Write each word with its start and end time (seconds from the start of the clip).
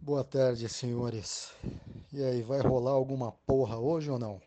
Boa 0.00 0.22
tarde, 0.22 0.68
senhores. 0.68 1.52
E 2.12 2.22
aí, 2.22 2.40
vai 2.40 2.60
rolar 2.60 2.92
alguma 2.92 3.32
porra 3.44 3.76
hoje 3.76 4.10
ou 4.10 4.18
não? 4.18 4.40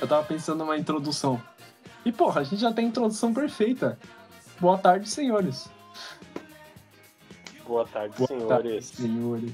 Eu 0.00 0.08
tava 0.08 0.24
pensando 0.24 0.58
numa 0.58 0.78
introdução. 0.78 1.42
E 2.06 2.12
porra, 2.12 2.40
a 2.40 2.44
gente 2.44 2.60
já 2.60 2.72
tem 2.72 2.84
a 2.84 2.88
introdução 2.88 3.34
perfeita. 3.34 3.98
Boa 4.60 4.78
tarde, 4.78 5.08
senhores. 5.08 5.68
Boa 7.66 7.84
tarde, 7.84 8.14
Boa 8.16 8.28
senhores. 8.28 8.48
tarde, 8.48 8.82
senhores. 8.84 9.52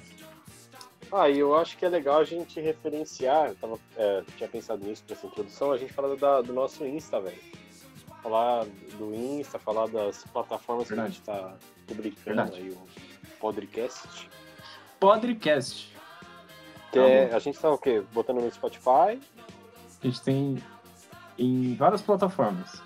Ah, 1.10 1.30
e 1.30 1.38
eu 1.38 1.56
acho 1.56 1.78
que 1.78 1.84
é 1.86 1.88
legal 1.88 2.20
a 2.20 2.24
gente 2.24 2.60
referenciar, 2.60 3.48
eu 3.48 3.54
tava, 3.54 3.78
é, 3.96 4.22
tinha 4.36 4.48
pensado 4.48 4.84
nisso 4.84 5.02
pra 5.06 5.16
essa 5.16 5.27
introdução, 5.27 5.72
a 5.72 5.78
gente 5.78 5.92
falar 5.94 6.14
da- 6.16 6.42
do 6.42 6.52
nosso 6.52 6.84
Insta, 6.86 7.20
velho. 7.20 7.38
Falar 8.22 8.66
do 8.98 9.14
Insta, 9.14 9.58
falar 9.58 9.88
das 9.88 10.22
plataformas 10.24 10.88
Verdade. 10.88 11.20
que 11.22 11.30
a 11.30 11.34
gente 11.34 11.50
tá 11.50 11.56
publicando 11.86 12.36
Verdade. 12.36 12.56
aí, 12.60 12.70
o 12.70 12.78
podcast. 13.41 14.30
Podcast. 15.00 15.91
Que 16.92 16.98
é- 16.98 17.34
a 17.34 17.38
gente 17.38 17.58
tá 17.58 17.70
o 17.70 17.78
quê? 17.78 18.02
Botando 18.12 18.41
no 18.42 18.52
Spotify, 18.52 19.19
A 20.02 20.06
gente 20.06 20.20
tem 20.22 20.62
em 21.38 21.74
várias 21.74 22.02
plataformas. 22.02 22.80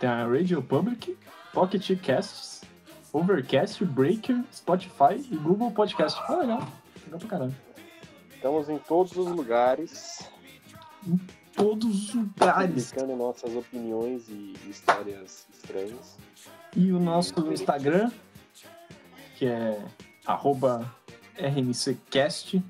Tem 0.00 0.08
a 0.08 0.26
Radio 0.26 0.62
Public, 0.62 1.16
Pocket 1.52 2.00
Casts, 2.02 2.62
Overcast, 3.12 3.84
Breaker, 3.84 4.42
Spotify 4.52 5.14
e 5.30 5.36
Google 5.36 5.70
Podcast. 5.70 6.20
Ah, 6.26 6.36
legal. 6.36 6.68
Legal 7.04 7.18
pra 7.20 7.28
caralho. 7.28 7.54
estamos 8.34 8.68
em 8.68 8.78
todos 8.78 9.16
os 9.16 9.28
lugares, 9.28 10.28
Todos 11.54 12.08
os 12.08 12.14
lugares. 12.14 12.90
publicando 12.90 13.16
nossas 13.16 13.54
opiniões 13.54 14.28
e 14.28 14.54
histórias 14.68 15.46
estranhas. 15.52 16.16
E 16.76 16.90
o 16.90 16.98
nosso 16.98 17.34
Instagram, 17.52 18.10
que 19.36 19.46
é 19.46 19.80
arroba 20.26 20.92
RMCcast. 21.38 22.60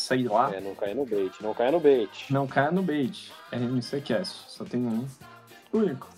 Sei 0.00 0.24
lá. 0.24 0.54
É, 0.54 0.60
não 0.60 0.74
caia 0.74 0.94
no 0.94 1.04
bait, 1.04 1.32
não 1.42 1.54
caia 1.54 1.70
no 1.70 1.80
bait. 1.80 2.32
Não 2.32 2.46
caia 2.46 2.70
no 2.70 2.82
bait. 2.82 3.32
RMCcast. 3.52 4.50
Só 4.50 4.64
tem 4.64 4.86
um 4.86 5.06
único. 5.72 6.08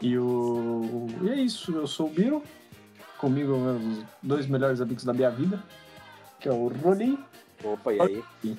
E 0.00 0.16
o. 0.16 1.06
E 1.22 1.30
é 1.30 1.34
isso. 1.34 1.72
Eu 1.72 1.86
sou 1.86 2.06
o 2.06 2.10
Biro. 2.10 2.42
Comigo, 3.18 3.56
meus 3.56 4.04
dois 4.22 4.46
melhores 4.46 4.80
amigos 4.80 5.04
da 5.04 5.12
minha 5.12 5.30
vida. 5.30 5.62
Que 6.38 6.48
é 6.48 6.52
o 6.52 6.68
Rolim 6.68 7.18
Opa, 7.64 7.92
e 7.92 8.00
aí? 8.00 8.24
Sim. 8.40 8.56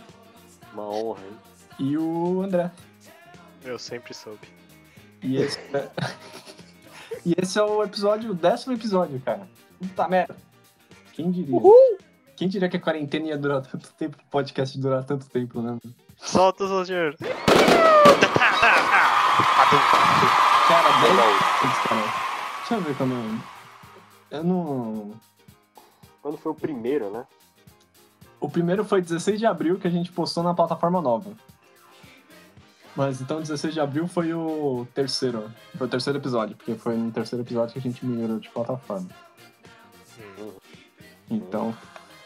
Uma 0.73 0.89
honra, 0.89 1.21
hein? 1.21 1.37
e 1.80 1.97
o 1.97 2.41
André. 2.41 2.69
Eu 3.63 3.80
sempre 3.80 4.13
soube. 4.13 4.47
E 5.23 5.37
esse, 5.37 5.57
é... 5.73 5.89
e 7.25 7.33
esse 7.41 7.57
é 7.57 7.63
o 7.63 7.81
episódio, 7.83 8.31
o 8.31 8.33
décimo 8.33 8.73
episódio, 8.73 9.19
cara. 9.21 9.47
Puta 9.80 10.07
merda. 10.07 10.35
Quem 11.13 11.31
diria? 11.31 11.55
Quem 12.40 12.48
diria 12.48 12.70
que 12.70 12.78
a 12.78 12.80
quarentena 12.80 13.28
ia 13.28 13.38
durar 13.38 13.62
tanto 13.62 13.92
tempo, 13.95 14.16
o 14.18 14.32
podcast 14.32 14.78
ia 14.78 14.82
durar 14.82 15.04
tanto 15.04 15.26
tempo, 15.30 15.62
né? 15.62 15.78
Solta 16.18 16.64
o 16.64 16.86
senhor. 16.86 17.14
Cara, 20.67 20.90
10 21.02 21.12
Legal. 21.12 21.28
minutos, 21.28 21.80
cara. 21.88 22.02
Deixa 22.60 22.73
eu 22.76 22.82
ver 22.82 22.95
quando. 22.95 23.14
eu- 23.14 24.38
Eu 24.40 24.44
não. 24.44 25.12
Quando 26.22 26.38
foi 26.38 26.52
o 26.52 26.56
primeiro, 26.56 27.10
né? 27.10 27.26
O 28.40 28.48
primeiro 28.49 28.86
foi 28.86 29.02
16 29.02 29.38
de 29.39 29.45
abril 29.45 29.78
que 29.80 29.88
a 29.88 29.92
gente 29.92 30.10
postou 30.11 30.42
na 30.44 30.54
plataforma 30.54 31.02
nova. 31.02 31.32
Mas 32.95 33.20
então 33.22 33.39
16 33.42 33.73
de 33.73 33.80
abril 33.82 34.08
foi 34.08 34.33
o 34.33 34.88
terceiro. 34.94 35.52
Foi 35.78 35.88
o 35.88 35.89
terceiro 35.89 36.20
episódio, 36.20 36.55
porque 36.55 36.76
foi 36.76 36.95
no 36.95 37.11
terceiro 37.11 37.44
episódio 37.44 37.73
que 37.73 37.80
a 37.80 37.82
gente 37.82 38.05
migrou 38.05 38.39
de 38.39 38.49
plataforma. 38.49 39.10
Hum, 40.39 40.52
Então 41.32 41.76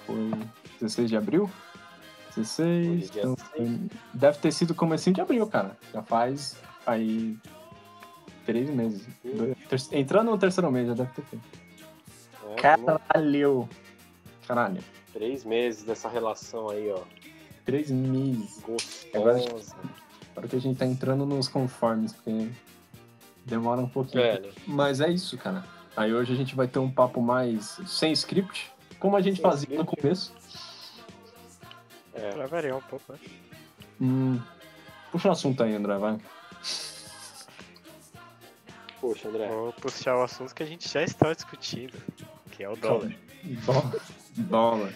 foi 0.05 0.31
16 0.79 1.09
de 1.09 1.17
abril? 1.17 1.49
16. 2.35 2.87
Hoje 2.87 3.03
é 3.05 3.11
dia 3.11 3.21
Então, 3.23 3.89
deve 4.13 4.37
ter 4.39 4.51
sido 4.51 4.73
comecinho 4.73 5.13
de 5.15 5.21
abril, 5.21 5.45
cara. 5.47 5.77
Já 5.93 6.01
faz 6.01 6.57
aí 6.85 7.37
três 8.45 8.69
meses. 8.69 9.07
Dois- 9.23 9.87
ter- 9.87 9.97
Entrando 9.99 10.31
no 10.31 10.37
terceiro 10.37 10.71
mês, 10.71 10.87
já 10.87 10.93
deve 10.93 11.11
ter 11.13 11.21
feito. 11.23 11.45
É, 12.51 12.55
Caralho! 12.55 13.69
Caralho. 14.47 14.83
Três 15.13 15.43
meses 15.45 15.83
dessa 15.83 16.09
relação 16.09 16.69
aí, 16.69 16.89
ó. 16.91 17.01
Três 17.65 17.89
meses. 17.91 18.59
Gostosa. 18.61 19.75
Agora 20.31 20.47
que 20.47 20.55
a 20.55 20.59
gente 20.59 20.77
tá 20.77 20.85
entrando 20.85 21.25
nos 21.25 21.47
conformes, 21.47 22.11
porque 22.13 22.49
demora 23.45 23.79
um 23.79 23.87
pouquinho. 23.87 24.23
É, 24.23 24.39
né? 24.39 24.49
Mas 24.65 24.99
é 24.99 25.09
isso, 25.09 25.37
cara. 25.37 25.63
Aí 25.95 26.11
hoje 26.11 26.33
a 26.33 26.35
gente 26.35 26.55
vai 26.55 26.67
ter 26.67 26.79
um 26.79 26.89
papo 26.89 27.21
mais 27.21 27.79
sem 27.85 28.11
script, 28.11 28.71
como 29.03 29.17
a 29.17 29.21
gente 29.21 29.41
fazia 29.41 29.77
no 29.77 29.85
começo. 29.85 30.33
É. 32.13 32.31
pra 32.31 32.47
variar 32.47 32.77
um 32.77 32.81
pouco, 32.81 33.11
né? 33.11 33.19
Hum, 33.99 34.39
puxa 35.11 35.27
o 35.27 35.31
assunto 35.33 35.61
aí, 35.61 35.75
André, 35.75 35.97
vai. 35.97 36.17
Poxa, 39.01 39.27
André. 39.27 39.49
Vou 39.49 39.73
puxar 39.73 40.15
o 40.15 40.23
assunto 40.23 40.55
que 40.55 40.63
a 40.63 40.65
gente 40.65 40.87
já 40.87 41.03
está 41.03 41.33
discutindo, 41.33 42.01
que 42.51 42.63
é 42.63 42.69
o 42.69 42.77
dólar. 42.77 43.13
Dólar. 43.65 44.01
Dólar. 44.37 44.93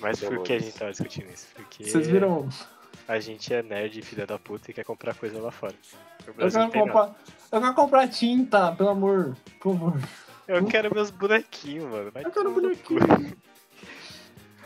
Mas 0.00 0.18
por 0.18 0.42
que 0.44 0.54
a 0.54 0.58
gente 0.58 0.72
tava 0.72 0.90
discutindo 0.92 1.30
isso? 1.30 1.48
Porque 1.54 1.84
Vocês 1.84 2.06
viram? 2.06 2.48
a 3.06 3.20
gente 3.20 3.52
é 3.52 3.62
nerd 3.62 3.98
e 3.98 4.02
filha 4.02 4.26
da 4.26 4.38
puta 4.38 4.70
e 4.70 4.74
quer 4.74 4.84
comprar 4.84 5.14
coisa 5.14 5.38
lá 5.38 5.50
fora. 5.50 5.74
Eu 6.26 6.32
quero, 6.32 6.72
comprar, 6.72 7.14
eu 7.52 7.60
quero 7.60 7.74
comprar 7.74 8.08
tinta, 8.08 8.72
pelo 8.72 8.88
amor. 8.88 9.36
Por 9.60 9.76
favor. 9.76 10.00
Eu 10.48 10.64
quero 10.66 10.92
meus 10.94 11.10
bonequinhos, 11.10 11.84
mano. 11.90 12.10
Vai 12.10 12.24
Eu 12.24 12.30
quero 12.30 12.52
cu. 12.52 12.60
bonequinho. 12.60 13.36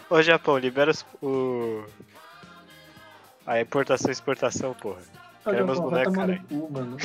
Ô 0.08 0.22
Japão, 0.22 0.58
libera 0.58 0.90
os- 0.90 1.04
o. 1.22 1.84
A 3.46 3.60
importação 3.60 4.08
e 4.08 4.12
exportação, 4.12 4.74
porra. 4.74 5.00
Eu 5.44 5.52
Quero 5.52 5.66
meus 5.66 5.78
vou- 5.78 5.90
vai 5.90 6.04
bonecos, 6.06 6.46
cu, 6.48 6.72
mano. 6.72 6.96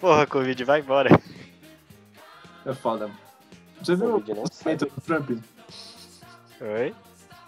Porra, 0.00 0.26
Covid, 0.26 0.64
vai 0.64 0.80
embora. 0.80 1.10
É 2.64 2.72
foda. 2.74 3.10
Você 3.82 3.96
viu 3.96 4.16
o 4.16 4.20
pronunciamento 4.22 4.86
do 4.86 5.00
Trump? 5.02 5.30
Oi? 6.60 6.94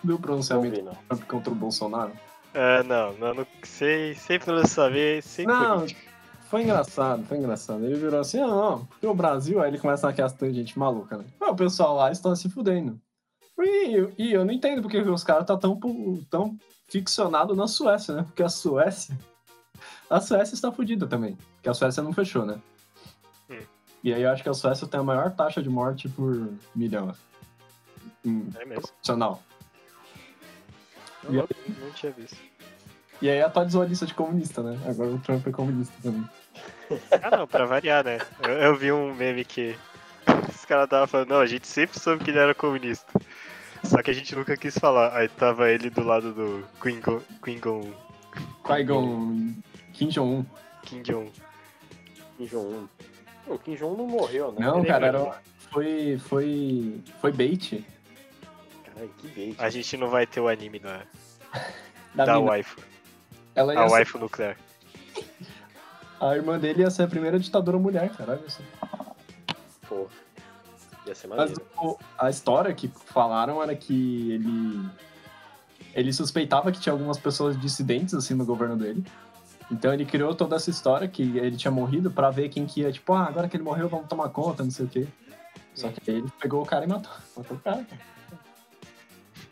Viu 0.04 0.16
o 0.16 0.18
Não 0.18 0.18
pronunciamento 0.18 0.76
do 0.80 0.82
não. 0.84 0.94
Trump 1.08 1.22
contra 1.24 1.52
o 1.52 1.54
Bolsonaro? 1.54 2.12
Ah, 2.54 2.82
não, 2.82 3.12
não, 3.14 3.34
não 3.34 3.46
sei, 3.62 4.14
sem 4.14 4.38
saber, 4.68 5.22
sem 5.22 5.46
Não, 5.46 5.78
política. 5.80 6.11
Foi 6.52 6.62
engraçado, 6.64 7.24
foi 7.24 7.38
engraçado. 7.38 7.82
Ele 7.82 7.94
virou 7.94 8.20
assim, 8.20 8.38
ah, 8.38 8.46
não, 8.46 8.84
porque 8.84 9.06
o 9.06 9.14
Brasil, 9.14 9.58
aí 9.62 9.70
ele 9.70 9.78
começa 9.78 10.06
naquelas 10.06 10.34
tangentes 10.34 10.76
maluca, 10.76 11.16
né? 11.16 11.24
Ah, 11.40 11.50
o 11.50 11.56
pessoal 11.56 11.96
lá 11.96 12.12
está 12.12 12.36
se 12.36 12.50
fudendo. 12.50 13.00
E, 13.58 13.94
eu- 13.94 14.12
e 14.18 14.32
eu 14.34 14.44
não 14.44 14.52
entendo 14.52 14.82
porque 14.82 15.00
os 15.00 15.24
caras 15.24 15.46
tá 15.46 15.56
tão, 15.56 15.80
tão 16.28 16.58
ficcionado 16.88 17.56
na 17.56 17.66
Suécia, 17.66 18.14
né? 18.14 18.22
Porque 18.24 18.42
a 18.42 18.50
Suécia. 18.50 19.18
A 20.10 20.20
Suécia 20.20 20.54
está 20.54 20.70
fudida 20.70 21.06
também. 21.06 21.38
Porque 21.54 21.70
a 21.70 21.74
Suécia 21.74 22.02
não 22.02 22.12
fechou, 22.12 22.44
né? 22.44 22.60
Hum. 23.48 23.56
E 24.04 24.12
aí 24.12 24.20
eu 24.22 24.30
acho 24.30 24.42
que 24.42 24.48
a 24.50 24.54
Suécia 24.54 24.86
tem 24.86 25.00
a 25.00 25.02
maior 25.02 25.30
taxa 25.30 25.62
de 25.62 25.70
morte 25.70 26.06
por 26.06 26.50
milhão. 26.76 27.14
Hum, 28.26 28.50
É 28.56 28.64
mesmo. 28.66 28.82
proporcional. 28.82 29.42
Não, 31.24 31.32
não, 31.32 31.48
não 31.80 31.90
tinha 31.92 32.12
visto. 32.12 32.36
E 33.22 33.30
aí 33.30 33.40
atualizou 33.40 33.80
a 33.82 33.86
lista 33.86 34.04
de 34.04 34.12
comunista, 34.14 34.62
né? 34.62 34.76
Agora 34.84 35.10
o 35.10 35.18
Trump 35.20 35.46
é 35.46 35.52
comunista 35.52 35.94
também. 36.02 36.28
Ah, 37.22 37.36
não, 37.36 37.46
pra 37.46 37.64
variar, 37.64 38.04
né? 38.04 38.18
Eu, 38.42 38.50
eu 38.50 38.76
vi 38.76 38.92
um 38.92 39.14
meme 39.14 39.44
que 39.44 39.76
os 40.48 40.64
caras 40.64 40.84
estavam 40.84 41.06
falando, 41.06 41.30
não, 41.30 41.40
a 41.40 41.46
gente 41.46 41.66
sempre 41.66 41.98
soube 41.98 42.22
que 42.24 42.30
ele 42.30 42.38
era 42.38 42.54
comunista. 42.54 43.06
Só 43.84 44.02
que 44.02 44.10
a 44.10 44.14
gente 44.14 44.34
nunca 44.36 44.56
quis 44.56 44.76
falar. 44.78 45.16
Aí 45.16 45.28
tava 45.28 45.68
ele 45.70 45.90
do 45.90 46.02
lado 46.04 46.32
do 46.32 46.64
Kim 46.82 47.00
Jong- 47.00 47.22
Qui-Gon 47.42 47.92
Kim 48.64 48.84
Jong-un. 48.84 50.46
Kim 50.82 51.02
Jong. 51.02 51.32
Kim 52.38 52.46
Jong-un. 52.46 52.88
O 53.46 53.58
Kim 53.58 53.74
Jong 53.74 53.96
não 53.98 54.06
morreu, 54.06 54.52
né? 54.52 54.64
Não, 54.66 54.78
Ele 54.78 54.86
cara, 54.86 55.06
lembra. 55.10 55.20
era, 55.28 55.40
foi, 55.70 56.18
foi, 56.28 57.00
foi 57.20 57.32
bait 57.32 57.84
Caralho, 58.84 59.10
que 59.18 59.28
bait. 59.28 59.56
A 59.58 59.68
gente 59.68 59.96
não 59.96 60.08
vai 60.08 60.26
ter 60.26 60.40
o 60.40 60.46
anime 60.48 60.78
da, 60.78 61.02
da, 62.14 62.24
da 62.24 62.34
mina. 62.36 62.50
waifu. 62.50 62.80
Ela 63.54 63.72
A 63.72 63.74
ia 63.76 63.82
ser- 63.88 63.92
waifu 63.94 64.18
nuclear. 64.18 64.56
A 66.28 66.36
irmã 66.36 66.58
dele 66.58 66.82
ia 66.82 66.90
ser 66.90 67.02
a 67.04 67.08
primeira 67.08 67.38
ditadora 67.38 67.78
mulher, 67.78 68.10
cara. 68.10 68.32
olha 68.32 68.50
só. 68.50 68.62
Pô. 69.88 70.06
Ia 71.06 71.14
ser 71.14 71.26
Mas 71.26 71.38
maneiro. 71.38 71.62
o- 71.78 71.98
a 72.18 72.30
história 72.30 72.72
que 72.74 72.88
falaram 72.88 73.62
era 73.62 73.74
que 73.74 74.32
ele 74.32 74.88
ele 75.94 76.12
suspeitava 76.12 76.72
que 76.72 76.80
tinha 76.80 76.92
algumas 76.92 77.18
pessoas 77.18 77.60
dissidentes 77.60 78.14
assim 78.14 78.34
no 78.34 78.46
governo 78.46 78.76
dele. 78.76 79.04
Então 79.70 79.92
ele 79.92 80.04
criou 80.06 80.34
toda 80.34 80.56
essa 80.56 80.70
história 80.70 81.06
que 81.08 81.22
ele 81.38 81.56
tinha 81.56 81.70
morrido 81.70 82.10
pra 82.10 82.30
ver 82.30 82.48
quem 82.48 82.64
que 82.66 82.80
ia, 82.82 82.92
tipo, 82.92 83.12
ah, 83.12 83.24
agora 83.26 83.48
que 83.48 83.56
ele 83.56 83.64
morreu, 83.64 83.88
vamos 83.88 84.06
tomar 84.06 84.28
conta, 84.30 84.62
não 84.62 84.70
sei 84.70 84.86
o 84.86 84.88
quê. 84.88 85.06
Só 85.74 85.88
que 85.88 86.10
aí 86.10 86.18
ele 86.18 86.30
pegou 86.40 86.62
o 86.62 86.66
cara 86.66 86.84
e 86.84 86.88
matou. 86.88 87.12
Matou 87.36 87.56
o 87.56 87.60
cara, 87.60 87.84
cara. 87.84 88.00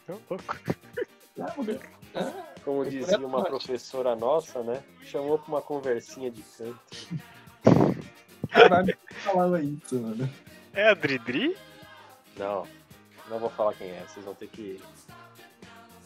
Tão 0.06 0.18
louco. 0.30 0.56
Ah, 1.40 1.52
morreu. 1.56 1.80
Ah, 2.14 2.32
Como 2.64 2.84
É 2.84 2.88
dizia 2.90 3.18
uma 3.18 3.38
forte. 3.38 3.48
professora 3.48 4.14
nossa, 4.14 4.62
né? 4.62 4.82
Chamou 5.02 5.38
pra 5.38 5.48
uma 5.48 5.62
conversinha 5.62 6.30
de 6.30 6.42
canto. 6.42 6.78
caralho, 8.50 8.96
falava 9.24 9.60
isso, 9.62 9.98
mano. 9.98 10.28
É 10.74 10.88
a 10.90 10.94
Dridri? 10.94 11.56
Não, 12.36 12.66
não 13.28 13.38
vou 13.38 13.50
falar 13.50 13.74
quem 13.74 13.88
é. 13.88 14.04
Vocês 14.06 14.24
vão 14.24 14.34
ter 14.34 14.48
que 14.48 14.80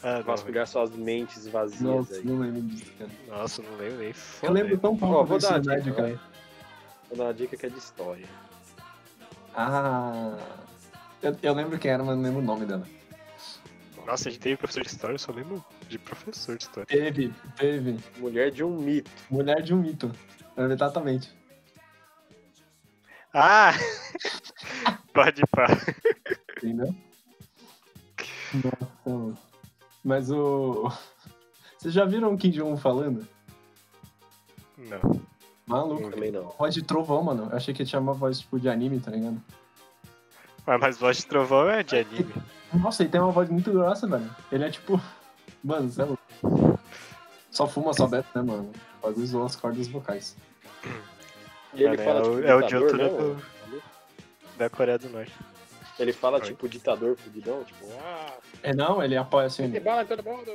Ah, 0.03 0.21
vasculhar 0.21 0.67
suas 0.67 0.91
mentes 0.91 1.47
vazias 1.49 1.81
Nossa, 1.81 2.15
aí. 2.17 2.25
não 2.25 2.39
lembro 2.39 2.63
disso, 2.63 2.91
cara. 2.99 3.11
Nossa, 3.29 3.63
não 3.63 3.77
lembro 3.77 3.99
nem. 3.99 4.15
Eu 4.43 4.53
lembro 4.53 4.79
tão 4.79 4.97
pouco 4.97 5.15
Ó, 5.17 5.25
vou 5.25 5.39
dar 5.39 5.53
uma 5.53 5.61
dica, 5.61 5.93
cara. 5.93 6.21
Vou 7.09 7.19
dar 7.19 7.25
uma 7.25 7.35
dica 7.35 7.57
que 7.57 7.67
é 7.67 7.69
de 7.69 7.79
história. 7.79 8.27
Ah. 9.55 10.37
Eu, 11.23 11.37
eu 11.43 11.55
lembro 11.55 11.79
quem 11.79 11.91
era, 11.91 12.03
mas 12.05 12.17
não 12.17 12.23
lembro 12.23 12.41
o 12.41 12.45
nome 12.45 12.67
dela. 12.67 12.87
Nossa, 14.07 14.29
a 14.29 14.33
gente 14.33 14.41
teve 14.43 14.57
professor 14.57 14.83
de 14.83 14.89
história, 14.91 15.15
eu 15.15 15.19
só 15.19 15.33
lembro 15.33 15.65
de 15.95 15.99
professor 15.99 16.57
de 16.57 16.65
história. 16.65 16.87
Teve, 16.87 17.33
teve. 17.57 17.99
Mulher 18.19 18.51
de 18.51 18.65
um 18.65 18.77
mito. 18.77 19.11
Mulher 19.31 19.63
de 19.63 19.73
um 19.73 19.79
mito. 19.79 20.11
Exatamente. 20.57 21.33
Ah! 23.33 23.73
Pode 25.15 25.43
pá. 25.47 25.67
Entendeu? 26.57 26.95
Nossa, 28.55 28.93
mano. 29.07 29.39
Mas 30.03 30.31
o. 30.31 30.91
Vocês 31.79 31.95
já 31.95 32.05
viram 32.05 32.35
o 32.35 32.39
Kim 32.39 32.51
Jong 32.51 32.81
falando? 32.81 33.27
Não. 34.77 35.21
Maluco. 35.67 36.11
Também 36.11 36.33
não. 36.33 36.49
Voz 36.59 36.75
de 36.75 36.83
trovão, 36.83 37.23
mano. 37.23 37.49
Eu 37.51 37.57
achei 37.57 37.73
que 37.73 37.83
ele 37.83 37.89
tinha 37.89 38.01
uma 38.01 38.15
voz 38.15 38.41
tipo 38.41 38.59
de 38.59 38.69
anime, 38.69 38.99
tá 39.01 39.11
ligado? 39.11 39.41
Ah, 40.67 40.79
mas 40.79 40.99
voz 40.99 41.19
de 41.19 41.27
trovão 41.27 41.69
é 41.69 41.83
de 41.83 41.97
anime. 41.97 42.33
Nossa, 42.73 43.03
ele 43.03 43.11
tem 43.11 43.21
uma 43.21 43.31
voz 43.31 43.49
muito 43.49 43.71
grossa, 43.71 44.07
velho. 44.09 44.29
Ele 44.51 44.65
é 44.65 44.71
tipo. 44.71 45.01
Mano, 45.65 45.89
você 45.91 46.03
é 46.03 46.05
louco. 46.05 46.79
Só 47.51 47.67
fuma, 47.67 47.93
só 47.95 48.07
bebe, 48.07 48.27
né, 48.35 48.43
mano? 48.43 48.71
O 49.03 49.07
bagulho 49.07 49.27
zoou 49.27 49.47
as 49.47 49.57
cordas 49.57 49.89
vocais. 49.89 50.37
E 51.73 51.83
ele 51.83 51.97
Mano, 51.97 52.05
fala 52.05 52.19
é 52.19 52.23
o- 52.23 52.35
tipo 52.37 52.47
é 52.47 52.55
o 52.55 52.59
altura 52.85 53.09
não? 53.09 53.17
do- 53.35 53.43
Da 54.59 54.69
Coreia 54.71 54.99
do 54.99 55.09
Norte. 55.09 55.33
Ele 55.99 56.13
fala 56.13 56.37
Oi. 56.39 56.45
tipo 56.45 56.69
ditador 56.69 57.17
fudidão, 57.17 57.65
tipo, 57.65 57.87
ah, 58.01 58.37
É 58.63 58.75
não, 58.75 59.03
ele 59.03 59.17
apoia 59.17 59.47
assim. 59.47 59.71
tem 59.71 59.81
bala 59.81 60.05
todo 60.05 60.23
mundo. 60.23 60.51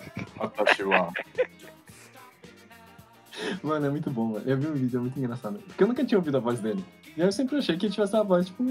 Mano, 3.62 3.86
é 3.86 3.90
muito 3.90 4.10
bom, 4.10 4.32
velho. 4.34 4.48
Eu 4.50 4.56
vi 4.58 4.66
um 4.66 4.72
vídeo, 4.72 4.98
é 4.98 5.00
muito 5.00 5.18
engraçado. 5.18 5.58
Porque 5.60 5.82
eu 5.82 5.88
nunca 5.88 6.04
tinha 6.04 6.18
ouvido 6.18 6.36
a 6.36 6.40
voz 6.40 6.60
dele. 6.60 6.84
E 7.16 7.20
eu 7.20 7.30
sempre 7.32 7.56
achei 7.58 7.76
que 7.76 7.86
ele 7.86 7.92
tivesse 7.92 8.14
uma 8.14 8.24
voz, 8.24 8.46
tipo, 8.46 8.64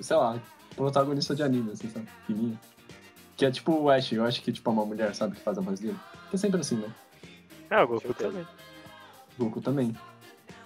sei 0.00 0.16
lá, 0.16 0.38
protagonista 0.76 1.34
de 1.34 1.42
anime, 1.42 1.72
assim, 1.72 1.88
sabe? 1.90 2.08
Fininha. 2.26 2.58
Que 3.38 3.46
é 3.46 3.50
tipo 3.52 3.72
o 3.72 3.88
Ash, 3.88 4.10
eu 4.10 4.24
acho 4.24 4.42
que 4.42 4.50
tipo 4.50 4.68
é 4.68 4.72
uma 4.72 4.84
mulher, 4.84 5.14
sabe, 5.14 5.36
que 5.36 5.40
faz 5.40 5.56
a 5.56 5.60
voz 5.60 5.78
dele. 5.78 5.96
Que 6.28 6.34
é 6.34 6.38
sempre 6.38 6.60
assim, 6.60 6.74
né? 6.74 6.92
Ah, 7.70 7.84
o 7.84 7.86
Goku 7.86 8.12
também. 8.12 8.46
Goku 9.38 9.60
também. 9.60 9.96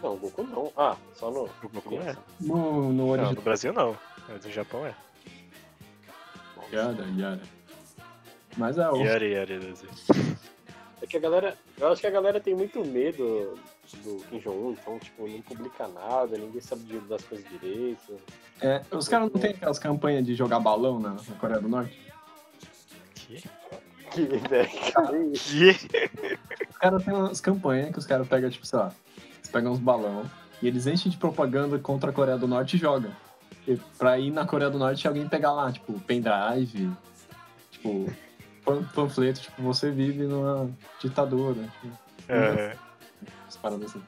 Não, 0.02 0.16
Goku 0.16 0.42
não. 0.42 0.72
Ah, 0.74 0.96
só 1.12 1.30
no. 1.30 1.44
O 1.44 1.69
Goku 1.69 1.96
é. 1.96 2.16
No, 2.40 2.90
no 2.90 3.14
Não, 3.14 3.32
no 3.34 3.42
Brasil 3.42 3.74
não. 3.74 3.94
Mas 4.26 4.42
no 4.46 4.50
Japão 4.50 4.86
é. 4.86 4.94
Yara, 6.72 7.06
Yara. 7.14 7.42
Mas 8.56 8.78
é 8.78 8.90
o. 8.90 8.96
Yari, 8.96 9.32
Yari, 9.32 9.58
Brasil. 9.58 9.90
É 11.02 11.06
que 11.06 11.19
a 11.19 11.20
galera. 11.20 11.58
Eu 11.78 11.92
acho 11.92 12.00
que 12.00 12.06
a 12.06 12.10
galera 12.10 12.40
tem 12.40 12.54
muito 12.54 12.82
medo 12.86 13.58
do 14.02 14.24
Kim 14.30 14.38
Jong-un, 14.38 14.72
então, 14.72 14.98
tipo, 14.98 15.28
não 15.28 15.42
publica 15.42 15.86
nada, 15.88 16.38
ninguém 16.38 16.60
sabe 16.62 16.84
das 17.06 17.22
coisas 17.22 17.46
direito. 17.50 18.19
É, 18.62 18.80
os 18.90 19.08
caras 19.08 19.30
não 19.30 19.38
tem 19.38 19.50
aquelas 19.50 19.78
campanhas 19.78 20.24
de 20.24 20.34
jogar 20.34 20.58
balão 20.58 20.98
na, 20.98 21.10
na 21.10 21.34
Coreia 21.38 21.60
do 21.60 21.69
Norte? 21.69 22.12
Que? 23.26 23.42
Que 24.10 24.22
ideia. 24.22 24.69
Que? 25.34 25.70
Os 26.70 26.76
caras 26.78 27.04
têm 27.04 27.14
umas 27.14 27.40
campanhas 27.40 27.90
que 27.92 27.98
os 27.98 28.06
caras 28.06 28.28
pegam, 28.28 28.50
tipo, 28.50 28.66
sei 28.66 28.78
lá, 28.78 28.92
eles 29.38 29.48
pegam 29.50 29.72
uns 29.72 29.78
balão 29.78 30.24
e 30.60 30.66
eles 30.69 30.86
enchem 30.86 31.10
de 31.10 31.16
propaganda 31.16 31.78
contra 31.78 32.10
a 32.10 32.12
Coreia 32.12 32.36
do 32.38 32.46
Norte 32.48 32.76
e 32.76 32.78
jogam. 32.78 33.10
E 33.66 33.76
pra 33.96 34.19
ir 34.19 34.30
na 34.30 34.44
Coreia 34.46 34.70
do 34.70 34.78
Norte 34.78 35.06
alguém 35.08 35.28
pegar 35.28 35.52
lá, 35.52 35.70
tipo, 35.72 35.98
pendrive, 36.00 36.90
tipo, 37.70 38.12
pan- 38.64 38.82
panfleto, 38.94 39.40
tipo, 39.40 39.62
você 39.62 39.90
vive 39.90 40.24
numa 40.24 40.69
ditadura, 41.00 41.54
tipo, 41.80 41.98
É, 42.28 42.76
umas 43.44 43.56
paradas 43.56 43.90
assim. 43.90 44.02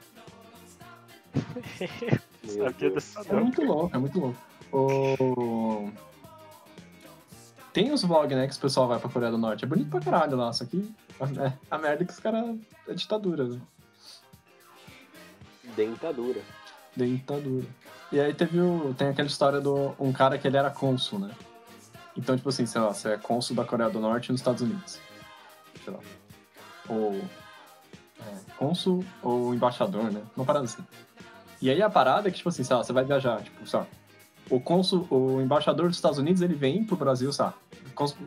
É 2.46 3.32
não. 3.32 3.40
muito 3.40 3.64
louco, 3.64 3.96
é 3.96 3.98
muito 3.98 4.20
louco. 4.20 4.38
O... 4.70 5.90
Tem 7.74 7.92
os 7.92 8.04
vlogs, 8.04 8.36
né, 8.36 8.46
que 8.46 8.56
o 8.56 8.60
pessoal 8.60 8.86
vai 8.86 9.00
pra 9.00 9.10
Coreia 9.10 9.32
do 9.32 9.36
Norte. 9.36 9.64
É 9.64 9.66
bonito 9.66 9.90
pra 9.90 10.00
caralho 10.00 10.36
lá, 10.36 10.52
só 10.52 10.64
que 10.64 10.94
é, 11.20 11.52
a 11.68 11.76
merda 11.76 12.04
é 12.04 12.06
que 12.06 12.12
os 12.12 12.20
caras 12.20 12.56
é 12.86 12.94
ditadura, 12.94 13.48
né? 13.48 13.60
Dentadura. 15.74 16.40
Ditadura. 16.96 17.66
E 18.12 18.20
aí 18.20 18.32
teve 18.32 18.60
o, 18.60 18.94
tem 18.96 19.08
aquela 19.08 19.26
história 19.26 19.60
do 19.60 19.92
um 19.98 20.12
cara 20.12 20.38
que 20.38 20.46
ele 20.46 20.56
era 20.56 20.70
cônsul, 20.70 21.18
né? 21.18 21.32
Então, 22.16 22.36
tipo 22.36 22.48
assim, 22.48 22.64
sei 22.64 22.80
lá, 22.80 22.94
você 22.94 23.08
é 23.08 23.16
cônsul 23.16 23.56
da 23.56 23.64
Coreia 23.64 23.90
do 23.90 23.98
Norte 23.98 24.30
nos 24.30 24.40
Estados 24.40 24.62
Unidos. 24.62 25.00
Sei 25.82 25.92
lá. 25.92 25.98
Ou. 26.88 27.14
É, 28.20 28.38
cônsul 28.56 29.04
ou 29.20 29.52
embaixador, 29.52 30.12
né? 30.12 30.22
Uma 30.36 30.46
parada 30.46 30.66
assim. 30.66 30.84
E 31.60 31.68
aí 31.68 31.82
a 31.82 31.90
parada 31.90 32.28
é 32.28 32.30
que, 32.30 32.36
tipo 32.36 32.50
assim, 32.50 32.62
sei 32.62 32.76
lá, 32.76 32.84
você 32.84 32.92
vai 32.92 33.04
viajar, 33.04 33.42
tipo, 33.42 33.66
sei 33.66 33.80
lá, 33.80 33.86
o 34.50 34.60
cônsul, 34.60 35.06
o 35.10 35.40
embaixador 35.40 35.88
dos 35.88 35.96
Estados 35.96 36.18
Unidos, 36.18 36.42
ele 36.42 36.54
vem 36.54 36.84
pro 36.84 36.96
Brasil, 36.96 37.32
sabe? 37.32 37.54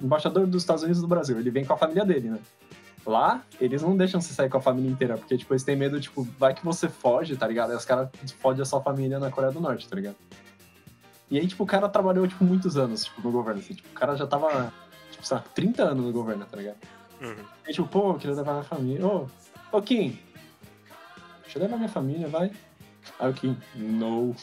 Embaixador 0.01 0.47
dos 0.47 0.63
Estados 0.63 0.83
Unidos 0.83 1.01
do 1.01 1.07
Brasil, 1.07 1.37
ele 1.37 1.49
vem 1.49 1.65
com 1.65 1.73
a 1.73 1.77
família 1.77 2.05
dele, 2.05 2.29
né? 2.29 2.39
Lá, 3.05 3.41
eles 3.59 3.81
não 3.81 3.95
deixam 3.95 4.19
você 4.19 4.33
sair 4.33 4.49
com 4.49 4.57
a 4.57 4.61
família 4.61 4.91
inteira, 4.91 5.17
porque, 5.17 5.37
tipo, 5.37 5.53
eles 5.53 5.63
têm 5.63 5.77
medo, 5.77 5.99
tipo, 5.99 6.27
vai 6.37 6.53
que 6.53 6.63
você 6.63 6.89
foge, 6.89 7.37
tá 7.37 7.47
ligado? 7.47 7.71
Aí 7.71 7.77
os 7.77 7.85
caras 7.85 8.09
fodem 8.39 8.61
a 8.61 8.65
sua 8.65 8.81
família 8.81 9.17
na 9.17 9.31
Coreia 9.31 9.53
do 9.53 9.61
Norte, 9.61 9.87
tá 9.87 9.95
ligado? 9.95 10.17
E 11.29 11.39
aí, 11.39 11.47
tipo, 11.47 11.63
o 11.63 11.67
cara 11.67 11.87
trabalhou, 11.87 12.27
tipo, 12.27 12.43
muitos 12.43 12.77
anos, 12.77 13.05
tipo, 13.05 13.21
no 13.21 13.31
governo, 13.31 13.61
assim. 13.61 13.75
Tipo, 13.75 13.89
o 13.89 13.93
cara 13.93 14.15
já 14.15 14.27
tava, 14.27 14.73
tipo, 15.11 15.25
sei 15.25 15.37
lá, 15.37 15.43
30 15.55 15.83
anos 15.83 16.05
no 16.05 16.11
governo, 16.11 16.45
tá 16.45 16.57
ligado? 16.57 16.77
Uhum. 17.21 17.45
Aí, 17.65 17.73
tipo, 17.73 17.87
pô, 17.87 18.11
eu 18.11 18.15
queria 18.15 18.35
levar 18.35 18.53
minha 18.53 18.63
família. 18.63 19.05
Ô, 19.05 19.27
ô, 19.71 19.81
Kim, 19.81 20.19
deixa 21.43 21.57
eu 21.57 21.61
levar 21.61 21.77
minha 21.77 21.89
família, 21.89 22.27
vai. 22.27 22.51
Aí 23.19 23.31
o 23.31 23.33
Kim, 23.33 23.57
no. 23.75 24.35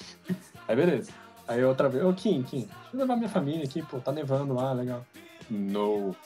Aí, 0.67 0.75
beleza. 0.75 1.13
Aí 1.47 1.63
outra 1.65 1.89
vez, 1.89 2.05
ô, 2.05 2.13
Kim, 2.13 2.43
Kim, 2.43 2.61
deixa 2.61 2.79
eu 2.93 3.01
levar 3.01 3.17
minha 3.17 3.29
família 3.29 3.65
aqui, 3.65 3.83
pô, 3.83 3.99
tá 4.01 4.13
nevando 4.13 4.55
lá, 4.55 4.73
legal. 4.73 5.05
No. 5.51 6.17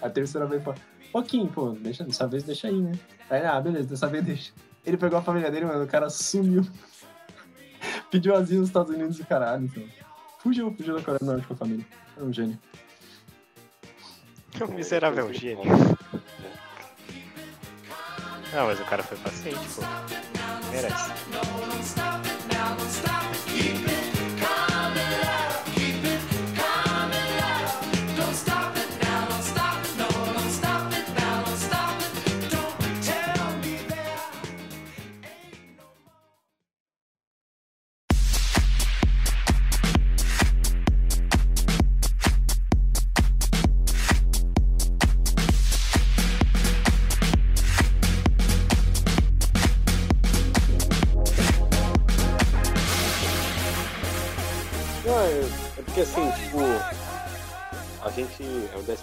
A 0.00 0.08
terceira 0.08 0.46
vez, 0.46 0.62
pô, 0.62 0.74
ô, 1.12 1.22
Kim, 1.22 1.46
pô, 1.48 1.70
deixa, 1.70 2.04
dessa 2.04 2.26
vez 2.28 2.44
deixa 2.44 2.68
aí, 2.68 2.80
né? 2.80 2.92
Aí, 3.28 3.44
ah, 3.44 3.60
beleza, 3.60 3.88
dessa 3.88 4.06
vez 4.06 4.24
deixa. 4.24 4.52
Ele 4.86 4.96
pegou 4.96 5.18
a 5.18 5.22
família 5.22 5.50
dele, 5.50 5.66
mano, 5.66 5.84
o 5.84 5.88
cara 5.88 6.08
sumiu. 6.10 6.64
Pediu 8.10 8.36
asilo 8.36 8.60
nos 8.60 8.68
Estados 8.68 8.94
Unidos 8.94 9.18
e 9.18 9.24
caralho, 9.24 9.64
então. 9.64 9.82
Fugiu, 10.38 10.72
fugiu 10.76 10.96
da 10.96 11.02
Coreia 11.02 11.18
do 11.18 11.26
Norte 11.26 11.46
com 11.46 11.54
a 11.54 11.56
família. 11.56 11.86
É 12.16 12.22
um 12.22 12.32
gênio. 12.32 12.58
Que 14.50 14.64
um 14.64 14.68
miserável 14.68 15.26
é 15.26 15.28
um 15.28 15.32
gênio. 15.32 15.64
Não, 18.52 18.66
mas 18.66 18.78
o 18.80 18.84
cara 18.84 19.02
foi 19.02 19.16
paciente, 19.18 19.58
pô. 19.74 19.82
Merece. 20.70 21.12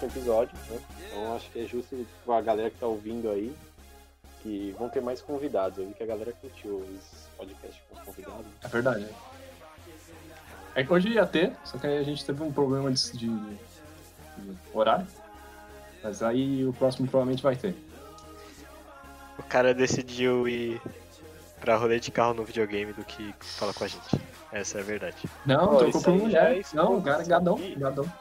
O 0.00 0.06
décimo 0.06 0.10
episódio, 0.20 0.56
né? 0.70 0.80
Então 1.08 1.36
acho 1.36 1.50
que 1.50 1.60
é 1.60 1.64
justo 1.66 2.06
pra 2.24 2.40
galera 2.40 2.70
que 2.70 2.78
tá 2.78 2.86
ouvindo 2.86 3.30
aí 3.30 3.54
que 4.42 4.74
vão 4.78 4.88
ter 4.88 5.02
mais 5.02 5.20
convidados. 5.20 5.78
Eu 5.78 5.86
vi 5.88 5.94
que 5.94 6.02
a 6.02 6.06
galera 6.06 6.32
curtiu 6.40 6.76
os 6.76 7.28
podcasts 7.36 7.80
com 7.88 7.98
os 7.98 8.04
convidados. 8.06 8.46
É 8.62 8.68
verdade. 8.68 9.00
né? 9.00 9.10
É 10.74 10.84
que 10.84 10.92
hoje 10.92 11.08
ia 11.10 11.26
ter, 11.26 11.52
só 11.64 11.76
que 11.78 11.86
aí 11.86 11.98
a 11.98 12.02
gente 12.02 12.24
teve 12.24 12.42
um 12.42 12.50
problema 12.52 12.90
de, 12.90 13.10
de- 13.12 13.28
de 13.28 14.56
horário. 14.72 15.06
Mas 16.02 16.22
aí 16.22 16.64
o 16.64 16.72
próximo 16.72 17.06
provavelmente 17.08 17.42
vai 17.42 17.56
ter. 17.56 17.74
o 19.38 19.42
cara 19.42 19.74
decidiu 19.74 20.48
ir 20.48 20.80
pra 21.60 21.76
rolê 21.76 22.00
de 22.00 22.10
carro 22.10 22.32
no 22.32 22.44
videogame 22.44 22.92
do 22.94 23.04
que 23.04 23.34
falar 23.40 23.74
com 23.74 23.84
a 23.84 23.88
gente. 23.88 24.18
Essa 24.52 24.78
é 24.78 24.80
a 24.80 24.84
verdade. 24.84 25.16
Não, 25.44 25.78
aí 25.80 25.92
já 25.92 26.10
mulher. 26.10 26.58
é 26.58 26.62
não, 26.72 26.96
o 26.98 27.02
cara 27.02 27.22
é 27.22 27.26
gadão, 27.26 27.60
gadão. 27.76 28.12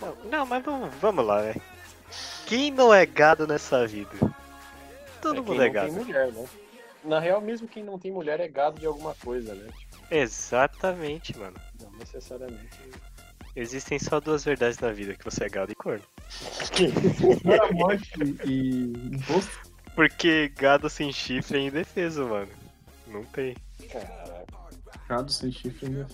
Não, 0.00 0.16
não, 0.24 0.46
mas 0.46 0.64
vamos, 0.64 0.94
vamos 0.96 1.24
lá, 1.24 1.42
velho. 1.42 1.60
Quem 2.46 2.70
não 2.70 2.92
é 2.94 3.04
gado 3.04 3.46
nessa 3.46 3.86
vida? 3.86 4.10
Todo 5.20 5.40
É, 5.40 5.42
quem 5.42 5.52
mundo 5.52 5.62
é 5.62 5.66
não 5.66 5.72
gado. 5.72 5.94
tem 5.94 6.04
mulher, 6.04 6.32
né? 6.32 6.46
Na 7.04 7.20
real, 7.20 7.40
mesmo 7.40 7.68
quem 7.68 7.82
não 7.84 7.98
tem 7.98 8.10
mulher 8.12 8.40
é 8.40 8.48
gado 8.48 8.78
de 8.80 8.86
alguma 8.86 9.14
coisa, 9.14 9.54
né? 9.54 9.68
Tipo, 9.90 10.14
Exatamente, 10.14 11.36
mano. 11.38 11.56
não 11.80 11.90
necessariamente. 11.92 12.78
Existem 13.56 13.98
só 13.98 14.20
duas 14.20 14.44
verdades 14.44 14.78
na 14.78 14.92
vida, 14.92 15.14
que 15.14 15.24
você 15.24 15.44
é 15.44 15.48
gado 15.48 15.72
e 15.72 15.74
corno. 15.74 16.04
Morte 17.72 18.12
e. 18.46 18.92
Porque 19.94 20.48
gado 20.56 20.88
sem 20.88 21.12
chifre 21.12 21.58
é 21.58 21.62
indefeso, 21.62 22.24
mano. 22.26 22.50
Não 23.06 23.24
tem. 23.24 23.56
Caraca, 23.90 24.46
Gado 25.08 25.32
sem 25.32 25.50
chifre 25.50 25.86
ainda. 25.86 26.06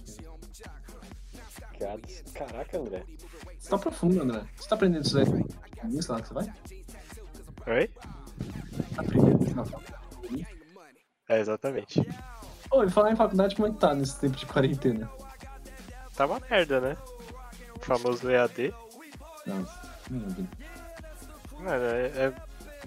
Caraca, 2.35 2.79
André. 2.79 3.05
Você 3.59 3.71
tá 3.71 3.79
profundo, 3.79 4.23
André. 4.23 4.45
Você 4.57 4.69
tá 4.69 4.75
aprendendo 4.75 5.05
isso 5.05 5.19
aí? 5.19 5.25
Isso 5.91 6.13
lá 6.13 6.21
que 6.21 6.29
você 6.29 6.35
vai? 6.35 6.53
Oi? 7.67 7.89
Tá 8.95 9.03
aprendendo 9.03 9.45
isso 9.45 9.55
na 9.57 9.65
faculdade? 9.65 10.47
É, 11.29 11.41
exatamente. 11.41 12.01
Ô, 12.71 12.83
e 12.85 12.91
falar 12.91 13.13
em 13.13 13.17
faculdade, 13.17 13.55
como 13.57 13.69
é 13.69 13.71
que 13.73 13.79
tá 13.79 13.95
nesse 13.95 14.19
tempo 14.21 14.37
de 14.37 14.47
quarentena? 14.47 15.11
Tá 16.17 16.27
uma 16.27 16.41
merda, 16.41 16.81
né? 16.81 16.97
O 17.77 17.81
famoso 17.81 18.31
EAD. 18.31 18.75
Não, 19.47 19.67
não, 20.11 20.49
Mano, 21.61 21.85
é, 21.85 22.33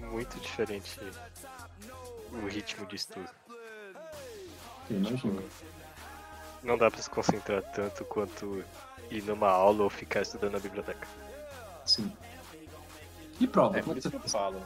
muito 0.06 0.38
diferente 0.40 1.00
o 2.32 2.46
ritmo 2.46 2.86
de 2.86 2.96
estudo. 2.96 3.28
eu 4.90 4.96
imagino. 4.98 5.42
Não 6.68 6.76
dá 6.76 6.90
pra 6.90 7.00
se 7.00 7.08
concentrar 7.08 7.62
tanto 7.72 8.04
quanto 8.04 8.62
ir 9.10 9.22
numa 9.22 9.48
aula 9.48 9.84
ou 9.84 9.88
ficar 9.90 10.20
estudando 10.20 10.52
na 10.52 10.58
biblioteca. 10.58 11.08
Sim. 11.86 12.12
E 13.40 13.46
prova? 13.46 13.78
É 13.78 13.82
como 13.82 13.96
é 13.96 14.00
que 14.00 14.02
você 14.08 14.28
falo. 14.28 14.60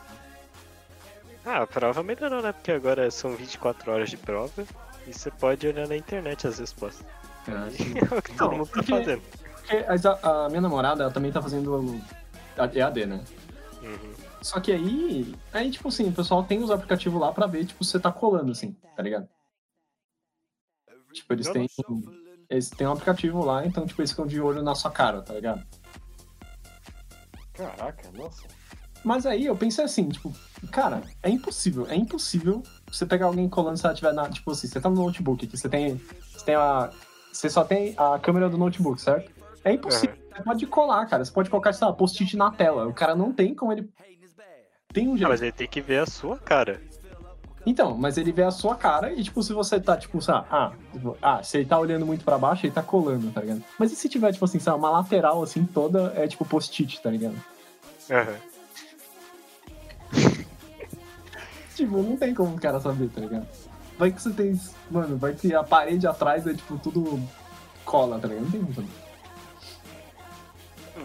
Ah, 1.47 1.63
a 1.63 1.67
prova 1.67 2.03
melhorou, 2.03 2.43
né? 2.43 2.51
Porque 2.53 2.73
agora 2.73 3.09
são 3.13 3.37
24 3.37 3.93
horas 3.93 4.11
de 4.11 4.17
prova 4.17 4.65
e 5.07 5.13
você 5.15 5.31
pode 5.31 5.65
olhar 5.69 5.87
na 5.87 5.97
internet 5.97 6.45
as 6.49 6.59
respostas. 6.59 7.07
Ah, 7.47 7.69
É 8.15 8.19
o 8.19 8.21
que 8.23 8.33
todo 8.35 8.51
Não, 8.51 8.59
mundo 8.59 8.67
tá 8.67 8.73
porque- 8.75 8.91
fazendo. 8.93 9.23
Porque 9.55 9.77
a, 9.77 10.45
a 10.45 10.49
minha 10.49 10.61
namorada, 10.61 11.05
ela 11.05 11.13
também 11.13 11.31
tá 11.31 11.41
fazendo 11.41 12.01
EAD, 12.75 13.07
né? 13.07 13.25
Uhum. 13.81 14.15
Só 14.41 14.59
que 14.59 14.73
aí, 14.73 15.37
aí, 15.53 15.71
tipo 15.71 15.87
assim, 15.87 16.09
o 16.09 16.13
pessoal 16.13 16.43
tem 16.43 16.61
os 16.65 16.71
aplicativos 16.73 17.21
lá 17.21 17.33
pra 17.33 17.47
ver, 17.47 17.65
tipo, 17.65 17.85
se 17.85 17.93
você 17.93 18.01
tá 18.01 18.11
colando, 18.11 18.51
assim, 18.51 18.77
tá 18.97 19.03
ligado? 19.05 19.29
Tipo, 21.13 21.33
eles 21.35 21.49
têm. 21.49 21.69
Eles 22.51 22.69
têm 22.71 22.87
um 22.87 22.93
aplicativo 22.93 23.45
lá, 23.45 23.65
então, 23.67 23.87
tipo, 23.87 24.01
eles 24.03 24.11
ficam 24.11 24.27
de 24.27 24.41
olho 24.41 24.63
na 24.63 24.75
sua 24.75 24.91
cara, 24.91 25.23
tá 25.23 25.33
ligado? 25.35 25.63
Caraca, 27.55 28.11
nossa. 28.13 28.43
Mas 29.05 29.27
aí 29.27 29.47
eu 29.47 29.57
pensei 29.57 29.85
assim, 29.85 30.09
tipo, 30.09 30.33
cara, 30.71 31.03
é 31.23 31.29
impossível, 31.29 31.87
é 31.89 31.97
impossível 31.97 32.63
você 32.91 33.05
pegar 33.05 33.27
alguém 33.27 33.49
colando 33.49 33.77
se 33.77 33.85
ela 33.85 33.95
tiver 33.95 34.13
na. 34.13 34.29
Tipo 34.29 34.53
assim, 34.53 34.69
você 34.69 34.81
tá 34.81 34.89
no 34.89 34.97
notebook 34.97 35.45
aqui, 35.45 35.57
você 35.57 35.69
tem. 35.69 35.97
Você 36.33 36.45
tem 36.45 36.55
a. 36.55 36.91
Você 37.33 37.49
só 37.51 37.65
tem 37.65 37.95
a 37.97 38.19
câmera 38.19 38.49
do 38.49 38.59
notebook, 38.59 39.01
certo? 39.01 39.33
É 39.65 39.73
impossível. 39.73 40.15
Você 40.35 40.43
pode 40.43 40.67
colar, 40.67 41.07
cara. 41.07 41.25
Você 41.25 41.33
pode 41.33 41.51
colocar, 41.51 41.73
sei 41.73 41.87
lá, 41.87 41.93
post-it 41.93 42.37
na 42.37 42.51
tela. 42.51 42.87
O 42.87 42.93
cara 42.95 43.15
não 43.17 43.33
tem 43.33 43.55
como 43.55 43.73
ele. 43.73 43.91
Tem 44.93 45.09
um 45.09 45.15
Ah, 45.15 45.17
jeito. 45.17 45.29
mas 45.31 45.43
ele 45.43 45.53
tem 45.53 45.67
que 45.69 45.81
ver 45.81 46.01
a 46.01 46.07
sua 46.07 46.39
cara. 46.39 46.81
Então, 47.65 47.97
mas 47.97 48.19
ele 48.19 48.33
vê 48.33 48.43
a 48.43 48.51
sua 48.51 48.75
cara 48.75 49.13
e, 49.13 49.23
tipo, 49.23 49.43
se 49.43 49.53
você 49.53 49.81
tá, 49.81 49.97
tipo, 49.97 50.19
lá, 50.27 50.47
ah, 50.51 50.73
tipo, 50.93 51.17
ah, 51.23 51.43
se 51.43 51.59
ele 51.59 51.67
tá 51.67 51.79
olhando 51.79 52.05
muito 52.05 52.25
pra 52.25 52.37
baixo, 52.37 52.67
ele 52.67 52.73
tá 52.73 52.83
colando, 52.83 53.31
tá 53.31 53.41
ligado? 53.41 53.63
Mas 53.79 53.93
e 53.93 53.97
se 53.97 54.09
tiver, 54.09 54.33
tipo 54.33 54.45
assim, 54.45 54.59
lá, 54.67 54.75
uma 54.75 54.91
lateral, 54.91 55.43
assim, 55.43 55.65
toda, 55.65 56.13
é 56.17 56.27
tipo 56.27 56.45
post-it, 56.45 57.01
tá 57.01 57.11
ligado? 57.11 57.37
Aham. 58.11 58.37
Tipo, 61.75 62.03
não 62.03 62.19
tem 62.19 62.35
como 62.35 62.55
o 62.55 62.61
cara 62.61 62.79
saber, 62.81 63.09
tá 63.09 63.21
ligado? 63.23 63.47
Vai 63.99 64.13
que 64.13 64.21
você 64.21 64.31
tem, 64.31 64.61
mano, 64.91 65.17
vai 65.17 65.35
que 65.35 65.55
a 65.55 65.65
parede 65.65 66.07
atrás 66.07 66.47
é, 66.47 66.53
tipo, 66.53 66.79
tudo 66.79 67.19
cola, 67.85 68.19
tá 68.19 68.29
ligado? 68.29 68.45
Não 68.45 68.51
tem 68.51 68.61
como 68.61 68.75
saber. 68.75 68.89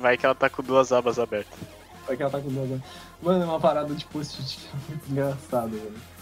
Vai 0.02 0.18
que 0.18 0.26
ela 0.26 0.36
tá 0.36 0.50
com 0.50 0.62
duas 0.62 0.92
abas 0.92 1.18
abertas. 1.18 1.58
Vai 2.06 2.18
que 2.18 2.22
ela 2.22 2.32
tá 2.32 2.42
com 2.42 2.50
duas... 2.50 2.82
Mano, 3.22 3.44
é 3.44 3.46
uma 3.46 3.60
parada 3.60 3.94
de 3.96 4.06
post-it 4.06 4.58
que 4.58 4.68
é 4.76 4.90
muito 4.90 5.12
engraçada, 5.12 5.70
velho. 5.70 6.17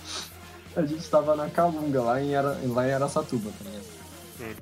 A 0.75 0.81
gente 0.85 1.09
tava 1.09 1.35
na 1.35 1.49
Calunga, 1.49 2.01
lá 2.01 2.21
em, 2.21 2.35
Ara... 2.35 2.57
lá 2.65 2.87
em 2.87 2.93
Araçatuba, 2.93 3.49
tá 3.49 3.69
ligado? 3.69 3.85
Hum. 4.41 4.55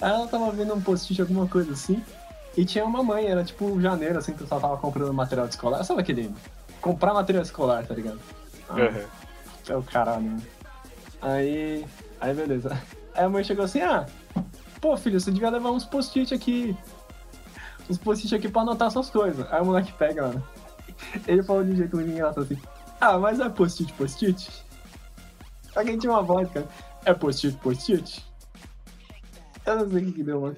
Aí 0.00 0.10
ela 0.12 0.28
tava 0.28 0.50
vendo 0.52 0.74
um 0.74 0.80
post-it, 0.80 1.20
alguma 1.20 1.48
coisa 1.48 1.72
assim, 1.72 2.02
e 2.56 2.64
tinha 2.64 2.84
uma 2.84 3.02
mãe, 3.02 3.26
era 3.26 3.44
tipo 3.44 3.80
janeiro, 3.80 4.18
assim, 4.18 4.32
que 4.32 4.38
pessoal 4.38 4.60
tava 4.60 4.76
comprando 4.76 5.12
material 5.12 5.48
de 5.48 5.54
escolar. 5.54 5.82
Sabe 5.84 6.02
aquele... 6.02 6.32
Comprar 6.80 7.12
material 7.12 7.42
escolar, 7.42 7.84
tá 7.84 7.94
ligado? 7.94 8.20
Ah, 8.68 9.06
é 9.68 9.76
o 9.76 9.82
caralho, 9.82 10.22
né? 10.22 10.40
Aí... 11.20 11.84
Aí, 12.20 12.34
beleza. 12.34 12.80
Aí 13.14 13.24
a 13.24 13.28
mãe 13.28 13.42
chegou 13.42 13.64
assim, 13.64 13.80
ah, 13.80 14.06
pô, 14.80 14.96
filho, 14.96 15.18
você 15.20 15.32
devia 15.32 15.50
levar 15.50 15.70
uns 15.70 15.84
post-it 15.84 16.32
aqui, 16.32 16.76
uns 17.90 17.98
post-it 17.98 18.34
aqui 18.34 18.48
pra 18.48 18.62
anotar 18.62 18.90
suas 18.90 19.10
coisas. 19.10 19.44
Aí 19.52 19.60
o 19.60 19.66
moleque 19.66 19.92
pega, 19.92 20.28
mano. 20.28 20.42
Ele 21.26 21.42
falou 21.42 21.64
de 21.64 21.72
um 21.72 21.76
jeito 21.76 21.96
muito 21.96 22.10
engraçado 22.10 22.42
assim. 22.42 22.60
Ah, 23.00 23.18
mas 23.18 23.40
é 23.40 23.48
post-it, 23.48 23.92
post-it? 23.94 24.67
Alguém 25.74 25.98
tinha 25.98 26.12
uma 26.12 26.22
voz, 26.22 26.50
cara. 26.50 26.68
É 27.04 27.14
post-it, 27.14 27.56
post-it? 27.58 28.24
Eu 29.64 29.76
não 29.76 29.90
sei 29.90 30.02
o 30.02 30.06
que, 30.06 30.12
que 30.12 30.22
deu, 30.22 30.40
mano. 30.40 30.56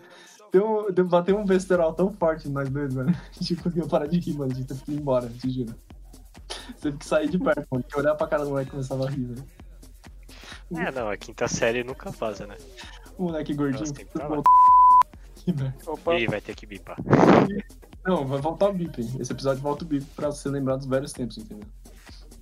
Deu, 0.52 0.92
deu, 0.92 1.06
bateu 1.06 1.38
um 1.38 1.44
besterol 1.44 1.92
tão 1.92 2.12
forte 2.12 2.48
em 2.48 2.52
nós 2.52 2.68
dois, 2.68 2.94
mano. 2.94 3.10
A 3.14 3.42
gente 3.42 3.62
conseguiu 3.62 3.88
parar 3.88 4.06
de 4.06 4.18
rir, 4.18 4.34
mano. 4.34 4.52
A 4.52 4.54
gente 4.54 4.68
teve 4.68 4.82
que 4.82 4.92
ir 4.92 4.96
embora, 4.96 5.28
te 5.28 5.50
juro. 5.50 5.74
Teve 6.80 6.96
que 6.96 7.04
sair 7.04 7.28
de 7.28 7.38
perto, 7.38 7.66
mano. 7.70 7.84
Que 7.84 7.98
olhar 7.98 8.14
pra 8.14 8.26
cara 8.26 8.44
do 8.44 8.50
moleque 8.50 8.68
e 8.68 8.72
começava 8.72 9.06
a 9.06 9.10
rir, 9.10 9.24
velho. 9.24 9.44
É, 10.72 10.92
não, 10.92 11.08
a 11.08 11.16
quinta 11.16 11.48
série 11.48 11.82
nunca 11.82 12.10
vaza, 12.10 12.46
né? 12.46 12.56
O 13.18 13.24
moleque 13.24 13.54
gordinho. 13.54 13.80
Nossa, 13.80 13.94
tem 13.94 14.06
que. 14.06 14.18
Opa, 15.86 16.14
Ih, 16.14 16.26
vai 16.26 16.40
ter 16.40 16.54
que 16.54 16.66
bipar. 16.66 16.96
Não, 18.06 18.26
vai 18.26 18.40
voltar 18.40 18.68
o 18.68 18.72
bip. 18.72 19.00
Esse 19.18 19.32
episódio 19.32 19.62
volta 19.62 19.84
o 19.84 19.88
bip 19.88 20.04
pra 20.14 20.28
você 20.28 20.48
lembrar 20.48 20.76
dos 20.76 20.86
velhos 20.86 21.12
tempos, 21.12 21.38
entendeu? 21.38 21.66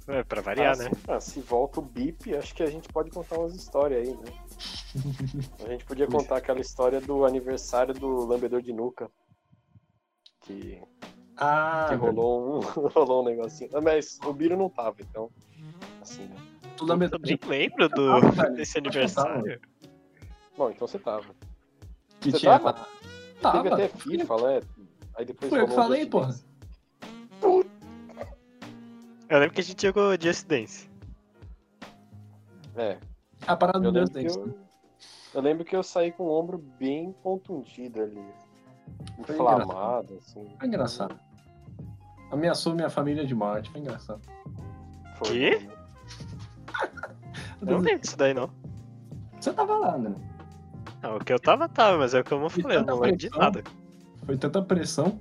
É, 0.08 0.24
pra 0.24 0.40
variar, 0.40 0.72
ah, 0.72 0.76
né? 0.76 0.90
se- 0.90 1.10
ah, 1.10 1.20
se 1.20 1.40
volta 1.40 1.80
o 1.80 1.82
bip, 1.82 2.34
acho 2.34 2.54
que 2.54 2.62
a 2.62 2.70
gente 2.70 2.88
pode 2.88 3.10
contar 3.10 3.38
umas 3.38 3.54
histórias 3.54 4.00
aí, 4.08 4.16
né? 4.16 4.24
A 5.64 5.68
gente 5.70 5.84
podia 5.84 6.06
contar 6.06 6.38
aquela 6.38 6.60
história 6.60 7.00
do 7.00 7.24
aniversário 7.26 7.92
do 7.92 8.24
lambedor 8.24 8.62
de 8.62 8.72
nuca. 8.72 9.10
Que, 10.40 10.80
Ah, 11.36 11.86
que 11.90 11.94
rolou, 11.96 12.56
um, 12.56 12.60
rolou 12.88 13.22
um 13.22 13.24
negocinho. 13.26 13.70
Ah, 13.74 13.80
Mas 13.80 14.18
o 14.24 14.32
Biro 14.32 14.56
não 14.56 14.70
tava, 14.70 14.96
então. 15.00 15.30
Assim, 16.00 16.22
né? 16.24 16.36
tu 16.76 16.84
lembra 16.86 17.10
Eu 17.12 17.18
nem 17.18 17.38
lembro 17.46 17.88
do, 17.88 18.12
Ah, 18.12 18.48
desse 18.56 18.78
aniversário. 18.78 19.60
Bom, 20.56 20.70
então 20.70 20.86
você 20.88 20.98
tava. 20.98 21.26
que 22.20 22.30
Você 22.30 22.38
tinha. 22.38 22.58
tava? 22.58 22.86
Tava. 23.42 23.62
Teve 23.62 23.74
até 23.74 23.88
FIFA, 23.88 24.36
né? 24.36 24.62
Aí 25.16 25.24
depois 25.26 25.50
Foi 25.50 25.60
eu 25.60 25.68
falei, 25.68 26.06
porra. 26.06 26.34
Eu 29.28 29.38
lembro 29.38 29.54
que 29.54 29.60
a 29.60 29.64
gente 29.64 29.82
jogou 29.82 30.18
Just 30.20 30.46
Dance. 30.46 30.88
É, 32.76 32.96
A 33.46 33.56
parada 33.56 33.86
eu 33.86 33.92
do 33.92 34.04
que 34.10 34.22
Dance. 34.22 34.38
eu, 34.38 34.58
eu 35.34 35.40
lembro 35.42 35.64
que 35.64 35.76
eu 35.76 35.82
saí 35.82 36.12
com 36.12 36.24
o 36.24 36.38
ombro 36.40 36.58
bem 36.78 37.12
contundido 37.22 38.02
ali. 38.02 38.24
Foi 39.24 39.34
Inflamado, 39.34 40.16
assim. 40.18 40.46
Foi 40.58 40.66
engraçado. 40.68 41.18
Ameaçou 42.30 42.74
minha 42.74 42.88
família 42.88 43.26
de 43.26 43.34
morte, 43.34 43.70
foi 43.70 43.80
engraçado. 43.80 44.20
Foi, 45.16 45.28
Quê? 45.28 45.58
né? 45.58 45.74
Eu 47.60 47.66
não 47.66 47.78
lembro 47.78 48.00
disso 48.00 48.16
daí, 48.16 48.32
não. 48.32 48.50
Você 49.40 49.52
tava 49.52 49.76
lá, 49.76 49.98
né? 49.98 50.14
Não, 51.02 51.16
o 51.16 51.24
que 51.24 51.32
eu 51.32 51.38
tava, 51.38 51.68
tava, 51.68 51.98
mas 51.98 52.14
é 52.14 52.20
o 52.20 52.24
que 52.24 52.32
eu 52.32 52.40
não 52.40 52.48
falei, 52.48 52.78
eu 52.78 52.84
não 52.84 52.98
lembro 52.98 53.16
de 53.16 53.30
nada. 53.30 53.62
Foi 54.24 54.36
tanta 54.36 54.60
pressão 54.62 55.20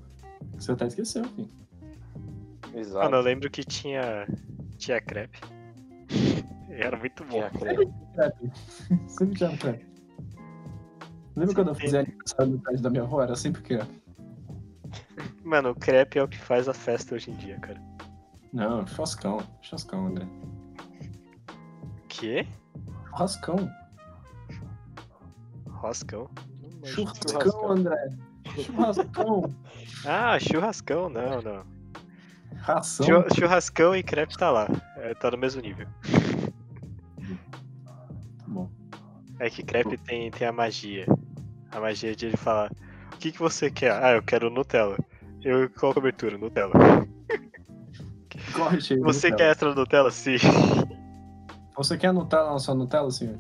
que 0.56 0.64
você 0.64 0.72
até 0.72 0.88
esqueceu, 0.88 1.24
filho. 1.24 1.50
Exato. 2.78 3.06
Mano, 3.06 3.18
eu 3.18 3.22
lembro 3.22 3.50
que 3.50 3.64
tinha. 3.64 4.28
Tinha 4.78 5.02
crepe. 5.02 5.40
Era 6.70 6.96
muito 6.98 7.24
bom. 7.24 7.30
Tinha 7.30 7.50
crepe. 7.50 8.52
Sempre 9.08 9.36
tinha 9.36 9.58
crepe. 9.58 9.88
Lembra 11.36 11.56
quando 11.56 11.68
eu 11.70 11.76
fazia 11.76 12.00
aniversário 12.02 12.52
no 12.54 12.60
prédio 12.60 12.84
da 12.84 12.90
minha 12.90 13.04
avó? 13.04 13.22
Era 13.22 13.36
sempre 13.36 13.62
crepe. 13.62 14.02
Mano, 15.44 15.70
o 15.70 15.76
crepe 15.76 16.20
é 16.20 16.24
o 16.24 16.28
que 16.28 16.38
faz 16.38 16.68
a 16.68 16.74
festa 16.74 17.16
hoje 17.16 17.32
em 17.32 17.36
dia, 17.36 17.60
cara. 17.60 17.82
Não, 18.54 18.86
churrascão. 18.88 19.40
Churrascão, 19.62 20.08
André. 20.08 20.28
Que? 22.10 22.48
Churrascão. 23.10 23.72
Roscão? 25.68 26.30
Churrascão, 26.84 27.32
Churrascão. 27.32 27.72
André. 27.72 28.10
Churrascão. 28.58 29.56
Ah, 30.06 30.40
churrascão, 30.40 31.10
não, 31.10 31.42
não. 31.42 31.77
Ração. 32.60 33.06
Chur- 33.06 33.28
Churrascão 33.36 33.96
e 33.96 34.04
crepe 34.04 34.38
tá 34.38 34.50
lá. 34.52 34.68
É, 34.98 35.14
tá 35.14 35.32
no 35.32 35.38
mesmo 35.38 35.62
nível. 35.62 35.88
Bom. 38.48 38.70
É 39.40 39.50
que 39.50 39.64
crepe 39.64 39.98
tem, 39.98 40.32
tem 40.32 40.48
a 40.48 40.52
magia. 40.52 41.06
A 41.72 41.80
magia 41.80 42.16
de 42.16 42.28
ele 42.28 42.38
falar: 42.38 42.72
O 43.14 43.18
que, 43.18 43.32
que 43.32 43.40
você 43.40 43.70
quer? 43.70 43.92
Ah, 43.92 44.14
eu 44.14 44.24
quero 44.24 44.50
Nutella. 44.50 44.98
Eu, 45.44 45.70
qual 45.70 45.94
cobertura? 45.94 46.38
Nutella. 46.38 46.74
Corre, 48.54 48.82
cheio. 48.82 49.02
Você 49.04 49.30
Nutella. 49.30 49.38
quer 49.38 49.52
extra 49.52 49.76
Nutella? 49.76 50.12
Sim. 50.12 50.38
Você 51.76 51.98
quer 51.98 52.12
Nutella 52.12 52.52
na 52.52 52.60
sua 52.60 52.74
Nutella, 52.74 53.12
senhor? 53.12 53.40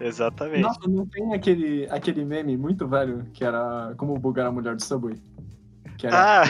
Exatamente. 0.00 0.62
Nossa, 0.62 0.88
não 0.88 1.06
tem 1.06 1.34
aquele, 1.34 1.86
aquele 1.90 2.24
meme 2.24 2.56
muito 2.56 2.88
velho 2.88 3.24
que 3.32 3.44
era 3.44 3.94
como 3.96 4.14
bugar 4.18 4.46
a 4.46 4.52
mulher 4.52 4.74
do 4.74 4.82
Subway? 4.82 5.16
Que 5.98 6.06
era. 6.06 6.42
Ah, 6.42 6.44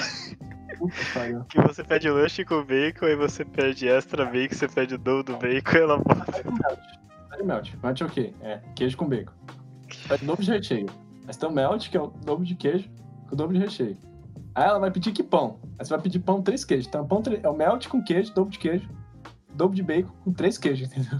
que 1.48 1.60
você 1.60 1.84
pede 1.84 2.10
lanche 2.10 2.44
com 2.44 2.64
bacon, 2.64 3.06
aí 3.06 3.16
você 3.16 3.44
pede 3.44 3.88
extra 3.88 4.24
bacon, 4.24 4.54
você 4.54 4.68
pede 4.68 4.94
o 4.94 4.98
dobro 4.98 5.22
do 5.22 5.32
bacon 5.38 5.76
e 5.76 5.80
ela 5.80 5.98
bota. 5.98 6.32
Pede 7.30 7.44
melt. 7.44 7.72
Melt 7.82 8.00
é 8.00 8.04
o 8.04 8.08
quê? 8.08 8.34
É, 8.40 8.60
queijo 8.74 8.96
com 8.96 9.08
bacon. 9.08 9.32
Pede 10.08 10.24
dobro 10.24 10.44
de 10.44 10.50
recheio. 10.50 10.86
Mas 11.26 11.36
tem 11.36 11.48
o 11.48 11.52
melt, 11.52 11.88
que 11.90 11.96
é 11.96 12.00
o 12.00 12.08
dobro 12.08 12.44
de 12.44 12.54
queijo 12.54 12.88
com 13.28 13.34
o 13.34 13.36
dobro 13.36 13.54
de 13.54 13.60
recheio. 13.60 13.96
Aí 14.54 14.64
ela 14.64 14.78
vai 14.78 14.90
pedir 14.90 15.12
que 15.12 15.22
pão? 15.22 15.58
Aí 15.78 15.84
você 15.84 15.90
vai 15.90 16.02
pedir 16.02 16.18
pão 16.18 16.42
três 16.42 16.64
queijos. 16.64 16.86
Então 16.86 17.06
pão 17.06 17.22
é 17.42 17.48
o 17.48 17.56
melt 17.56 17.88
com 17.88 18.02
queijo, 18.02 18.34
dobro 18.34 18.50
de 18.50 18.58
queijo, 18.58 18.88
dobro 19.54 19.74
de 19.74 19.82
bacon 19.82 20.12
com 20.24 20.32
três 20.32 20.58
queijos, 20.58 20.88
entendeu? 20.88 21.18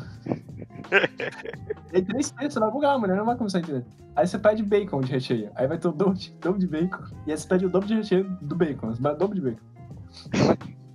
Aí 1.93 2.03
três 2.03 2.35
você 2.39 2.61
vai 2.61 2.71
bugar, 2.71 2.95
a 2.95 2.99
mulher 2.99 3.17
não 3.17 3.25
vai 3.25 3.37
começar 3.37 3.59
a 3.59 3.61
entender. 3.61 3.85
Aí 4.15 4.27
você 4.27 4.39
pede 4.39 4.63
bacon 4.63 5.01
de 5.01 5.11
recheio. 5.11 5.51
Aí 5.55 5.67
vai 5.67 5.79
ter 5.79 5.89
o 5.89 5.93
dobro 5.93 6.15
de, 6.15 6.33
dobro 6.35 6.59
de 6.59 6.67
bacon. 6.67 7.05
E 7.27 7.31
aí 7.31 7.39
você 7.39 7.49
pede 7.49 7.67
o 7.67 7.71
dobro 7.71 7.89
de 7.89 7.95
recheio 7.95 8.25
do 8.43 8.55
bacon. 8.55 8.89
Você 8.89 9.03
vai 9.03 9.17
dobro 9.17 9.35
de 9.35 9.41
bacon. 9.41 9.65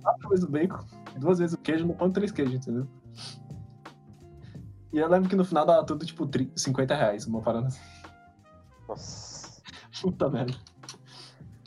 Quatro 0.02 0.28
vezes 0.28 0.44
o 0.44 0.50
bacon, 0.50 0.84
duas 1.18 1.38
vezes 1.38 1.54
o 1.54 1.58
queijo 1.58 1.86
no 1.86 1.94
pão 1.94 2.10
três 2.10 2.32
queijos, 2.32 2.54
entendeu? 2.54 2.86
E 4.92 4.98
eu 4.98 5.08
lembro 5.08 5.28
que 5.28 5.36
no 5.36 5.44
final 5.44 5.66
dava 5.66 5.84
tudo 5.84 6.06
tipo 6.06 6.26
30, 6.26 6.56
50 6.56 6.94
reais, 6.94 7.26
uma 7.26 7.42
parada 7.42 7.66
assim. 7.66 7.80
Nossa. 8.88 9.62
Puta 10.00 10.30
merda. 10.30 10.54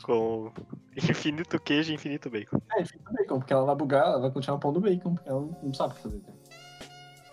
Com 0.03 0.51
infinito 0.97 1.59
queijo 1.59 1.91
e 1.91 1.95
infinito 1.95 2.29
bacon. 2.29 2.59
É, 2.77 2.85
fica 2.85 3.11
bacon, 3.11 3.39
porque 3.39 3.53
ela 3.53 3.65
vai 3.65 3.75
bugar, 3.75 4.05
ela 4.05 4.19
vai 4.21 4.31
continuar 4.31 4.57
o 4.57 4.59
pão 4.59 4.73
do 4.73 4.81
bacon, 4.81 5.13
porque 5.13 5.29
ela 5.29 5.47
não 5.61 5.73
sabe 5.73 5.93
o 5.93 5.95
que 5.97 6.01
fazer. 6.01 6.21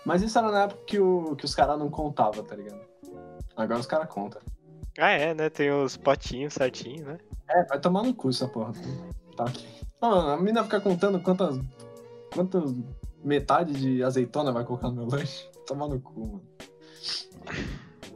Mas 0.05 0.23
isso 0.23 0.39
era 0.39 0.51
na 0.51 0.63
época 0.63 0.81
que, 0.87 0.99
o, 0.99 1.37
que 1.37 1.45
os 1.45 1.55
caras 1.55 1.79
não 1.79 1.91
contavam, 1.91 2.45
tá 2.45 2.57
ligado? 2.57 2.81
Agora 3.57 3.81
os 3.81 3.87
caras 3.87 4.09
contam. 4.09 4.41
Ah, 4.99 5.11
é, 5.11 5.35
né? 5.35 5.51
Tem 5.51 5.71
os 5.71 5.97
potinhos 5.97 6.55
certinhos, 6.55 7.07
né? 7.07 7.19
É, 7.49 7.65
vai 7.65 7.81
tomar 7.81 8.03
no 8.03 8.15
cu 8.15 8.31
essa 8.31 8.49
porra. 8.49 8.73
Tá 9.37 9.45
aqui. 9.45 9.67
Não, 10.01 10.31
a 10.31 10.37
menina 10.37 10.65
fica 10.65 10.81
contando 10.81 11.21
quantas. 11.21 11.61
Quantas 12.33 12.75
metade 13.25 13.73
de 13.73 14.03
azeitona 14.03 14.53
vai 14.53 14.65
colocar 14.65 14.89
no 14.89 14.97
meu 14.97 15.07
lanche. 15.07 15.49
Tomar 15.67 15.89
no 15.89 16.01
cu, 16.01 16.21
mano. 16.21 16.43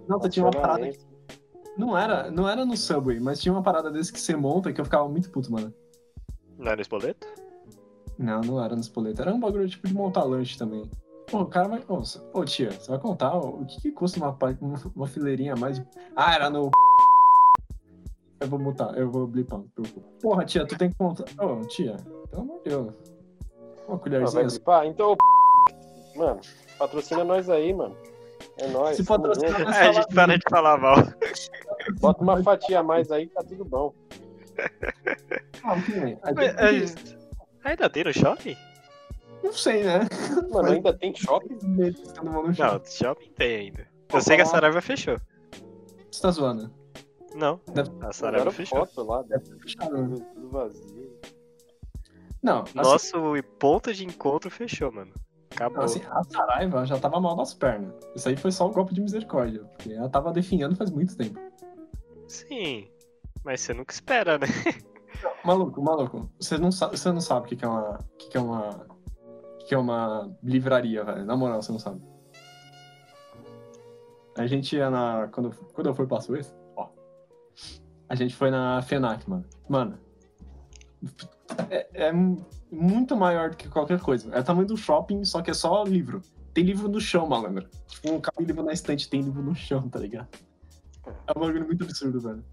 Nossa, 0.08 0.28
tinha 0.28 0.44
uma 0.44 0.50
parada 0.50 0.88
que 0.88 0.98
não 1.76 1.96
era, 1.96 2.30
não 2.30 2.48
era 2.48 2.64
no 2.64 2.76
Subway, 2.76 3.20
mas 3.20 3.40
tinha 3.40 3.52
uma 3.52 3.62
parada 3.62 3.90
desse 3.90 4.12
que 4.12 4.20
você 4.20 4.34
monta 4.34 4.72
que 4.72 4.80
eu 4.80 4.84
ficava 4.84 5.08
muito 5.08 5.30
puto, 5.30 5.52
mano. 5.52 5.72
Não 6.58 6.72
era 6.72 6.80
espoleto? 6.80 7.26
Não, 8.18 8.40
não 8.40 8.62
era 8.62 8.74
no 8.74 8.80
espoleto. 8.80 9.20
Era 9.20 9.34
um 9.34 9.40
bagulho 9.40 9.68
tipo 9.68 9.86
de 9.86 9.94
montar 9.94 10.24
lanche 10.24 10.58
também. 10.58 10.88
Pô, 11.32 11.40
o 11.40 11.46
cara 11.46 11.66
vai. 11.66 11.82
Ô, 12.34 12.44
tia, 12.44 12.70
você 12.72 12.90
vai 12.90 13.00
contar 13.00 13.34
o 13.34 13.64
que, 13.64 13.80
que 13.80 13.90
custa 13.92 14.18
uma, 14.20 14.36
uma, 14.60 14.76
fileirinha 15.08 15.54
a 15.54 15.56
mais? 15.56 15.78
de- 15.78 15.86
Ah, 16.14 16.34
era 16.34 16.50
no. 16.50 16.70
Eu 18.38 18.48
vou 18.48 18.58
botar, 18.58 18.92
eu 18.98 19.10
vou 19.10 19.26
blipar, 19.26 19.60
não 19.60 19.68
preocupa. 19.68 20.06
Porra, 20.20 20.44
tia, 20.44 20.66
tu 20.66 20.76
tem 20.76 20.90
que 20.90 20.96
contar. 20.98 21.24
Ô, 21.42 21.60
tia, 21.64 21.96
pelo 22.30 22.42
amor 22.42 22.58
de 22.62 22.68
Deus. 22.68 22.94
Uma 23.88 23.96
Ah, 23.96 23.98
colherzinha. 23.98 24.42
vai 24.42 24.50
gripar? 24.52 24.84
Então, 24.86 25.16
mano, 26.14 26.40
patrocina 26.78 27.24
nós 27.24 27.48
aí, 27.48 27.72
mano. 27.72 27.96
É 28.58 28.68
nóis. 28.68 28.96
Se 28.98 29.04
patrocinar. 29.04 29.52
Mas 29.64 29.76
Ah, 29.78 29.88
a 29.88 29.92
gente 29.92 30.14
para 30.14 30.36
de 30.36 30.44
falar 30.50 30.76
mal. 30.76 30.96
Bota 31.98 32.22
uma 32.22 32.42
fatia 32.42 32.80
a 32.80 32.82
mais 32.82 33.10
aí, 33.10 33.26
tá 33.28 33.42
tudo 33.42 33.64
bom. 33.64 33.94
Ah, 35.64 35.76
Mas, 36.34 36.36
gente- 36.36 37.16
é, 37.64 37.70
Ainda 37.70 37.88
tem 37.88 38.04
no 38.04 38.12
shopping? 38.12 38.54
Não 39.42 39.52
sei, 39.52 39.82
né? 39.84 40.00
Mano, 40.50 40.70
ainda 40.70 40.92
tem 40.96 41.14
shopping? 41.14 41.58
Não, 41.62 42.84
shopping 42.84 43.30
tem 43.36 43.56
ainda. 43.66 43.88
Eu 44.12 44.20
sei 44.20 44.36
que 44.36 44.42
a 44.42 44.46
Saraiva 44.46 44.80
fechou. 44.80 45.16
Você 46.10 46.20
tá 46.22 46.30
zoando? 46.30 46.70
Não, 47.34 47.58
Deve- 47.72 47.90
a 48.02 48.12
Saraiva 48.12 48.50
fechou. 48.52 48.78
foto 48.86 49.02
lá, 49.02 49.22
deve 49.22 49.44
Deve 49.44 49.56
ter 49.56 49.62
fechado. 49.62 49.90
tudo 49.90 50.20
tudo 50.34 50.48
vazio. 50.50 51.18
Não, 52.42 52.62
assim, 52.62 52.72
Nosso 52.76 53.42
ponto 53.58 53.92
de 53.94 54.04
encontro 54.04 54.50
fechou, 54.50 54.92
mano. 54.92 55.12
Acabou. 55.50 55.84
Assim, 55.84 56.02
a 56.10 56.22
Saraiva 56.24 56.84
já 56.86 56.98
tava 56.98 57.20
mal 57.20 57.36
das 57.36 57.54
pernas. 57.54 57.94
Isso 58.14 58.28
aí 58.28 58.36
foi 58.36 58.50
só 58.52 58.68
um 58.68 58.72
golpe 58.72 58.94
de 58.94 59.00
misericórdia. 59.00 59.64
Porque 59.64 59.92
ela 59.92 60.08
tava 60.08 60.32
definhando 60.32 60.76
faz 60.76 60.90
muito 60.90 61.16
tempo. 61.16 61.38
Sim, 62.26 62.88
mas 63.44 63.60
você 63.60 63.72
nunca 63.74 63.92
espera, 63.92 64.38
né? 64.38 64.46
Maluco, 65.44 65.80
maluco. 65.82 66.30
Você 66.40 66.56
não, 66.58 66.72
sa 66.72 66.88
você 66.88 67.12
não 67.12 67.20
sabe 67.20 67.46
o 67.46 67.48
que, 67.48 67.56
que 67.56 67.64
é 67.64 67.68
uma. 67.68 67.98
O 67.98 68.16
que, 68.16 68.28
que 68.30 68.36
é 68.36 68.40
uma. 68.40 68.86
Que, 69.66 69.74
é 69.74 69.78
uma 69.78 70.30
livraria, 70.42 71.04
velho. 71.04 71.24
Na 71.24 71.36
moral, 71.36 71.62
você 71.62 71.72
não 71.72 71.78
sabe. 71.78 72.00
A 74.36 74.46
gente 74.46 74.74
ia 74.76 74.90
na. 74.90 75.28
Quando, 75.28 75.50
quando 75.72 75.86
eu 75.88 75.94
fui 75.94 76.06
pra 76.06 76.20
Suíça, 76.20 76.54
ó. 76.76 76.88
A 78.08 78.14
gente 78.14 78.34
foi 78.34 78.50
na 78.50 78.80
FENAC, 78.82 79.28
mano. 79.28 79.44
Mano. 79.68 79.98
É, 81.70 82.06
é 82.08 82.12
mu- 82.12 82.46
muito 82.70 83.16
maior 83.16 83.50
do 83.50 83.56
que 83.56 83.68
qualquer 83.68 84.00
coisa. 84.00 84.34
É 84.34 84.40
o 84.40 84.44
tamanho 84.44 84.66
do 84.66 84.76
shopping, 84.76 85.24
só 85.24 85.42
que 85.42 85.50
é 85.50 85.54
só 85.54 85.82
livro. 85.84 86.22
Tem 86.54 86.64
livro 86.64 86.88
no 86.88 87.00
chão, 87.00 87.26
malandro. 87.26 87.68
Tipo, 87.88 88.12
um 88.12 88.20
cabe 88.20 88.44
livro 88.44 88.62
na 88.62 88.72
estante, 88.72 89.08
tem 89.08 89.20
livro 89.22 89.42
no 89.42 89.54
chão, 89.54 89.88
tá 89.88 89.98
ligado? 89.98 90.28
É 91.06 91.32
um 91.36 91.40
bagulho 91.40 91.66
muito 91.66 91.84
absurdo, 91.84 92.20
velho. 92.20 92.44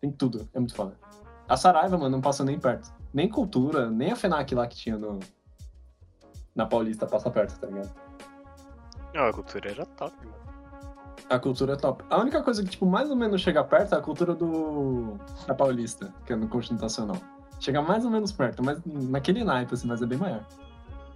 Tem 0.00 0.10
tudo, 0.10 0.48
é 0.54 0.58
muito 0.58 0.74
foda. 0.74 0.96
A 1.48 1.56
Saraiva, 1.56 1.96
mano, 1.96 2.10
não 2.10 2.20
passa 2.20 2.44
nem 2.44 2.58
perto. 2.58 2.92
Nem 3.12 3.28
cultura, 3.28 3.90
nem 3.90 4.12
a 4.12 4.16
FENAC 4.16 4.54
lá 4.54 4.66
que 4.66 4.76
tinha 4.76 4.96
no. 4.96 5.18
Na 6.56 6.66
Paulista 6.66 7.06
passa 7.06 7.30
perto, 7.30 7.58
tá 7.60 7.66
ligado? 7.66 7.94
Não, 9.14 9.26
a 9.26 9.32
cultura 9.32 9.70
era 9.70 9.86
top, 9.86 10.16
mano. 10.24 10.46
A 11.28 11.38
cultura 11.38 11.74
é 11.74 11.76
top. 11.76 12.04
A 12.08 12.18
única 12.18 12.42
coisa 12.42 12.62
que, 12.62 12.70
tipo, 12.70 12.86
mais 12.86 13.10
ou 13.10 13.16
menos 13.16 13.40
chega 13.42 13.62
perto 13.62 13.94
é 13.94 13.98
a 13.98 14.00
cultura 14.00 14.34
do. 14.34 15.18
da 15.46 15.54
Paulista, 15.54 16.12
que 16.24 16.32
é 16.32 16.36
no 16.36 16.48
Constitucional. 16.48 17.16
Chega 17.60 17.82
mais 17.82 18.04
ou 18.04 18.10
menos 18.10 18.32
perto, 18.32 18.62
mas 18.62 18.80
naquele 18.84 19.44
naipe, 19.44 19.74
assim, 19.74 19.86
mas 19.86 20.00
é 20.02 20.06
bem 20.06 20.18
maior. 20.18 20.44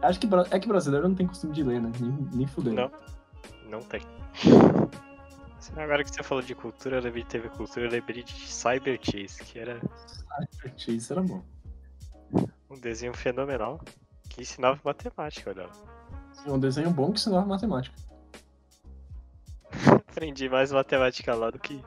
Acho 0.03 0.19
que 0.19 0.29
é 0.51 0.59
que 0.59 0.69
brasileiro 0.69 1.09
não 1.09 1.15
tem 1.15 1.27
costume 1.27 1.53
de 1.53 1.63
ler, 1.63 1.81
né? 1.81 1.93
Nem, 2.01 2.29
nem 2.33 2.47
fudendo. 2.47 2.77
Não. 2.77 2.91
Não 3.71 3.81
tem. 3.81 4.01
Agora 5.77 6.03
que 6.03 6.11
você 6.11 6.23
falou 6.23 6.43
de 6.43 6.55
cultura, 6.55 6.97
eu 6.97 7.03
lembrei 7.03 7.23
de 7.23 7.29
TV 7.29 7.49
Cultura, 7.51 7.87
eu 7.87 7.91
lembrei 7.91 8.23
de 8.23 8.33
Cyber 8.33 8.99
Chase, 9.03 9.43
que 9.45 9.59
era 9.59 9.79
Isso 10.89 11.13
era 11.13 11.23
bom. 11.23 11.43
um 12.71 12.81
desenho 12.81 13.13
fenomenal 13.13 13.79
que 14.41 14.43
ensinava 14.43 14.81
matemática, 14.83 15.51
olha. 15.51 15.67
lá. 15.67 15.73
É 16.47 16.51
um 16.51 16.59
desenho 16.59 16.91
bom 16.91 17.13
que 17.13 17.19
ensinava 17.21 17.47
matemática. 17.47 17.95
Aprendi 20.11 20.49
mais 20.49 20.73
matemática 20.73 21.35
lá 21.35 21.51
do 21.51 21.59
que 21.59 21.85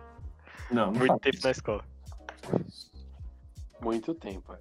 Não, 0.72 0.92
não 0.92 1.00
muito 1.00 1.18
tempo 1.20 1.36
isso. 1.38 1.46
na 1.46 1.52
escola. 1.52 1.84
Muito 3.82 4.14
tempo. 4.14 4.54
é. 4.54 4.60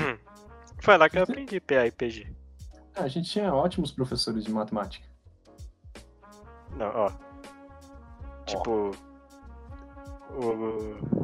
Foi 0.82 0.96
lá 0.96 1.10
que 1.10 1.18
eu 1.18 1.24
aprendi 1.24 1.60
PA 1.60 1.86
e 1.86 1.90
PG. 1.90 2.32
Ah, 2.94 3.02
a 3.02 3.08
gente 3.08 3.28
tinha 3.28 3.52
ótimos 3.52 3.90
professores 3.90 4.44
de 4.44 4.50
matemática. 4.50 5.06
Não, 6.76 6.86
ó. 6.94 7.10
Tipo. 8.46 8.92
O. 10.32 11.20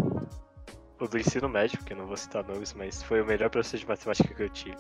O 0.99 1.07
do 1.09 1.19
ensino 1.19 1.49
médio, 1.49 1.83
que 1.85 1.93
eu 1.93 1.97
não 1.97 2.07
vou 2.07 2.17
citar 2.17 2.43
nomes, 2.45 2.73
mas 2.75 3.03
foi 3.03 3.21
o 3.23 3.27
melhor 3.27 3.49
professor 3.51 3.79
de 3.79 3.87
matemática 3.87 4.35
que 4.35 4.43
eu 4.43 4.49
tive. 4.51 4.77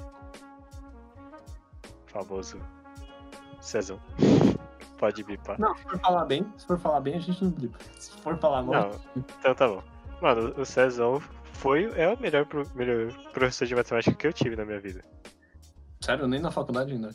Famoso 2.25 2.59
Cezão. 3.61 4.01
Pode 4.99 5.23
bipar. 5.23 5.61
Não, 5.61 5.75
se 5.77 5.83
for 5.83 5.99
falar 6.01 6.25
bem, 6.25 6.47
se 6.57 6.67
for 6.67 6.79
falar 6.79 7.01
bem, 7.01 7.17
a 7.17 7.21
gente 7.21 7.45
não 7.45 7.51
blipa. 7.51 7.79
Se 7.99 8.11
for 8.23 8.39
falar 8.39 8.63
mal, 8.63 8.91
Não, 8.91 9.23
então 9.39 9.55
tá 9.55 9.69
bom. 9.69 9.83
Mano, 10.23 10.55
o 10.59 10.65
Cezão 10.65 11.21
foi, 11.53 11.85
é 11.95 12.09
o 12.09 12.19
melhor, 12.19 12.47
melhor 12.75 13.13
professor 13.33 13.67
de 13.67 13.75
matemática 13.75 14.15
que 14.17 14.27
eu 14.27 14.33
tive 14.33 14.57
na 14.57 14.65
minha 14.65 14.81
vida. 14.81 15.05
sério, 16.01 16.27
nem 16.27 16.41
na 16.41 16.51
faculdade 16.51 16.93
ainda. 16.93 17.11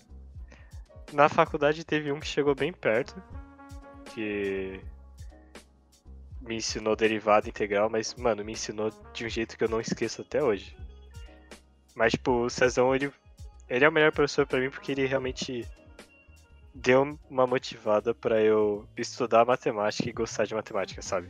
Na 1.11 1.27
faculdade 1.27 1.83
teve 1.83 2.11
um 2.11 2.19
que 2.19 2.27
chegou 2.27 2.53
bem 2.53 2.71
perto, 2.71 3.21
que 4.13 4.79
me 6.41 6.57
ensinou 6.57 6.95
derivada 6.95 7.49
integral, 7.49 7.89
mas, 7.89 8.13
mano, 8.15 8.45
me 8.45 8.51
ensinou 8.51 8.91
de 9.13 9.25
um 9.25 9.29
jeito 9.29 9.57
que 9.57 9.63
eu 9.63 9.69
não 9.69 9.81
esqueço 9.81 10.21
até 10.21 10.43
hoje. 10.43 10.77
Mas, 11.95 12.11
tipo, 12.13 12.31
o 12.45 12.49
Cezão, 12.49 12.95
ele, 12.95 13.11
ele 13.71 13.85
é 13.85 13.89
o 13.89 13.91
melhor 13.91 14.11
professor 14.11 14.45
pra 14.45 14.59
mim 14.59 14.69
porque 14.69 14.91
ele 14.91 15.05
realmente 15.05 15.65
deu 16.73 17.17
uma 17.29 17.47
motivada 17.47 18.13
pra 18.13 18.41
eu 18.41 18.85
estudar 18.97 19.45
matemática 19.45 20.09
e 20.09 20.13
gostar 20.13 20.45
de 20.45 20.53
matemática, 20.53 21.01
sabe? 21.01 21.29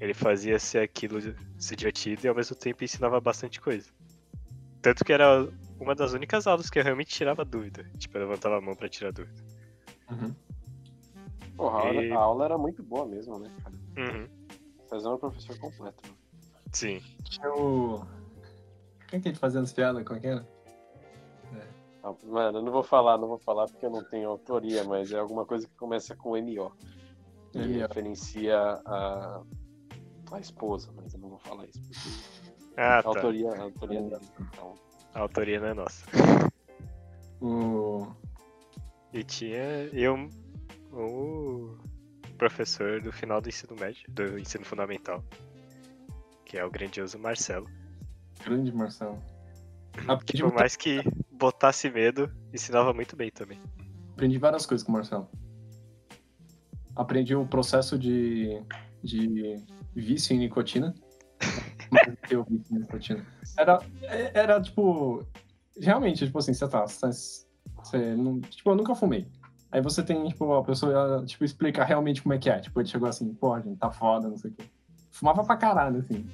Ele 0.00 0.14
fazia 0.14 0.58
ser 0.58 0.78
aquilo 0.78 1.20
se 1.58 1.76
divertido 1.76 2.24
e 2.24 2.28
ao 2.28 2.34
mesmo 2.34 2.54
tempo 2.56 2.84
ensinava 2.84 3.20
bastante 3.20 3.60
coisa. 3.60 3.88
Tanto 4.80 5.04
que 5.04 5.12
era 5.12 5.48
uma 5.80 5.94
das 5.94 6.12
únicas 6.12 6.46
aulas 6.46 6.70
que 6.70 6.78
eu 6.78 6.84
realmente 6.84 7.10
tirava 7.14 7.44
dúvida. 7.44 7.84
Tipo, 7.98 8.18
eu 8.18 8.22
levantava 8.28 8.58
a 8.58 8.60
mão 8.60 8.74
pra 8.74 8.88
tirar 8.88 9.12
dúvida. 9.12 9.42
Uhum. 10.10 10.34
Porra, 11.56 11.78
a 11.78 11.82
aula, 11.82 12.02
E- 12.02 12.12
a 12.12 12.18
aula 12.18 12.44
era 12.44 12.58
muito 12.58 12.82
boa 12.82 13.06
mesmo, 13.06 13.38
né, 13.38 13.50
cara? 13.62 13.76
Uhum. 14.12 14.28
Fazer 14.90 15.08
um 15.08 15.16
professor 15.18 15.58
completo. 15.58 16.02
Sim. 16.72 17.00
Tinha 17.24 17.48
o. 17.54 18.04
Quem 19.08 19.20
que 19.20 19.28
a 19.28 19.32
gente 19.32 19.40
fazia 19.40 19.60
as 19.60 19.72
piadas? 19.72 20.04
Qual 20.04 20.20
que 20.20 20.26
era? 20.26 20.46
Ah, 22.04 22.14
Mano, 22.24 22.58
eu 22.58 22.62
não 22.62 22.70
vou 22.70 22.82
falar, 22.82 23.16
não 23.16 23.28
vou 23.28 23.38
falar 23.38 23.66
porque 23.66 23.86
eu 23.86 23.90
não 23.90 24.04
tenho 24.04 24.28
autoria, 24.28 24.84
mas 24.84 25.10
é 25.10 25.18
alguma 25.18 25.46
coisa 25.46 25.66
que 25.66 25.74
começa 25.76 26.14
com 26.14 26.30
MO. 26.36 26.70
E 27.54 27.58
MO. 27.58 27.78
referencia 27.78 28.58
a, 28.84 29.42
a 30.32 30.38
esposa, 30.40 30.90
mas 30.94 31.14
eu 31.14 31.20
não 31.20 31.30
vou 31.30 31.38
falar 31.38 31.64
isso. 31.66 31.80
Porque 31.80 32.80
Ah, 32.80 32.98
a 32.98 33.02
tá. 33.02 33.08
autoria, 33.08 33.50
a 33.52 33.62
autoria 33.62 34.02
dele. 34.02 34.28
Então, 34.38 34.74
A 35.14 35.20
autoria 35.20 35.58
não 35.60 35.68
é 35.68 35.74
nossa. 35.74 36.04
O. 37.40 38.06
E 39.12 39.22
tinha 39.22 39.62
eu, 39.92 40.28
o 40.92 41.76
professor 42.36 43.00
do 43.00 43.12
final 43.12 43.40
do 43.40 43.48
ensino 43.48 43.76
médio, 43.78 44.04
do 44.10 44.38
ensino 44.38 44.64
fundamental, 44.64 45.22
que 46.44 46.58
é 46.58 46.64
o 46.64 46.70
grandioso 46.70 47.18
Marcelo. 47.18 47.68
Grande 48.44 48.72
Marcelo. 48.72 49.18
Que 50.26 50.32
por 50.38 50.42
muita- 50.46 50.58
mais 50.58 50.74
que 50.74 51.00
botasse 51.34 51.90
medo, 51.90 52.30
ensinava 52.52 52.92
muito 52.92 53.16
bem 53.16 53.30
também. 53.30 53.60
aprendi 54.12 54.38
várias 54.38 54.64
coisas 54.66 54.84
com 54.84 54.92
o 54.92 54.94
Marcelo. 54.94 55.28
Aprendi 56.96 57.34
o 57.34 57.46
processo 57.46 57.98
de, 57.98 58.62
de 59.02 59.56
vício 59.94 60.34
em 60.34 60.38
nicotina. 60.38 60.94
Eu 62.30 62.44
vício 62.44 62.76
em 62.76 62.80
nicotina. 62.80 63.26
Era, 63.58 63.80
era 64.32 64.60
tipo. 64.60 65.20
Realmente, 65.76 66.24
tipo 66.26 66.38
assim, 66.38 66.54
você 66.54 66.68
tá. 66.68 66.86
Você, 66.86 67.46
você 67.76 68.14
não, 68.14 68.40
tipo, 68.40 68.70
eu 68.70 68.76
nunca 68.76 68.94
fumei. 68.94 69.28
Aí 69.72 69.80
você 69.80 70.04
tem, 70.04 70.28
tipo, 70.28 70.52
a 70.54 70.62
pessoa, 70.62 71.24
tipo, 71.26 71.44
explicar 71.44 71.84
realmente 71.84 72.22
como 72.22 72.32
é 72.32 72.38
que 72.38 72.48
é. 72.48 72.60
Tipo, 72.60 72.80
ele 72.80 72.88
chegou 72.88 73.08
assim, 73.08 73.34
pô, 73.34 73.58
gente, 73.60 73.76
tá 73.76 73.90
foda, 73.90 74.28
não 74.28 74.36
sei 74.36 74.52
o 74.52 74.54
quê. 74.54 74.64
Fumava 75.10 75.42
pra 75.42 75.56
caralho, 75.56 75.98
assim. 75.98 76.24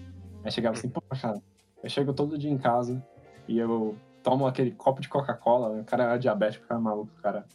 Aí 0.45 0.53
chegava 0.53 0.77
assim, 0.77 0.91
pô, 0.91 1.01
cara, 1.01 1.41
eu 1.83 1.89
chego 1.89 2.13
todo 2.13 2.37
dia 2.37 2.51
em 2.51 2.59
casa 2.59 3.03
e 3.49 3.59
eu 3.59 3.97
tomo 4.23 4.47
aquele 4.47 4.73
copo 4.73 5.01
de 5.01 5.09
Coca-Cola, 5.09 5.75
né? 5.75 5.83
o 5.83 5.85
cara 5.85 6.15
é 6.15 6.19
diabético, 6.19 6.65
o 6.65 6.69
cara 6.69 6.81
é 6.81 6.83
maluco, 6.83 7.13
o 7.17 7.23
cara. 7.23 7.47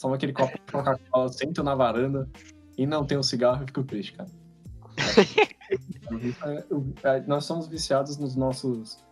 Tomo 0.00 0.14
aquele 0.14 0.32
copo 0.32 0.52
de 0.52 0.72
Coca-Cola, 0.72 1.32
sento 1.32 1.62
na 1.62 1.74
varanda 1.74 2.28
e 2.76 2.86
não 2.86 3.06
tenho 3.06 3.22
cigarro 3.22 3.62
e 3.62 3.66
fico 3.66 3.82
triste, 3.82 4.12
cara. 4.12 4.28
Nós 7.26 7.44
somos 7.44 7.66
viciados 7.66 8.18
nos 8.18 8.36
nossos, 8.36 9.02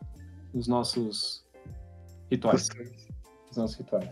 nos 0.53 0.69
nossos 0.69 1.45
rituais. 2.31 2.69
Nos 3.49 3.57
nossos 3.57 3.77
rituais. 3.77 4.09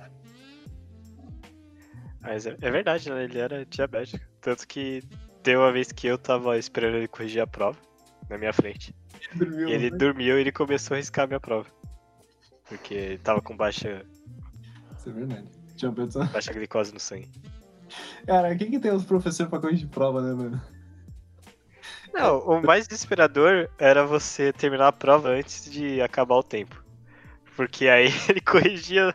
Mas 2.21 2.47
é, 2.47 2.57
é 2.61 2.71
verdade, 2.71 3.11
né? 3.11 3.25
Ele 3.25 3.39
era 3.39 3.67
diabético. 3.67 4.25
Tanto 4.41 4.67
que 4.67 5.03
teve 5.43 5.57
uma 5.57 5.73
vez 5.73 5.93
que 5.93 6.07
eu 6.07 6.17
tava 6.17 6.57
esperando 6.57 6.97
ele 6.97 7.09
corrigir 7.09 7.43
a 7.43 7.47
prova 7.47 7.79
na 8.31 8.39
minha 8.39 8.53
frente. 8.53 8.95
Dormiu, 9.35 9.69
ele 9.69 9.91
né? 9.91 9.97
dormiu 9.97 10.39
e 10.39 10.41
ele 10.41 10.53
começou 10.53 10.95
a 10.95 10.99
riscar 10.99 11.25
a 11.25 11.27
minha 11.27 11.41
prova. 11.41 11.69
Porque 12.69 13.19
tava 13.23 13.41
com 13.41 13.57
baixa, 13.57 14.05
Isso 14.97 15.11
é 15.11 15.13
verdade. 15.13 15.49
Tinha 15.77 15.93
pensado. 15.93 16.31
baixa 16.33 16.53
glicose 16.53 16.93
no 16.93 17.01
sangue. 17.01 17.29
Cara, 18.27 18.53
o 18.53 18.57
que, 18.57 18.67
que 18.67 18.79
tem 18.79 18.93
os 18.93 19.05
professores 19.05 19.51
pra 19.51 19.59
corrigir 19.61 19.89
prova, 19.89 20.23
né, 20.23 20.33
mano? 20.33 20.63
Não, 22.13 22.39
o 22.41 22.63
mais 22.63 22.87
desesperador 22.87 23.69
era 23.79 24.05
você 24.05 24.53
terminar 24.53 24.89
a 24.89 24.93
prova 24.93 25.31
antes 25.31 25.71
de 25.71 26.01
acabar 26.01 26.37
o 26.37 26.43
tempo. 26.43 26.83
Porque 27.57 27.89
aí 27.89 28.09
ele 28.29 28.41
corrigia 28.41 29.15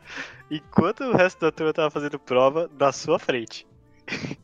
enquanto 0.49 1.03
o 1.03 1.15
resto 1.15 1.39
da 1.41 1.51
turma 1.51 1.73
tava 1.73 1.91
fazendo 1.91 2.19
prova 2.19 2.69
na 2.79 2.91
sua 2.91 3.19
frente. 3.19 3.67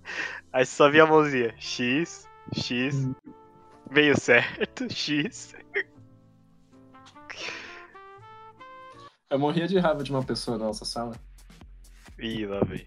Aí 0.51 0.65
você 0.65 0.75
só 0.75 0.87
via 0.87 1.01
a 1.01 1.07
mãozinha. 1.07 1.55
X, 1.57 2.29
X, 2.53 3.09
meio 3.89 4.19
certo, 4.19 4.87
X. 4.93 5.55
Eu 9.33 9.39
morria 9.39 9.67
de 9.67 9.79
raiva 9.79 10.03
de 10.03 10.11
uma 10.11 10.21
pessoa 10.21 10.59
da 10.59 10.65
nossa 10.65 10.85
sala, 10.85 11.15
Ih, 12.19 12.45
lá 12.45 12.59
vem. 12.59 12.85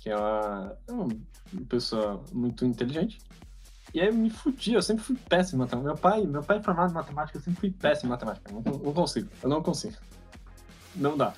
que 0.00 0.08
é 0.08 0.16
uma, 0.16 0.74
é 0.88 0.92
uma 0.92 1.08
pessoa 1.68 2.24
muito 2.32 2.64
inteligente. 2.64 3.18
E 3.92 4.00
aí 4.00 4.06
eu 4.06 4.14
me 4.14 4.30
fudia, 4.30 4.78
eu 4.78 4.82
sempre 4.82 5.04
fui 5.04 5.16
péssimo 5.28 5.58
em 5.58 5.66
matemática. 5.66 5.92
Meu 5.92 5.98
pai, 5.98 6.22
meu 6.22 6.42
pai 6.42 6.56
é 6.56 6.62
formado 6.62 6.92
em 6.92 6.94
matemática, 6.94 7.36
eu 7.36 7.42
sempre 7.42 7.60
fui 7.60 7.70
péssimo 7.70 8.08
em 8.08 8.12
matemática. 8.12 8.50
Não, 8.50 8.62
não 8.62 8.94
consigo, 8.94 9.28
eu 9.42 9.50
não 9.50 9.62
consigo. 9.62 9.96
Não 10.96 11.14
dá. 11.14 11.34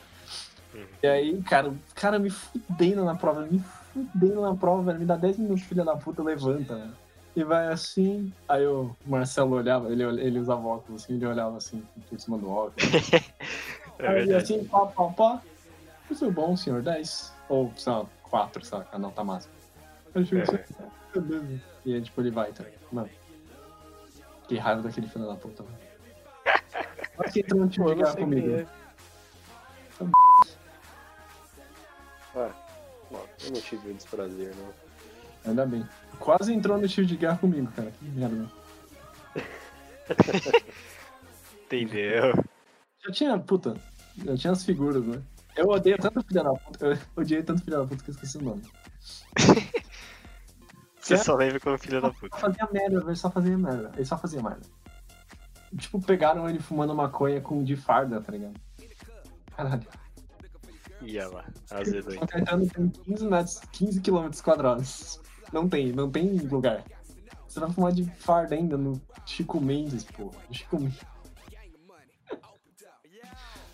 Uhum. 0.72 0.86
E 1.02 1.06
aí, 1.08 1.42
cara, 1.42 1.70
o 1.70 1.78
cara 1.92 2.20
me 2.20 2.30
fudendo 2.30 3.04
na 3.04 3.16
prova, 3.16 3.44
me 3.44 3.60
fudendo 3.92 4.40
na 4.40 4.54
prova, 4.54 4.84
velho. 4.84 5.00
Me 5.00 5.04
dá 5.04 5.16
10 5.16 5.38
minutos, 5.38 5.64
filha 5.64 5.84
da 5.84 5.96
puta, 5.96 6.22
levanta, 6.22 6.76
velho. 6.76 6.92
E 7.34 7.42
vai 7.42 7.66
assim. 7.66 8.32
Aí 8.48 8.64
o 8.64 8.94
Marcelo 9.04 9.56
olhava, 9.56 9.90
ele, 9.90 10.04
ele 10.04 10.38
usava 10.38 10.64
óculos 10.64 11.02
assim, 11.02 11.14
ele 11.14 11.26
olhava 11.26 11.56
assim, 11.56 11.82
por 12.08 12.20
cima 12.20 12.38
do 12.38 12.48
óculos. 12.48 12.88
É 13.98 14.06
Aí 14.08 14.14
verdade. 14.26 14.34
assim, 14.54 14.64
pá, 14.64 14.86
pá, 14.86 15.08
pá. 15.08 15.42
Isso 16.10 16.24
é 16.24 16.30
bom, 16.30 16.56
senhor, 16.56 16.82
10. 16.82 17.32
Ou, 17.48 17.72
sei 17.76 17.92
lá, 17.92 18.06
4, 18.24 18.64
sei 18.64 18.78
lá, 18.78 18.86
a 18.92 18.98
nota 18.98 19.22
máxima. 19.24 19.54
Eu 20.14 20.24
fico 20.26 20.36
É. 20.38 20.42
assim, 20.42 21.20
beleza. 21.20 21.60
E 21.84 21.94
aí, 21.94 22.02
tipo, 22.02 22.20
ele 22.20 22.30
vai, 22.30 22.52
tá? 22.52 22.64
Mano. 22.90 23.10
Que 24.48 24.58
raiva 24.58 24.82
daquele 24.82 25.06
filho 25.08 25.26
da 25.26 25.34
puta, 25.36 25.62
mano. 25.62 25.78
Olha 27.18 27.30
que 27.30 27.40
entrou 27.40 27.60
no 27.60 27.68
time 27.68 27.84
Pô, 27.86 27.94
de 27.94 27.96
não 28.00 28.04
guerra 28.04 28.16
comigo. 28.16 28.50
é. 28.56 28.66
Ah, 32.34 32.50
bom, 33.10 33.24
eu 33.44 33.50
não 33.52 33.60
tive 33.60 33.90
o 33.90 33.94
desprazer, 33.94 34.54
não. 34.56 34.72
Ainda 35.44 35.66
bem. 35.66 35.86
Quase 36.18 36.52
entrou 36.54 36.78
no 36.78 36.88
time 36.88 37.06
de 37.06 37.16
guerra 37.16 37.36
comigo, 37.36 37.70
cara. 37.72 37.90
Que 37.90 38.04
merda. 38.06 38.48
Entendeu? 41.64 42.32
Já 43.04 43.12
tinha, 43.12 43.38
puta, 43.38 43.74
já 44.24 44.36
tinha 44.36 44.52
as 44.52 44.64
figuras, 44.64 45.04
né? 45.04 45.22
Eu 45.56 45.68
odeio 45.68 45.98
tanto 45.98 46.22
filha 46.22 46.42
da 46.42 46.52
puta, 46.52 46.86
eu 46.86 46.98
odiei 47.16 47.42
tanto 47.42 47.62
filha 47.62 47.78
da 47.78 47.86
puta 47.86 48.02
que 48.02 48.10
eu 48.10 48.14
esqueci 48.14 48.38
o 48.38 48.42
nome. 48.42 48.62
Você 50.98 51.16
só 51.16 51.34
lembra 51.34 51.58
como 51.58 51.76
filho 51.78 52.00
da 52.00 52.10
puta. 52.10 52.36
Só 52.38 52.46
fazia 52.46 52.68
merda, 52.72 53.00
velho, 53.00 53.16
só 53.16 53.30
fazia 53.30 53.58
merda. 53.58 53.90
Ele 53.96 54.04
só 54.04 54.16
fazia 54.16 54.40
merda. 54.40 54.66
Tipo, 55.76 56.00
pegaram 56.00 56.48
ele 56.48 56.60
fumando 56.60 56.94
maconha 56.94 57.40
com 57.40 57.64
de 57.64 57.76
farda, 57.76 58.20
tá 58.20 58.30
ligado? 58.30 58.54
Caralho. 59.56 59.86
Ia 61.00 61.28
lá, 61.28 61.44
azedou. 61.70 62.12
São 62.12 62.26
Caetano 62.26 62.68
tem 62.68 62.88
15 62.88 63.26
metros, 63.26 63.60
15 63.72 64.00
quilômetros 64.00 64.40
quadrados. 64.40 65.20
Não 65.52 65.68
tem, 65.68 65.92
não 65.92 66.08
tem 66.08 66.38
lugar. 66.38 66.84
Você 67.48 67.58
vai 67.58 67.70
fumar 67.72 67.92
de 67.92 68.04
farda 68.04 68.54
ainda 68.54 68.76
no 68.76 69.00
Chico 69.26 69.60
Mendes, 69.60 70.04
pô. 70.04 70.30
No 70.48 70.54
Chico 70.54 70.78
Mendes. 70.78 71.00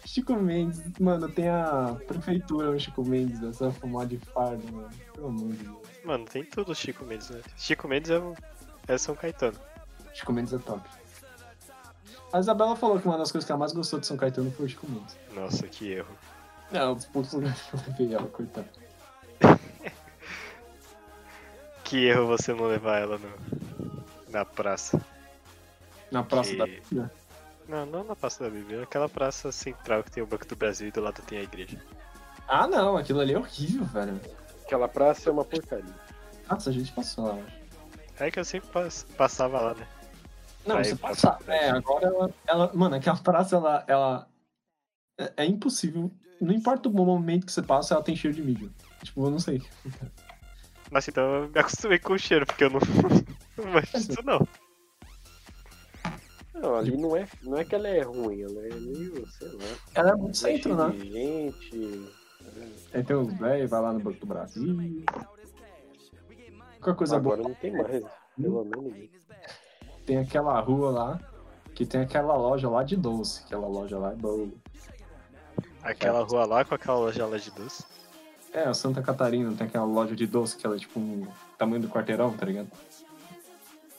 Chico 0.09 0.35
Mendes, 0.37 0.81
mano, 0.99 1.29
tem 1.29 1.51
a 1.51 1.95
prefeitura 2.07 2.71
no 2.71 2.81
Chico 2.81 3.05
Mendes, 3.05 3.41
né? 3.41 3.53
você 3.53 3.65
vai 3.65 3.73
fumar 3.75 4.07
de 4.07 4.17
farda, 4.17 4.65
mano. 4.73 4.89
Pelo 5.13 5.29
amor 5.29 5.53
de 5.53 5.65
Deus. 5.65 5.77
Mano, 6.03 6.25
tem 6.25 6.43
tudo 6.45 6.75
Chico 6.75 7.05
Mendes, 7.05 7.29
né? 7.29 7.43
Chico 7.59 7.87
Mendes 7.87 8.11
é, 8.11 8.19
o... 8.19 8.35
é 8.89 8.97
São 8.97 9.15
Caetano. 9.15 9.59
Chico 10.15 10.33
Mendes 10.33 10.55
é 10.55 10.59
top. 10.59 10.81
A 12.33 12.41
Isabela 12.41 12.75
falou 12.75 12.99
que 12.99 13.07
uma 13.07 13.19
das 13.19 13.31
coisas 13.31 13.45
que 13.45 13.53
ela 13.53 13.59
mais 13.59 13.75
gostou 13.75 14.01
de 14.01 14.07
São 14.07 14.17
Caetano 14.17 14.51
foi 14.51 14.65
o 14.65 14.69
Chico 14.71 14.91
Mendes. 14.91 15.15
Nossa, 15.35 15.69
que 15.69 15.93
erro. 15.93 16.17
É, 16.73 16.83
um 16.87 16.95
dos 16.95 17.05
poucos 17.05 17.35
lugares 17.35 17.61
que 17.61 17.75
eu 17.75 17.81
levei 17.87 18.15
ela, 18.15 18.29
coitada. 18.29 18.69
Que 21.85 22.07
erro 22.07 22.27
você 22.27 22.55
não 22.55 22.67
levar 22.67 22.99
ela 22.99 23.19
no... 23.19 24.05
na 24.31 24.45
praça. 24.45 25.01
Na 26.11 26.23
Praça 26.23 26.51
Que- 26.51 26.95
da. 26.95 27.11
Não, 27.69 27.85
não 27.85 28.03
na 28.03 28.17
Praça 28.17 28.45
da 28.45 28.51
Bíblia, 28.51 28.83
aquela 28.83 29.09
praça 29.09 29.53
central 29.53 30.03
que 30.03 30.11
tem 30.11 30.23
o 30.23 30.27
Banco 30.27 30.47
do 30.47 30.57
Brasil 30.57 30.89
e 30.89 30.91
do 30.91 31.01
lado 31.03 31.21
tem 31.23 31.39
a 31.39 31.43
igreja. 31.43 31.79
Ah, 32.49 32.67
não, 32.67 32.97
aquilo 32.97 33.21
ali 33.21 33.35
é 33.35 33.39
horrível, 33.39 33.85
velho. 33.85 34.19
Aquela 34.65 34.89
praça 34.89 35.29
é 35.29 35.33
uma 35.33 35.45
porcaria. 35.45 35.95
Nossa, 36.51 36.71
a 36.71 36.73
gente 36.73 36.91
passou 36.93 37.27
lá. 37.27 37.35
eu 37.37 37.45
acho. 37.45 37.59
É 38.25 38.31
que 38.31 38.41
eu 38.41 38.45
sempre 38.45 38.71
pass- 38.71 39.07
passava 39.17 39.61
lá, 39.61 39.75
né? 39.75 39.87
Não, 40.67 40.79
Aí 40.79 40.85
você 40.87 40.97
pra 40.97 41.11
passa. 41.11 41.33
faculdade. 41.33 41.59
É, 41.65 41.71
agora 41.71 42.07
ela, 42.07 42.31
ela. 42.47 42.73
Mano, 42.75 42.95
aquela 42.97 43.17
praça, 43.19 43.57
ela. 43.57 43.85
ela 43.87 44.29
é, 45.19 45.33
é 45.39 45.47
impossível. 45.47 46.11
Não 46.41 46.55
importa 46.55 46.89
o 46.89 46.93
momento 46.93 47.45
que 47.47 47.53
você 47.53 47.63
passa, 47.63 47.95
ela 47.95 48.03
tem 48.03 48.17
cheiro 48.17 48.35
de 48.37 48.43
milho. 48.43 48.73
Tipo, 49.03 49.27
eu 49.27 49.31
não 49.31 49.39
sei. 49.39 49.63
Nossa, 50.91 51.11
então 51.11 51.23
eu 51.45 51.49
me 51.51 51.59
acostumei 51.61 51.99
com 51.99 52.15
o 52.15 52.19
cheiro, 52.19 52.47
porque 52.47 52.65
eu 52.65 52.71
não, 52.71 52.81
não 53.59 53.73
manjo 53.73 53.93
disso 53.93 54.23
não. 54.25 54.47
Não, 56.61 56.75
ali 56.75 56.97
não 56.97 57.17
é, 57.17 57.29
não 57.43 57.57
é 57.57 57.65
que 57.65 57.75
ela 57.75 57.89
é 57.89 58.03
ruim, 58.03 58.43
ela 58.43 58.67
é 58.67 58.75
meio, 58.75 59.27
sei 59.31 59.49
lá. 59.49 59.65
Ela 59.95 60.11
é 60.11 60.15
muito 60.17 60.37
centro, 60.37 60.75
né? 60.75 60.93
gente. 60.99 62.11
Aí 62.93 63.05
tem 63.05 63.17
uns 63.17 63.33
velhos, 63.39 63.71
vai 63.71 63.81
lá 63.81 63.93
no 63.93 64.01
Banco 64.01 64.21
do 64.21 64.27
Brasil. 64.27 64.77
Qualquer 66.81 66.95
coisa 66.97 67.17
Agora 67.17 67.43
boa. 67.43 67.49
não 67.49 67.55
tem 67.57 67.73
mais, 67.73 68.05
pelo 68.37 68.65
menos. 68.65 69.11
Tem 70.07 70.19
aquela 70.19 70.59
rua 70.61 70.91
lá, 70.91 71.21
que 71.75 71.85
tem 71.85 72.01
aquela 72.01 72.37
loja 72.37 72.69
lá 72.69 72.83
de 72.83 72.97
doce. 72.97 73.43
Aquela 73.45 73.69
loja 73.69 73.99
lá 73.99 74.13
é 74.13 74.17
boa. 74.17 74.49
Aquela 75.83 76.23
rua 76.25 76.45
lá 76.45 76.65
com 76.65 76.75
aquela 76.75 76.99
loja 76.99 77.27
lá 77.27 77.37
de 77.37 77.51
doce. 77.51 77.85
É, 78.53 78.63
a 78.63 78.75
Santa 78.75 79.03
Catarina 79.03 79.55
tem 79.55 79.67
aquela 79.67 79.85
loja 79.85 80.17
de 80.17 80.27
doce 80.27 80.57
que 80.57 80.67
ela 80.67 80.77
é 80.77 80.79
tipo 80.79 80.99
um 80.99 81.27
tamanho 81.59 81.83
do 81.83 81.89
quarteirão, 81.89 82.35
tá 82.37 82.47
ligado? 82.47 82.69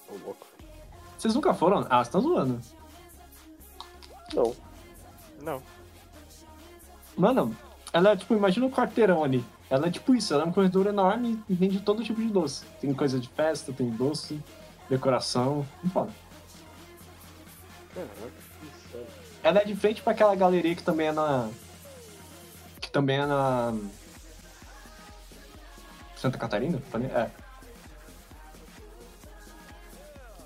Ô, 0.10 0.16
louco. 0.26 0.49
Vocês 1.20 1.36
nunca 1.36 1.54
foram? 1.54 1.86
Ah, 1.90 2.02
você 2.02 2.12
tá 2.12 2.20
zoando. 2.20 2.62
Não. 4.34 4.56
Não. 5.42 5.62
Mano, 7.18 7.54
ela 7.92 8.12
é 8.12 8.16
tipo, 8.16 8.34
imagina 8.34 8.66
um 8.66 8.72
quarteirão 8.72 9.22
ali. 9.22 9.44
Ela 9.70 9.88
é 9.88 9.92
tipo 9.92 10.16
isso, 10.16 10.34
ela 10.34 10.44
é 10.44 10.46
um 10.46 10.52
corredor 10.54 10.88
enorme 10.88 11.44
e 11.50 11.54
vende 11.54 11.82
todo 11.82 12.06
tipo 12.06 12.22
de 12.22 12.30
doce. 12.30 12.66
Tem 12.80 12.94
coisa 12.94 13.20
de 13.20 13.28
festa, 13.28 13.74
tem 13.74 13.90
doce, 13.90 14.42
decoração, 14.90 15.68
muito 15.84 15.94
foda. 15.94 16.12
Caraca, 17.94 18.14
que 18.62 18.68
insano. 18.68 19.06
Ela 19.44 19.60
é 19.60 19.66
de 19.66 19.76
frente 19.76 20.02
pra 20.02 20.14
aquela 20.14 20.36
galeria 20.36 20.74
que 20.74 20.84
também 20.84 21.08
é 21.08 21.12
na. 21.12 21.50
Que 22.80 22.90
também 22.90 23.18
é 23.18 23.26
na. 23.26 23.78
Santa 26.16 26.38
Catarina? 26.38 26.82
É. 27.14 27.30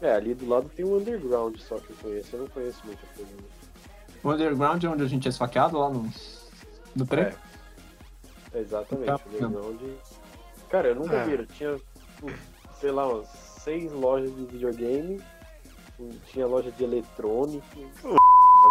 É, 0.03 0.15
ali 0.15 0.33
do 0.33 0.47
lado 0.47 0.69
tem 0.75 0.83
um 0.83 0.97
underground 0.97 1.57
só 1.59 1.77
que 1.79 1.89
eu 1.91 1.95
conheço. 2.01 2.35
Eu 2.35 2.41
não 2.41 2.47
conheço 2.47 2.81
muita 2.85 3.01
coisa. 3.15 3.31
né? 3.31 3.43
O 4.23 4.31
underground 4.31 4.83
é 4.83 4.89
onde 4.89 5.03
a 5.03 5.07
gente 5.07 5.27
é 5.27 5.29
esfaqueado 5.29 5.77
lá 5.79 5.89
no. 5.89 6.11
No 6.95 7.05
trem? 7.05 7.23
É. 7.25 7.33
É, 8.53 8.59
exatamente, 8.59 9.05
Tá, 9.07 9.15
o 9.25 9.29
underground. 9.29 9.81
Cara, 10.69 10.87
eu 10.89 10.95
nunca 10.95 11.15
É. 11.15 11.25
vi. 11.37 11.45
Tinha, 11.47 11.79
sei 12.79 12.91
lá, 12.91 13.07
umas 13.07 13.27
seis 13.29 13.91
lojas 13.93 14.35
de 14.35 14.45
videogame. 14.45 15.21
Tinha 16.27 16.45
loja 16.47 16.69
de 16.71 16.83
eletrônico. 16.83 17.65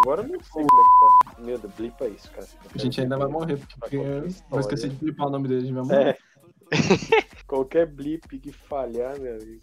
Agora 0.03 0.23
eu 0.23 0.29
não 0.29 0.41
sei 0.41 0.65
como 0.67 0.81
é 0.81 0.85
que 0.85 1.35
tá. 1.37 1.41
Meu 1.43 1.59
Deus, 1.59 1.73
blipa 1.75 2.07
isso, 2.09 2.31
cara. 2.31 2.47
A 2.75 2.79
gente 2.79 3.01
ainda 3.01 3.17
vai 3.17 3.29
morrer, 3.29 3.59
porque 3.79 3.97
história. 4.27 4.61
esquecer 4.61 4.91
de 4.91 4.97
flipar 4.97 5.29
o 5.29 5.31
nome 5.31 5.49
dele, 5.49 5.61
a 5.63 5.65
gente 5.65 5.75
vai 5.75 5.83
morrer. 5.85 6.09
É. 6.11 7.43
Qualquer 7.47 7.87
blip 7.87 8.39
que 8.39 8.51
falhar, 8.53 9.19
meu 9.21 9.35
amigo. 9.37 9.61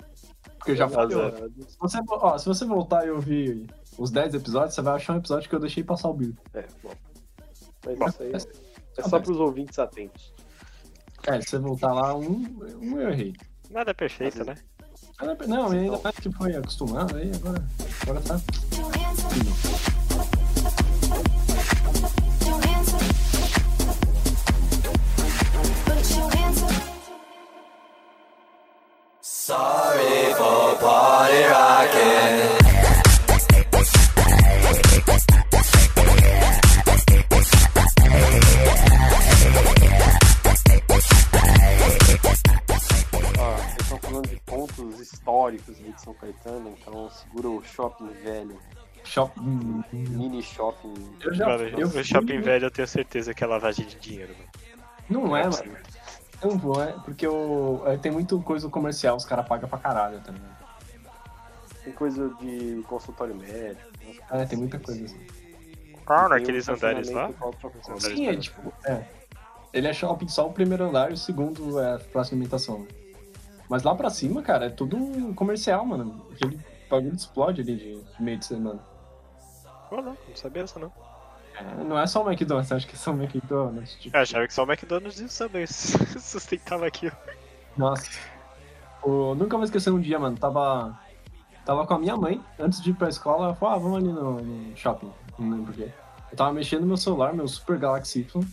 Porque 0.60 0.76
já 0.76 0.88
falhou. 0.88 1.26
Azarado. 1.26 1.54
Se 1.68 1.78
você, 1.80 1.98
ó, 2.08 2.38
se 2.38 2.46
você 2.46 2.66
voltar 2.66 3.08
e 3.08 3.10
ouvir 3.10 3.66
os 3.98 4.12
10 4.12 4.36
episódios, 4.36 4.76
você 4.76 4.82
vai 4.82 4.96
achar 4.96 5.14
um 5.14 5.18
episódio 5.18 5.50
que 5.50 5.56
eu 5.56 5.60
deixei 5.60 5.84
passar 5.84 6.10
o 6.10 6.14
Bill. 6.14 6.36
É, 6.54 6.66
bom. 6.84 6.92
Mas 7.86 7.98
Bom, 7.98 8.08
isso 8.08 8.24
aí 8.24 8.34
é, 8.34 9.02
é 9.02 9.10
só 9.10 9.20
pros 9.20 9.40
ouvintes 9.40 9.80
atentos. 9.80 10.34
É, 11.26 11.42
se 11.42 11.50
você 11.50 11.58
voltar 11.58 11.94
lá, 11.94 12.16
um, 12.16 12.44
um 12.82 13.00
eu 13.00 13.10
errei. 13.10 13.34
Nada 13.70 13.92
é 13.92 13.94
perfeito, 13.94 14.44
né? 14.44 14.56
Não, 15.48 15.74
e 15.74 15.80
ainda 15.80 16.00
mais 16.00 16.16
que 16.16 16.32
foi 16.32 16.56
acostumando 16.56 17.18
aí, 17.18 17.32
agora, 17.36 17.64
agora 18.04 18.22
tá. 18.22 18.40
Sorry 19.20 19.69
shopping 48.00 48.24
velho, 48.24 48.58
Shopping. 49.04 49.84
mini 49.94 50.42
shopping. 50.42 50.94
Eu 51.24 51.34
já 51.34 51.46
Mano, 51.48 51.64
eu 51.64 51.90
fui- 51.90 52.04
shopping 52.04 52.40
velho 52.42 52.66
eu 52.66 52.72
tenho 52.72 52.88
certeza 52.88 53.34
que 53.34 53.44
é 53.44 53.48
lavagem 53.48 53.86
de 53.86 53.96
dinheiro, 53.96 54.34
mano. 54.38 54.50
Não 55.10 55.36
é, 55.36 55.42
mano. 55.44 55.52
possível. 55.56 55.78
Não 56.44 56.58
vou, 56.58 56.82
é 56.82 56.94
porque 57.04 57.28
o, 57.28 57.82
é, 57.86 57.98
tem 57.98 58.12
muito 58.12 58.40
coisa 58.42 58.70
comercial, 58.70 59.18
os 59.18 59.26
caras 59.26 59.46
pagam 59.48 59.68
pra 59.68 59.78
caralho 59.78 60.20
também. 60.22 60.42
Tem 61.84 61.92
coisa 61.94 62.30
de 62.40 62.82
consultório 62.88 63.36
médico. 63.36 63.82
É, 64.32 64.46
tem 64.46 64.58
muita 64.58 64.80
coisa 64.80 65.04
assim. 65.04 65.20
Ah, 66.08 66.16
Tem 66.18 66.26
um 66.26 66.30
naqueles 66.30 66.70
andares 66.70 67.10
lá? 67.12 67.30
Sim, 68.00 68.28
é 68.28 68.36
tipo, 68.36 68.74
é. 68.86 69.04
Ele 69.74 69.88
é 69.88 69.94
shopping 69.94 70.28
só 70.28 70.48
o 70.48 70.54
primeiro 70.54 70.86
andar 70.86 71.12
e 71.12 71.14
o 71.14 71.18
segundo 71.18 71.80
é 71.80 71.96
a 71.96 72.00
próxima 72.00 72.36
alimentação. 72.38 72.88
Mas 73.70 73.84
lá 73.84 73.94
pra 73.94 74.10
cima, 74.10 74.42
cara, 74.42 74.66
é 74.66 74.70
tudo 74.70 74.98
comercial, 75.36 75.86
mano. 75.86 76.26
Aquele 76.32 76.60
bagulho 76.90 77.16
explode 77.16 77.62
ali 77.62 77.76
de 77.76 78.04
meio 78.20 78.38
de 78.38 78.46
semana. 78.46 78.80
Pô, 79.90 79.98
não, 79.98 80.18
não 80.28 80.36
sabia 80.36 80.64
dessa 80.64 80.80
não. 80.80 80.92
É, 81.56 81.84
não 81.84 82.00
é 82.00 82.08
só 82.08 82.24
o 82.24 82.30
McDonald's, 82.30 82.72
acho 82.72 82.88
que 82.88 82.96
é 82.96 82.98
só 82.98 83.12
o 83.12 83.22
McDonald's. 83.22 83.96
Tipo, 83.96 84.16
Eu 84.16 84.22
achava 84.22 84.48
que 84.48 84.54
só 84.54 84.64
o 84.64 84.72
McDonald's 84.72 85.20
e 85.20 85.26
o 85.26 85.30
Subway 85.30 85.68
sustentava 85.68 86.88
aquilo. 86.88 87.16
Nossa. 87.76 88.10
O, 89.04 89.36
nunca 89.36 89.58
vou 89.58 89.64
esquecer 89.64 89.92
um 89.92 90.00
dia, 90.00 90.20
mano. 90.20 90.38
Tava. 90.38 90.98
Tava 91.66 91.86
com 91.86 91.94
a 91.94 92.00
minha 92.00 92.18
mãe, 92.18 92.44
antes 92.58 92.82
de 92.82 92.90
ir 92.90 92.94
pra 92.94 93.10
escola, 93.10 93.46
ela 93.46 93.56
falou, 93.56 93.76
ah, 93.76 93.78
vamos 93.78 93.98
ali 93.98 94.12
no, 94.12 94.42
no 94.42 94.78
shopping. 94.78 95.12
Não 95.38 95.50
lembro 95.52 95.66
porquê. 95.68 95.92
Eu 96.32 96.38
tava 96.38 96.52
mexendo 96.52 96.82
no 96.82 96.88
meu 96.88 96.98
celular, 96.98 97.34
meu 97.34 97.48
Super 97.48 97.78
Galaxy 97.78 98.22
Y. 98.22 98.44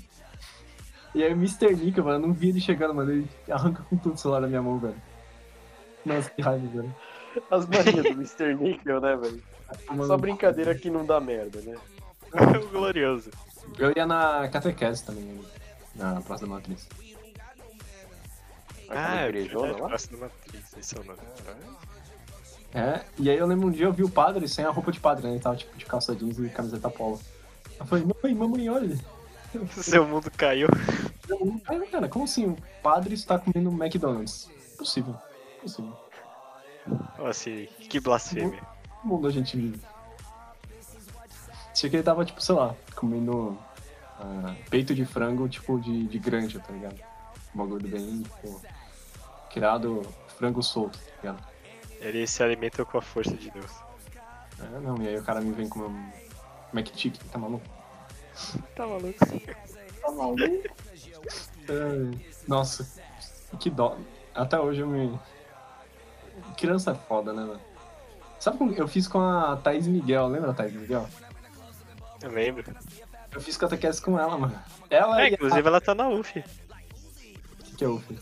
E 1.14 1.22
aí 1.22 1.32
o 1.32 1.36
Mr. 1.36 1.74
Nickel, 1.74 2.04
mano, 2.04 2.22
eu 2.22 2.28
não 2.28 2.34
vi 2.34 2.50
ele 2.50 2.60
chegando, 2.60 2.94
mano. 2.94 3.10
Ele 3.10 3.28
arranca 3.48 3.82
com 3.84 3.96
tudo 3.96 4.16
o 4.16 4.18
celular 4.18 4.40
da 4.40 4.48
minha 4.48 4.60
mão, 4.60 4.78
velho. 4.78 5.00
Nossa, 6.04 6.28
que 6.28 6.42
raiva, 6.42 6.66
velho. 6.66 6.94
As 7.50 7.66
manias 7.66 8.02
do 8.02 8.08
Mr. 8.12 8.54
Nickel, 8.54 9.00
né, 9.00 9.16
velho? 9.16 9.42
Só 10.06 10.16
brincadeira 10.16 10.74
que 10.74 10.90
não 10.90 11.04
dá 11.04 11.20
merda, 11.20 11.60
né? 11.60 11.76
Glorioso. 12.70 13.30
Eu 13.78 13.92
ia 13.96 14.06
na 14.06 14.48
catequese 14.48 15.04
também, 15.04 15.40
na 15.94 16.20
Praça 16.20 16.46
da 16.46 16.52
Matriz. 16.52 16.88
Ah, 18.88 19.22
é 19.22 19.28
igrejona 19.28 19.72
lá. 19.72 19.88
Praça 19.88 20.10
da 20.12 20.18
Matriz, 20.18 20.76
esse 20.78 20.96
é 20.96 21.00
o 21.00 21.04
nome. 21.04 21.18
É, 22.74 23.04
e 23.18 23.30
aí 23.30 23.38
eu 23.38 23.46
lembro 23.46 23.68
um 23.68 23.70
dia 23.70 23.86
eu 23.86 23.92
vi 23.92 24.04
o 24.04 24.10
padre 24.10 24.46
sem 24.48 24.64
a 24.64 24.70
roupa 24.70 24.92
de 24.92 25.00
padre, 25.00 25.26
né? 25.26 25.32
Ele 25.32 25.40
tava 25.40 25.56
tipo 25.56 25.76
de 25.76 25.86
calça 25.86 26.14
jeans 26.14 26.38
e 26.38 26.48
camiseta 26.48 26.90
polo. 26.90 27.20
Eu 27.78 27.86
falei, 27.86 28.04
mamãe, 28.04 28.34
mamãe, 28.34 28.68
olha. 28.68 28.96
Seu 29.70 30.06
mundo 30.06 30.30
caiu. 30.36 30.68
Cara, 31.64 31.86
cara, 31.86 32.08
como 32.08 32.24
assim? 32.24 32.46
O 32.46 32.56
padre 32.82 33.14
está 33.14 33.38
comendo 33.38 33.70
McDonald's? 33.70 34.48
Impossível. 34.74 35.16
Impossível. 35.58 36.05
Assim, 37.24 37.66
que 37.88 38.00
blasfêmia. 38.00 38.60
Que 38.60 39.06
mundo 39.06 39.26
a 39.26 39.30
gente 39.30 39.56
vive? 39.56 39.80
Achei 41.72 41.90
que 41.90 41.96
ele 41.96 42.02
tava, 42.02 42.24
tipo, 42.24 42.40
sei 42.40 42.54
lá, 42.54 42.74
comendo 42.94 43.58
ah, 44.18 44.54
peito 44.70 44.94
de 44.94 45.04
frango, 45.04 45.48
tipo, 45.48 45.78
de, 45.78 46.06
de 46.06 46.18
granja, 46.18 46.58
tá 46.60 46.72
ligado? 46.72 46.96
Um 47.54 47.58
bagulho 47.58 47.88
bem, 47.88 48.22
tipo, 48.22 48.62
criado 49.50 50.02
frango 50.38 50.62
solto, 50.62 50.98
tá 50.98 51.12
ligado? 51.22 51.44
Ele 52.00 52.26
se 52.26 52.42
alimenta 52.42 52.84
com 52.84 52.98
a 52.98 53.02
força 53.02 53.34
de 53.34 53.50
Deus. 53.50 53.72
É, 54.58 54.80
não, 54.80 54.96
e 55.02 55.08
aí 55.08 55.18
o 55.18 55.22
cara 55.22 55.40
me 55.40 55.52
vem 55.52 55.68
comer 55.68 55.86
um 55.86 56.10
McChicken, 56.72 57.20
tá 57.28 57.38
maluco? 57.38 57.64
Tá 58.74 58.86
maluco? 58.86 59.18
Tá 60.00 60.10
maluco? 60.12 60.42
É, 61.68 62.36
nossa, 62.46 62.88
que 63.58 63.70
dó. 63.70 63.98
Até 64.34 64.58
hoje 64.58 64.80
eu 64.80 64.86
me... 64.86 65.18
Criança 66.56 66.92
é 66.92 66.94
foda, 66.94 67.32
né, 67.32 67.42
mano? 67.42 67.60
Sabe 68.38 68.58
como 68.58 68.72
eu 68.74 68.86
fiz 68.88 69.08
com 69.08 69.20
a 69.20 69.56
Thaís 69.56 69.86
Miguel, 69.86 70.28
lembra 70.28 70.50
a 70.50 70.54
Thaís 70.54 70.72
Miguel? 70.74 71.08
Eu 72.22 72.30
lembro. 72.30 72.64
Eu 73.32 73.40
fiz 73.40 73.56
catequese 73.56 74.00
com 74.00 74.18
ela, 74.18 74.36
mano. 74.38 74.58
Ela 74.90 75.20
É, 75.20 75.24
e 75.24 75.26
a- 75.26 75.30
inclusive 75.34 75.66
ela 75.68 75.80
tá 75.80 75.94
na 75.94 76.08
UF. 76.08 76.38
O 76.38 76.42
que, 77.64 77.76
que 77.76 77.84
eu 77.84 77.98
fiz? 78.00 78.20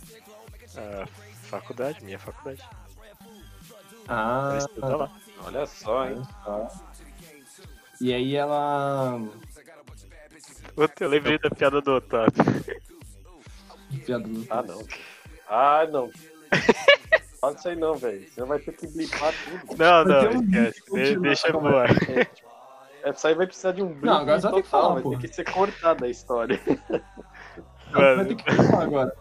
A 0.77 1.07
faculdade, 1.46 2.05
minha 2.05 2.18
faculdade. 2.18 2.62
Ah, 4.09 4.48
Ela 4.50 4.59
estuda 4.59 4.96
lá. 4.96 5.11
Olha 5.44 5.66
só, 5.66 6.09
hein? 6.09 6.22
E 8.00 8.12
aí 8.12 8.35
ela. 8.35 9.20
Puta, 10.74 11.05
eu 11.05 11.09
lembrei 11.09 11.38
da 11.38 11.48
piada 11.50 11.81
do 11.81 11.92
Otávio. 11.92 12.33
Piada. 14.05 14.24
Ah, 14.50 14.62
não. 14.62 14.87
Ah, 15.48 15.87
não. 15.90 16.11
Fala 17.44 17.57
isso 17.57 17.68
aí 17.68 17.76
não, 17.76 17.94
velho. 17.94 18.28
Você 18.28 18.44
vai 18.44 18.59
ter 18.59 18.72
que 18.72 18.87
blipar 18.87 19.33
tudo. 19.44 19.76
Não, 19.76 20.04
Vai 20.04 20.04
não, 20.04 20.30
um 20.40 20.42
esquece. 20.44 20.83
De- 20.92 21.18
deixa 21.20 21.48
a 21.48 21.52
no 21.52 21.76
ar. 21.76 21.90
É, 21.90 22.28
essa 23.11 23.28
aí 23.28 23.35
vai 23.35 23.46
precisar 23.46 23.72
de 23.72 23.83
um 23.83 23.88
blip 23.88 24.04
Não, 24.07 24.14
agora 24.18 24.38
vai 24.40 24.50
total, 24.52 24.62
falar, 24.64 24.94
vai 25.00 25.16
ter 25.16 25.28
que 25.28 25.35
ser 25.35 25.44
cortada 25.52 26.07
a 26.07 26.09
história. 26.09 26.59
Vai 27.92 28.16
Mano, 28.16 28.28
ter 28.28 28.35
que 28.37 28.54
falar 28.54 28.83
agora. 28.85 29.16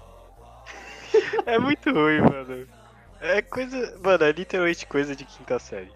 é 1.46 1.60
muito 1.60 1.92
ruim, 1.92 2.22
mano. 2.22 2.68
É 3.20 3.42
coisa. 3.42 4.00
Mano, 4.04 4.24
é 4.24 4.32
literalmente 4.32 4.86
coisa 4.88 5.16
de 5.16 5.26
quinta 5.26 5.60
série. 5.60 5.92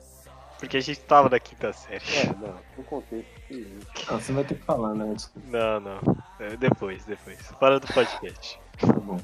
Porque 0.59 0.77
a 0.77 0.81
gente 0.81 0.99
tava 1.01 1.29
na 1.29 1.39
quinta 1.39 1.71
série. 1.71 2.03
É, 2.17 2.25
não, 2.27 2.55
no 2.77 2.83
contexto. 2.83 3.29
que- 3.47 3.79
Não, 4.09 4.19
você 4.19 4.31
vai 4.33 4.43
ter 4.43 4.55
que 4.55 4.63
falar, 4.63 4.93
né? 4.95 5.13
Desculpa, 5.13 5.47
Não, 5.49 5.79
não. 5.79 5.99
É, 6.39 6.55
depois, 6.57 7.05
depois. 7.05 7.39
Para 7.59 7.79
do 7.79 7.87
podcast. 7.87 8.59
tá 8.79 8.93
bom. 8.93 9.17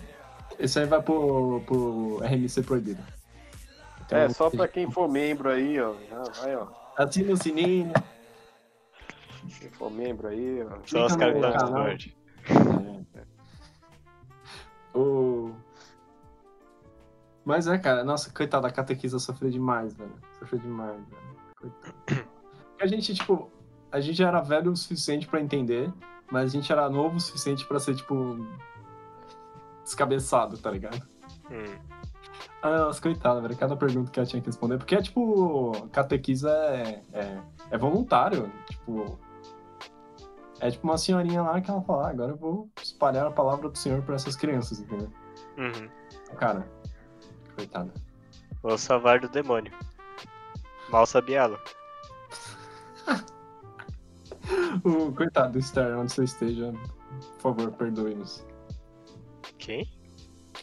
Esse 0.59 0.79
aí 0.79 0.85
vai 0.85 1.01
pro, 1.01 1.61
pro 1.65 2.19
RMC 2.19 2.63
proibido. 2.63 3.03
Então, 4.05 4.17
É, 4.17 4.29
só 4.29 4.49
pra 4.49 4.67
quem 4.67 4.89
for 4.89 5.09
membro 5.09 5.49
aí, 5.49 5.79
ó. 5.79 5.93
Vai, 6.41 6.55
ó. 6.55 6.67
Assina 6.97 7.33
o 7.33 7.37
sininho. 7.37 7.91
Se 9.49 9.69
for 9.69 9.91
membro 9.91 10.27
aí, 10.27 10.63
ó. 10.63 10.77
Só 10.85 11.05
os 11.05 11.15
caras 11.15 11.41
canal. 11.41 11.95
Discord. 11.95 12.17
O... 14.93 15.51
Mas 17.43 17.67
é, 17.67 17.77
cara, 17.77 18.03
nossa, 18.03 18.31
coitada, 18.31 18.67
a 18.67 18.71
catequisa 18.71 19.19
sofreu 19.19 19.49
demais, 19.49 19.93
velho. 19.95 20.13
Sofreu 20.39 20.59
demais, 20.59 20.95
velho. 20.95 21.35
Coitada. 21.55 22.33
A 22.81 22.85
gente, 22.85 23.13
tipo, 23.13 23.49
a 23.89 24.01
gente 24.01 24.21
era 24.21 24.41
velho 24.41 24.71
o 24.71 24.75
suficiente 24.75 25.25
pra 25.25 25.39
entender, 25.39 25.89
mas 26.29 26.45
a 26.45 26.47
gente 26.47 26.69
era 26.69 26.89
novo 26.89 27.15
o 27.15 27.19
suficiente 27.19 27.65
pra 27.65 27.79
ser, 27.79 27.95
tipo, 27.95 28.45
descabeçado, 29.83 30.57
tá 30.57 30.71
ligado? 30.71 31.01
Hum. 31.51 31.77
Ah, 32.61 32.89
coitada, 33.01 33.41
velho. 33.41 33.57
Cada 33.57 33.75
pergunta 33.75 34.09
que 34.09 34.19
ela 34.19 34.25
tinha 34.25 34.41
que 34.41 34.47
responder. 34.47 34.77
Porque 34.77 34.95
é 34.95 35.01
tipo, 35.01 35.71
catequisa 35.91 36.49
é, 36.49 37.01
é, 37.11 37.41
é 37.71 37.77
voluntário. 37.77 38.51
Tipo. 38.69 39.19
É 40.59 40.71
tipo 40.71 40.87
uma 40.87 40.97
senhorinha 40.97 41.41
lá 41.41 41.59
que 41.59 41.69
ela 41.69 41.81
fala, 41.81 42.07
ah, 42.07 42.09
agora 42.11 42.31
eu 42.31 42.37
vou 42.37 42.69
espalhar 42.81 43.27
a 43.27 43.31
palavra 43.31 43.67
do 43.67 43.77
Senhor 43.77 44.01
pra 44.03 44.15
essas 44.15 44.37
crianças, 44.37 44.79
entendeu? 44.79 45.11
Uhum. 45.57 45.89
Cara, 46.37 46.65
coitada. 47.53 47.93
Vou 48.61 48.77
salvar 48.77 49.19
do 49.19 49.27
demônio. 49.27 49.73
Mal 50.89 51.05
sabia 51.05 51.41
ela. 51.41 51.59
O 54.83 55.13
coitado 55.13 55.53
do 55.53 55.61
Star, 55.61 55.97
onde 55.97 56.11
você 56.11 56.25
esteja, 56.25 56.73
por 57.41 57.55
favor, 57.55 57.71
perdoe-nos. 57.71 58.45
Quem? 59.63 59.87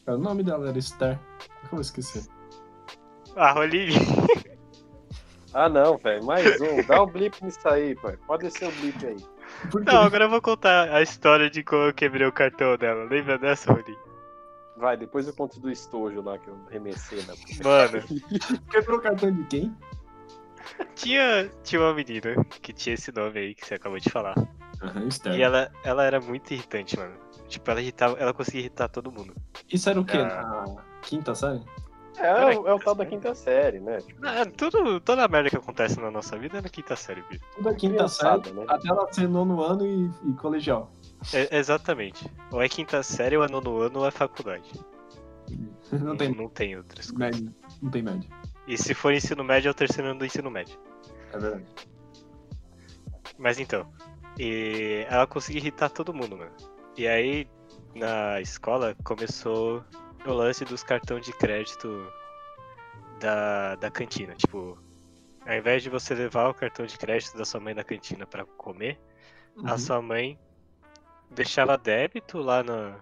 O 0.07 0.19
nome 0.19 0.43
dela 0.43 0.69
era 0.69 0.81
Star. 0.81 1.19
Como 1.39 1.65
eu 1.65 1.71
vou 1.71 1.81
esquecer? 1.81 2.23
Ah, 3.35 3.53
Roline. 3.53 3.95
Ah, 5.53 5.69
não, 5.69 5.97
velho. 5.97 6.25
Mais 6.25 6.61
um. 6.61 6.81
Dá 6.87 7.03
um 7.03 7.07
blip 7.07 7.43
nisso 7.43 7.69
aí, 7.69 7.97
pai. 7.97 8.17
Pode 8.25 8.45
descer 8.45 8.69
o 8.69 8.71
blip 8.71 9.05
aí. 9.05 9.17
Não, 9.85 10.03
agora 10.03 10.27
eu 10.27 10.31
vou 10.31 10.41
contar 10.41 10.95
a 10.95 11.03
história 11.03 11.51
de 11.51 11.65
como 11.65 11.87
eu 11.87 11.93
quebrei 11.93 12.25
o 12.25 12.31
cartão 12.33 12.77
dela. 12.77 13.03
Lembra 13.11 13.37
dessa, 13.37 13.73
Roline? 13.73 13.99
Vai, 14.77 14.97
depois 14.97 15.27
eu 15.27 15.35
conto 15.35 15.59
do 15.59 15.69
estojo 15.69 16.23
lá 16.23 16.39
que 16.39 16.47
eu 16.47 16.57
remessei, 16.71 17.19
né? 17.23 17.35
Mano, 17.65 18.01
Quebrou 18.71 19.01
o 19.01 19.03
cartão 19.03 19.33
de 19.33 19.43
quem? 19.49 19.77
tinha, 20.95 21.51
tinha 21.65 21.81
uma 21.81 21.95
menina 21.95 22.45
que 22.63 22.73
tinha 22.73 22.95
esse 22.95 23.11
nome 23.11 23.41
aí 23.41 23.55
que 23.57 23.67
você 23.67 23.75
acabou 23.75 23.99
de 23.99 24.09
falar. 24.09 24.37
Aham, 24.81 25.11
Star. 25.11 25.35
E 25.35 25.43
ela, 25.43 25.69
ela 25.83 26.05
era 26.05 26.21
muito 26.21 26.53
irritante, 26.53 26.97
mano. 26.97 27.17
Tipo, 27.51 27.71
ela 27.71 27.81
irritava, 27.83 28.17
ela 28.19 28.33
conseguia 28.33 28.61
irritar 28.61 28.89
todo 28.89 29.11
mundo. 29.13 29.35
Isso 29.71 29.91
era 29.91 30.01
o 30.01 30.05
quê? 30.05 30.17
Ah. 30.19 30.65
Quinta 31.03 31.35
série? 31.35 31.61
É, 32.17 32.27
é, 32.29 32.59
o- 32.59 32.69
é 32.69 32.75
o 32.75 32.79
tal 32.79 32.95
da 32.95 33.05
quinta 33.05 33.35
série, 33.35 33.81
né? 33.81 33.99
Tipo, 33.99 34.21
tudo, 34.57 35.01
toda 35.01 35.25
a 35.25 35.29
merda 35.29 35.51
que 35.51 35.57
acontece 35.57 35.99
na 36.01 36.11
nossa 36.11 36.39
vida 36.39 36.59
é 36.59 36.61
na 36.63 36.69
quinta 36.69 36.95
série, 36.95 37.23
bicho. 37.23 37.45
Tudo 37.57 37.69
a 37.69 37.75
quinta 37.75 38.07
série. 38.09 38.51
né? 38.53 38.65
Até 38.69 38.89
ela 38.89 39.13
ser 39.13 39.29
nono 39.29 39.61
ano 39.63 39.85
e, 39.87 40.11
e 40.31 40.33
colegial. 40.35 40.91
É, 41.35 41.59
exatamente. 41.59 42.31
Ou 42.53 42.63
é 42.63 42.69
quinta 42.69 43.03
série, 43.03 43.37
ou 43.37 43.45
é 43.45 43.49
nono 43.49 43.79
ano, 43.81 43.99
ou 44.01 44.07
é 44.07 44.11
faculdade. 44.13 44.71
Não 45.93 46.17
tem 46.17 46.33
Não 46.33 46.49
tem 46.49 46.77
outras 46.77 47.11
coisas. 47.11 47.41
média. 47.41 47.57
Não 47.83 47.91
tem 47.91 48.03
média. 48.03 48.29
E 48.69 48.79
se 48.79 48.95
for 48.95 49.13
ensino 49.13 49.43
médio, 49.43 49.69
é 49.69 49.71
o 49.73 49.75
terceiro 49.75 50.11
ano 50.11 50.21
do 50.21 50.25
ensino 50.25 50.51
médio. 50.51 50.79
É 51.33 51.39
verdade. 51.39 51.65
Mas 53.39 53.59
então, 53.59 53.87
e 54.39 55.05
ela 55.09 55.27
conseguia 55.27 55.61
irritar 55.61 55.89
todo 55.89 56.15
mundo, 56.15 56.37
mano. 56.37 56.53
E 57.01 57.09
aí, 57.09 57.49
na 57.95 58.43
escola, 58.43 58.95
começou 59.05 59.83
o 60.27 60.31
lance 60.35 60.67
dos 60.67 60.83
cartões 60.83 61.25
de 61.25 61.33
crédito 61.33 62.07
da, 63.19 63.75
da 63.77 63.91
cantina. 63.91 64.35
Tipo, 64.35 64.79
ao 65.47 65.55
invés 65.55 65.83
de 65.83 65.89
você 65.89 66.15
levar 66.15 66.51
o 66.51 66.53
cartão 66.55 66.85
de 66.85 66.99
crédito 66.99 67.39
da 67.39 67.45
sua 67.47 67.59
mãe 67.59 67.73
na 67.73 67.83
cantina 67.83 68.27
pra 68.27 68.45
comer, 68.45 69.01
a 69.65 69.73
Uhum. 69.73 69.79
sua 69.79 70.03
mãe 70.03 70.39
deixava 71.31 71.79
débito 71.79 72.37
lá 72.37 72.63
na, 72.63 73.01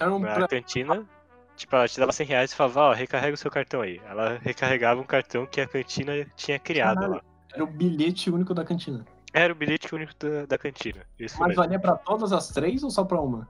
Era 0.00 0.12
um 0.12 0.18
na 0.18 0.34
pra- 0.34 0.48
cantina. 0.48 1.08
Tipo, 1.54 1.76
ela 1.76 1.86
te 1.86 2.00
dava 2.00 2.10
100 2.10 2.26
reais 2.26 2.50
e 2.50 2.56
falava, 2.56 2.80
ó, 2.80 2.92
recarrega 2.92 3.34
o 3.34 3.38
seu 3.38 3.48
cartão 3.48 3.80
aí. 3.82 4.00
Ela 4.06 4.38
recarregava 4.42 5.00
um 5.00 5.04
cartão 5.04 5.46
que 5.46 5.60
a 5.60 5.68
cantina 5.68 6.24
tinha 6.34 6.58
criado 6.58 6.96
Caralho. 6.96 7.14
lá. 7.14 7.22
Era 7.54 7.62
o 7.62 7.66
bilhete 7.68 8.28
único 8.28 8.52
da 8.52 8.64
cantina. 8.64 9.04
Era 9.32 9.52
o 9.52 9.56
bilhete 9.56 9.94
único 9.94 10.12
da, 10.18 10.46
da 10.46 10.58
cantina. 10.58 11.06
Isso 11.18 11.38
Mas 11.38 11.48
mesmo. 11.48 11.62
valia 11.62 11.78
pra 11.80 11.96
todas 11.96 12.32
as 12.32 12.48
três 12.48 12.82
ou 12.82 12.90
só 12.90 13.04
pra 13.04 13.20
uma? 13.20 13.48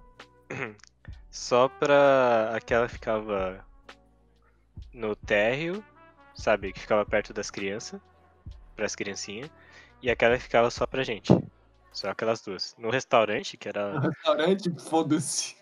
Só 1.30 1.66
pra 1.66 2.52
aquela 2.54 2.86
que 2.86 2.92
ficava 2.92 3.64
no 4.92 5.16
térreo, 5.16 5.82
sabe? 6.34 6.70
Que 6.74 6.80
ficava 6.80 7.06
perto 7.06 7.32
das 7.32 7.50
crianças, 7.50 7.98
pras 8.76 8.94
criancinhas, 8.94 9.50
e 10.02 10.10
aquela 10.10 10.36
que 10.36 10.42
ficava 10.42 10.70
só 10.70 10.86
pra 10.86 11.02
gente. 11.02 11.32
Só 11.90 12.10
aquelas 12.10 12.42
duas. 12.42 12.74
No 12.78 12.90
restaurante, 12.90 13.56
que 13.56 13.66
No 13.68 13.70
era. 13.70 14.00
restaurante, 14.00 14.70
foda-se. 14.78 15.56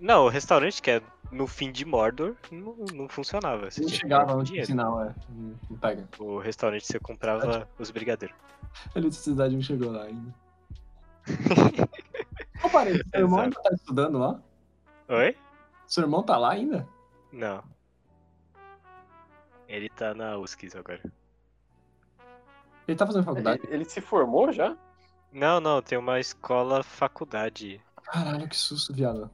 Não, 0.00 0.24
o 0.24 0.28
restaurante, 0.28 0.80
que 0.80 0.90
é 0.90 1.02
no 1.30 1.46
fim 1.46 1.70
de 1.70 1.84
Mordor, 1.84 2.34
não, 2.50 2.74
não 2.94 3.08
funcionava. 3.08 3.70
Você 3.70 3.82
Não 3.82 3.88
chegava 3.88 4.34
no 4.34 4.42
dinheiro. 4.42 4.66
sinal, 4.66 5.04
é. 5.04 5.14
Não 5.28 5.54
não 5.68 5.78
pega. 5.78 6.08
O 6.18 6.38
restaurante 6.38 6.86
você 6.86 6.98
comprava 6.98 7.68
os 7.78 7.90
brigadeiros. 7.90 8.36
A 8.94 8.98
eletricidade 8.98 9.54
não 9.54 9.62
chegou 9.62 9.92
lá 9.92 10.04
ainda. 10.04 10.34
Ô, 12.64 12.70
parei, 12.70 12.94
seu 12.94 13.20
irmão 13.20 13.40
ainda 13.40 13.60
tá 13.62 13.70
estudando 13.74 14.18
lá? 14.18 14.40
Oi? 15.08 15.36
Seu 15.86 16.02
irmão 16.04 16.22
tá 16.22 16.36
lá 16.38 16.52
ainda? 16.52 16.88
Não. 17.32 17.62
Ele 19.68 19.88
tá 19.88 20.14
na 20.14 20.36
USCIS 20.38 20.74
agora. 20.74 21.00
Ele 22.88 22.96
tá 22.96 23.06
fazendo 23.06 23.24
faculdade? 23.24 23.62
Ele, 23.64 23.74
ele 23.74 23.84
se 23.84 24.00
formou 24.00 24.52
já? 24.52 24.76
Não, 25.32 25.60
não, 25.60 25.80
tem 25.80 25.96
uma 25.96 26.18
escola 26.18 26.82
faculdade. 26.82 27.80
Caralho, 28.02 28.48
que 28.48 28.56
susto, 28.56 28.92
viado. 28.92 29.30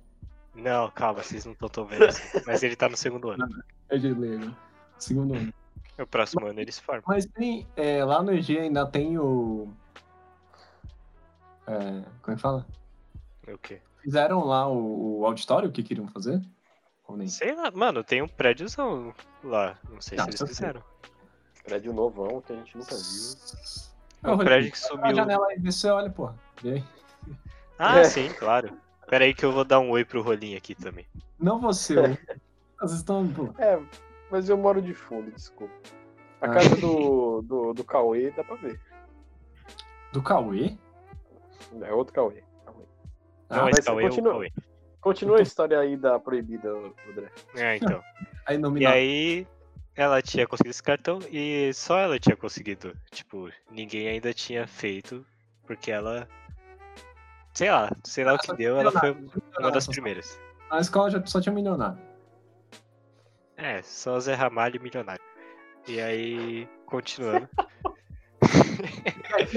Não, 0.57 0.91
calma, 0.91 1.23
vocês 1.23 1.45
não 1.45 1.53
estão 1.53 1.69
tão 1.69 1.85
vendo 1.85 2.05
assim. 2.07 2.41
Mas 2.47 2.63
ele 2.63 2.75
tá 2.77 2.89
no 2.89 2.97
segundo 2.97 3.31
ano. 3.31 3.47
É 3.89 3.97
de 3.97 4.13
ler, 4.13 4.41
né? 4.41 4.53
Segundo 4.99 5.35
ano. 5.35 5.55
No 5.97 6.07
próximo 6.09 6.45
ano 6.45 6.61
ele 6.61 6.73
se 6.73 6.83
forma. 6.83 7.05
Mas 7.07 7.25
tem, 7.25 7.65
é, 7.77 8.05
lá 8.05 8.21
no 8.21 8.33
EG 8.35 8.59
ainda 8.59 8.85
tem 8.85 9.17
o. 9.17 9.69
É, 11.69 12.03
como 12.23 12.33
é 12.33 12.35
que 12.35 12.41
fala? 12.41 12.67
O 13.47 13.59
quê? 13.59 13.81
Fizeram 14.03 14.45
lá 14.45 14.67
o, 14.69 15.21
o 15.21 15.27
auditório 15.27 15.71
que 15.71 15.83
queriam 15.85 16.09
fazer? 16.09 16.43
Ou 17.07 17.17
nem? 17.17 17.29
Sei 17.29 17.55
lá, 17.55 17.71
mano, 17.71 18.03
tem 18.03 18.23
um 18.23 18.27
prédiozão 18.29 19.15
lá. 19.45 19.79
Não 19.89 20.01
sei 20.01 20.19
Não, 20.19 20.25
se 20.25 20.31
eles 20.31 20.41
eu 20.41 20.47
sei. 20.49 20.57
fizeram. 20.57 20.83
Prédio 21.65 21.93
novão 21.93 22.41
que 22.41 22.53
a 22.53 22.57
gente 22.57 22.77
nunca 22.77 22.95
viu. 22.97 23.37
É 24.25 24.31
o 24.31 24.35
Ô, 24.35 24.39
prédio 24.39 24.73
que 24.73 24.79
Abre 24.79 24.95
a 24.95 24.99
sumiu. 24.99 25.15
janela 25.17 25.47
aí, 25.49 25.59
vê 25.61 25.71
se 25.71 25.79
você 25.79 25.91
olha, 25.91 26.11
porra. 26.11 26.35
Vê 26.61 26.71
aí. 26.73 26.85
Ah, 27.79 27.99
É. 28.01 28.05
sim, 28.05 28.29
claro. 28.33 28.77
Pera 29.09 29.25
aí 29.25 29.35
que 29.35 29.45
eu 29.45 29.53
vou 29.53 29.65
dar 29.65 29.79
um 29.81 29.91
oi 29.91 30.05
pro 30.05 30.23
rolinho 30.23 30.57
aqui 30.59 30.75
também. 30.75 31.07
Não 31.39 31.61
você, 31.61 31.97
ô. 31.99 32.03
Vocês 32.81 32.99
estão. 33.01 33.25
É, 33.59 33.79
mas 34.31 34.49
eu 34.49 34.57
moro 34.57 34.83
de 34.83 34.93
fundo, 34.95 35.31
desculpa. 35.31 35.75
A 36.41 36.47
Ah. 36.47 36.51
casa 36.55 36.77
do, 36.77 37.41
do, 37.43 37.73
do 37.73 37.85
Cauê 37.85 38.31
dá 38.31 38.45
pra 38.45 38.57
ver. 38.57 38.79
Do 40.13 40.23
Cauê? 40.23 40.77
É 41.83 41.93
outro 41.93 42.13
Cauê. 42.15 42.43
Cauê. 42.65 42.85
Ah, 43.49 43.57
Não, 43.57 43.65
mas 43.65 43.79
esse 43.79 43.87
Cauê 43.87 44.05
é 44.05 44.09
continua. 44.09 44.33
Cauê. 44.33 44.53
Continua 45.01 45.39
a 45.39 45.43
história 45.43 45.79
aí 45.79 45.97
da 45.97 46.19
proibida, 46.19 46.69
André. 47.09 47.31
É, 47.55 47.77
então. 47.77 48.03
Aí 48.47 48.59
E 48.81 48.87
aí, 48.87 49.47
ela 49.97 50.23
tinha 50.23 50.47
conseguido 50.47 50.71
esse 50.71 50.83
cartão 50.83 51.19
e 51.33 51.73
só 51.75 51.99
ela 51.99 52.17
tinha 52.19 52.37
conseguido. 52.37 52.97
Tipo, 53.11 53.51
ninguém 53.71 54.07
ainda 54.09 54.33
tinha 54.33 54.67
feito, 54.69 55.25
porque 55.67 55.91
ela. 55.91 56.29
Sei 57.57 57.71
lá, 57.71 57.91
sei 58.05 58.23
lá 58.23 58.35
o 58.35 58.39
que 58.39 58.55
deu, 58.55 58.79
ela 58.79 58.93
foi 58.93 59.17
uma 59.59 59.71
das 59.71 59.87
primeiras. 59.87 60.39
Na 60.71 60.79
escola 60.79 61.11
já 61.11 61.25
só 61.25 61.41
tinha 61.41 61.55
milionário. 61.55 61.99
É, 63.57 63.81
só 63.81 64.21
Zé 64.21 64.35
Ramalho 64.35 64.77
e 64.77 64.79
milionário. 64.79 65.25
E 65.89 65.99
aí, 65.99 66.69
continuando. 66.85 67.49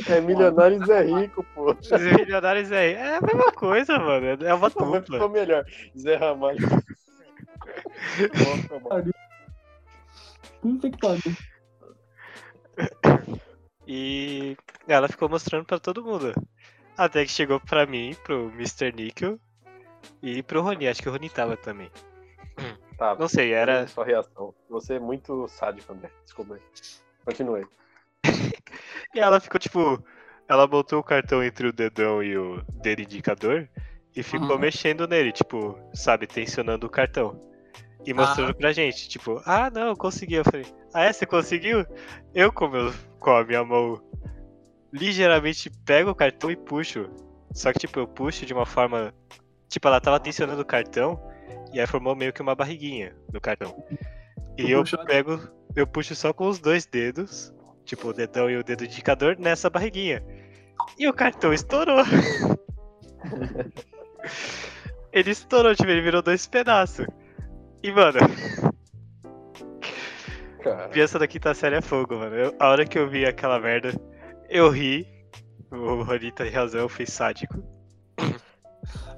É 0.08 0.22
Milionários 0.22 0.88
é 0.88 1.04
rico, 1.04 1.46
pô. 1.54 1.72
Os 1.72 1.92
milionários 1.92 2.72
aí, 2.72 2.94
é 2.94 3.18
a 3.18 3.22
mesma 3.22 3.52
coisa, 3.52 4.00
mano. 4.00 4.28
É 4.46 4.54
uma 4.54 4.70
dupla. 4.70 5.02
ficou 5.02 5.28
melhor. 5.28 5.66
Zé 5.98 6.16
Ramalho. 6.16 6.66
Puta 10.62 10.90
que 10.90 10.98
pariu. 10.98 11.36
E 13.86 14.56
ela 14.88 15.10
ficou 15.10 15.28
mostrando 15.28 15.66
pra 15.66 15.80
todo 15.80 16.02
mundo. 16.02 16.34
Até 17.00 17.24
que 17.24 17.32
chegou 17.32 17.60
pra 17.62 17.86
mim, 17.86 18.14
pro 18.26 18.50
Mr. 18.56 18.92
Nickel 18.94 19.40
e 20.22 20.44
pro 20.44 20.62
Rony. 20.62 20.88
Acho 20.88 21.02
que 21.02 21.08
o 21.08 21.12
Rony 21.12 21.30
tava 21.30 21.56
também. 21.56 21.90
Tá, 22.98 23.16
Não 23.16 23.30
sei, 23.30 23.54
era. 23.54 23.88
sua 23.88 24.04
reação. 24.04 24.54
Você 24.70 24.96
é 24.96 25.00
muito 25.00 25.48
sádico, 25.48 25.94
André. 25.94 26.10
Desculpa 26.26 26.56
aí. 26.56 26.62
Continue. 27.26 27.66
E 29.16 29.20
ela 29.20 29.40
ficou 29.40 29.60
tipo. 29.60 30.04
Ela 30.48 30.68
botou 30.68 31.00
o 31.00 31.04
cartão 31.04 31.44
entre 31.44 31.68
o 31.68 31.74
dedão 31.74 32.22
e 32.22 32.38
o 32.38 32.62
dedo 32.82 33.02
indicador 33.02 33.68
e 34.16 34.22
ficou 34.22 34.52
Uhum. 34.52 34.60
mexendo 34.60 35.08
nele, 35.08 35.32
tipo, 35.32 35.80
sabe, 35.94 36.28
tensionando 36.28 36.86
o 36.86 36.90
cartão. 36.90 37.40
E 38.06 38.14
mostrando 38.14 38.54
pra 38.56 38.72
gente, 38.72 39.08
tipo, 39.10 39.42
ah 39.46 39.70
não, 39.72 39.88
eu 39.88 39.96
consegui. 39.98 40.36
Eu 40.36 40.44
falei, 40.44 40.66
ah 40.94 41.04
é, 41.06 41.14
você 41.14 41.26
conseguiu? 41.26 41.86
Eu 42.36 42.52
com, 42.52 42.68
meu, 42.68 42.94
com 43.20 43.32
a 43.32 43.44
minha 43.44 43.64
mão 43.64 44.00
ligeiramente 44.92 45.70
pego 45.86 46.12
o 46.12 46.16
cartão 46.16 46.50
e 46.52 46.56
puxo. 46.56 47.10
Só 47.54 47.72
que 47.74 47.80
tipo, 47.80 48.00
eu 48.00 48.08
puxo 48.08 48.46
de 48.46 48.54
uma 48.54 48.66
forma. 48.66 49.14
Tipo, 49.68 49.88
ela 49.88 50.02
tava 50.02 50.20
tensionando 50.20 50.62
o 50.62 50.66
cartão 50.66 51.20
e 51.74 51.80
aí 51.80 51.86
formou 51.88 52.16
meio 52.16 52.34
que 52.34 52.42
uma 52.42 52.56
barriguinha 52.56 53.16
no 53.32 53.40
cartão. 53.40 53.76
E 54.58 54.64
Tu 54.64 54.70
eu 54.70 54.80
puxou- 54.82 55.06
pego, 55.06 55.40
eu 55.76 55.86
puxo 55.88 56.16
só 56.16 56.34
com 56.34 56.48
os 56.48 56.60
dois 56.60 56.86
dedos, 56.86 57.54
tipo 57.86 58.08
o 58.10 58.14
dedão 58.14 58.50
e 58.50 58.58
o 58.58 58.64
dedo 58.64 58.84
indicador, 58.86 59.38
nessa 59.40 59.70
barriguinha. 59.70 60.24
E 60.98 61.08
o 61.08 61.14
cartão 61.14 61.54
estourou. 61.54 62.04
ele 65.12 65.32
estourou, 65.32 65.76
tipo, 65.76 65.90
ele 65.90 66.02
virou 66.02 66.22
dois 66.22 66.46
pedaços. 66.48 67.06
E, 67.84 67.92
mano, 67.92 68.20
Cara, 70.64 70.90
criança 70.90 71.18
da 71.18 71.28
quinta 71.28 71.54
série 71.54 71.76
é 71.76 71.82
fogo, 71.82 72.16
mano. 72.18 72.36
Eu- 72.36 72.56
a 72.60 72.68
hora 72.70 72.86
que 72.86 72.98
eu 73.00 73.08
vi 73.10 73.26
aquela 73.26 73.60
merda, 73.60 73.92
eu 74.50 74.70
ri. 74.70 75.08
O 75.72 76.02
Rony 76.04 76.32
tem 76.32 76.50
razão, 76.50 76.82
eu 76.82 76.90
fui 76.90 77.06
sádico. 77.06 77.64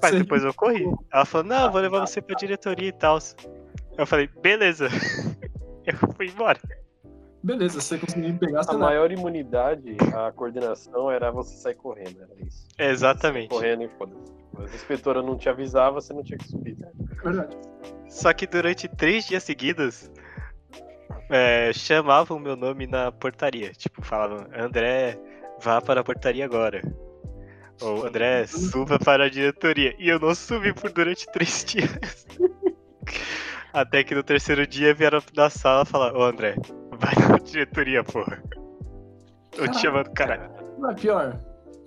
Mas 0.01 0.11
depois 0.11 0.43
eu 0.43 0.53
corri. 0.53 0.83
Ela 1.13 1.25
falou, 1.25 1.47
não, 1.47 1.65
eu 1.65 1.71
vou 1.71 1.81
levar 1.81 2.01
você 2.01 2.21
pra 2.21 2.35
diretoria 2.35 2.89
e 2.89 2.91
tal. 2.91 3.17
Eu 3.97 4.05
falei, 4.05 4.27
beleza. 4.41 4.87
Eu 5.83 5.97
fui 6.15 6.27
embora. 6.27 6.59
Beleza, 7.43 7.81
você 7.81 7.97
conseguir 7.97 8.31
me 8.33 8.37
pegar, 8.37 8.59
a 8.59 8.71
leva. 8.71 8.77
maior 8.77 9.11
imunidade, 9.11 9.97
a 10.15 10.31
coordenação 10.31 11.09
era 11.09 11.31
você 11.31 11.55
sair 11.57 11.73
correndo, 11.73 12.21
era 12.21 12.45
isso. 12.45 12.67
Exatamente. 12.77 13.49
Correndo 13.49 13.81
e 13.81 13.89
foda-se. 13.89 14.31
Mas 14.53 14.71
a 14.71 14.75
inspetora 14.75 15.23
não 15.23 15.35
te 15.35 15.49
avisava, 15.49 15.99
você 15.99 16.13
não 16.13 16.23
tinha 16.23 16.37
que 16.37 16.47
subir. 16.47 16.77
né? 16.77 16.87
Verdade. 17.23 17.57
Só 18.07 18.31
que 18.31 18.45
durante 18.45 18.87
três 18.87 19.25
dias 19.25 19.41
seguidos, 19.43 20.11
é, 21.29 21.71
chamavam 21.73 22.39
meu 22.39 22.55
nome 22.55 22.87
na 22.87 23.11
portaria. 23.11 23.71
Tipo, 23.71 24.01
falavam, 24.01 24.47
André, 24.55 25.19
vá 25.61 25.81
para 25.81 26.01
a 26.01 26.03
portaria 26.03 26.45
agora. 26.45 26.81
Ou 27.81 28.05
André, 28.05 28.45
suba 28.45 28.99
para 28.99 29.25
a 29.25 29.29
diretoria. 29.29 29.95
E 29.97 30.07
eu 30.09 30.19
não 30.19 30.35
subi 30.35 30.73
por 30.73 30.91
durante 30.91 31.25
três 31.31 31.63
dias. 31.65 32.27
Até 33.73 34.03
que 34.03 34.13
no 34.13 34.23
terceiro 34.23 34.67
dia 34.67 34.93
vieram 34.93 35.21
da 35.33 35.49
sala 35.49 35.85
falar, 35.85 36.15
ô 36.15 36.23
André, 36.23 36.55
vai 36.91 37.15
na 37.27 37.37
diretoria, 37.37 38.03
porra. 38.03 38.43
Eu 39.57 39.67
te 39.69 39.79
chamando, 39.79 40.11
caralho. 40.11 40.51
Não 40.77 40.91
é 40.91 40.93
pior. 40.93 41.39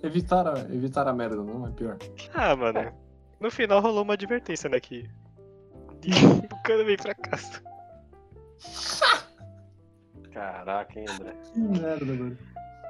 Evitar 0.03 0.47
a, 0.47 0.59
evitar 0.73 1.07
a 1.07 1.13
merda, 1.13 1.37
não 1.37 1.67
é 1.67 1.71
pior. 1.71 1.97
Ah, 2.33 2.55
mano. 2.55 2.91
No 3.39 3.49
final 3.49 3.81
rolou 3.81 4.03
uma 4.03 4.13
advertência, 4.13 4.69
né? 4.69 4.79
Que. 4.79 5.09
o 6.51 6.63
cara 6.63 6.83
veio 6.83 6.97
pra 6.97 7.15
casa. 7.15 7.61
Caraca, 10.31 10.99
hein, 10.99 11.05
André? 11.09 11.33
Que 11.53 11.59
merda, 11.59 12.05
mano. 12.05 12.37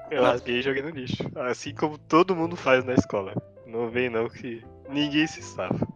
Eu 0.09 0.23
rasguei 0.23 0.59
e 0.59 0.61
joguei 0.61 0.81
no 0.81 0.89
lixo. 0.89 1.23
Assim 1.35 1.73
como 1.73 1.97
todo 1.97 2.35
mundo 2.35 2.55
faz 2.55 2.83
na 2.83 2.93
escola. 2.93 3.33
Não 3.65 3.89
vem 3.89 4.09
não 4.09 4.29
que 4.29 4.63
ninguém 4.89 5.25
se 5.27 5.41
safa. 5.41 5.87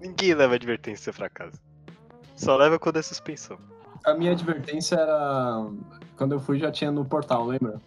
Ninguém 0.00 0.34
leva 0.34 0.54
advertência 0.54 1.12
pra 1.12 1.28
casa. 1.28 1.60
Só 2.36 2.56
leva 2.56 2.78
quando 2.78 2.98
é 2.98 3.02
suspensão. 3.02 3.58
A 4.04 4.14
minha 4.14 4.32
advertência 4.32 4.96
era. 4.96 5.66
Quando 6.16 6.32
eu 6.32 6.40
fui 6.40 6.58
já 6.58 6.70
tinha 6.70 6.90
no 6.90 7.04
portal, 7.04 7.46
lembra? 7.46 7.80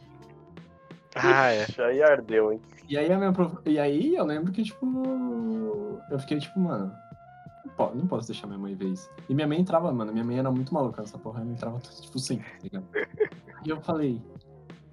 Ah, 1.16 1.52
é. 1.52 1.64
Ixi, 1.64 1.82
Aí 1.82 2.04
ardeu, 2.04 2.54
hein? 2.54 2.62
E 2.88 2.98
aí 2.98 3.12
a 3.12 3.18
minha 3.18 3.32
prof... 3.32 3.56
E 3.66 3.80
aí 3.80 4.16
eu 4.16 4.26
lembro 4.26 4.52
que, 4.52 4.64
tipo. 4.64 6.02
Eu 6.12 6.20
fiquei 6.20 6.40
tipo, 6.40 6.60
mano. 6.60 6.94
Não 7.78 7.88
po- 7.88 7.96
não 7.96 8.08
posso 8.08 8.28
deixar 8.28 8.48
minha 8.48 8.60
mãe 8.60 8.76
ver 8.76 8.90
isso. 8.90 9.10
E 9.28 9.34
minha 9.34 9.48
mãe 9.48 9.60
entrava, 9.60 9.92
mano. 9.92 10.12
Minha 10.12 10.24
mãe 10.24 10.38
era 10.38 10.52
muito 10.52 10.74
maluca 10.74 11.02
nessa 11.02 11.18
porra. 11.18 11.42
Ela 11.42 11.52
entrava, 11.52 11.80
tipo, 11.80 12.20
sempre, 12.20 12.46
tá 12.46 12.58
ligado? 12.64 12.86
E 13.66 13.70
eu 13.70 13.82
falei. 13.82 14.22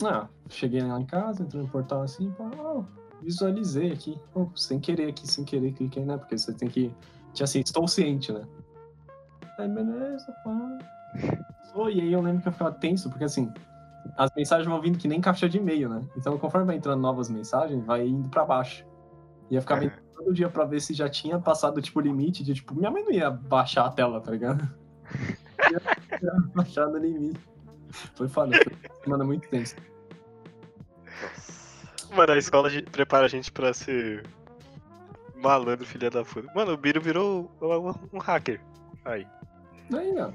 Ah, 0.03 0.29
cheguei 0.49 0.81
lá 0.83 0.99
em 0.99 1.05
casa, 1.05 1.43
entrei 1.43 1.61
no 1.61 1.69
portal 1.69 2.01
assim, 2.03 2.31
pá, 2.31 2.51
ó, 2.59 2.83
visualizei 3.21 3.93
aqui. 3.93 4.19
Pô, 4.33 4.49
sem 4.57 4.81
querer 4.81 5.11
aqui, 5.11 5.31
sem 5.31 5.45
querer, 5.45 5.73
cliquei, 5.73 6.05
né? 6.05 6.17
Porque 6.17 6.39
você 6.39 6.55
tem 6.55 6.69
que. 6.71 6.91
Tinha 7.35 7.45
assim, 7.45 7.61
estou 7.61 7.87
ciente, 7.87 8.33
né? 8.33 8.47
Aí, 9.59 9.69
beleza, 9.69 10.33
pá. 10.43 10.79
Foi, 11.73 11.95
e 11.97 12.01
aí 12.01 12.13
eu 12.13 12.23
lembro 12.23 12.41
que 12.41 12.49
eu 12.49 12.53
ficava 12.53 12.73
tenso, 12.73 13.11
porque 13.11 13.25
assim, 13.25 13.53
as 14.17 14.31
mensagens 14.35 14.67
vão 14.67 14.81
vindo 14.81 14.99
que 14.99 15.07
nem 15.07 15.21
caixa 15.21 15.49
de 15.49 15.59
e-mail, 15.59 15.89
né? 15.89 16.03
Então, 16.17 16.39
conforme 16.39 16.67
vai 16.67 16.77
entrando 16.77 17.01
novas 17.01 17.29
mensagens, 17.29 17.85
vai 17.85 18.07
indo 18.07 18.29
pra 18.31 18.45
baixo. 18.45 18.87
E 19.51 19.55
eu 19.57 19.61
ficava 19.61 19.85
Aham. 19.85 19.93
todo 20.21 20.35
dia 20.35 20.49
pra 20.49 20.65
ver 20.65 20.81
se 20.81 20.93
já 20.93 21.09
tinha 21.09 21.39
passado, 21.39 21.81
tipo, 21.81 21.99
o 21.99 22.03
limite 22.03 22.45
de, 22.45 22.55
tipo, 22.55 22.75
minha 22.75 22.91
mãe 22.91 23.03
não 23.03 23.11
ia 23.11 23.31
baixar 23.31 23.87
a 23.87 23.91
tela, 23.91 24.21
tá 24.21 24.31
ligado? 24.31 24.69
ia 25.71 26.33
baixar 26.55 26.87
no 26.87 26.99
limite. 26.99 27.41
Foi 28.15 28.29
foda, 28.29 28.57
foi 28.63 29.03
semana 29.03 29.25
muito 29.25 29.49
tensa. 29.49 29.77
Mano, 32.15 32.33
a 32.33 32.39
escola 32.39 32.69
prepara 32.93 33.25
a 33.25 33.29
gente 33.29 33.51
pra 33.51 33.73
ser 33.73 34.25
malandro, 35.37 35.87
filha 35.87 36.11
da 36.11 36.25
puta. 36.25 36.53
Mano, 36.55 36.73
o 36.73 36.77
Biro 36.77 37.01
virou 37.01 37.51
um, 37.61 38.17
um 38.17 38.19
hacker. 38.19 38.61
Aí, 39.05 39.27
Aí, 39.93 40.15
ó. 40.19 40.31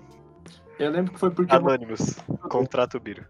Eu 0.79 0.91
lembro 0.91 1.13
que 1.13 1.19
foi 1.19 1.31
porque 1.31 1.53
eu, 1.53 1.57
Anonymous. 1.57 2.17
Contrata 2.49 2.97
o 2.97 2.99
Biro. 2.99 3.25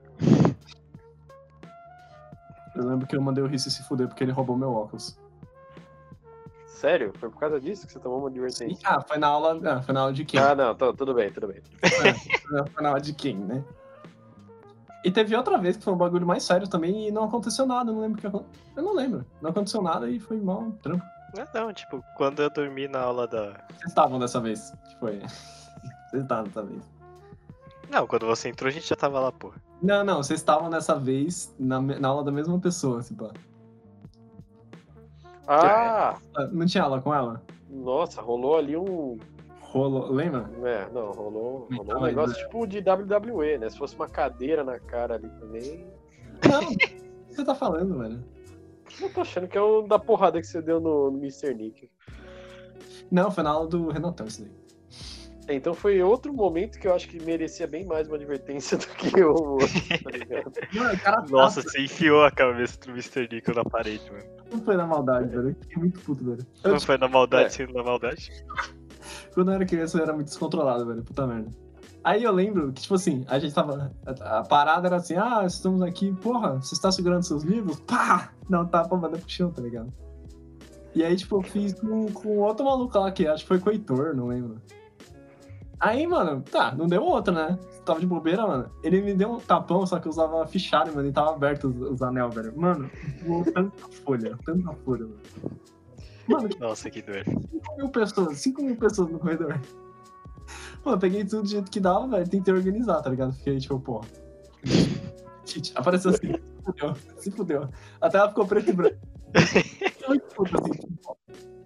eu 2.75 2.87
lembro 2.87 3.05
que 3.05 3.15
eu 3.15 3.21
mandei 3.21 3.43
o 3.43 3.47
Rissi 3.47 3.69
se 3.69 3.83
fuder 3.83 4.07
porque 4.07 4.23
ele 4.23 4.31
roubou 4.31 4.57
meu 4.57 4.73
óculos. 4.73 5.17
Sério? 6.75 7.13
Foi 7.17 7.29
por 7.29 7.39
causa 7.39 7.59
disso 7.59 7.87
que 7.87 7.93
você 7.93 7.99
tomou 7.99 8.19
uma 8.19 8.27
advertência? 8.27 8.77
Ah, 8.83 9.01
foi 9.01 9.17
na 9.17 9.27
aula. 9.27 9.57
Ah, 9.63 9.81
foi 9.81 9.93
na 9.93 10.01
aula 10.01 10.13
de 10.13 10.25
quem? 10.25 10.39
Ah, 10.39 10.53
não, 10.53 10.75
tá, 10.75 10.91
tudo 10.91 11.13
bem, 11.13 11.31
tudo 11.31 11.47
bem. 11.47 11.61
Foi 12.73 12.83
na 12.83 12.89
aula 12.89 12.99
de 12.99 13.13
quem, 13.13 13.37
né? 13.37 13.63
E 15.05 15.09
teve 15.09 15.35
outra 15.35 15.57
vez 15.57 15.77
que 15.77 15.83
foi 15.83 15.93
um 15.93 15.97
bagulho 15.97 16.25
mais 16.25 16.43
sério 16.43 16.67
também 16.67 17.07
e 17.07 17.11
não 17.11 17.23
aconteceu 17.23 17.65
nada, 17.65 17.91
eu 17.91 17.95
não 17.95 18.01
lembro 18.01 18.17
o 18.17 18.21
que 18.21 18.27
aconteceu. 18.27 18.63
Eu 18.75 18.83
não 18.83 18.93
lembro. 18.93 19.25
Não 19.41 19.51
aconteceu 19.51 19.81
nada 19.81 20.09
e 20.09 20.19
foi 20.19 20.37
mal, 20.37 20.71
trampo. 20.81 21.05
Não, 21.33 21.65
não, 21.67 21.73
tipo, 21.73 22.03
quando 22.17 22.41
eu 22.41 22.49
dormi 22.49 22.87
na 22.89 22.99
aula 22.99 23.25
da. 23.25 23.51
Vocês 23.69 23.89
estavam 23.89 24.19
dessa 24.19 24.41
vez. 24.41 24.73
que 24.89 24.95
Foi. 24.99 25.19
Vocês 26.09 26.23
estavam 26.23 26.43
dessa 26.45 26.63
vez. 26.63 26.83
Não, 27.89 28.05
quando 28.05 28.25
você 28.25 28.49
entrou 28.49 28.67
a 28.67 28.71
gente 28.71 28.87
já 28.87 28.95
tava 28.95 29.19
lá, 29.19 29.31
porra. 29.31 29.55
Não, 29.81 30.03
não, 30.03 30.17
vocês 30.17 30.39
estavam 30.39 30.69
dessa 30.69 30.95
vez 30.97 31.53
na, 31.57 31.79
na 31.79 32.07
aula 32.07 32.23
da 32.23 32.31
mesma 32.31 32.59
pessoa, 32.59 32.99
assim, 32.99 33.15
pá. 33.15 33.29
Ah, 35.47 36.17
Ah, 36.35 36.47
Não 36.51 36.65
tinha 36.65 36.83
aula 36.83 37.01
com 37.01 37.13
ela? 37.13 37.41
nossa, 37.69 38.21
rolou 38.21 38.57
ali 38.57 38.75
um. 38.77 39.17
Rolou, 39.61 40.09
lembra? 40.11 40.49
É, 40.63 40.87
não, 40.93 41.11
rolou, 41.11 41.67
rolou 41.69 41.85
Não, 41.85 41.99
um 41.99 42.05
negócio 42.05 42.37
tipo 42.37 42.65
de 42.65 42.79
WWE, 42.79 43.57
né? 43.57 43.69
Se 43.69 43.77
fosse 43.77 43.95
uma 43.95 44.07
cadeira 44.07 44.63
na 44.63 44.79
cara 44.79 45.15
ali 45.15 45.27
também. 45.39 45.85
Não, 46.49 46.61
o 46.61 46.77
que 46.77 47.35
você 47.35 47.43
tá 47.43 47.53
falando, 47.53 47.97
velho? 47.99 48.23
Eu 49.01 49.13
tô 49.13 49.21
achando 49.21 49.47
que 49.47 49.57
é 49.57 49.61
o 49.61 49.81
da 49.81 49.99
porrada 49.99 50.39
que 50.39 50.47
você 50.47 50.61
deu 50.61 50.79
no, 50.79 51.11
no 51.11 51.17
Mr. 51.17 51.53
Nick. 51.53 51.89
Não, 53.11 53.29
foi 53.29 53.43
na 53.43 53.49
aula 53.51 53.67
do 53.67 53.89
Renatão 53.89 54.25
isso 54.27 54.43
daí. 54.43 54.51
Então 55.47 55.73
foi 55.75 56.01
outro 56.01 56.33
momento 56.33 56.79
que 56.79 56.87
eu 56.87 56.93
acho 56.95 57.07
que 57.07 57.21
merecia 57.23 57.67
bem 57.67 57.85
mais 57.85 58.07
uma 58.07 58.15
advertência 58.15 58.77
do 58.79 58.87
que 58.87 59.21
o 59.23 59.31
outro, 59.33 59.67
tá 60.03 60.09
ligado? 60.11 60.51
Mano, 60.73 60.93
o 60.93 60.99
cara 60.99 61.23
Nossa, 61.29 61.61
você 61.61 61.81
enfiou 61.83 62.23
a 62.23 62.31
cabeça 62.31 62.79
do 62.79 62.91
Mr. 62.91 63.27
Nico 63.31 63.53
na 63.53 63.63
parede, 63.63 64.01
mano. 64.11 64.23
não 64.51 64.61
foi 64.61 64.75
na 64.75 64.87
maldade, 64.87 65.29
velho. 65.29 65.49
Eu 65.49 65.55
fiquei 65.61 65.77
muito 65.77 65.99
puto, 66.01 66.23
velho. 66.25 66.45
Eu, 66.63 66.71
Não 66.73 66.79
foi 66.79 66.97
na 66.97 67.07
maldade, 67.07 67.45
É. 67.45 67.49
sim, 67.49 67.71
na 67.71 67.83
maldade. 67.83 68.31
Quando 69.35 69.51
eu 69.51 69.55
era 69.55 69.65
criança, 69.65 69.97
eu 69.99 70.03
era 70.03 70.13
muito 70.13 70.27
descontrolado, 70.27 70.85
velho. 70.85 71.03
Puta 71.03 71.27
merda. 71.27 71.49
Aí 72.03 72.23
eu 72.23 72.31
lembro 72.31 72.71
que, 72.71 72.81
tipo 72.81 72.95
assim, 72.95 73.23
a 73.27 73.37
gente 73.39 73.53
tava. 73.53 73.91
A, 74.05 74.39
a 74.39 74.43
parada 74.43 74.87
era 74.87 74.95
assim, 74.97 75.15
ah, 75.15 75.43
estamos 75.45 75.81
aqui, 75.81 76.11
porra, 76.21 76.55
você 76.55 76.73
está 76.73 76.91
segurando 76.91 77.23
seus 77.23 77.43
livros? 77.43 77.79
Pá! 77.81 78.31
Não, 78.49 78.65
tá 78.65 78.83
pra 78.87 78.97
mandar 78.97 79.17
pro 79.19 79.29
chão, 79.29 79.51
tá 79.51 79.61
ligado? 79.61 79.91
E 80.93 81.03
aí, 81.03 81.15
tipo, 81.15 81.37
eu 81.37 81.41
fiz 81.41 81.73
com, 81.73 82.11
com 82.11 82.37
outro 82.37 82.65
maluco 82.65 82.97
lá, 82.97 83.11
que 83.11 83.27
acho 83.27 83.43
que 83.43 83.47
foi 83.47 83.59
com 83.59 83.69
o 83.69 83.73
Heitor, 83.73 84.15
não 84.15 84.27
lembro. 84.27 84.61
Aí, 85.79 86.07
mano, 86.07 86.41
tá, 86.41 86.73
não 86.73 86.87
deu 86.87 87.03
outra, 87.03 87.33
né? 87.33 87.59
Tava 87.83 87.99
de 87.99 88.07
bobeira, 88.07 88.47
mano. 88.47 88.71
Ele 88.81 89.01
me 89.01 89.13
deu 89.13 89.33
um 89.33 89.39
tapão, 89.39 89.85
só 89.85 89.99
que 89.99 90.07
eu 90.07 90.11
usava 90.11 90.45
fichário, 90.47 90.93
mano, 90.95 91.07
e 91.07 91.11
tava 91.11 91.31
aberto 91.31 91.67
os, 91.67 91.75
os 91.77 92.01
anel, 92.01 92.29
velho. 92.29 92.57
Mano, 92.57 92.89
voou 93.25 93.43
tanta 93.43 93.87
folha, 94.03 94.37
tanta 94.45 94.71
folha, 94.83 95.05
mano. 95.05 95.59
Mano, 96.27 96.49
Nossa, 96.59 96.89
que 96.89 97.01
dor. 97.01 97.23
5 97.25 97.77
mil 97.77 97.89
pessoas, 97.89 98.37
5 98.39 98.63
mil 98.63 98.75
pessoas 98.75 99.11
no 99.11 99.19
corredor. 99.19 99.59
Eu 100.85 100.97
peguei 100.97 101.25
tudo 101.25 101.43
do 101.43 101.49
jeito 101.49 101.69
que 101.69 101.79
dava, 101.79 102.07
velho. 102.07 102.29
Tentei 102.29 102.53
organizar, 102.53 103.01
tá 103.01 103.09
ligado? 103.09 103.33
Fiquei 103.33 103.57
tipo, 103.57 103.79
pô. 103.79 104.01
Gente, 105.45 105.71
apareceu 105.75 106.11
assim, 106.11 106.33
se 106.33 106.63
fudeu, 106.63 106.95
se 107.17 107.31
fudeu. 107.31 107.69
Até 108.01 108.17
ela 108.17 108.29
ficou 108.29 108.47
preto 108.47 108.69
e 108.69 108.73
branco. 108.73 108.97
Muito 110.07 110.25
puto, 110.35 110.55
assim, 110.59 110.71
tipo. 110.71 111.17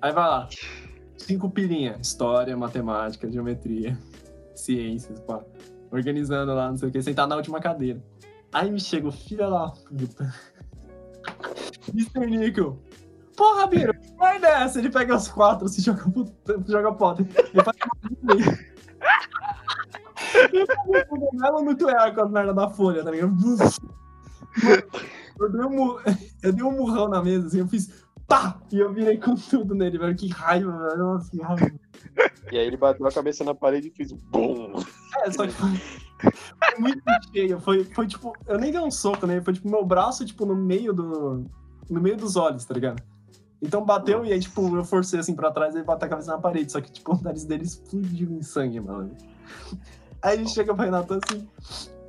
Aí 0.02 0.12
vai 0.14 0.28
lá. 0.28 0.50
Cinco 1.30 1.48
pilinhas. 1.48 2.08
História, 2.08 2.58
matemática, 2.58 3.30
geometria, 3.30 3.96
ciências, 4.56 5.20
pá. 5.20 5.44
Organizando 5.92 6.56
lá, 6.56 6.72
não 6.72 6.78
sei 6.78 6.90
o 6.90 6.92
que, 6.92 7.04
sentar 7.04 7.28
na 7.28 7.36
última 7.36 7.60
cadeira. 7.60 8.04
Aí 8.52 8.72
me 8.72 8.80
chega 8.80 9.08
o 9.08 9.12
filho 9.12 9.48
da 9.48 9.70
puta. 9.70 10.34
Mr. 11.94 12.26
Nickel. 12.26 12.82
Porra, 13.38 13.68
Biro, 13.68 13.94
vai 14.18 14.40
dessa. 14.40 14.80
Ele 14.80 14.90
pega 14.90 15.16
os 15.16 15.28
quatro, 15.28 15.68
se 15.68 15.82
joga, 15.82 16.04
joga 16.68 16.94
pote. 16.94 17.22
Ele 17.22 17.64
faz 17.64 17.78
uma 20.88 21.48
Ela 21.48 21.62
no 21.62 21.78
Tuiar 21.78 22.16
com 22.16 22.22
as 22.22 22.32
merda 22.32 22.56
da 22.56 22.72
folha, 22.72 23.04
tá 23.04 23.12
ligado? 23.12 23.38
Eu 25.40 25.52
dei, 25.52 25.62
um, 25.62 26.00
eu 26.42 26.54
dei 26.54 26.64
um 26.64 26.72
murrão 26.72 27.08
na 27.08 27.22
mesa, 27.22 27.46
assim, 27.46 27.60
eu 27.60 27.68
fiz 27.68 28.04
pá! 28.30 28.62
E 28.72 28.78
eu 28.80 28.94
virei 28.94 29.18
com 29.18 29.36
tudo 29.36 29.76
nele, 29.76 29.98
velho. 29.98 30.16
Que 30.16 30.30
raiva, 30.30 30.72
velho. 30.72 30.98
Nossa, 30.98 31.30
que 31.32 31.42
raiva. 31.42 31.72
E 32.52 32.58
aí 32.58 32.66
ele 32.68 32.78
bateu 32.78 33.06
a 33.06 33.12
cabeça 33.12 33.44
na 33.44 33.54
parede 33.54 33.90
e 33.90 33.92
fez 33.92 34.12
BUM! 34.12 34.74
É, 35.24 35.32
só 35.32 35.46
que 35.46 35.54
foi, 35.54 35.70
foi 36.22 36.80
muito 36.80 37.02
cheio. 37.34 37.60
Foi, 37.60 37.84
foi 37.84 38.08
tipo, 38.08 38.34
eu 38.48 38.58
nem 38.58 38.72
dei 38.72 38.80
um 38.80 38.92
soco 38.92 39.26
nele, 39.28 39.42
foi 39.42 39.54
tipo 39.54 39.70
meu 39.70 39.84
braço, 39.86 40.26
tipo, 40.26 40.46
no 40.46 40.56
meio 40.56 40.94
do. 40.94 41.46
No 41.90 42.00
meio 42.00 42.16
dos 42.16 42.36
olhos, 42.36 42.64
tá 42.66 42.74
ligado? 42.74 43.02
Então 43.62 43.84
bateu 43.84 44.24
e 44.26 44.32
aí, 44.32 44.40
tipo, 44.40 44.76
eu 44.78 44.84
forcei 44.86 45.20
assim 45.20 45.36
pra 45.36 45.52
trás 45.52 45.74
e 45.74 45.80
ele 45.80 45.86
bateu 45.86 46.06
a 46.06 46.10
cabeça 46.10 46.32
na 46.32 46.38
parede. 46.38 46.72
Só 46.72 46.80
que, 46.80 46.92
tipo, 46.92 47.14
o 47.16 47.22
nariz 47.22 47.44
dele 47.46 47.64
explodiu 47.64 48.32
em 48.32 48.42
sangue, 48.42 48.80
mano. 48.80 49.12
Aí 50.22 50.38
gente 50.38 50.52
chega 50.52 50.74
pro 50.74 50.84
Renatão 50.86 51.20
assim. 51.26 51.48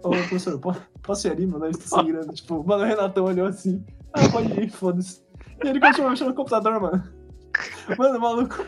Ô, 0.03 0.11
professor, 0.11 0.59
po- 0.59 0.77
posso 1.03 1.27
ir 1.27 1.33
ali? 1.33 1.47
Meu 1.47 1.59
nariz 1.59 1.77
tá 1.79 1.87
sangrando. 1.97 2.33
Tipo, 2.33 2.63
mano, 2.65 2.85
o 2.85 2.87
Renatão 2.87 3.25
olhou 3.25 3.47
assim. 3.47 3.85
Ah, 4.13 4.29
pode 4.31 4.53
ir, 4.61 4.71
foda-se. 4.71 5.23
E 5.65 5.69
ele 5.69 5.81
continuou 5.81 6.11
mexendo 6.11 6.29
no 6.29 6.35
computador, 6.35 6.81
mano. 6.81 7.03
Mano, 7.99 8.21
maluco. 8.21 8.65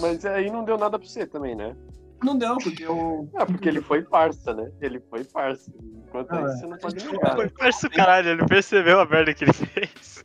Mas 0.00 0.24
aí 0.24 0.50
não 0.50 0.64
deu 0.64 0.78
nada 0.78 0.98
pra 0.98 1.06
você 1.08 1.26
também, 1.26 1.54
né? 1.54 1.76
Não 2.22 2.36
deu, 2.38 2.56
porque 2.56 2.84
eu. 2.84 3.28
Ah, 3.36 3.44
porque 3.44 3.68
ele 3.68 3.82
foi 3.82 4.02
parça, 4.02 4.54
né? 4.54 4.70
Ele 4.80 4.98
foi 5.10 5.24
parça. 5.24 5.70
Enquanto 6.06 6.32
Ah, 6.32 6.40
isso, 6.42 6.46
é. 6.48 6.56
você 6.56 6.66
não 6.66 6.78
pode 6.78 7.00
Foi 7.04 7.12
negar. 7.12 7.34
Foi 7.36 7.48
parça 7.50 7.86
o 7.86 7.90
caralho, 7.90 8.28
ele 8.30 8.46
percebeu 8.46 9.00
a 9.00 9.04
merda 9.06 9.34
que 9.34 9.44
ele 9.44 9.52
fez. 9.52 10.24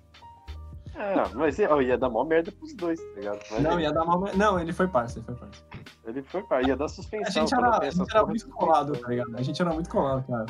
Ah, 0.96 1.30
mas 1.34 1.58
ó, 1.60 1.82
ia 1.82 1.98
dar 1.98 2.10
mó 2.10 2.24
merda 2.24 2.52
pros 2.52 2.74
dois, 2.76 3.00
tá 3.00 3.16
ligado? 3.20 3.40
Mas 3.52 3.62
Não, 3.62 3.74
ele, 3.74 3.84
ia 3.84 3.92
dar 3.92 4.04
uma. 4.04 4.32
Não, 4.34 4.60
ele 4.60 4.72
foi 4.72 4.88
parça, 4.88 5.20
ele 5.20 5.26
foi 5.26 5.36
parça. 5.36 5.64
ele 6.06 6.22
foi 6.24 6.44
parça, 6.44 6.68
ia 6.70 6.76
dar 6.78 6.86
A 6.86 6.90
suspensão. 6.90 7.32
gente 7.48 7.56
quando 7.56 7.66
era, 7.66 7.78
a 7.88 7.90
gente 7.90 8.16
era 8.16 8.26
muito 8.26 8.50
colado, 8.50 8.98
tá 8.98 9.08
ligado? 9.10 9.36
A 9.38 9.42
gente 9.42 9.62
era 9.62 9.74
muito 9.74 9.90
colado, 9.90 10.26
cara. 10.28 10.46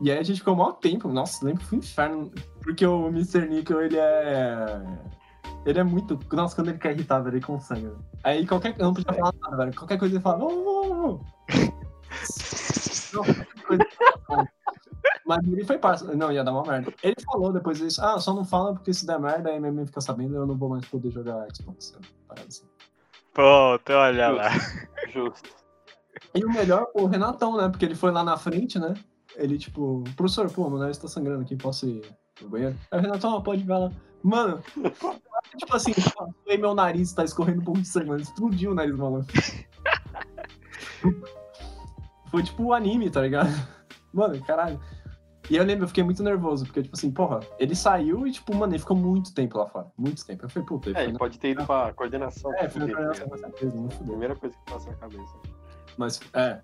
E 0.00 0.10
aí 0.10 0.18
a 0.18 0.22
gente 0.22 0.38
ficou 0.38 0.56
maior 0.56 0.72
tempo. 0.72 1.08
Nossa, 1.08 1.44
lembro 1.44 1.60
que 1.60 1.66
foi 1.66 1.78
um 1.78 1.80
inferno. 1.80 2.32
Porque 2.62 2.86
o 2.86 3.08
Mr. 3.08 3.46
Nickel, 3.46 3.82
ele 3.82 3.98
é. 3.98 4.82
Ele 5.66 5.78
é 5.78 5.84
muito. 5.84 6.18
Nossa, 6.32 6.54
quando 6.54 6.68
ele 6.68 6.78
quer 6.78 6.92
irritar, 6.92 7.20
velho, 7.20 7.36
ele 7.36 7.44
consegue. 7.44 7.82
velho. 7.82 8.04
Aí 8.24 8.46
qualquer. 8.46 8.74
Eu 8.78 8.86
não 8.86 8.94
podia 8.94 9.12
falar 9.12 9.34
nada, 9.42 9.56
velho. 9.56 9.76
Qualquer 9.76 9.98
coisa 9.98 10.14
ele 10.14 10.22
fala. 10.22 10.38
Não, 10.38 11.20
qualquer 13.12 13.62
coisa. 13.66 13.86
Mas 15.26 15.46
ele 15.46 15.64
foi 15.64 15.78
parça. 15.78 16.12
Não, 16.14 16.32
ia 16.32 16.42
dar 16.42 16.52
uma 16.52 16.62
merda. 16.62 16.92
Ele 17.02 17.16
falou 17.24 17.52
depois 17.52 17.78
disso. 17.78 18.02
Ah, 18.02 18.18
só 18.18 18.32
não 18.34 18.44
fala 18.44 18.72
porque 18.72 18.92
se 18.92 19.06
der 19.06 19.18
merda, 19.18 19.50
aí 19.50 19.60
minha 19.60 19.72
mãe 19.72 19.86
fica 19.86 20.00
sabendo 20.00 20.34
eu 20.34 20.46
não 20.46 20.56
vou 20.56 20.70
mais 20.70 20.84
poder 20.86 21.10
jogar 21.10 21.46
Xbox. 21.54 21.96
Parada 22.26 22.48
assim. 22.48 22.64
Pronto, 23.32 23.92
olha 23.92 24.28
lá. 24.28 24.48
Justo. 25.12 25.50
E 26.34 26.44
o 26.44 26.50
melhor, 26.50 26.88
o 26.94 27.06
Renatão, 27.06 27.56
né? 27.56 27.68
Porque 27.68 27.84
ele 27.84 27.94
foi 27.94 28.10
lá 28.10 28.24
na 28.24 28.36
frente, 28.36 28.78
né? 28.78 28.94
Ele, 29.36 29.58
tipo, 29.58 30.04
professor, 30.16 30.50
pô, 30.50 30.68
meu 30.68 30.78
nariz 30.78 30.98
tá 30.98 31.08
sangrando 31.08 31.42
aqui, 31.42 31.56
posso 31.56 31.88
ir 31.88 32.02
no 32.40 32.48
banheiro? 32.48 32.76
Aí 32.90 32.98
o 32.98 33.02
Renatão, 33.02 33.36
ah, 33.36 33.40
pode 33.40 33.62
ir 33.62 33.68
lá. 33.68 33.90
Mano, 34.22 34.62
tipo 35.56 35.74
assim, 35.74 35.92
aí 36.48 36.58
meu 36.58 36.74
nariz 36.74 37.12
tá 37.12 37.24
escorrendo 37.24 37.60
um 37.60 37.64
pouco 37.64 37.80
de 37.80 37.88
sangue, 37.88 38.08
mano. 38.08 38.22
Explodiu 38.22 38.72
o 38.72 38.74
nariz, 38.74 38.96
maluco. 38.96 39.26
Foi 42.30 42.42
tipo 42.42 42.64
o 42.64 42.72
anime, 42.72 43.10
tá 43.10 43.22
ligado? 43.22 43.48
Mano, 44.12 44.40
caralho. 44.44 44.80
E 45.48 45.56
eu 45.56 45.64
lembro, 45.64 45.84
eu 45.84 45.88
fiquei 45.88 46.04
muito 46.04 46.22
nervoso, 46.22 46.64
porque, 46.64 46.82
tipo 46.82 46.96
assim, 46.96 47.10
porra, 47.10 47.40
ele 47.58 47.74
saiu 47.74 48.24
e, 48.24 48.30
tipo, 48.30 48.54
mano, 48.54 48.72
ele 48.72 48.78
ficou 48.78 48.96
muito 48.96 49.34
tempo 49.34 49.58
lá 49.58 49.66
fora. 49.66 49.90
Muito 49.98 50.24
tempo. 50.24 50.44
Eu 50.44 50.48
falei, 50.48 50.66
puta, 50.66 50.90
ele 50.90 50.98
É, 50.98 51.00
foi 51.00 51.10
ele 51.10 51.18
pode 51.18 51.38
ter 51.40 51.50
ido 51.50 51.66
pra 51.66 51.92
coordenação. 51.92 52.54
É, 52.54 52.68
foi 52.68 52.82
dele, 52.82 52.92
tá 52.92 52.98
coordenação, 52.98 53.28
com 53.28 53.38
certeza, 53.38 53.76
não 53.76 53.90
fudeu. 53.90 54.10
Primeira 54.10 54.36
coisa 54.36 54.56
que 54.56 54.72
passa 54.72 54.90
na 54.90 54.96
cabeça. 54.96 55.38
Mas, 55.96 56.20
é, 56.34 56.60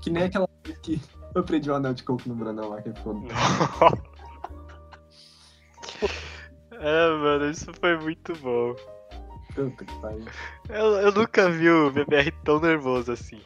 que 0.00 0.08
nem 0.08 0.22
aquela 0.22 0.48
vez 0.64 0.78
que 0.78 0.98
eu 1.34 1.44
perdi 1.44 1.70
o 1.70 1.74
anel 1.74 1.94
de 1.94 2.02
coco 2.02 2.22
no 2.26 2.34
Brandão 2.34 2.68
lá, 2.70 2.82
que 2.82 2.88
ele 2.88 2.96
ficou... 2.96 3.14
É, 6.82 7.10
mano, 7.10 7.50
isso 7.50 7.70
foi 7.78 7.94
muito 7.98 8.32
bom. 8.36 8.74
Puta 9.54 9.84
que 9.84 10.00
pariu. 10.00 10.24
Eu, 10.70 10.86
eu 10.96 11.12
nunca 11.12 11.50
vi 11.50 11.68
o 11.68 11.90
BBR 11.90 12.30
tão 12.42 12.58
nervoso 12.58 13.12
assim. 13.12 13.42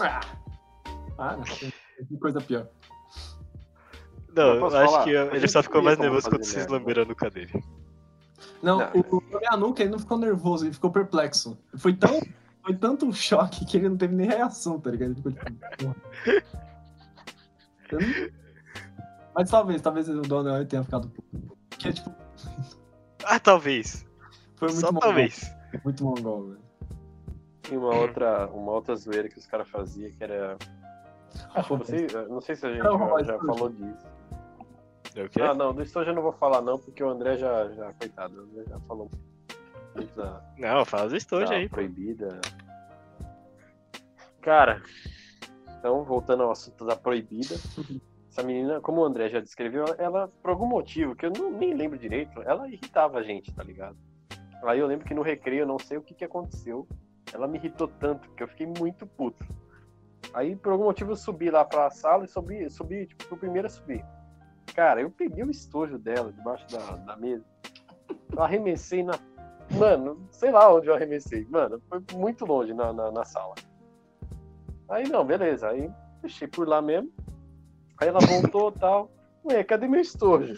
Ah, 0.00 0.20
ah 1.18 1.36
não, 1.36 2.18
coisa 2.18 2.40
pior. 2.40 2.66
Não, 4.34 4.54
Eu 4.54 4.60
eu 4.60 4.66
acho 4.66 4.92
falar? 4.92 5.04
que 5.04 5.16
A 5.16 5.36
ele 5.36 5.46
só 5.46 5.62
ficou 5.62 5.82
mais 5.82 5.98
nervoso 5.98 6.28
quando 6.30 6.42
vocês 6.42 6.56
merda. 6.66 6.72
lamberam 6.72 7.02
a 7.02 7.06
nuca 7.06 7.30
dele. 7.30 7.64
Não, 8.60 8.78
Não. 8.78 8.90
o, 8.94 9.16
o 9.18 9.56
nuca, 9.56 9.82
ele 9.82 9.90
não 9.90 9.98
ficou 10.00 10.18
nervoso, 10.18 10.64
ele 10.64 10.72
ficou 10.74 10.90
perplexo. 10.90 11.56
Foi 11.76 11.94
tão. 11.94 12.20
Foi 12.64 12.74
tanto 12.76 13.06
um 13.06 13.12
choque 13.12 13.64
que 13.64 13.76
ele 13.76 13.88
não 13.88 13.96
teve 13.96 14.14
nem 14.14 14.26
reação, 14.28 14.78
tá 14.80 14.90
ligado? 14.90 15.10
Ele 15.10 15.16
ficou 15.16 15.32
tipo. 15.32 15.96
Mas 19.34 19.50
talvez, 19.50 19.80
talvez 19.82 20.08
o 20.08 20.20
Donald 20.22 20.66
tenha 20.68 20.84
ficado. 20.84 21.08
puto. 21.08 21.56
Porque, 21.70 21.92
tipo, 21.92 22.12
Ah, 23.24 23.40
talvez. 23.40 24.06
foi 24.56 24.68
muito 24.68 24.80
Só 24.80 24.86
mongol. 24.92 25.00
talvez. 25.00 25.54
Muito 25.84 26.04
mongol, 26.04 26.48
velho. 26.48 26.62
Tinha 27.62 27.80
uma 27.80 27.94
outra, 27.96 28.46
uma 28.48 28.72
outra 28.72 28.94
zoeira 28.96 29.28
que 29.28 29.38
os 29.38 29.46
caras 29.46 29.68
faziam, 29.68 30.10
que 30.12 30.22
era. 30.22 30.56
Acho 31.54 31.78
que 31.78 31.84
você, 31.84 32.06
não 32.28 32.40
sei 32.40 32.54
se 32.56 32.66
a 32.66 32.72
gente 32.72 32.82
Não, 32.84 32.98
já, 33.18 33.22
já 33.24 33.38
falou 33.38 33.68
disso. 33.70 34.06
É? 35.14 35.42
Ah, 35.42 35.54
não, 35.54 35.74
do 35.74 35.82
estojo 35.82 36.10
eu 36.10 36.14
não 36.14 36.22
vou 36.22 36.32
falar 36.32 36.60
não, 36.62 36.78
porque 36.78 37.02
o 37.02 37.08
André 37.08 37.36
já, 37.36 37.68
já 37.72 37.92
coitado, 37.94 38.34
o 38.40 38.44
André 38.44 38.64
já 38.68 38.78
falou 38.80 39.10
da, 40.16 40.42
Não, 40.58 40.84
fala 40.84 41.08
do 41.08 41.16
estojo 41.16 41.52
aí, 41.52 41.68
pô. 41.68 41.76
proibida. 41.76 42.40
Cara, 44.40 44.82
então 45.78 46.04
voltando 46.04 46.42
ao 46.42 46.50
assunto 46.50 46.84
da 46.84 46.96
proibida, 46.96 47.54
essa 48.28 48.42
menina, 48.42 48.80
como 48.80 49.00
o 49.00 49.04
André 49.04 49.28
já 49.28 49.40
descreveu, 49.40 49.84
ela, 49.98 50.28
por 50.28 50.50
algum 50.50 50.66
motivo, 50.66 51.14
que 51.14 51.26
eu 51.26 51.30
não, 51.30 51.50
nem 51.50 51.74
lembro 51.74 51.98
direito, 51.98 52.40
ela 52.42 52.68
irritava 52.68 53.18
a 53.18 53.22
gente, 53.22 53.52
tá 53.52 53.62
ligado? 53.62 53.96
Aí 54.64 54.78
eu 54.78 54.86
lembro 54.86 55.06
que 55.06 55.14
no 55.14 55.22
recreio, 55.22 55.62
eu 55.62 55.66
não 55.66 55.78
sei 55.78 55.98
o 55.98 56.02
que, 56.02 56.14
que 56.14 56.24
aconteceu, 56.24 56.86
ela 57.32 57.48
me 57.48 57.58
irritou 57.58 57.88
tanto 57.88 58.30
que 58.30 58.42
eu 58.42 58.48
fiquei 58.48 58.66
muito 58.66 59.06
puto. 59.06 59.44
Aí, 60.34 60.56
por 60.56 60.72
algum 60.72 60.84
motivo, 60.84 61.12
eu 61.12 61.16
subi 61.16 61.50
lá 61.50 61.64
pra 61.64 61.90
sala 61.90 62.24
e 62.24 62.28
subi, 62.28 62.70
subi 62.70 63.06
tipo, 63.06 63.24
fui 63.24 63.36
o 63.36 63.40
primeiro 63.40 63.66
a 63.66 63.70
subir. 63.70 64.04
Cara, 64.74 65.00
eu 65.00 65.10
peguei 65.10 65.44
o 65.44 65.50
estojo 65.50 65.98
dela 65.98 66.32
debaixo 66.32 66.66
da, 66.68 66.96
da 66.96 67.16
mesa, 67.16 67.44
eu 68.34 68.42
arremessei 68.42 69.02
na. 69.02 69.12
Mano, 69.78 70.26
sei 70.30 70.50
lá 70.50 70.72
onde 70.72 70.88
eu 70.88 70.94
arremessei. 70.94 71.46
Mano, 71.48 71.80
foi 71.88 72.02
muito 72.14 72.44
longe 72.44 72.72
na, 72.74 72.92
na, 72.92 73.10
na 73.10 73.24
sala. 73.24 73.54
Aí 74.88 75.08
não, 75.08 75.24
beleza. 75.24 75.68
Aí 75.68 75.90
deixei 76.20 76.46
por 76.46 76.68
lá 76.68 76.82
mesmo. 76.82 77.10
Aí 78.00 78.08
ela 78.08 78.20
voltou 78.20 78.70
e 78.70 78.78
tal. 78.78 79.10
Ué, 79.44 79.64
cadê 79.64 79.88
meu 79.88 80.00
estojo? 80.00 80.54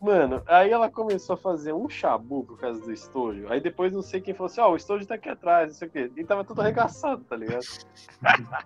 Mano, 0.00 0.42
aí 0.46 0.70
ela 0.70 0.88
começou 0.88 1.34
a 1.34 1.36
fazer 1.36 1.72
um 1.72 1.88
chabu 1.88 2.44
por 2.44 2.58
causa 2.58 2.80
do 2.80 2.92
estojo. 2.92 3.48
Aí 3.48 3.60
depois 3.60 3.92
não 3.92 4.00
sei 4.00 4.20
quem 4.20 4.32
falou 4.32 4.46
assim, 4.46 4.60
ó, 4.60 4.70
o 4.70 4.76
estojo 4.76 5.04
tá 5.06 5.16
aqui 5.16 5.28
atrás, 5.28 5.68
não 5.68 5.74
sei 5.74 5.88
o 5.88 5.90
quê. 5.90 6.12
E 6.16 6.24
tava 6.24 6.44
tudo 6.44 6.60
arregaçado, 6.60 7.24
tá 7.24 7.34
ligado? 7.34 7.66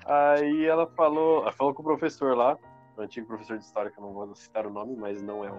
aí 0.05 0.67
ela 0.67 0.87
falou, 0.89 1.43
ela 1.43 1.53
falou 1.53 1.73
com 1.73 1.81
o 1.81 1.85
professor 1.85 2.37
lá, 2.37 2.59
o 2.99 3.01
antigo 3.01 3.27
professor 3.27 3.57
de 3.57 3.65
história, 3.65 3.91
que 3.91 3.99
eu 3.99 4.05
não 4.05 4.13
vou 4.13 4.35
citar 4.35 4.67
o 4.67 4.71
nome, 4.71 4.95
mas 4.95 5.23
não 5.23 5.43
é 5.43 5.51
o. 5.51 5.59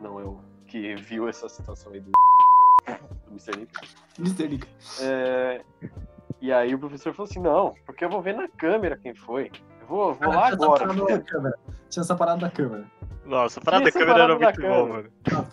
Não 0.00 0.18
é 0.18 0.24
o 0.24 0.53
que 0.74 0.96
viu 0.96 1.28
essa 1.28 1.48
situação 1.48 1.92
aí 1.92 2.00
do, 2.00 2.10
do 3.26 3.30
Mr. 3.30 3.56
Nick. 3.56 3.72
Mr. 4.18 4.48
Nick. 4.48 4.68
É, 5.00 5.64
e 6.40 6.52
aí 6.52 6.74
o 6.74 6.78
professor 6.80 7.14
falou 7.14 7.30
assim, 7.30 7.38
não, 7.38 7.74
porque 7.86 8.04
eu 8.04 8.10
vou 8.10 8.20
ver 8.20 8.34
na 8.34 8.48
câmera 8.48 8.96
quem 8.96 9.14
foi. 9.14 9.52
Eu 9.80 9.86
vou, 9.86 10.14
vou 10.14 10.32
lá 10.32 10.48
Ah, 10.48 10.50
tinha 10.50 10.54
essa 10.56 10.64
agora. 10.64 10.80
parada 10.86 11.18
da 11.18 11.22
câmera. 11.22 11.58
Tinha 11.88 12.00
essa 12.00 12.16
parada 12.16 12.40
da 12.40 12.50
câmera. 12.50 12.84
Nossa, 13.24 13.60
a 13.60 13.62
parada 13.62 13.84
da 13.84 13.92
câmera 13.92 14.22
era 14.24 14.36
muito 14.36 14.60
bom, 14.60 14.88
mano. 14.88 15.10
Ah, 15.32 15.44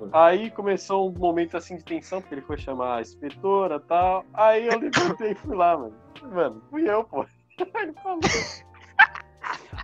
mano. 0.00 0.10
Aí 0.12 0.50
começou 0.50 1.08
um 1.08 1.12
momento 1.16 1.56
assim 1.56 1.76
de 1.76 1.84
tensão, 1.84 2.20
porque 2.20 2.34
ele 2.34 2.42
foi 2.42 2.58
chamar 2.58 2.96
a 2.96 3.00
inspetora 3.02 3.76
e 3.76 3.80
tal. 3.86 4.24
Aí 4.34 4.66
eu 4.66 4.80
levantei 4.80 5.30
e 5.30 5.34
fui 5.36 5.54
lá, 5.54 5.78
mano. 5.78 5.94
Mano, 6.22 6.60
fui 6.68 6.90
eu, 6.90 7.04
pô. 7.04 7.24
Ele 7.60 7.92
falou. 8.02 8.20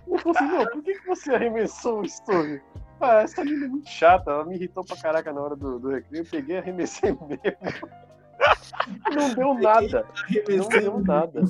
Ele 0.07 0.17
falou 0.19 0.35
assim, 0.35 0.45
não, 0.45 0.65
por 0.65 0.83
que, 0.83 0.93
que 0.93 1.07
você 1.07 1.33
arremessou 1.33 2.01
o 2.01 2.05
estojo? 2.05 2.61
Ah, 2.99 3.21
essa 3.21 3.43
menina 3.43 3.65
é 3.65 3.69
muito 3.69 3.89
chata, 3.89 4.31
ela 4.31 4.45
me 4.45 4.55
irritou 4.55 4.83
pra 4.83 4.97
caraca 4.97 5.31
na 5.31 5.41
hora 5.41 5.55
do, 5.55 5.79
do 5.79 5.89
recreio. 5.89 6.23
Eu 6.23 6.29
peguei 6.29 6.55
e 6.55 6.59
arremessei 6.59 7.11
mesmo. 7.11 7.27
Não 9.13 9.33
deu 9.33 9.53
nada. 9.55 10.07
Não 10.49 10.69
deu 10.69 10.99
nada. 10.99 11.43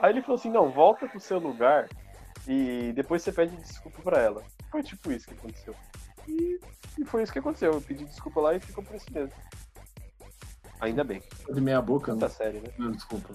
Aí 0.00 0.12
ele 0.12 0.22
falou 0.22 0.36
assim, 0.36 0.50
não, 0.50 0.70
volta 0.70 1.08
pro 1.08 1.18
seu 1.18 1.38
lugar 1.38 1.88
e 2.46 2.92
depois 2.94 3.22
você 3.22 3.32
pede 3.32 3.56
desculpa 3.56 4.02
pra 4.02 4.20
ela. 4.20 4.42
Foi 4.70 4.82
tipo 4.82 5.10
isso 5.10 5.26
que 5.26 5.34
aconteceu. 5.34 5.74
E, 6.28 6.60
e 6.98 7.04
foi 7.04 7.22
isso 7.22 7.32
que 7.32 7.38
aconteceu. 7.38 7.72
Eu 7.72 7.80
pedi 7.80 8.04
desculpa 8.04 8.40
lá 8.40 8.54
e 8.54 8.60
ficou 8.60 8.84
por 8.84 8.94
isso 8.94 9.06
mesmo. 9.12 9.32
Ainda 10.80 11.02
bem. 11.02 11.22
De 11.50 11.60
meia 11.60 11.80
boca, 11.80 12.12
Quinta 12.12 12.26
né? 12.26 12.32
série, 12.32 12.60
né? 12.60 12.68
Não, 12.78 12.90
desculpa. 12.90 13.32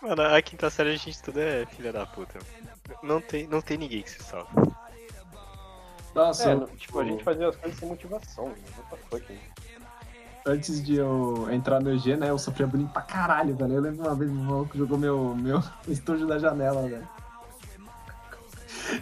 Mano, 0.00 0.22
a 0.22 0.40
quinta 0.40 0.70
série 0.70 0.90
a 0.90 0.96
gente 0.96 1.20
tudo 1.22 1.40
é 1.40 1.66
filha 1.66 1.92
da 1.92 2.06
puta. 2.06 2.38
Não 3.02 3.20
tem, 3.20 3.46
não 3.46 3.60
tem 3.60 3.76
ninguém 3.76 4.02
que 4.02 4.10
se 4.10 4.22
É, 6.40 6.52
eu- 6.52 6.60
no- 6.60 6.66
tipo, 6.68 6.98
a 7.00 7.04
gente 7.04 7.24
fazia 7.24 7.48
as 7.48 7.56
coisas 7.56 7.78
sem 7.78 7.88
motivação. 7.88 8.48
né? 8.48 8.54
What 8.76 8.90
the 8.90 8.96
fuck, 9.18 9.32
né? 9.32 9.38
antes 10.46 10.82
de 10.82 10.96
eu 10.96 11.46
entrar 11.52 11.78
no 11.78 11.92
EG, 11.92 12.16
né, 12.16 12.30
eu 12.30 12.38
sofria 12.38 12.66
bullying 12.66 12.86
pra 12.86 13.02
caralho, 13.02 13.54
velho. 13.54 13.74
Eu 13.74 13.80
lembro 13.82 14.06
uma 14.06 14.14
vez 14.14 14.30
o 14.30 14.34
maluco 14.34 14.78
jogou 14.78 14.96
meu, 14.96 15.34
meu 15.34 15.62
estojo 15.86 16.26
da 16.26 16.38
janela, 16.38 16.88
velho. 16.88 17.06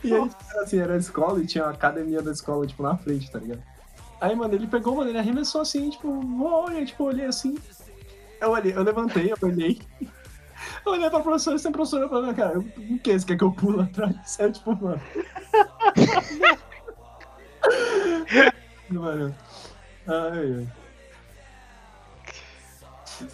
E 0.03 0.12
aí, 0.12 0.31
assim, 0.61 0.79
era 0.81 0.95
a 0.95 0.97
escola 0.97 1.41
e 1.41 1.47
tinha 1.47 1.64
a 1.64 1.71
academia 1.71 2.21
da 2.21 2.33
escola, 2.33 2.67
tipo, 2.67 2.83
na 2.83 2.97
frente, 2.97 3.31
tá 3.31 3.39
ligado? 3.39 3.62
Aí, 4.21 4.35
mano, 4.35 4.55
ele 4.55 4.67
pegou, 4.67 4.97
mano, 4.97 5.09
ele 5.11 5.19
arremessou 5.19 5.61
assim, 5.61 5.89
tipo, 5.91 6.21
olha, 6.45 6.85
tipo, 6.85 7.05
eu 7.05 7.07
olhei 7.09 7.27
assim. 7.27 7.57
Eu 8.41 8.51
olhei, 8.51 8.73
eu 8.75 8.83
levantei, 8.83 9.31
eu 9.31 9.37
olhei. 9.43 9.81
Eu 10.85 10.93
olhei 10.93 11.11
pra 11.11 11.21
professora, 11.21 11.59
sem 11.59 11.71
professora, 11.73 12.09
pra 12.09 12.21
minha 12.23 12.33
cara, 12.35 12.55
eu- 12.55 12.61
o 12.91 12.99
que? 12.99 13.19
Você 13.19 13.27
quer 13.27 13.37
que 13.37 13.43
eu 13.45 13.51
pulo 13.53 13.81
atrás? 13.83 14.14
É 14.39 14.51
tipo, 14.51 14.75
mano. 14.75 15.01
mano. 18.91 19.35
Ai, 20.07 20.67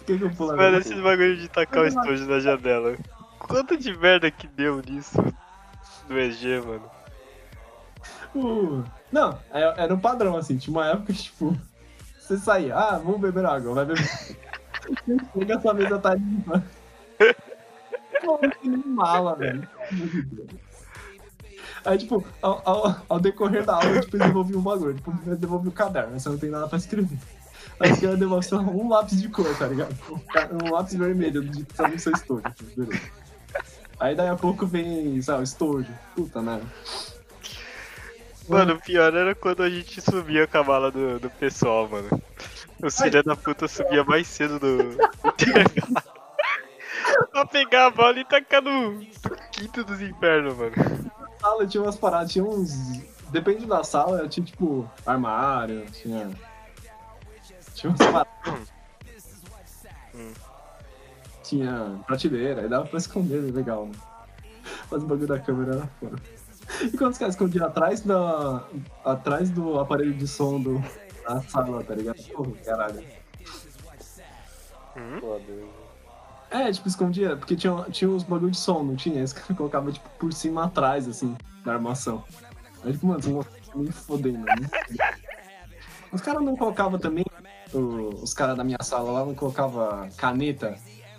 quer 0.05 0.17
que 0.17 0.23
eu 0.23 0.31
pulo 0.31 0.55
Mano, 0.55 0.77
esses 0.77 0.99
bagulho 0.99 1.37
de 1.37 1.47
tacar 1.47 1.83
o 1.83 1.87
estojo 1.87 2.25
na 2.25 2.39
janela. 2.39 2.97
Quanto 3.39 3.77
de 3.77 3.95
merda 3.97 4.31
que 4.31 4.47
deu 4.47 4.81
nisso 4.81 5.17
do 6.07 6.17
EG, 6.17 6.61
mano? 6.61 6.89
Tipo, 8.33 8.83
não, 9.11 9.37
é- 9.51 9.83
era 9.83 9.93
um 9.93 9.99
padrão, 9.99 10.35
assim. 10.35 10.57
Tinha 10.57 10.75
uma 10.75 10.87
época 10.87 11.13
que, 11.13 11.23
tipo, 11.23 11.55
você 12.17 12.37
saía, 12.37 12.75
ah, 12.75 12.97
vamos 12.97 13.21
beber 13.21 13.45
água, 13.45 13.73
vai 13.73 13.85
beber. 13.85 14.03
Chega 15.33 15.55
essa 15.55 15.73
mesa 15.73 15.99
tá 15.99 16.15
limpa. 16.15 16.63
Pô, 18.21 18.37
que 18.39 18.69
mala, 18.69 19.35
velho. 19.35 19.67
Aí, 21.85 21.97
tipo, 21.97 22.25
ao, 22.41 22.61
ao, 22.65 22.95
ao 23.09 23.19
decorrer 23.19 23.65
da 23.65 23.75
aula, 23.75 23.99
tipo, 23.99 24.15
eles 24.15 24.27
devolviam 24.27 24.59
um 24.59 24.63
bagulho. 24.63 24.93
Tipo, 24.93 25.13
eu 25.25 25.35
devolvi 25.35 25.67
o 25.67 25.71
caderno, 25.71 26.19
você 26.19 26.29
não 26.29 26.37
tem 26.37 26.49
nada 26.49 26.67
pra 26.67 26.77
escrever. 26.77 27.17
Aí 27.79 27.91
os 27.91 27.99
caras 27.99 28.19
devolvem 28.19 28.47
só 28.47 28.59
um 28.59 28.89
lápis 28.89 29.21
de 29.21 29.29
cor, 29.29 29.57
tá 29.57 29.67
ligado? 29.67 29.95
Um 30.63 30.71
lápis 30.71 30.95
vermelho 30.95 31.43
de 31.43 31.65
tá 31.65 31.87
no 31.87 31.99
seu 31.99 32.13
estojo. 32.13 32.43
tipo, 32.55 32.81
beleza. 32.81 33.01
Aí 33.99 34.15
daí 34.15 34.29
a 34.29 34.35
pouco 34.35 34.65
vem, 34.65 35.21
sabe, 35.21 35.41
o 35.41 35.43
estojo. 35.43 35.91
Puta 36.15 36.41
merda. 36.41 36.65
Mano, 38.47 38.73
o 38.73 38.81
pior 38.81 39.13
era 39.13 39.33
quando 39.33 39.63
a 39.63 39.69
gente 39.69 40.01
subia 40.01 40.45
com 40.47 40.57
a 40.57 40.63
mala 40.63 40.91
do, 40.91 41.19
do 41.19 41.29
pessoal, 41.29 41.87
mano. 41.87 42.21
Os 42.81 42.97
filhos 42.97 43.23
da 43.23 43.35
puta 43.35 43.67
subia 43.67 44.03
mais 44.03 44.27
cedo 44.27 44.59
do 44.59 44.97
pra 47.31 47.45
pegar 47.45 47.87
a 47.87 47.89
bola 47.89 48.19
e 48.19 48.25
tacar 48.25 48.61
no 48.61 48.99
quinto 49.51 49.83
dos 49.85 50.01
infernos, 50.01 50.57
mano. 50.57 50.73
Sala 51.43 51.67
tinha 51.67 51.83
umas 51.83 51.97
paradas, 51.97 52.31
tinha 52.31 52.45
uns. 52.45 52.71
Depende 53.29 53.65
da 53.65 53.83
sala, 53.83 54.27
tinha 54.29 54.45
tipo 54.45 54.89
armário, 55.05 55.85
tinha. 55.91 56.31
Tinha 57.73 57.89
umas 57.89 57.99
paradas. 57.99 58.73
Hum. 60.15 60.33
Tinha 61.43 61.99
prateleira, 62.07 62.61
aí 62.61 62.69
dava 62.69 62.85
pra 62.85 62.97
esconder, 62.97 63.41
legal, 63.51 63.87
né? 63.87 63.93
Mas 64.89 65.03
o 65.03 65.05
bagulho 65.05 65.27
da 65.27 65.39
câmera 65.39 65.75
era 65.75 65.87
foda. 65.99 66.15
E 66.81 66.97
quando 66.97 67.11
os 67.11 67.17
caras 67.17 67.33
escondiam 67.35 67.67
atrás 67.67 68.01
da. 68.01 68.65
atrás 69.03 69.49
do 69.49 69.79
aparelho 69.79 70.13
de 70.13 70.27
som 70.27 70.61
do, 70.61 70.81
da 71.27 71.41
sala, 71.41 71.83
tá 71.83 71.93
ligado? 71.93 72.23
Porra, 72.31 72.51
caralho. 72.63 73.03
Hum? 74.95 75.19
Foda. 75.19 75.82
É, 76.53 76.71
tipo, 76.71 76.87
escondia, 76.87 77.35
porque 77.35 77.55
tinha, 77.55 77.83
tinha 77.89 78.09
uns 78.11 78.21
bagulho 78.21 78.51
de 78.51 78.57
som, 78.57 78.83
não 78.83 78.95
tinha? 78.95 79.23
Esse 79.23 79.33
cara 79.41 79.55
colocava, 79.55 79.91
tipo, 79.91 80.07
por 80.19 80.31
cima 80.31 80.65
atrás, 80.65 81.07
assim, 81.07 81.35
da 81.65 81.73
armação. 81.73 82.23
Aí, 82.83 82.93
tipo, 82.93 83.07
mano, 83.07 83.45
me 83.73 83.91
fodendo, 83.91 84.45
né? 84.45 84.69
Os 86.11 86.21
caras 86.21 86.43
não 86.43 86.55
colocavam 86.55 86.99
também, 86.99 87.25
os 87.73 88.35
caras 88.35 88.55
da 88.55 88.63
minha 88.63 88.77
sala 88.83 89.11
lá 89.11 89.25
não 89.25 89.33
colocavam 89.33 90.07
caneta, 90.15 90.77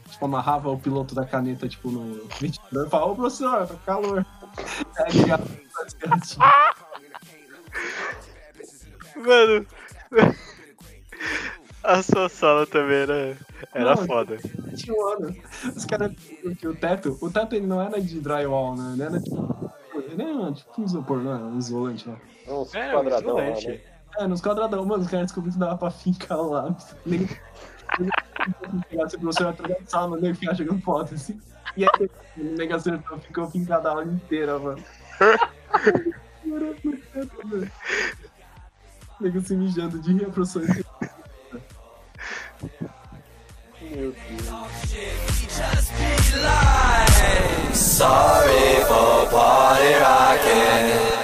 tipo, 0.08 0.24
amarrava 0.24 0.70
o 0.70 0.78
piloto 0.78 1.16
da 1.16 1.26
caneta, 1.26 1.68
tipo, 1.68 1.90
no 1.90 2.28
ventilador 2.40 2.86
e 2.86 2.90
falava, 2.90 3.10
ô 3.10 3.16
professor, 3.16 3.66
tá 3.66 3.74
calor. 3.84 4.24
Aí 4.98 5.12
ligava 5.12 5.44
Mano. 9.16 9.66
A 11.82 12.02
sua 12.02 12.30
sala 12.30 12.66
também 12.66 12.96
era, 12.96 13.36
era 13.72 13.94
Não, 13.96 14.06
foda. 14.06 14.36
tinha 14.76 14.94
um 14.96 15.08
ano. 15.08 15.34
Os 15.76 15.84
caras, 15.84 16.12
o 16.64 16.74
teto, 16.74 17.18
o 17.20 17.30
teto 17.30 17.54
ele 17.54 17.66
não 17.66 17.80
era 17.80 18.00
de 18.00 18.20
drywall, 18.20 18.76
né? 18.76 18.92
Ele 18.94 19.02
era 19.02 19.20
tipo, 19.20 19.72
ele 19.94 20.22
era 20.22 20.52
tipo 20.52 20.80
um 20.80 20.84
isopor, 20.84 21.18
não 21.22 21.34
era? 21.34 21.44
Um 21.44 21.58
isolante 21.58 22.08
lá. 22.08 22.16
Uns 22.48 22.74
É, 22.74 22.92
quadradão 22.92 23.34
lá, 23.36 23.42
isolante. 23.50 23.68
né? 23.68 23.80
É, 24.18 24.26
nos 24.26 24.40
quadradão, 24.40 24.84
mano, 24.84 25.02
os 25.02 25.08
caras 25.10 25.26
descobriram 25.26 25.54
que 25.54 25.58
dava 25.60 25.76
pra 25.78 25.90
fincar 25.90 26.38
o 26.38 26.50
lápis. 26.50 26.94
Nem 27.06 27.26
pegasse 28.88 29.16
o 29.16 29.20
professor 29.20 29.48
atravessar, 29.48 30.08
mano, 30.08 30.26
e 30.26 30.34
ficar 30.34 30.54
jogando 30.54 30.82
foto, 30.82 31.14
assim. 31.14 31.40
E 31.76 31.84
aí, 31.84 32.10
o 32.36 32.56
Mega 32.56 32.78
Sertão 32.78 33.18
ficou 33.18 33.48
fincado 33.50 33.88
a 33.88 33.90
aula 33.92 34.04
inteira, 34.04 34.58
mano. 34.58 34.82
Nego 39.20 39.40
se 39.40 39.56
mijando 39.56 39.98
de 39.98 40.12
rir, 40.12 40.24
a 40.26 40.30
professora. 40.30 40.66
Meu 43.94 44.12
Deus. 44.12 44.48
Sorry 47.72 48.84
for 48.88 49.28
party 49.30 49.92
rocking. 50.00 51.14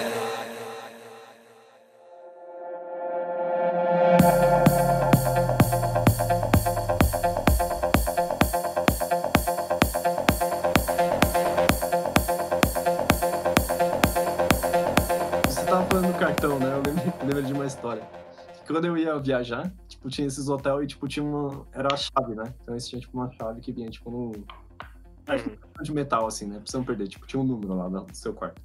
Cartão, 16.18 16.58
né? 16.58 16.66
Eu 16.76 17.26
lembro 17.26 17.42
de 17.42 17.52
uma 17.52 17.66
história. 17.66 18.02
Quando 18.70 18.84
eu 18.84 18.96
ia 18.96 19.18
viajar, 19.18 19.72
tipo, 19.88 20.08
tinha 20.08 20.26
esses 20.26 20.48
hotéis 20.48 20.84
e, 20.84 20.86
tipo, 20.86 21.08
tinha 21.08 21.24
uma... 21.24 21.66
Era 21.72 21.92
a 21.92 21.96
chave, 21.96 22.36
né? 22.36 22.54
Então, 22.62 22.76
esse 22.76 22.88
tinha, 22.88 23.00
tipo, 23.00 23.18
uma 23.18 23.30
chave 23.32 23.60
que 23.60 23.72
vinha, 23.72 23.90
tipo, 23.90 24.10
num... 24.10 24.32
Acho 25.26 25.44
que 25.44 25.58
um 25.80 25.82
de 25.82 25.92
metal, 25.92 26.26
assim, 26.26 26.46
né? 26.46 26.56
Pra 26.56 26.66
você 26.66 26.76
não 26.76 26.84
perder. 26.84 27.08
Tipo, 27.08 27.26
tinha 27.26 27.40
um 27.40 27.44
número 27.44 27.74
lá 27.74 27.88
no 27.88 28.06
seu 28.12 28.32
quarto. 28.32 28.62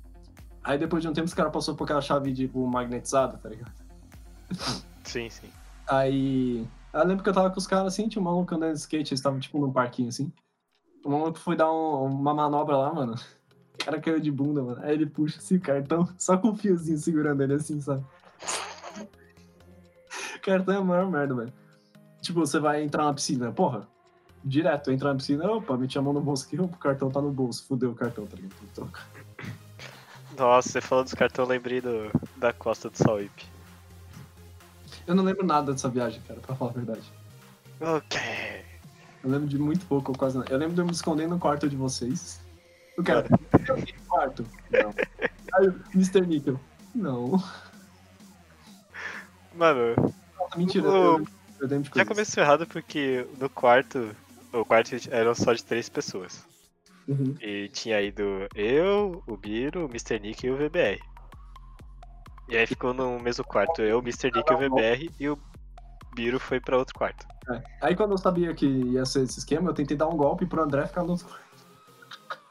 Aí, 0.64 0.78
depois 0.78 1.02
de 1.02 1.10
um 1.10 1.14
tempo, 1.14 1.26
os 1.28 1.34
caras 1.34 1.52
passaram 1.52 1.76
por 1.76 1.86
aquela 1.86 2.02
chave, 2.02 2.32
tipo, 2.34 2.68
magnetizada, 2.68 3.38
tá 3.38 3.50
ligado? 3.50 3.72
Sim, 5.04 5.30
sim. 5.30 5.50
Aí... 5.88 6.68
Eu 6.94 7.06
lembro 7.06 7.24
que 7.24 7.30
eu 7.30 7.34
tava 7.34 7.50
com 7.50 7.58
os 7.58 7.68
caras, 7.68 7.88
assim, 7.94 8.08
tinha 8.08 8.22
um 8.22 8.26
maluco 8.26 8.54
andando 8.56 8.74
de 8.74 8.80
skate, 8.80 9.10
eles 9.10 9.20
estavam, 9.20 9.40
tipo, 9.40 9.60
num 9.60 9.72
parquinho, 9.72 10.10
assim. 10.10 10.32
O 11.04 11.10
maluco 11.10 11.40
foi 11.40 11.56
dar 11.56 11.72
um- 11.72 12.06
uma 12.06 12.34
manobra 12.34 12.78
lá, 12.78 12.94
mano. 12.94 13.16
O 13.74 13.86
cara 13.86 14.00
caiu 14.00 14.20
de 14.20 14.32
bunda, 14.32 14.64
mano. 14.64 14.82
Aí 14.82 14.94
ele 14.94 15.06
puxa 15.06 15.40
esse 15.40 15.60
cartão, 15.60 16.08
só 16.18 16.38
com 16.38 16.50
um 16.50 16.56
fiozinho 16.56 16.98
segurando 16.98 17.42
ele 17.42 17.56
assim, 17.56 17.82
sabe? 17.82 18.06
Cartão 20.46 20.76
é 20.76 20.78
a 20.78 20.82
maior 20.82 21.10
merda, 21.10 21.34
velho. 21.34 21.54
Tipo, 22.22 22.40
você 22.40 22.60
vai 22.60 22.84
entrar 22.84 23.06
na 23.06 23.14
piscina, 23.14 23.52
porra. 23.52 23.88
Direto, 24.44 24.92
entra 24.92 25.10
na 25.10 25.16
piscina, 25.16 25.52
opa, 25.52 25.76
meti 25.76 25.98
a 25.98 26.02
mão 26.02 26.14
no 26.14 26.22
bolso 26.22 26.46
aqui, 26.46 26.60
opa, 26.60 26.76
o 26.76 26.80
cartão 26.80 27.10
tá 27.10 27.20
no 27.20 27.32
bolso, 27.32 27.66
fudeu 27.68 27.92
o 27.92 27.96
cartão, 27.96 28.26
tá 28.28 28.36
ligado? 28.36 28.54
Que 28.56 28.66
trocar. 28.74 29.08
Nossa, 30.38 30.70
você 30.70 30.82
falou 30.82 31.04
dos 31.04 31.14
cartões, 31.14 31.48
eu 31.48 31.54
lembrei 31.54 31.82
do, 31.82 32.12
da 32.38 32.54
costa 32.54 32.90
do 32.90 32.98
Sauípe. 32.98 33.46
Eu 35.08 35.16
não 35.16 35.24
lembro 35.24 35.46
nada 35.46 35.72
dessa 35.72 35.90
viagem, 35.90 36.22
cara, 36.28 36.40
pra 36.40 36.56
falar 36.56 36.72
a 36.72 36.74
verdade. 36.74 37.12
Ok. 37.80 38.20
Eu 39.24 39.30
lembro 39.30 39.48
de 39.48 39.58
muito 39.58 39.86
pouco, 39.86 40.12
ou 40.12 40.18
quase 40.18 40.38
nada. 40.38 40.52
Eu 40.52 40.58
lembro 40.58 40.76
de 40.76 40.82
eu 40.82 40.86
me 40.86 40.92
esconder 40.92 41.28
no 41.28 41.40
quarto 41.40 41.68
de 41.68 41.76
vocês. 41.76 42.42
O 42.98 43.04
cara, 43.04 43.28
eu 43.68 43.76
vi 43.76 43.94
no 43.94 44.06
quarto? 44.08 44.46
Não. 44.72 44.94
Aí, 45.56 45.72
Mr. 45.94 46.22
Nickel. 46.22 46.60
Não. 46.94 47.42
Mano, 49.56 50.14
mentira. 50.58 50.88
O- 50.90 50.94
Eu, 50.96 51.18
lembro- 51.18 51.32
eu 51.62 51.68
lembro 51.68 51.84
de 51.84 51.88
já 51.90 51.94
coisas. 51.94 52.08
começou 52.08 52.44
errado 52.44 52.68
porque 52.68 53.28
no 53.40 53.50
quarto, 53.50 54.16
o 54.54 54.66
quarto 54.66 54.96
eram 55.12 55.34
só 55.36 55.54
de 55.54 55.64
três 55.64 55.90
pessoas. 55.90 56.44
Uhum. 57.08 57.36
E 57.40 57.70
tinha 57.70 58.02
ido 58.02 58.48
eu, 58.56 59.24
o 59.28 59.38
Biro, 59.38 59.86
o 59.86 59.90
Mr. 59.90 60.20
Nick 60.20 60.46
e 60.46 60.50
o 60.52 60.58
VBR. 60.58 61.00
E 62.50 62.58
aí 62.58 62.66
ficou 62.68 62.94
no 62.94 63.20
mesmo 63.20 63.44
quarto, 63.44 63.82
eu, 63.82 64.00
o 64.00 64.02
Mr. 64.02 64.32
Nick 64.32 64.52
e 64.52 64.56
o 64.56 64.58
VBR, 64.58 65.12
e 65.20 65.30
o 65.30 65.38
Biro 66.16 66.40
foi 66.40 66.60
pra 66.60 66.78
outro 66.78 66.96
quarto. 66.96 67.26
É. 67.52 67.62
Aí 67.82 67.96
quando 67.96 68.12
eu 68.12 68.18
sabia 68.18 68.54
que 68.56 68.66
ia 68.66 69.06
ser 69.06 69.24
esse 69.24 69.38
esquema, 69.40 69.70
eu 69.70 69.74
tentei 69.74 69.96
dar 69.96 70.08
um 70.08 70.18
golpe 70.18 70.46
pro 70.46 70.62
André 70.64 70.86
ficar 70.88 71.04
no 71.04 71.12
outro 71.12 71.28
quarto. 71.28 71.46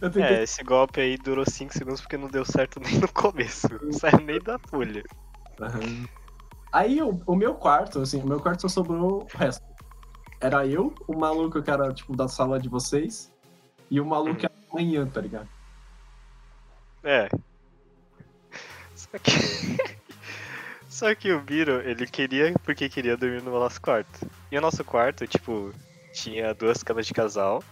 Eu 0.00 0.10
tentei. 0.10 0.36
É, 0.38 0.42
esse 0.42 0.62
golpe 0.62 1.00
aí 1.00 1.16
durou 1.16 1.44
5 1.48 1.72
segundos 1.72 2.00
porque 2.02 2.16
não 2.18 2.28
deu 2.28 2.44
certo 2.44 2.78
nem 2.80 2.98
no 2.98 3.08
começo. 3.08 3.66
Não 3.82 3.92
saiu 3.92 4.20
nem 4.20 4.38
da 4.40 4.58
folha. 4.58 5.02
Aham. 5.60 6.06
Aí 6.76 7.00
o, 7.00 7.18
o 7.26 7.34
meu 7.34 7.54
quarto, 7.54 8.02
assim, 8.02 8.20
o 8.20 8.26
meu 8.26 8.38
quarto 8.38 8.60
só 8.60 8.68
sobrou 8.68 9.26
o 9.32 9.38
resto. 9.38 9.64
Era 10.38 10.66
eu, 10.66 10.92
o 11.08 11.16
maluco 11.16 11.62
que 11.62 11.70
era, 11.70 11.90
tipo, 11.90 12.14
da 12.14 12.28
sala 12.28 12.60
de 12.60 12.68
vocês, 12.68 13.32
e 13.90 13.98
o 13.98 14.04
maluco 14.04 14.36
que 14.36 14.44
era 14.44 14.54
da 14.54 14.74
manhã, 14.74 15.06
tá 15.06 15.22
ligado? 15.22 15.48
É. 17.02 17.30
Só 18.94 19.18
que. 19.18 19.30
Só 20.86 21.14
que 21.14 21.32
o 21.32 21.40
Biro, 21.40 21.80
ele 21.80 22.06
queria 22.06 22.52
porque 22.62 22.90
queria 22.90 23.16
dormir 23.16 23.42
no 23.42 23.52
nosso 23.52 23.80
quarto. 23.80 24.30
E 24.52 24.58
o 24.58 24.60
nosso 24.60 24.84
quarto, 24.84 25.26
tipo, 25.26 25.72
tinha 26.12 26.52
duas 26.52 26.82
camas 26.82 27.06
de 27.06 27.14
casal, 27.14 27.64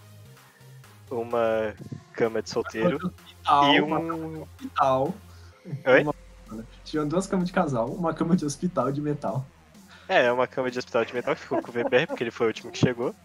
uma 1.11 1.75
cama 2.13 2.41
de 2.41 2.49
solteiro 2.49 2.97
e 3.71 3.81
uma 3.81 3.99
um. 3.99 4.41
hospital. 4.41 5.13
Oi? 5.85 6.01
Uma- 6.01 6.14
Tinha 6.83 7.05
duas 7.05 7.27
camas 7.27 7.47
de 7.47 7.53
casal, 7.53 7.89
uma 7.89 8.13
cama 8.13 8.35
de 8.35 8.45
hospital 8.45 8.91
de 8.91 9.01
metal. 9.01 9.45
É, 10.07 10.31
uma 10.31 10.47
cama 10.47 10.69
de 10.69 10.77
hospital 10.77 11.03
de 11.03 11.13
metal 11.13 11.35
que 11.35 11.41
ficou 11.41 11.61
com 11.61 11.69
o 11.69 11.73
VBR, 11.73 12.07
porque 12.07 12.23
ele 12.23 12.31
foi 12.31 12.47
o 12.47 12.49
último 12.49 12.71
que 12.71 12.77
chegou. 12.77 13.15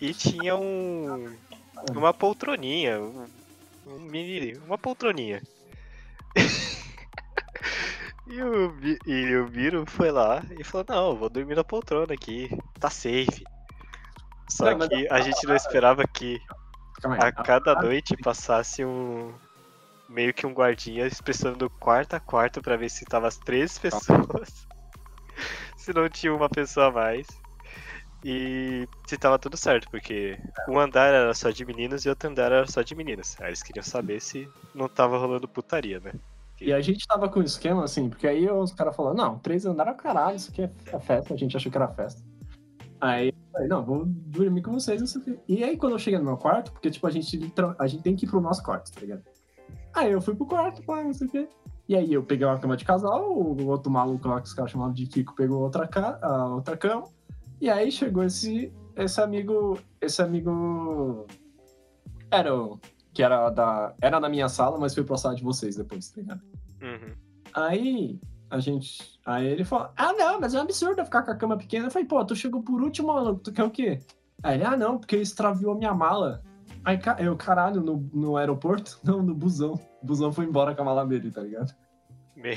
E 0.00 0.14
tinha 0.14 0.56
um. 0.56 1.36
Uma 1.90 2.14
poltroninha. 2.14 3.00
Um, 3.00 3.26
um 3.86 3.98
mini. 3.98 4.56
Uma 4.64 4.78
poltroninha. 4.78 5.42
e, 8.28 8.42
o, 8.42 8.74
e 9.06 9.36
o 9.36 9.46
Biro 9.48 9.84
foi 9.86 10.12
lá 10.12 10.42
e 10.58 10.62
falou, 10.62 10.86
não, 10.88 11.16
vou 11.16 11.28
dormir 11.28 11.56
na 11.56 11.64
poltrona 11.64 12.14
aqui. 12.14 12.48
Tá 12.78 12.88
safe. 12.88 13.44
Só 14.48 14.74
Não, 14.74 14.88
que 14.88 15.08
a 15.10 15.20
gente 15.20 15.46
não 15.46 15.54
esperava 15.54 16.06
que 16.06 16.40
a 17.04 17.32
cada 17.32 17.74
noite 17.74 18.16
passasse 18.16 18.84
um. 18.84 19.32
Meio 20.08 20.32
que 20.32 20.46
um 20.46 20.52
guardinha 20.52 21.06
inspecionando 21.06 21.58
do 21.58 21.70
quarto 21.70 22.14
a 22.14 22.20
quarto 22.20 22.62
pra 22.62 22.76
ver 22.76 22.88
se 22.88 23.04
tava 23.04 23.28
as 23.28 23.36
três 23.36 23.76
pessoas. 23.78 24.66
se 25.76 25.92
não 25.92 26.08
tinha 26.08 26.34
uma 26.34 26.48
pessoa 26.48 26.86
a 26.86 26.92
mais. 26.92 27.26
E 28.24 28.88
se 29.06 29.16
tava 29.16 29.38
tudo 29.38 29.56
certo, 29.56 29.88
porque 29.90 30.38
um 30.68 30.78
andar 30.78 31.14
era 31.14 31.32
só 31.34 31.50
de 31.50 31.64
meninos 31.64 32.04
e 32.04 32.08
outro 32.08 32.28
andar 32.28 32.50
era 32.50 32.66
só 32.66 32.82
de 32.82 32.94
meninas. 32.94 33.36
Aí 33.40 33.48
eles 33.48 33.62
queriam 33.62 33.82
saber 33.82 34.20
se 34.20 34.48
não 34.74 34.88
tava 34.88 35.18
rolando 35.18 35.46
putaria, 35.46 36.00
né? 36.00 36.12
E 36.60 36.72
a 36.72 36.80
gente 36.80 37.06
tava 37.06 37.28
com 37.28 37.38
um 37.38 37.44
esquema 37.44 37.84
assim, 37.84 38.08
porque 38.08 38.26
aí 38.26 38.50
os 38.50 38.72
caras 38.72 38.96
falaram, 38.96 39.16
não, 39.16 39.38
três 39.38 39.64
andares 39.64 39.94
é 39.94 39.96
caralho, 39.96 40.36
isso 40.36 40.50
aqui 40.50 40.62
é 40.62 40.72
é 40.92 40.98
festa, 40.98 41.32
a 41.32 41.36
gente 41.36 41.56
achou 41.56 41.70
que 41.70 41.78
era 41.78 41.86
festa. 41.86 42.20
Aí 43.00 43.28
eu 43.28 43.34
falei, 43.52 43.68
não, 43.68 43.84
vou 43.84 44.04
dormir 44.06 44.62
com 44.62 44.72
vocês, 44.72 45.00
não 45.00 45.06
sei 45.06 45.22
o 45.22 45.24
quê. 45.24 45.38
E 45.46 45.62
aí 45.62 45.76
quando 45.76 45.92
eu 45.92 45.98
cheguei 46.00 46.18
no 46.18 46.24
meu 46.24 46.36
quarto, 46.36 46.72
porque 46.72 46.90
tipo, 46.90 47.06
a 47.06 47.10
gente, 47.10 47.38
a 47.78 47.86
gente 47.86 48.02
tem 48.02 48.16
que 48.16 48.26
ir 48.26 48.28
pro 48.28 48.40
nosso 48.40 48.64
quarto, 48.64 48.90
tá 48.90 49.00
ligado? 49.00 49.22
Aí 49.94 50.12
eu 50.12 50.20
fui 50.20 50.34
pro 50.34 50.46
quarto, 50.46 50.82
pá, 50.82 51.02
não 51.02 51.12
sei 51.12 51.26
o 51.26 51.30
quê. 51.30 51.48
E 51.88 51.96
aí 51.96 52.12
eu 52.12 52.22
peguei 52.22 52.46
uma 52.46 52.58
cama 52.58 52.76
de 52.76 52.84
casal, 52.84 53.32
o 53.32 53.66
outro 53.66 53.90
maluco 53.90 54.28
lá 54.28 54.40
que 54.40 54.46
os 54.46 54.54
caras 54.54 54.70
chamavam 54.70 54.92
de 54.92 55.06
Kiko 55.06 55.34
pegou 55.34 55.62
outra, 55.62 55.88
ca... 55.88 56.18
a 56.22 56.46
outra 56.46 56.76
cama. 56.76 57.04
E 57.60 57.70
aí 57.70 57.90
chegou 57.90 58.22
esse, 58.22 58.72
esse 58.96 59.20
amigo. 59.20 59.78
Esse 60.00 60.22
amigo. 60.22 61.26
Era 62.30 62.54
o. 62.54 62.78
Que 63.12 63.22
era 63.22 63.50
da. 63.50 63.94
Era 64.00 64.20
na 64.20 64.28
minha 64.28 64.48
sala, 64.48 64.78
mas 64.78 64.94
foi 64.94 65.02
pra 65.02 65.16
sala 65.16 65.34
de 65.34 65.42
vocês 65.42 65.76
depois, 65.76 66.10
tá 66.10 66.20
ligado? 66.20 66.42
Uhum. 66.82 67.14
Aí 67.54 68.20
a 68.50 68.60
gente. 68.60 69.18
Aí 69.24 69.46
ele 69.46 69.64
falou: 69.64 69.88
Ah, 69.96 70.12
não, 70.12 70.40
mas 70.40 70.54
é 70.54 70.58
um 70.58 70.62
absurdo 70.62 71.00
eu 71.00 71.04
ficar 71.04 71.22
com 71.22 71.30
a 71.30 71.36
cama 71.36 71.56
pequena. 71.56 71.86
Eu 71.86 71.90
falei, 71.90 72.06
pô, 72.06 72.24
tu 72.24 72.36
chegou 72.36 72.62
por 72.62 72.80
último, 72.82 73.08
maluco, 73.08 73.40
tu 73.40 73.52
quer 73.52 73.64
o 73.64 73.70
quê? 73.70 74.00
Aí 74.42 74.56
ele, 74.56 74.64
ah, 74.64 74.76
não, 74.76 74.98
porque 74.98 75.16
extraviou 75.16 75.72
a 75.72 75.78
minha 75.78 75.94
mala. 75.94 76.42
Aí 76.88 76.98
eu, 77.18 77.36
caralho, 77.36 77.82
no, 77.82 78.08
no 78.14 78.36
aeroporto? 78.38 78.98
Não, 79.04 79.20
no 79.22 79.34
busão. 79.34 79.74
O 80.02 80.06
busão 80.06 80.32
foi 80.32 80.46
embora 80.46 80.74
com 80.74 80.80
a 80.80 80.84
mala 80.86 81.04
dele, 81.06 81.30
tá 81.30 81.42
ligado? 81.42 81.70
Me- 82.34 82.54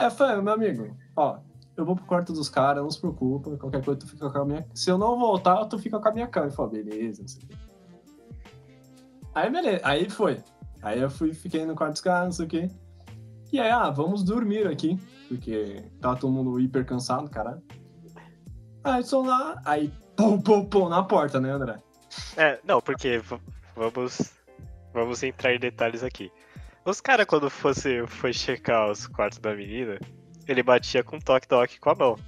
eu 0.00 0.10
falei, 0.10 0.42
meu 0.42 0.54
amigo, 0.54 0.96
ó, 1.14 1.38
eu 1.76 1.84
vou 1.84 1.94
pro 1.94 2.04
quarto 2.04 2.32
dos 2.32 2.48
caras, 2.48 2.82
não 2.82 2.90
se 2.90 3.00
preocupa, 3.00 3.56
qualquer 3.56 3.84
coisa 3.84 4.00
tu 4.00 4.08
fica 4.08 4.28
com 4.28 4.38
a 4.38 4.44
minha. 4.44 4.66
Se 4.74 4.90
eu 4.90 4.98
não 4.98 5.16
voltar, 5.16 5.64
tu 5.66 5.78
fica 5.78 6.00
com 6.00 6.08
a 6.08 6.12
minha 6.12 6.26
cama. 6.26 6.46
Ele 6.46 6.54
falou, 6.56 6.72
beleza, 6.72 7.22
não 7.22 7.28
sei 7.28 7.42
o 7.44 7.46
quê. 7.46 7.54
Aí 9.34 9.50
beleza, 9.50 9.80
aí 9.84 10.10
foi. 10.10 10.42
Aí 10.82 11.00
eu 11.00 11.08
fui, 11.08 11.32
fiquei 11.32 11.64
no 11.64 11.76
quarto 11.76 11.92
dos 11.92 12.00
caras, 12.00 12.24
não 12.24 12.32
sei 12.32 12.46
o 12.46 12.48
quê. 12.48 12.70
E 13.52 13.60
aí, 13.60 13.70
ah, 13.70 13.88
vamos 13.90 14.24
dormir 14.24 14.66
aqui, 14.66 14.98
porque 15.28 15.84
tá 16.00 16.16
todo 16.16 16.32
mundo 16.32 16.58
hiper 16.58 16.84
cansado, 16.84 17.30
caralho. 17.30 17.62
Aí 18.82 19.04
tô 19.04 19.22
lá, 19.22 19.62
aí 19.64 19.92
pum, 20.16 20.40
pum, 20.40 20.64
pum, 20.64 20.88
na 20.88 21.04
porta, 21.04 21.38
né, 21.38 21.50
André? 21.52 21.76
É, 22.36 22.58
não, 22.64 22.80
porque 22.80 23.20
vamos. 23.74 24.32
Vamos 24.92 25.22
entrar 25.22 25.54
em 25.54 25.58
detalhes 25.58 26.02
aqui. 26.02 26.30
Os 26.84 27.00
caras, 27.00 27.24
quando 27.24 27.48
fosse 27.48 28.06
foi 28.06 28.32
checar 28.32 28.90
os 28.90 29.06
quartos 29.06 29.38
da 29.38 29.54
menina, 29.54 29.98
ele 30.46 30.62
batia 30.62 31.02
com 31.02 31.18
toque-toque 31.18 31.80
com 31.80 31.90
a 31.90 31.94
mão. 31.94 32.18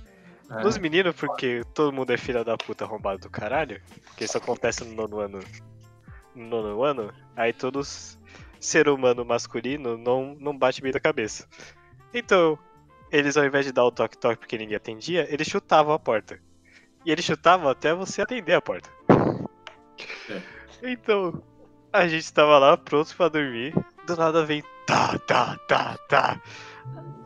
É. 0.50 0.62
Nos 0.62 0.78
meninos, 0.78 1.14
porque 1.14 1.62
todo 1.74 1.92
mundo 1.92 2.10
é 2.10 2.16
filha 2.16 2.44
da 2.44 2.56
puta 2.56 2.84
arrombado 2.84 3.18
do 3.18 3.30
caralho, 3.30 3.82
porque 4.04 4.24
isso 4.24 4.38
acontece 4.38 4.84
no 4.84 4.94
nono 4.94 5.18
ano. 5.20 5.40
No 6.34 6.62
nono 6.62 6.82
ano, 6.82 7.12
aí 7.36 7.52
todos 7.52 8.18
ser 8.58 8.88
humano 8.88 9.24
masculino 9.24 9.98
não, 9.98 10.34
não 10.40 10.56
bate 10.56 10.80
bem 10.80 10.92
da 10.92 10.98
cabeça. 11.00 11.46
Então, 12.12 12.58
eles 13.10 13.36
ao 13.36 13.44
invés 13.44 13.66
de 13.66 13.72
dar 13.72 13.84
o 13.84 13.92
toque-toque 13.92 14.38
porque 14.38 14.56
ninguém 14.56 14.76
atendia, 14.76 15.26
eles 15.32 15.46
chutavam 15.46 15.92
a 15.92 15.98
porta. 15.98 16.40
E 17.04 17.12
eles 17.12 17.24
chutavam 17.24 17.68
até 17.68 17.92
você 17.94 18.22
atender 18.22 18.54
a 18.54 18.62
porta. 18.62 18.88
Então, 20.82 21.42
a 21.92 22.06
gente 22.06 22.32
tava 22.32 22.58
lá 22.58 22.76
pronto 22.76 23.14
pra 23.16 23.28
dormir. 23.28 23.74
Do 24.06 24.16
nada 24.16 24.44
vem 24.44 24.62
tá, 24.86 25.18
tá, 25.20 25.56
tá, 25.66 25.96
tá. 26.08 26.40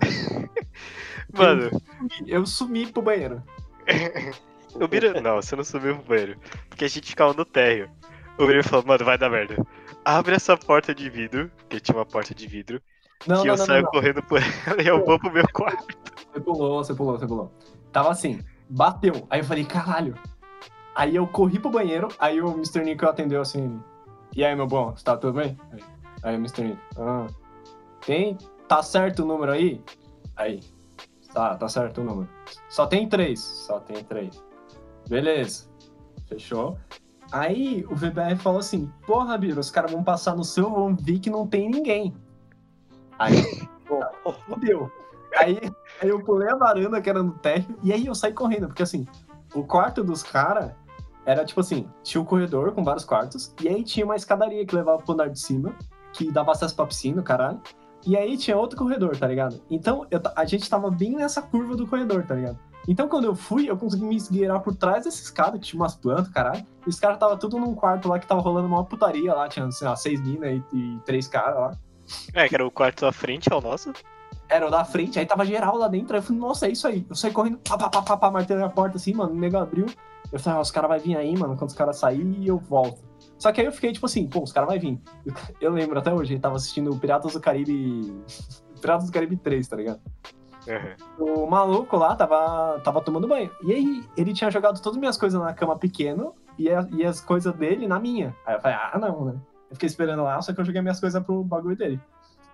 Mano, 1.32 1.70
Eu 2.26 2.46
sumi 2.46 2.90
pro 2.90 3.02
banheiro. 3.02 3.42
o 4.74 4.86
Biro. 4.88 5.20
Não, 5.20 5.36
você 5.36 5.56
não 5.56 5.64
subiu 5.64 5.96
pro 5.96 6.04
banheiro. 6.04 6.40
Porque 6.68 6.84
a 6.84 6.88
gente 6.88 7.08
ficava 7.10 7.32
no 7.34 7.44
térreo. 7.44 7.90
O 8.38 8.46
Biro 8.46 8.62
falou, 8.64 8.86
mano, 8.86 9.04
vai 9.04 9.18
dar 9.18 9.30
merda. 9.30 9.56
Abre 10.04 10.34
essa 10.36 10.56
porta 10.56 10.94
de 10.94 11.10
vidro, 11.10 11.50
porque 11.56 11.80
tinha 11.80 11.96
uma 11.96 12.06
porta 12.06 12.34
de 12.34 12.46
vidro, 12.46 12.80
Não, 13.26 13.42
que 13.42 13.46
não, 13.46 13.54
eu 13.54 13.56
não, 13.56 13.66
saio 13.66 13.82
não. 13.82 13.90
correndo 13.90 14.22
por 14.22 14.40
ela 14.66 14.82
e 14.82 14.86
eu 14.86 15.04
vou 15.04 15.18
pro 15.18 15.32
meu 15.32 15.46
quarto. 15.52 15.98
Você 16.32 16.40
pulou, 16.40 16.84
você 16.84 16.94
pulou, 16.94 17.18
você 17.18 17.26
pulou. 17.26 17.52
Tava 17.92 18.10
assim, 18.10 18.44
bateu. 18.68 19.26
Aí 19.30 19.40
eu 19.40 19.44
falei, 19.44 19.64
caralho. 19.64 20.14
Aí 20.98 21.14
eu 21.14 21.28
corri 21.28 21.60
pro 21.60 21.70
banheiro, 21.70 22.08
aí 22.18 22.42
o 22.42 22.54
Mr. 22.54 22.82
Nico 22.82 23.06
atendeu 23.06 23.40
assim. 23.40 23.80
E 24.34 24.44
aí, 24.44 24.56
meu 24.56 24.66
bom, 24.66 24.90
você 24.90 25.04
tá 25.04 25.16
tudo 25.16 25.34
bem? 25.34 25.56
Aí, 26.24 26.34
o 26.34 26.38
Mr. 26.40 26.64
Nico, 26.64 26.80
ah, 26.98 27.28
tem? 28.04 28.36
Tá 28.66 28.82
certo 28.82 29.22
o 29.22 29.24
número 29.24 29.52
aí? 29.52 29.80
Aí, 30.34 30.58
tá, 31.32 31.56
tá 31.56 31.68
certo 31.68 32.00
o 32.00 32.04
número. 32.04 32.28
Só 32.68 32.84
tem 32.84 33.08
três, 33.08 33.38
só 33.38 33.78
tem 33.78 34.02
três. 34.02 34.42
Beleza, 35.08 35.68
fechou. 36.26 36.76
Aí 37.30 37.86
o 37.88 37.94
VBR 37.94 38.34
falou 38.36 38.58
assim, 38.58 38.92
porra, 39.06 39.38
Biro, 39.38 39.60
os 39.60 39.70
caras 39.70 39.92
vão 39.92 40.02
passar 40.02 40.34
no 40.34 40.42
seu, 40.42 40.68
vão 40.68 40.96
ver 40.96 41.20
que 41.20 41.30
não 41.30 41.46
tem 41.46 41.70
ninguém. 41.70 42.12
Aí, 43.20 43.36
pô, 43.86 44.32
fudeu. 44.32 44.90
Aí, 45.36 45.60
aí 46.02 46.08
eu 46.08 46.20
pulei 46.24 46.50
a 46.50 46.56
varanda 46.56 47.00
que 47.00 47.08
era 47.08 47.22
no 47.22 47.34
térreo 47.34 47.78
e 47.84 47.92
aí 47.92 48.06
eu 48.06 48.16
saí 48.16 48.32
correndo, 48.32 48.66
porque 48.66 48.82
assim, 48.82 49.06
o 49.54 49.62
quarto 49.62 50.02
dos 50.02 50.24
caras 50.24 50.72
era 51.28 51.44
tipo 51.44 51.60
assim, 51.60 51.86
tinha 52.02 52.22
um 52.22 52.24
corredor 52.24 52.72
com 52.72 52.82
vários 52.82 53.04
quartos, 53.04 53.54
e 53.62 53.68
aí 53.68 53.84
tinha 53.84 54.06
uma 54.06 54.16
escadaria 54.16 54.64
que 54.64 54.74
levava 54.74 55.02
pro 55.02 55.12
andar 55.12 55.28
de 55.28 55.38
cima, 55.38 55.74
que 56.10 56.32
dava 56.32 56.52
acesso 56.52 56.74
pra 56.74 56.86
piscina, 56.86 57.22
caralho. 57.22 57.60
E 58.06 58.16
aí 58.16 58.38
tinha 58.38 58.56
outro 58.56 58.78
corredor, 58.78 59.14
tá 59.14 59.26
ligado? 59.26 59.60
Então 59.70 60.06
eu 60.10 60.22
a 60.34 60.44
gente 60.46 60.68
tava 60.70 60.90
bem 60.90 61.16
nessa 61.16 61.42
curva 61.42 61.76
do 61.76 61.86
corredor, 61.86 62.24
tá 62.24 62.34
ligado? 62.34 62.58
Então 62.88 63.06
quando 63.08 63.26
eu 63.26 63.34
fui, 63.34 63.68
eu 63.68 63.76
consegui 63.76 64.06
me 64.06 64.16
esgueirar 64.16 64.60
por 64.60 64.74
trás 64.74 65.04
dessa 65.04 65.20
escada, 65.22 65.58
que 65.58 65.66
tinha 65.66 65.82
umas 65.82 65.94
plantas, 65.94 66.28
caralho. 66.28 66.64
E 66.86 66.88
os 66.88 66.98
caras 66.98 67.18
tava 67.18 67.36
tudo 67.36 67.58
num 67.58 67.74
quarto 67.74 68.08
lá 68.08 68.18
que 68.18 68.26
tava 68.26 68.40
rolando 68.40 68.66
uma 68.66 68.82
putaria 68.82 69.34
lá, 69.34 69.48
tinha, 69.48 69.70
sei 69.70 69.86
lá, 69.86 69.96
seis 69.96 70.22
minas 70.22 70.62
e, 70.72 70.76
e 70.76 70.98
três 71.04 71.28
caras 71.28 71.58
lá. 71.58 71.78
É, 72.32 72.48
que 72.48 72.54
era 72.54 72.66
o 72.66 72.70
quarto 72.70 73.04
à 73.04 73.12
frente 73.12 73.52
ao 73.52 73.60
nosso. 73.60 73.92
Era 74.48 74.66
o 74.66 74.70
da 74.70 74.82
frente, 74.82 75.18
aí 75.18 75.26
tava 75.26 75.44
geral 75.44 75.76
lá 75.76 75.88
dentro. 75.88 76.14
Aí 76.14 76.20
eu 76.20 76.22
falei, 76.22 76.40
nossa, 76.40 76.66
é 76.66 76.70
isso 76.70 76.88
aí. 76.88 77.04
Eu 77.06 77.14
saí 77.14 77.30
correndo, 77.30 77.58
pá, 77.58 77.76
pá, 77.76 77.90
pá, 77.90 78.00
pá, 78.00 78.16
pá 78.16 78.30
martelando 78.30 78.64
a 78.64 78.70
porta 78.70 78.96
assim, 78.96 79.12
mano. 79.12 79.32
O 79.32 79.38
nego 79.38 79.58
abriu. 79.58 79.84
Eu 80.32 80.38
falei, 80.38 80.58
ah, 80.58 80.62
os 80.62 80.70
caras 80.70 80.90
vão 80.90 80.98
vir 80.98 81.16
aí, 81.16 81.36
mano. 81.36 81.56
Quando 81.56 81.70
os 81.70 81.76
caras 81.76 81.96
saírem, 81.98 82.44
eu 82.46 82.58
volto. 82.58 83.02
Só 83.38 83.50
que 83.52 83.60
aí 83.60 83.66
eu 83.66 83.72
fiquei 83.72 83.92
tipo 83.92 84.04
assim, 84.06 84.26
pô, 84.28 84.42
os 84.42 84.52
caras 84.52 84.68
vão 84.68 84.78
vir. 84.78 85.00
Eu 85.60 85.72
lembro 85.72 85.98
até 85.98 86.12
hoje, 86.12 86.34
ele 86.34 86.40
tava 86.40 86.56
assistindo 86.56 86.90
o 86.90 86.98
Piratas 86.98 87.32
do 87.32 87.40
Caribe. 87.40 88.14
Piratas 88.80 89.06
do 89.06 89.12
Caribe 89.12 89.36
3, 89.36 89.66
tá 89.66 89.76
ligado? 89.76 90.00
Uhum. 91.18 91.44
O 91.44 91.46
maluco 91.50 91.96
lá 91.96 92.14
tava, 92.14 92.78
tava 92.80 93.00
tomando 93.00 93.26
banho. 93.28 93.50
E 93.64 93.72
aí 93.72 94.04
ele 94.16 94.34
tinha 94.34 94.50
jogado 94.50 94.80
todas 94.82 94.96
as 94.96 95.00
minhas 95.00 95.16
coisas 95.16 95.40
na 95.40 95.54
cama 95.54 95.78
pequeno 95.78 96.34
e, 96.58 96.68
a- 96.70 96.86
e 96.92 97.04
as 97.04 97.20
coisas 97.20 97.54
dele 97.54 97.86
na 97.88 97.98
minha. 97.98 98.36
Aí 98.44 98.56
eu 98.56 98.60
falei, 98.60 98.76
ah, 98.76 98.98
não, 99.00 99.24
né? 99.24 99.34
Eu 99.70 99.76
fiquei 99.76 99.86
esperando 99.86 100.22
lá, 100.22 100.40
só 100.42 100.52
que 100.52 100.60
eu 100.60 100.64
joguei 100.64 100.82
minhas 100.82 101.00
coisas 101.00 101.22
pro 101.22 101.42
bagulho 101.44 101.76
dele. 101.76 102.00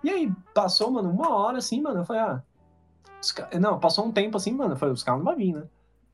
E 0.03 0.09
aí, 0.09 0.31
passou, 0.53 0.91
mano, 0.91 1.09
uma 1.09 1.33
hora 1.35 1.57
assim, 1.57 1.81
mano. 1.81 1.99
Eu 2.01 2.05
falei, 2.05 2.21
ah. 2.21 2.41
Não, 3.59 3.79
passou 3.79 4.05
um 4.05 4.11
tempo 4.11 4.37
assim, 4.37 4.53
mano. 4.53 4.73
Eu 4.73 4.77
falei, 4.77 4.93
os 4.93 5.03
caras 5.03 5.19
não 5.19 5.25
vão 5.25 5.35
vir, 5.35 5.53
né? 5.53 5.63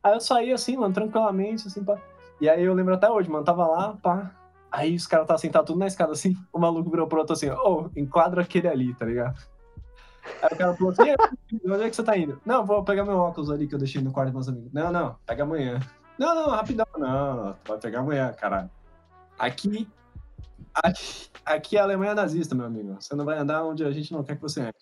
Aí 0.03 0.13
eu 0.13 0.19
saí 0.19 0.51
assim, 0.51 0.77
mano, 0.77 0.93
tranquilamente, 0.93 1.67
assim, 1.67 1.83
pá. 1.83 1.97
E 2.39 2.49
aí 2.49 2.63
eu 2.63 2.73
lembro 2.73 2.93
até 2.93 3.09
hoje, 3.09 3.29
mano, 3.29 3.45
tava 3.45 3.67
lá, 3.67 3.97
pá. 4.01 4.31
Aí 4.71 4.95
os 4.95 5.05
caras 5.05 5.25
estavam 5.25 5.39
sentados 5.39 5.67
tudo 5.67 5.79
na 5.79 5.87
escada 5.87 6.13
assim. 6.13 6.35
O 6.51 6.57
maluco 6.57 6.89
virou 6.89 7.07
pro 7.07 7.19
outro 7.19 7.33
assim, 7.33 7.49
ô, 7.49 7.89
enquadra 7.95 8.41
aquele 8.41 8.67
ali, 8.67 8.93
tá 8.95 9.05
ligado? 9.05 9.37
Aí 10.41 10.49
o 10.51 10.57
cara 10.57 10.73
falou 10.75 10.91
assim, 10.91 11.03
"E 11.03 11.09
aí, 11.09 11.17
onde 11.65 11.83
é 11.83 11.89
que 11.89 11.95
você 11.95 12.03
tá 12.03 12.17
indo? 12.17 12.39
Não, 12.45 12.65
vou 12.65 12.83
pegar 12.83 13.03
meu 13.03 13.17
óculos 13.17 13.51
ali 13.51 13.67
que 13.67 13.75
eu 13.75 13.79
deixei 13.79 14.01
no 14.01 14.11
quarto 14.11 14.31
dos 14.31 14.47
meus 14.47 14.49
amigos. 14.49 14.71
Não, 14.73 14.91
não, 14.91 15.15
pega 15.25 15.43
amanhã. 15.43 15.79
Não, 16.17 16.35
não, 16.35 16.49
rapidão. 16.51 16.85
Não, 16.97 17.55
vai 17.67 17.77
pegar 17.79 17.99
amanhã, 17.99 18.31
caralho. 18.33 18.69
Aqui, 19.37 19.87
aqui, 20.75 21.29
aqui 21.43 21.77
é 21.77 21.79
a 21.79 21.83
Alemanha 21.83 22.15
nazista, 22.15 22.55
meu 22.55 22.65
amigo. 22.65 22.95
Você 22.99 23.15
não 23.15 23.25
vai 23.25 23.37
andar 23.37 23.63
onde 23.63 23.83
a 23.83 23.91
gente 23.91 24.13
não 24.13 24.23
quer 24.23 24.35
que 24.35 24.41
você 24.41 24.61
ande. 24.61 24.77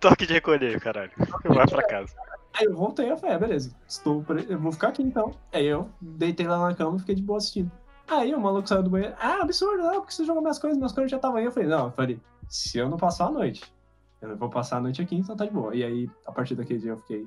Toque 0.00 0.26
de 0.26 0.34
recolher, 0.34 0.80
caralho. 0.80 1.12
Vai 1.44 1.66
pra 1.66 1.86
casa. 1.86 2.14
Aí 2.54 2.66
eu 2.66 2.74
voltei, 2.74 3.10
eu 3.10 3.16
falei, 3.16 3.36
ah, 3.36 3.38
beleza, 3.38 3.74
estou 3.88 4.22
pre... 4.22 4.46
eu 4.48 4.58
vou 4.58 4.72
ficar 4.72 4.88
aqui 4.88 5.02
então. 5.02 5.34
Aí 5.52 5.66
eu 5.66 5.88
deitei 6.00 6.46
lá 6.46 6.68
na 6.68 6.74
cama 6.74 6.96
e 6.96 7.00
fiquei 7.00 7.14
de 7.14 7.22
boa 7.22 7.38
assistindo. 7.38 7.70
Aí 8.06 8.34
o 8.34 8.40
maluco 8.40 8.68
saiu 8.68 8.82
do 8.82 8.90
banheiro, 8.90 9.14
ah, 9.18 9.42
absurdo, 9.42 9.82
não, 9.82 10.00
porque 10.00 10.12
você 10.12 10.24
jogou 10.24 10.42
minhas 10.42 10.58
coisas, 10.58 10.76
minhas 10.76 10.92
coisas 10.92 11.10
já 11.10 11.16
estavam 11.16 11.38
aí. 11.38 11.44
Eu 11.44 11.52
falei, 11.52 11.68
não, 11.68 11.86
eu 11.86 11.92
falei, 11.92 12.20
se 12.48 12.78
eu 12.78 12.88
não 12.88 12.98
passar 12.98 13.26
a 13.26 13.30
noite, 13.30 13.72
eu 14.20 14.28
não 14.28 14.36
vou 14.36 14.50
passar 14.50 14.76
a 14.76 14.80
noite 14.80 15.00
aqui, 15.00 15.16
então 15.16 15.36
tá 15.36 15.46
de 15.46 15.50
boa. 15.50 15.74
E 15.74 15.82
aí, 15.82 16.10
a 16.26 16.32
partir 16.32 16.54
daquele 16.54 16.78
dia 16.78 16.90
eu 16.90 16.98
fiquei 16.98 17.26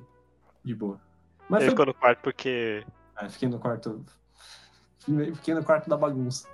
de 0.64 0.74
boa. 0.74 1.00
Mas 1.48 1.62
Ele 1.62 1.70
foi... 1.70 1.76
ficou 1.76 1.86
no 1.86 1.94
quarto 1.94 2.20
porque. 2.22 2.84
Ah, 3.14 3.28
fiquei 3.28 3.48
no 3.48 3.58
quarto. 3.58 4.04
Fiquei 5.34 5.54
no 5.54 5.64
quarto 5.64 5.88
da 5.88 5.96
bagunça. 5.96 6.48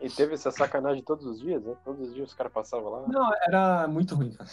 E 0.00 0.08
teve 0.08 0.34
essa 0.34 0.50
sacanagem 0.50 1.02
todos 1.02 1.26
os 1.26 1.40
dias, 1.40 1.62
né? 1.62 1.74
Todos 1.84 2.08
os 2.08 2.14
dias 2.14 2.28
os 2.28 2.34
caras 2.34 2.52
passavam 2.52 2.90
lá. 2.90 3.08
Não, 3.08 3.30
era 3.46 3.88
muito 3.88 4.14
ruim, 4.14 4.30
cara. 4.30 4.48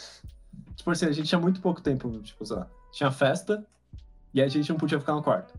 Tipo 0.75 0.91
assim, 0.91 1.05
a 1.05 1.11
gente 1.11 1.27
tinha 1.27 1.39
muito 1.39 1.61
pouco 1.61 1.81
tempo, 1.81 2.09
tipo, 2.21 2.45
sei 2.45 2.57
lá. 2.57 2.67
Tinha 2.95 3.11
festa 3.11 3.67
e 4.33 4.41
a 4.41 4.47
gente 4.47 4.69
não 4.69 4.77
podia 4.77 4.97
ficar 4.97 5.11
no 5.15 5.21
quarto. 5.21 5.53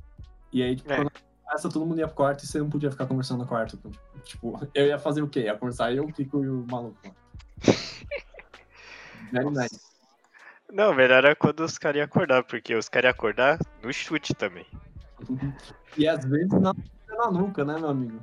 E 0.50 0.62
aí, 0.62 0.74
tipo, 0.74 0.90
É. 0.90 0.96
quando 0.96 1.12
festa, 1.50 1.68
todo 1.68 1.84
mundo 1.84 1.98
ia 1.98 2.06
pro 2.06 2.16
quarto 2.16 2.42
e 2.42 2.46
você 2.46 2.58
não 2.58 2.70
podia 2.70 2.90
ficar 2.90 3.04
conversando 3.06 3.40
no 3.40 3.46
quarto. 3.46 3.78
Tipo, 4.24 4.58
eu 4.74 4.86
ia 4.86 4.98
fazer 4.98 5.20
o 5.20 5.28
quê? 5.28 5.40
Ia 5.40 5.54
conversar 5.54 5.92
eu, 5.92 6.04
o 6.04 6.12
Kiko 6.12 6.42
e 6.42 6.48
o 6.48 6.66
maluco. 6.66 6.96
Very 9.30 9.50
nice. 9.50 9.78
Não, 10.72 10.94
melhor 10.94 11.24
era 11.26 11.36
quando 11.36 11.60
os 11.60 11.76
caras 11.76 11.98
iam 11.98 12.06
acordar, 12.06 12.42
porque 12.42 12.74
os 12.74 12.88
caras 12.88 13.08
iam 13.08 13.14
acordar 13.14 13.58
no 13.82 13.92
chute 13.92 14.34
também. 14.34 14.66
E 15.98 16.06
às 16.06 16.24
vezes 16.26 16.50
na, 16.50 16.74
na 17.08 17.30
nuca, 17.30 17.64
né, 17.64 17.78
meu 17.78 17.88
amigo? 17.88 18.22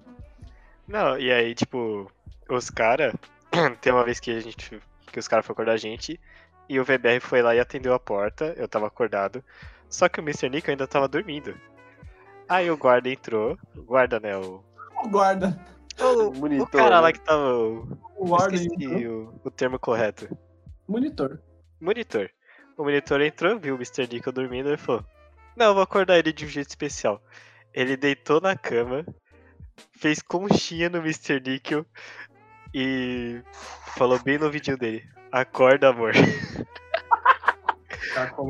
Não, 0.88 1.18
e 1.18 1.32
aí, 1.32 1.56
tipo, 1.56 2.12
os 2.50 2.70
caras. 2.70 3.14
Tem 3.82 3.92
uma 3.94 4.04
vez 4.04 4.20
que 4.20 4.30
a 4.30 4.40
gente. 4.40 4.80
que 5.12 5.20
os 5.20 5.28
caras 5.28 5.44
foram 5.44 5.54
acordar 5.54 5.74
a 5.74 5.78
gente. 5.78 6.20
E 6.74 6.80
o 6.80 6.84
VBR 6.84 7.20
foi 7.20 7.42
lá 7.44 7.54
e 7.54 7.60
atendeu 7.60 7.94
a 7.94 8.00
porta. 8.00 8.54
Eu 8.58 8.68
tava 8.68 8.88
acordado. 8.88 9.44
Só 9.88 10.10
que 10.10 10.20
o 10.20 10.24
Mr. 10.24 10.50
Nick 10.50 10.72
ainda 10.72 10.88
tava 10.88 11.08
dormindo. 11.08 11.56
Aí 12.50 12.72
o 12.72 12.76
guarda 12.78 13.10
entrou. 13.10 13.58
O 13.76 13.84
guarda, 13.84 14.20
né? 14.20 14.36
O, 14.36 14.64
O 15.04 15.08
guarda. 15.10 15.56
o, 16.00 16.30
o 16.30 16.36
Monitor, 16.36 16.68
cara 16.72 16.96
né? 16.96 17.02
lá 17.02 17.12
que 17.14 17.20
tava. 17.20 17.54
o- 17.56 17.98
O 18.18 18.26
guarda 18.28 18.58
o, 18.58 19.40
o 19.44 19.52
termo 19.52 19.78
correto. 19.78 20.36
Monitor. 20.88 21.40
Monitor. 21.80 22.30
O 22.76 22.84
monitor 22.84 23.22
entrou, 23.22 23.60
viu 23.60 23.76
o 23.76 23.78
Mr. 23.78 24.08
Nickel 24.12 24.34
dormindo 24.34 24.74
e 24.74 24.78
falou: 24.78 25.06
Não, 25.56 25.68
eu 25.68 25.74
vou 25.76 25.84
acordar 25.84 26.18
ele 26.18 26.34
de 26.34 26.44
um 26.46 26.50
jeito 26.50 26.70
especial. 26.70 27.22
Ele 27.72 27.96
deitou 27.96 28.42
na 28.42 28.56
cama, 28.58 29.06
fez 29.92 30.24
conchinha 30.24 30.90
no 30.90 30.98
Mr. 30.98 31.40
Nickel 31.40 31.86
e 32.74 33.44
falou 33.96 34.18
bem 34.18 34.40
no 34.40 34.50
vídeo 34.50 34.76
dele: 34.76 35.04
Acorda, 35.32 35.90
amor. 35.90 36.14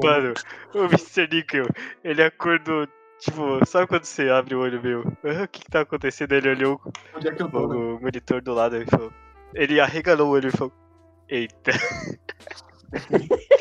Mano, 0.04 0.34
o 0.74 0.80
Mr. 0.86 1.28
Nickel, 1.32 1.66
ele 2.04 2.24
acordou. 2.24 2.88
Tipo, 3.20 3.66
sabe 3.66 3.88
quando 3.88 4.04
você 4.04 4.30
abre 4.30 4.54
o 4.56 4.60
olho 4.60 4.82
meu? 4.82 5.02
"Ah, 5.24 5.44
O 5.44 5.48
que, 5.48 5.62
que 5.64 5.72
tá 5.72 5.82
acontecendo? 5.82 6.34
Ele 6.34 6.50
olhou 6.50 6.82
Onde 7.16 7.30
é 7.30 7.32
que 7.34 7.42
eu 7.42 7.50
tô, 7.50 7.68
né? 7.68 7.76
o, 7.76 7.96
o 7.96 8.02
monitor 8.02 8.42
do 8.42 8.54
lado 8.54 8.76
e 8.76 8.86
falou. 8.86 9.14
Ele 9.54 9.80
arregalou 9.80 10.28
o 10.30 10.32
olho 10.32 10.50
e 10.50 10.52
falou: 10.52 10.74
Eita. 11.30 11.72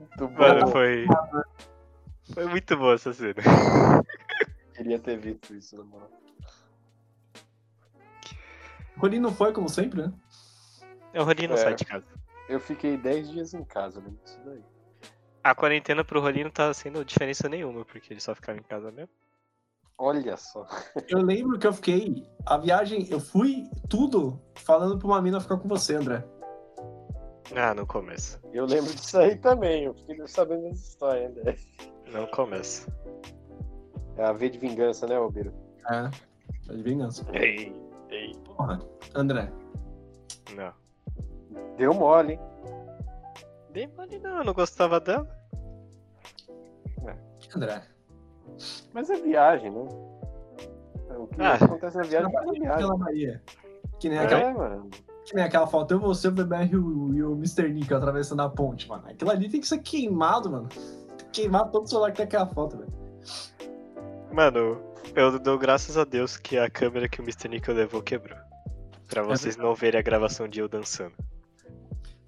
Muito 0.00 0.28
bom. 0.28 0.38
Mano, 0.38 0.68
foi. 0.68 1.06
Foi 2.34 2.46
muito 2.46 2.76
boa 2.76 2.94
essa 2.94 3.12
cena. 3.12 3.34
Queria 4.74 4.98
ter 4.98 5.16
visto 5.18 5.54
isso, 5.54 5.76
na 5.76 5.84
moral. 5.84 6.10
Rolim 8.96 9.20
não 9.20 9.32
foi, 9.32 9.52
como 9.52 9.68
sempre, 9.68 10.02
né? 10.02 10.12
O 11.14 11.22
Rolinho 11.22 11.50
não 11.50 11.56
É. 11.56 11.60
sai 11.60 11.74
de 11.74 11.84
casa. 11.84 12.06
Eu 12.48 12.60
fiquei 12.60 12.96
10 12.96 13.30
dias 13.30 13.54
em 13.54 13.64
casa, 13.64 13.98
lembro 13.98 14.18
disso 14.24 14.40
daí. 14.44 14.62
A 15.42 15.54
quarentena 15.54 16.04
pro 16.04 16.20
Rolinho 16.20 16.46
não 16.46 16.50
tá 16.50 16.72
sendo 16.74 17.04
diferença 17.04 17.48
nenhuma, 17.48 17.84
porque 17.84 18.12
ele 18.12 18.20
só 18.20 18.34
ficava 18.34 18.58
em 18.58 18.62
casa 18.62 18.90
mesmo. 18.90 19.10
Olha 19.98 20.36
só. 20.36 20.66
Eu 21.08 21.22
lembro 21.22 21.58
que 21.58 21.66
eu 21.66 21.72
fiquei. 21.72 22.28
A 22.44 22.58
viagem, 22.58 23.06
eu 23.10 23.18
fui 23.18 23.68
tudo 23.88 24.40
falando 24.56 24.98
pra 24.98 25.08
uma 25.08 25.22
mina 25.22 25.40
ficar 25.40 25.56
com 25.56 25.68
você, 25.68 25.94
André. 25.94 26.24
Ah, 27.54 27.72
não 27.74 27.86
começa. 27.86 28.40
Eu 28.52 28.66
lembro 28.66 28.92
disso 28.92 29.18
aí 29.18 29.36
também. 29.36 29.84
Eu 29.84 29.94
fiquei 29.94 30.26
sabendo 30.26 30.64
dessa 30.64 30.88
história 30.88 31.28
ainda. 31.28 31.56
Não 32.12 32.26
começa. 32.26 32.92
É 34.16 34.24
a 34.24 34.32
V 34.32 34.50
de 34.50 34.58
vingança, 34.58 35.06
né, 35.06 35.16
Albiro? 35.16 35.52
É. 35.88 36.10
É 36.68 36.74
de 36.74 36.82
vingança. 36.82 37.24
Ei, 37.32 37.72
ei. 38.10 38.34
Porra. 38.44 38.80
André. 39.14 39.50
Não. 40.54 40.72
Deu 41.76 41.92
mole, 41.94 42.32
hein? 42.34 42.40
Dei 43.70 43.86
mole 43.88 44.18
não, 44.18 44.38
eu 44.38 44.44
não 44.44 44.52
gostava 44.54 44.98
dela. 45.00 45.28
André. 47.54 47.82
Mas 48.92 49.08
é 49.08 49.16
viagem, 49.16 49.70
né? 49.70 49.80
O 51.18 51.26
que 51.26 51.40
Ah. 51.40 51.54
acontece 51.54 51.96
na 51.96 52.02
viagem 52.02 52.30
é 52.36 52.42
viagem. 52.52 52.76
Pela 52.76 52.96
Maria. 52.98 53.42
Que 53.98 54.08
nem, 54.10 54.18
aquela, 54.18 54.40
É, 54.42 54.52
mano. 54.52 54.90
que 55.24 55.34
nem 55.34 55.44
aquela 55.44 55.66
foto. 55.66 55.92
Eu, 55.94 56.00
você, 56.00 56.28
o 56.28 56.32
BBR 56.32 56.70
e 56.72 56.76
o, 56.76 57.14
e 57.14 57.22
o 57.22 57.32
Mr. 57.32 57.72
Nick 57.72 57.94
atravessando 57.94 58.42
a 58.42 58.48
ponte, 58.50 58.86
mano. 58.88 59.04
Aquilo 59.08 59.30
ali 59.30 59.48
tem 59.48 59.60
que 59.60 59.66
ser 59.66 59.78
queimado, 59.78 60.50
mano. 60.50 60.68
Tem 60.68 61.16
que 61.16 61.42
queimar 61.42 61.70
todo 61.70 61.84
o 61.84 61.88
celular 61.88 62.10
que 62.10 62.18
tem 62.18 62.26
aquela 62.26 62.46
foto, 62.46 62.76
velho. 62.76 62.92
Mano, 64.32 64.82
eu 65.14 65.38
dou 65.38 65.56
graças 65.58 65.96
a 65.96 66.04
Deus 66.04 66.36
que 66.36 66.58
a 66.58 66.68
câmera 66.68 67.08
que 67.08 67.20
o 67.20 67.24
Mr. 67.24 67.48
Nickel 67.48 67.74
levou 67.74 68.02
quebrou. 68.02 68.38
Pra 69.08 69.22
vocês 69.22 69.56
não 69.56 69.74
verem 69.74 69.98
a 70.00 70.02
gravação 70.02 70.46
de 70.46 70.60
eu 70.60 70.68
dançando. 70.68 71.14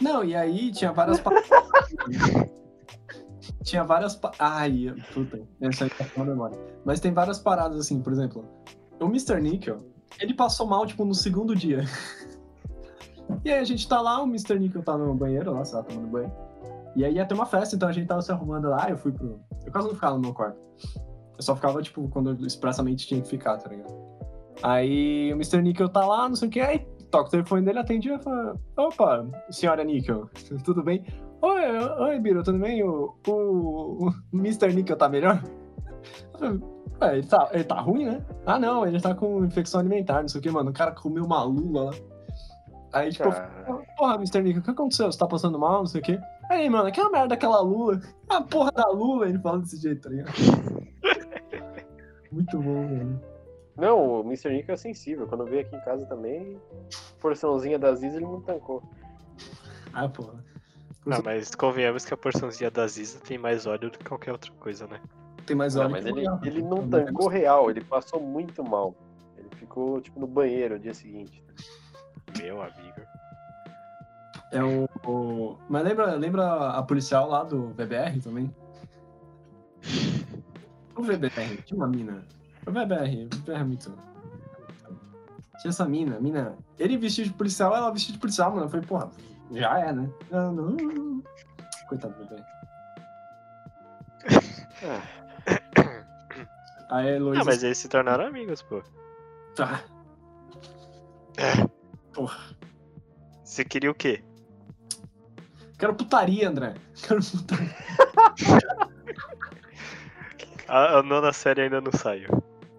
Não, 0.01 0.25
e 0.25 0.35
aí 0.35 0.71
tinha 0.71 0.93
várias 0.93 1.21
paradas. 1.21 1.49
tinha 3.65 3.85
várias. 3.85 4.15
Pa... 4.15 4.33
Ai, 4.39 4.95
puta, 5.13 5.41
essa 5.61 5.85
aí 5.85 5.91
tá 5.91 6.05
com 6.05 6.23
a 6.23 6.25
memória. 6.25 6.59
Mas 6.85 7.01
tem 7.01 7.13
várias 7.13 7.39
paradas 7.39 7.81
assim, 7.81 8.01
por 8.01 8.13
exemplo, 8.13 8.45
o 9.01 9.07
Mr. 9.07 9.41
Nickel, 9.41 9.79
ele 10.21 10.35
passou 10.35 10.67
mal, 10.67 10.87
tipo, 10.87 11.05
no 11.05 11.15
segundo 11.15 11.55
dia. 11.55 11.85
E 13.45 13.53
aí 13.53 13.59
a 13.59 13.65
gente 13.65 13.87
tá 13.87 14.01
lá, 14.01 14.23
o 14.23 14.25
Mr. 14.25 14.59
Nickel 14.59 14.83
tá 14.83 14.97
no 14.97 15.15
banheiro 15.15 15.53
lá, 15.53 15.63
sei 15.63 15.77
lá, 15.77 15.85
tomando 15.85 16.09
banho. 16.09 16.33
E 16.97 17.05
aí 17.05 17.15
ia 17.15 17.27
ter 17.27 17.35
uma 17.35 17.45
festa, 17.45 17.77
então 17.77 17.87
a 17.87 17.93
gente 17.93 18.07
tava 18.07 18.23
se 18.23 18.33
arrumando 18.33 18.71
lá, 18.71 18.89
eu 18.89 18.97
fui 18.97 19.13
pro. 19.13 19.39
Eu 19.67 19.71
quase 19.71 19.87
não 19.87 19.95
ficava 19.95 20.15
no 20.15 20.23
meu 20.23 20.33
quarto. 20.33 20.59
Eu 21.37 21.43
só 21.43 21.55
ficava, 21.55 21.83
tipo, 21.83 22.09
quando 22.09 22.31
eu 22.31 22.47
expressamente 22.47 23.07
tinha 23.07 23.21
que 23.21 23.29
ficar, 23.29 23.59
tá 23.59 23.69
ligado? 23.69 23.95
Aí 24.63 25.31
o 25.33 25.37
Mr. 25.37 25.61
Nickel 25.61 25.91
tá 25.91 26.07
lá, 26.07 26.27
não 26.27 26.37
sei 26.37 26.49
o 26.49 26.51
que, 26.51 26.59
aí 26.59 26.87
toca 27.11 27.29
o 27.29 27.31
telefone 27.31 27.63
dele, 27.63 27.79
atende 27.79 28.11
e 28.11 28.19
fala: 28.19 28.57
Opa, 28.77 29.27
senhora 29.51 29.85
Nickel, 29.85 30.29
tudo 30.65 30.83
bem? 30.83 31.05
Oi, 31.41 31.63
oi, 32.01 32.19
Biro, 32.19 32.43
tudo 32.43 32.59
bem? 32.59 32.83
O, 32.83 33.15
o, 33.27 34.09
o 34.09 34.15
Mr. 34.33 34.75
Nickel 34.75 34.97
tá 34.97 35.09
melhor? 35.09 35.43
Ué, 37.01 37.13
ele 37.19 37.27
tá, 37.27 37.49
ele 37.53 37.65
tá 37.65 37.81
ruim, 37.81 38.07
né? 38.07 38.25
Ah, 38.45 38.59
não, 38.59 38.87
ele 38.87 39.01
tá 39.01 39.15
com 39.15 39.45
infecção 39.45 39.81
alimentar, 39.81 40.21
não 40.21 40.29
sei 40.29 40.41
o 40.41 40.43
que, 40.43 40.51
mano. 40.51 40.71
O 40.71 40.75
cara 40.75 40.93
comeu 40.93 41.25
uma 41.25 41.43
lula 41.45 41.85
lá. 41.85 41.93
Aí, 42.93 43.13
tipo, 43.13 43.29
porra, 43.97 44.17
Mr. 44.17 44.43
Nickel, 44.43 44.61
o 44.61 44.65
que 44.65 44.71
aconteceu? 44.71 45.13
Você 45.13 45.19
tá 45.19 45.27
passando 45.27 45.59
mal, 45.59 45.81
não 45.81 45.87
sei 45.87 46.01
o 46.01 46.05
quê? 46.05 46.19
Aí, 46.51 46.69
mano, 46.69 46.89
aquela 46.89 47.11
merda 47.11 47.29
daquela 47.29 47.61
lula. 47.61 48.01
A 48.29 48.41
porra 48.41 48.73
da 48.73 48.89
lula, 48.89 49.29
ele 49.29 49.39
fala 49.39 49.59
desse 49.59 49.77
jeito, 49.77 50.03
tá 50.03 50.09
ligado? 50.09 50.33
Muito 52.33 52.59
bom, 52.59 52.89
velho. 52.89 53.21
Não, 53.79 54.21
o 54.21 54.25
Mr. 54.25 54.51
Nick 54.51 54.71
é 54.71 54.77
sensível. 54.77 55.27
Quando 55.29 55.45
veio 55.45 55.61
aqui 55.63 55.75
em 55.77 55.81
casa 55.81 56.05
também, 56.07 56.61
porçãozinha 57.21 57.79
da 57.79 57.95
Ziz 57.95 58.13
ele 58.15 58.25
não 58.25 58.41
tancou. 58.41 58.83
Ah, 59.93 60.09
porra. 60.09 60.45
Ah, 61.11 61.23
mas 61.25 61.55
convenhamos 61.55 62.05
que 62.05 62.13
a 62.13 62.17
porçãozinha 62.17 62.71
da 62.71 62.87
Ziza 62.87 63.19
tem 63.21 63.39
mais 63.39 63.67
óleo 63.67 63.91
do 63.91 63.99
que 63.99 64.05
qualquer 64.05 64.33
outra 64.33 64.53
coisa, 64.61 64.87
né? 64.87 65.01
Tem 65.47 65.57
mais 65.57 65.75
Não, 65.75 65.83
óleo 65.83 65.93
mas 65.93 66.05
que 66.05 66.11
ele, 66.11 66.29
mulher. 66.29 66.39
ele 66.47 66.63
não 66.63 66.87
tancou 66.87 67.29
real, 67.29 67.71
ele 67.71 67.83
passou 67.83 68.21
muito 68.21 68.63
mal. 68.63 68.95
Ele 69.39 69.49
ficou, 69.57 70.01
tipo, 70.03 70.21
no 70.21 70.27
banheiro 70.27 70.75
no 70.75 70.81
dia 70.81 70.93
seguinte. 70.93 71.43
Meu 72.37 72.61
amigo. 72.61 73.01
É 74.53 74.63
o, 74.63 74.87
o- 75.07 75.57
Mas 75.69 75.85
lembra, 75.85 76.15
lembra 76.15 76.71
a 76.71 76.83
policial 76.83 77.27
lá 77.29 77.43
do 77.45 77.69
VBR 77.73 78.21
também? 78.21 78.55
O 80.95 81.03
VBR, 81.03 81.63
tinha 81.65 81.79
uma 81.79 81.87
mina. 81.89 82.23
O 82.69 82.71
VBR, 82.71 83.25
o 83.25 83.29
VBR 83.35 83.61
é 83.61 83.65
muito. 83.65 83.91
Tinha 85.59 85.71
essa 85.71 85.89
mina, 85.89 86.21
mina. 86.21 86.55
Ele 86.79 86.99
vestido 86.99 87.29
de 87.29 87.35
policial, 87.35 87.75
ela 87.75 87.91
vestida 87.91 88.13
de 88.13 88.21
policial, 88.21 88.51
mano. 88.51 88.67
Eu 88.67 88.69
falei, 88.69 88.85
porra, 88.87 89.11
já 89.51 89.79
é, 89.79 89.91
né? 89.91 90.11
Ah, 90.31 90.53
não. 90.53 91.23
Coitado 91.89 92.15
do. 92.27 92.37
Aí 96.91 97.09
a 97.09 97.13
Heloísa. 97.17 97.41
Ah, 97.41 97.45
mas 97.47 97.63
eles 97.63 97.79
se 97.79 97.89
tornaram 97.89 98.27
amigos, 98.27 98.61
pô. 98.61 98.83
Tá. 99.57 99.83
Porra. 102.13 102.39
Você 103.45 103.65
queria 103.65 103.91
o 103.91 103.95
quê? 103.95 104.23
Quero 105.79 105.95
putaria, 105.95 106.51
André. 106.51 106.75
Quero 107.07 107.21
putaria. 107.25 107.75
A, 110.69 110.99
a 110.99 111.03
nona 111.03 111.33
série 111.33 111.63
ainda 111.63 111.81
não 111.81 111.91
saiu. 111.91 112.29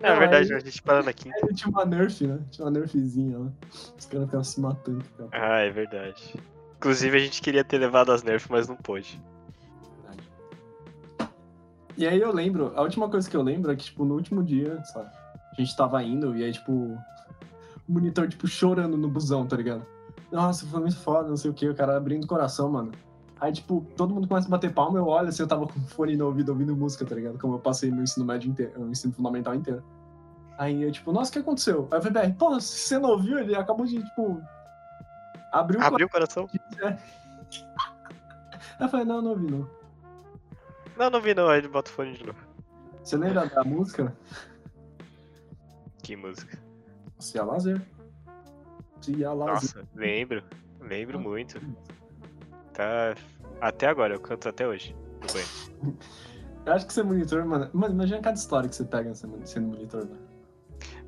É 0.01 0.15
verdade, 0.15 0.53
a 0.53 0.59
gente 0.59 0.81
na 0.85 1.13
quinta. 1.13 1.35
Aí 1.43 1.51
tinha 1.53 1.69
uma 1.69 1.85
nerf, 1.85 2.25
né? 2.25 2.39
Tinha 2.51 2.65
uma 2.65 2.71
nerfzinha 2.71 3.37
lá. 3.37 3.51
Os 3.97 4.05
caras 4.05 4.25
ficavam 4.25 4.43
se 4.43 4.61
matando. 4.61 5.03
Cara. 5.17 5.29
Ah, 5.31 5.59
é 5.59 5.69
verdade. 5.69 6.35
Inclusive 6.77 7.17
a 7.17 7.19
gente 7.19 7.41
queria 7.41 7.63
ter 7.63 7.77
levado 7.77 8.11
as 8.11 8.23
Nerf, 8.23 8.49
mas 8.49 8.67
não 8.67 8.77
pôde. 8.77 9.21
Verdade. 10.01 11.31
E 11.97 12.07
aí 12.07 12.21
eu 12.21 12.31
lembro, 12.31 12.71
a 12.75 12.81
última 12.81 13.09
coisa 13.09 13.29
que 13.29 13.35
eu 13.35 13.41
lembro 13.41 13.71
é 13.71 13.75
que, 13.75 13.83
tipo, 13.83 14.05
no 14.05 14.15
último 14.15 14.41
dia, 14.41 14.81
sabe, 14.85 15.09
a 15.51 15.61
gente 15.61 15.75
tava 15.75 16.01
indo 16.01 16.37
e 16.37 16.43
aí, 16.45 16.53
tipo, 16.53 16.71
o 16.71 16.97
monitor, 17.85 18.29
tipo, 18.29 18.47
chorando 18.47 18.95
no 18.95 19.09
busão, 19.09 19.45
tá 19.45 19.57
ligado? 19.57 19.85
Nossa, 20.31 20.65
foi 20.65 20.79
muito 20.79 20.97
foda, 20.97 21.27
não 21.27 21.35
sei 21.35 21.51
o 21.51 21.53
que, 21.53 21.67
o 21.67 21.75
cara 21.75 21.97
abrindo 21.97 22.23
o 22.23 22.27
coração, 22.27 22.71
mano. 22.71 22.91
Aí, 23.39 23.53
tipo, 23.53 23.85
todo 23.95 24.13
mundo 24.13 24.27
começa 24.27 24.47
a 24.47 24.51
bater 24.51 24.73
palma, 24.73 24.99
eu 24.99 25.07
olho 25.07 25.29
assim, 25.29 25.41
eu 25.43 25.47
tava 25.47 25.65
com 25.65 25.79
fone 25.81 26.15
no 26.17 26.25
ouvido 26.25 26.49
ouvindo 26.49 26.75
música, 26.75 27.05
tá 27.05 27.15
ligado? 27.15 27.39
Como 27.39 27.55
eu 27.55 27.59
passei 27.59 27.89
no 27.89 28.03
ensino 28.03 28.25
médio 28.25 28.49
inteiro, 28.49 28.77
no 28.77 28.91
ensino 28.91 29.13
fundamental 29.13 29.55
inteiro. 29.55 29.81
Aí 30.57 30.83
eu, 30.83 30.91
tipo, 30.91 31.13
nossa, 31.13 31.29
o 31.29 31.33
que 31.33 31.39
aconteceu? 31.39 31.87
Aí 31.89 31.99
eu 31.99 32.01
falei, 32.01 32.33
pô, 32.33 32.59
se 32.59 32.79
você 32.79 32.99
não 32.99 33.11
ouviu, 33.11 33.39
ele 33.39 33.55
acabou 33.55 33.85
de, 33.85 34.03
tipo, 34.03 34.41
abrir 35.53 35.77
o 35.77 35.83
Abriu 35.83 36.07
o 36.07 36.09
coração? 36.09 36.47
coração. 36.47 36.99
Aí 38.77 38.85
eu 38.85 38.89
falei, 38.89 39.05
não, 39.05 39.21
não 39.21 39.31
ouvi, 39.31 39.49
não. 39.51 39.67
Não, 40.97 41.09
não 41.09 41.21
vi 41.21 41.33
não, 41.33 41.47
aí 41.47 41.59
ele 41.59 41.69
bota 41.69 41.89
o 41.89 41.93
fone 41.93 42.13
de 42.13 42.25
novo. 42.25 42.39
Você 43.03 43.15
lembra 43.15 43.45
da 43.47 43.63
música? 43.63 44.13
Que 46.03 46.15
música. 46.15 46.57
Se 47.19 47.39
a 47.39 47.43
lazer. 47.43 47.81
Se 49.01 49.23
a 49.23 49.31
lazer. 49.31 49.53
Nossa, 49.53 49.87
lembro. 49.95 50.43
Lembro 50.81 51.19
muito. 51.19 51.59
Tá. 52.79 53.13
Até 53.59 53.87
agora, 53.87 54.13
eu 54.13 54.21
canto 54.21 54.47
até 54.47 54.65
hoje. 54.65 54.95
no 55.21 55.33
banho. 55.33 55.97
Eu 56.65 56.73
acho 56.73 56.85
que 56.85 56.93
ser 56.93 57.03
monitor, 57.03 57.43
mano. 57.45 57.69
Mano, 57.73 57.93
imagina 57.93 58.21
cada 58.21 58.37
história 58.37 58.69
que 58.69 58.75
você 58.75 58.85
pega 58.85 59.13
sendo 59.15 59.67
monitor, 59.67 60.05
né? 60.05 60.15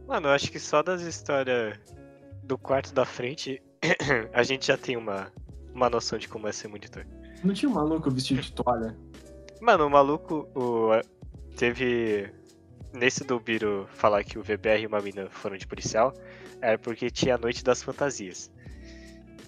Mano, 0.07 0.27
eu 0.27 0.31
acho 0.31 0.49
que 0.49 0.59
só 0.59 0.81
das 0.81 1.01
histórias 1.01 1.77
do 2.41 2.57
quarto 2.57 2.93
da 2.93 3.05
frente, 3.05 3.61
a 4.33 4.43
gente 4.43 4.67
já 4.67 4.77
tem 4.77 4.97
uma, 4.97 5.31
uma 5.73 5.89
noção 5.89 6.17
de 6.17 6.27
como 6.27 6.47
é 6.47 6.51
ser 6.51 6.67
monitor. 6.69 7.05
Não 7.43 7.53
tinha 7.53 7.69
um 7.69 7.73
maluco 7.73 8.09
vestido 8.09 8.41
de 8.41 8.51
toalha? 8.53 8.97
Mano, 9.59 9.85
o 9.85 9.89
maluco 9.89 10.49
o, 10.55 10.89
teve. 11.55 12.33
Nesse 12.93 13.23
do 13.23 13.39
Biro 13.39 13.87
falar 13.93 14.23
que 14.23 14.39
o 14.39 14.41
VBR 14.41 14.81
e 14.81 14.87
uma 14.87 14.99
mina 14.99 15.29
foram 15.29 15.57
de 15.57 15.67
policial, 15.67 16.13
era 16.59 16.79
porque 16.79 17.11
tinha 17.11 17.35
a 17.35 17.37
noite 17.37 17.63
das 17.63 17.83
fantasias. 17.83 18.49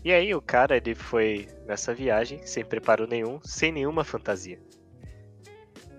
E 0.04 0.12
aí 0.12 0.36
o 0.36 0.42
cara, 0.42 0.76
ele 0.76 0.94
foi 0.94 1.48
nessa 1.66 1.94
viagem, 1.94 2.46
sem 2.46 2.66
preparo 2.66 3.08
nenhum, 3.08 3.40
sem 3.42 3.72
nenhuma 3.72 4.04
fantasia. 4.04 4.60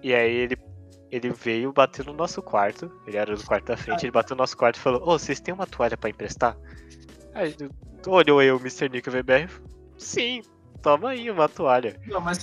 E 0.03 0.15
aí 0.15 0.35
ele, 0.35 0.59
ele 1.11 1.31
veio 1.31 1.73
bater 1.73 2.05
no 2.05 2.13
nosso 2.13 2.43
quarto, 2.43 2.93
ele 3.07 3.17
era 3.17 3.35
do 3.35 3.43
quarto 3.43 3.67
da 3.67 3.77
frente, 3.77 4.05
ele 4.05 4.13
bateu 4.13 4.37
no 4.37 4.43
nosso 4.43 4.57
quarto 4.57 4.77
e 4.77 4.81
falou, 4.81 5.01
ô, 5.03 5.19
vocês 5.19 5.41
têm 5.41 5.55
uma 5.55 5.67
toalha 5.67 5.97
pra 5.97 6.11
emprestar? 6.11 6.55
Aí 7.33 7.57
olhou 8.07 8.43
eu, 8.43 8.59
Mr. 8.59 8.91
Nick 8.91 9.09
e 9.09 9.13
VBR, 9.13 9.51
sim, 9.97 10.43
toma 10.83 11.11
aí 11.11 11.31
uma 11.31 11.49
toalha. 11.49 11.99
Não, 12.07 12.21
mas 12.21 12.39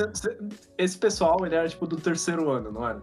esse 0.80 0.97
pessoal, 0.97 1.45
ele 1.45 1.53
era 1.53 1.70
tipo 1.70 1.86
do 1.86 1.97
terceiro 1.97 2.49
ano, 2.49 2.72
não 2.72 2.88
era? 2.88 3.01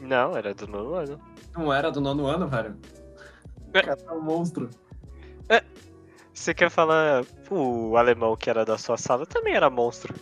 Não, 0.00 0.34
era 0.34 0.54
do 0.54 0.66
nono 0.66 0.94
ano. 0.94 1.20
Não 1.54 1.70
era 1.70 1.90
do 1.90 2.00
nono 2.00 2.26
ano, 2.26 2.48
velho? 2.48 2.74
É. 3.74 3.80
O 3.80 3.84
cara 3.84 3.98
é 4.00 4.12
um 4.12 4.22
monstro. 4.22 4.70
Você 6.38 6.54
quer 6.54 6.70
falar, 6.70 7.24
o 7.50 7.96
alemão 7.96 8.36
que 8.36 8.48
era 8.48 8.64
da 8.64 8.78
sua 8.78 8.96
sala 8.96 9.26
também 9.26 9.54
era 9.54 9.68
monstro. 9.68 10.14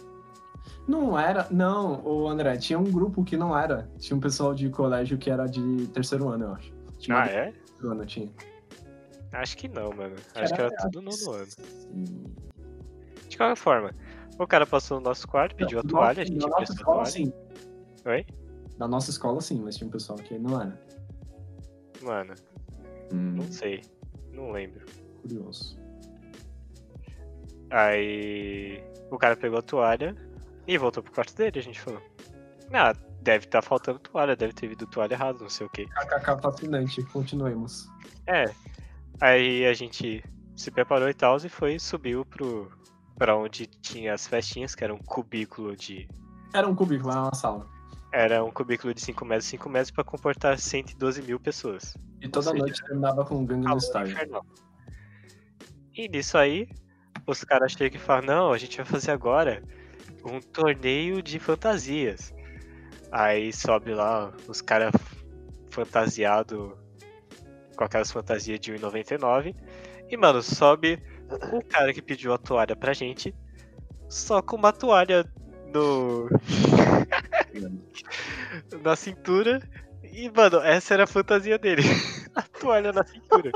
Não 0.89 1.19
era, 1.19 1.47
não, 1.51 2.03
o 2.07 2.27
André, 2.27 2.57
tinha 2.57 2.79
um 2.79 2.91
grupo 2.91 3.23
que 3.23 3.37
não 3.37 3.57
era. 3.57 3.89
Tinha 3.99 4.17
um 4.17 4.21
pessoal 4.21 4.55
de 4.55 4.71
colégio 4.71 5.19
que 5.19 5.31
era 5.31 5.45
de 5.47 5.87
terceiro 5.89 6.29
ano, 6.31 6.45
eu 6.47 6.53
acho. 6.55 6.73
Tinha 6.99 7.19
Ah, 7.19 7.27
é? 7.27 7.53
terceiro 7.53 7.91
ano, 7.93 8.07
tinha. 8.07 8.31
Acho 9.33 9.57
que 9.59 9.69
não, 9.69 9.91
mano. 9.93 10.17
Acho 10.35 10.55
que 10.55 10.61
era 10.61 10.71
tudo 10.79 11.03
nono 11.03 11.31
ano. 11.33 11.47
Sim. 11.51 12.25
De 13.29 13.37
qualquer 13.37 13.57
forma, 13.57 13.91
o 14.39 14.47
cara 14.47 14.67
passou 14.67 14.99
no 14.99 15.05
nosso 15.05 15.29
quarto, 15.29 15.55
pediu 15.55 15.81
a 15.81 15.83
Da 15.83 15.89
toalha, 15.89 16.23
a 16.23 16.25
gente 16.25 16.39
da 16.39 16.47
nossa 16.49 16.73
a 16.73 16.75
escola, 16.75 16.97
toalha. 16.97 17.11
sim. 17.11 17.33
Oi? 18.07 18.27
Da 18.79 18.89
nossa 18.89 19.11
escola, 19.11 19.41
sim, 19.43 19.61
mas 19.63 19.77
tinha 19.77 19.87
um 19.87 19.91
pessoal 19.91 20.19
que 20.19 20.39
não 20.39 20.61
era. 20.63 20.81
Mano, 22.03 22.35
Hum, 23.13 23.35
não 23.37 23.53
sei. 23.53 23.83
Não 24.33 24.51
lembro. 24.51 24.85
curioso. 25.21 25.79
Aí 27.71 28.83
o 29.11 29.19
cara 29.19 29.37
pegou 29.37 29.59
a 29.59 29.63
toalha 29.63 30.15
e 30.67 30.77
voltou 30.79 31.03
pro 31.03 31.13
quarto 31.13 31.35
dele, 31.35 31.59
a 31.59 31.63
gente 31.63 31.81
falou. 31.81 32.03
Ah, 32.73 32.93
deve 33.23 33.45
estar 33.45 33.63
faltando 33.63 33.99
toalha, 33.99 34.37
deve 34.37 34.53
ter 34.53 34.69
vindo 34.69 34.87
toalha 34.87 35.15
errada, 35.15 35.39
não 35.41 35.49
sei 35.49 35.67
o 35.67 35.71
que. 35.71 35.87
KKK 35.87 36.43
fascinante, 36.43 37.03
continuemos. 37.05 37.89
É. 38.27 38.47
Aí 39.21 39.65
a 39.67 39.73
gente 39.73 40.23
se 40.55 40.71
preparou 40.71 41.09
e 41.09 41.15
tal 41.15 41.37
e 41.37 41.49
foi, 41.49 41.79
subiu 41.79 42.25
pro. 42.25 42.71
Pra 43.19 43.35
onde 43.35 43.67
tinha 43.67 44.13
as 44.13 44.27
festinhas, 44.27 44.75
que 44.75 44.85
era 44.85 44.95
um 44.95 44.99
cubículo 44.99 45.75
de. 45.75 46.07
Era 46.53 46.69
um 46.69 46.75
cubículo, 46.75 47.11
era 47.11 47.23
uma 47.23 47.35
sala. 47.35 47.67
Era 48.13 48.45
um 48.45 48.51
cubículo 48.51 48.93
de 48.93 49.01
5 49.01 49.25
metros, 49.25 49.49
5 49.49 49.69
metros 49.71 49.91
pra 49.91 50.05
comportar 50.05 50.59
112 50.59 51.23
mil 51.23 51.41
pessoas. 51.41 51.97
E 52.21 52.29
toda 52.29 52.51
seja, 52.51 52.59
noite 52.59 52.85
terminava 52.85 53.25
com 53.25 53.37
um 53.39 53.47
Calor 53.47 53.81
Style. 53.81 54.11
infernal. 54.11 54.45
E 55.95 56.09
nisso 56.09 56.37
aí, 56.37 56.69
os 57.27 57.43
caras 57.45 57.73
chegam 57.73 58.01
e 58.01 58.03
falam, 58.03 58.27
não, 58.27 58.53
a 58.53 58.59
gente 58.59 58.77
vai 58.77 58.87
fazer 58.87 59.11
agora 59.11 59.63
um 60.25 60.41
torneio 60.41 61.23
de 61.23 61.39
fantasias. 61.39 62.35
Aí 63.11 63.53
sobe 63.53 63.95
lá 63.95 64.33
os 64.47 64.61
caras 64.61 64.93
fantasiados 65.71 66.73
com 67.77 67.85
aquelas 67.85 68.11
fantasias 68.11 68.59
de 68.59 68.73
1,99. 68.73 69.55
E, 70.09 70.17
mano, 70.17 70.43
sobe 70.43 71.03
o 71.53 71.63
cara 71.65 71.93
que 71.93 72.01
pediu 72.01 72.33
a 72.33 72.39
toalha 72.39 72.77
pra 72.77 72.93
gente, 72.93 73.35
só 74.09 74.41
com 74.41 74.57
uma 74.57 74.73
toalha 74.73 75.25
no. 75.73 76.29
na 78.83 78.97
cintura. 78.97 79.61
E, 80.03 80.31
mano, 80.31 80.61
essa 80.61 80.95
era 80.95 81.05
a 81.05 81.09
fantasia 81.09 81.59
dele. 81.59 81.83
a 82.35 82.43
toalha 82.43 82.93
na 82.93 83.05
cintura. 83.05 83.51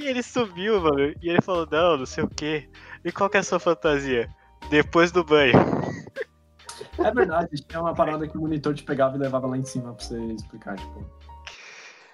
E 0.00 0.06
ele 0.06 0.22
subiu, 0.22 0.80
mano, 0.80 1.14
e 1.20 1.28
ele 1.28 1.42
falou, 1.42 1.68
não, 1.70 1.98
não 1.98 2.06
sei 2.06 2.24
o 2.24 2.28
que. 2.28 2.68
E 3.04 3.12
qual 3.12 3.28
que 3.28 3.36
é 3.36 3.40
a 3.40 3.42
sua 3.42 3.60
fantasia? 3.60 4.28
Depois 4.70 5.12
do 5.12 5.22
banho. 5.22 5.52
É 6.98 7.10
verdade, 7.12 7.48
tinha 7.68 7.80
uma 7.80 7.94
parada 7.94 8.26
que 8.26 8.36
o 8.36 8.40
monitor 8.40 8.74
te 8.74 8.82
pegava 8.82 9.16
e 9.16 9.18
levava 9.18 9.46
lá 9.46 9.56
em 9.56 9.64
cima 9.64 9.92
pra 9.94 10.04
você 10.04 10.18
explicar, 10.32 10.76
tipo. 10.76 11.04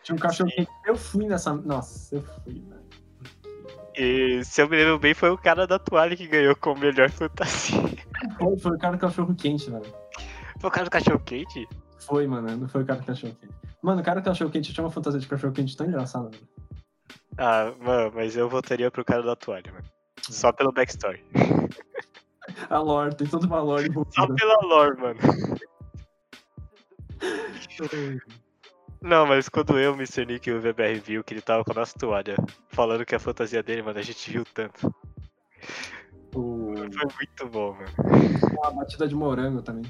Tinha 0.02 0.16
um 0.16 0.18
cachorro 0.18 0.50
que 0.50 0.68
eu 0.84 0.96
fui 0.96 1.26
nessa. 1.26 1.52
Nossa, 1.52 2.14
eu 2.14 2.22
fui, 2.22 2.54
velho. 2.54 2.86
E 3.96 4.44
se 4.44 4.60
eu 4.60 4.68
me 4.68 4.76
lembro 4.76 4.98
bem, 4.98 5.14
foi 5.14 5.30
o 5.30 5.38
cara 5.38 5.66
da 5.66 5.78
toalha 5.78 6.14
que 6.16 6.26
ganhou 6.26 6.54
como 6.56 6.80
melhor 6.80 7.10
fantasia. 7.10 7.80
Foi, 8.38 8.58
foi 8.58 8.72
o 8.72 8.78
cara 8.78 8.96
do 8.96 9.00
cachorro 9.00 9.34
quente, 9.34 9.70
velho. 9.70 9.94
Foi 10.60 10.68
o 10.68 10.72
cara 10.72 10.84
do 10.84 10.90
cachorro 10.90 11.20
quente? 11.20 11.66
Foi, 11.98 12.26
mano, 12.26 12.56
não 12.56 12.68
foi 12.68 12.82
o 12.82 12.86
cara 12.86 13.00
do 13.00 13.06
cachorro 13.06 13.34
quente. 13.40 13.54
Mano, 13.82 14.00
o 14.00 14.04
cara 14.04 14.20
do 14.20 14.24
cachorro 14.24 14.50
quente 14.50 14.72
tinha 14.72 14.84
uma 14.84 14.90
fantasia 14.90 15.18
de 15.18 15.26
cachorro 15.26 15.52
quente 15.52 15.76
tão 15.76 15.86
engraçada, 15.86 16.28
velho. 16.28 16.46
Ah, 17.38 17.72
mano, 17.78 18.12
mas 18.14 18.36
eu 18.36 18.48
votaria 18.48 18.90
pro 18.90 19.04
cara 19.04 19.22
da 19.22 19.36
toalha, 19.36 19.72
mano. 19.72 19.84
Só 20.22 20.52
pelo 20.52 20.72
backstory. 20.72 21.22
A 22.70 22.78
lore, 22.78 23.14
tem 23.14 23.26
toda 23.26 23.46
uma 23.46 23.60
lore 23.60 23.92
Só 23.92 24.00
envolvida. 24.22 24.34
pela 24.34 24.58
lore, 24.62 24.96
mano. 24.98 25.20
Não, 29.02 29.26
mas 29.26 29.48
quando 29.48 29.78
eu, 29.78 29.94
Mr. 29.94 30.24
Nick 30.24 30.48
e 30.48 30.52
o 30.52 30.60
VBR 30.60 31.00
viu 31.00 31.22
que 31.24 31.34
ele 31.34 31.42
tava 31.42 31.64
com 31.64 31.72
a 31.72 31.74
nossa 31.74 31.98
toalha, 31.98 32.36
falando 32.68 33.04
que 33.04 33.14
a 33.14 33.18
fantasia 33.18 33.62
dele, 33.62 33.82
mano, 33.82 33.98
a 33.98 34.02
gente 34.02 34.30
viu 34.30 34.44
tanto. 34.54 34.94
O... 36.34 36.74
Foi 36.76 37.14
muito 37.16 37.48
bom, 37.48 37.72
mano. 37.74 37.90
A 38.64 38.70
batida 38.70 39.08
de 39.08 39.14
morango 39.14 39.62
também. 39.62 39.84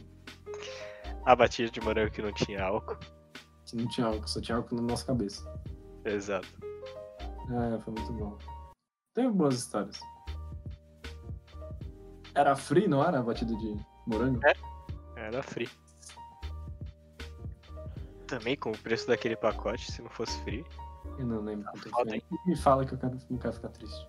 A 1.25 1.37
batida 1.37 1.71
de 1.71 1.81
morango 1.81 2.11
que 2.11 2.23
não 2.23 2.33
tinha 2.33 2.65
álcool. 2.65 2.99
Que 3.67 3.77
não 3.77 3.89
tinha 3.89 4.07
álcool, 4.07 4.29
só 4.29 4.41
tinha 4.41 4.57
álcool 4.57 4.77
na 4.77 4.83
nossa 4.83 5.07
cabeça. 5.07 5.45
Exato. 6.05 6.49
É, 7.51 7.79
foi 7.81 7.95
muito 7.95 8.13
bom. 8.13 8.39
Tem 9.15 9.31
boas 9.31 9.57
histórias. 9.57 9.99
Era 12.35 12.55
free, 12.55 12.87
não 12.87 13.03
era 13.03 13.19
a 13.19 13.23
batida 13.23 13.55
de 13.57 13.77
morango? 14.07 14.41
Era 15.17 15.43
free. 15.43 15.69
Também 18.27 18.57
com 18.57 18.71
o 18.71 18.79
preço 18.79 19.07
daquele 19.07 19.37
pacote, 19.37 19.91
se 19.91 20.03
não 20.03 20.11
fosse 20.11 20.39
free. 20.43 20.65
Eu 21.19 21.27
não 21.27 21.41
lembro 21.41 21.65
quanto 21.71 21.89
foda, 21.91 22.11
foi. 22.11 22.23
Me 22.47 22.57
fala 22.57 22.85
que 22.85 22.93
eu 22.93 22.99
quero, 22.99 23.19
não 23.31 23.39
quero 23.39 23.53
ficar 23.55 23.69
triste. 23.69 24.09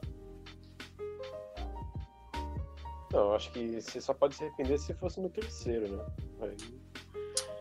Não, 3.14 3.20
eu 3.20 3.36
acho 3.36 3.52
que 3.52 3.80
você 3.80 4.02
só 4.02 4.14
pode 4.14 4.36
se 4.36 4.44
arrepender 4.44 4.78
se 4.80 4.94
fosse 4.96 5.22
no 5.22 5.30
terceiro, 5.30 5.96
né? 5.96 6.06
Aí, 6.42 6.58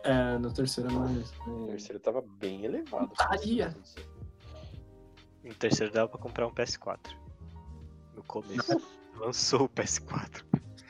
É, 0.03 0.37
no 0.37 0.51
terceiro 0.51 0.89
é 0.89 0.93
mais. 0.93 1.31
o 1.47 1.65
é, 1.65 1.67
terceiro 1.71 1.99
tava 1.99 2.21
bem 2.39 2.65
elevado. 2.65 3.07
Putaria! 3.09 3.73
No 5.47 5.53
terceiro 5.55 5.91
dava 5.93 6.07
pra 6.09 6.19
comprar 6.19 6.45
um 6.47 6.51
PS4. 6.51 7.15
No 8.15 8.23
começo. 8.23 8.81
Lançou 9.15 9.63
o 9.63 9.69
PS4. 9.69 10.43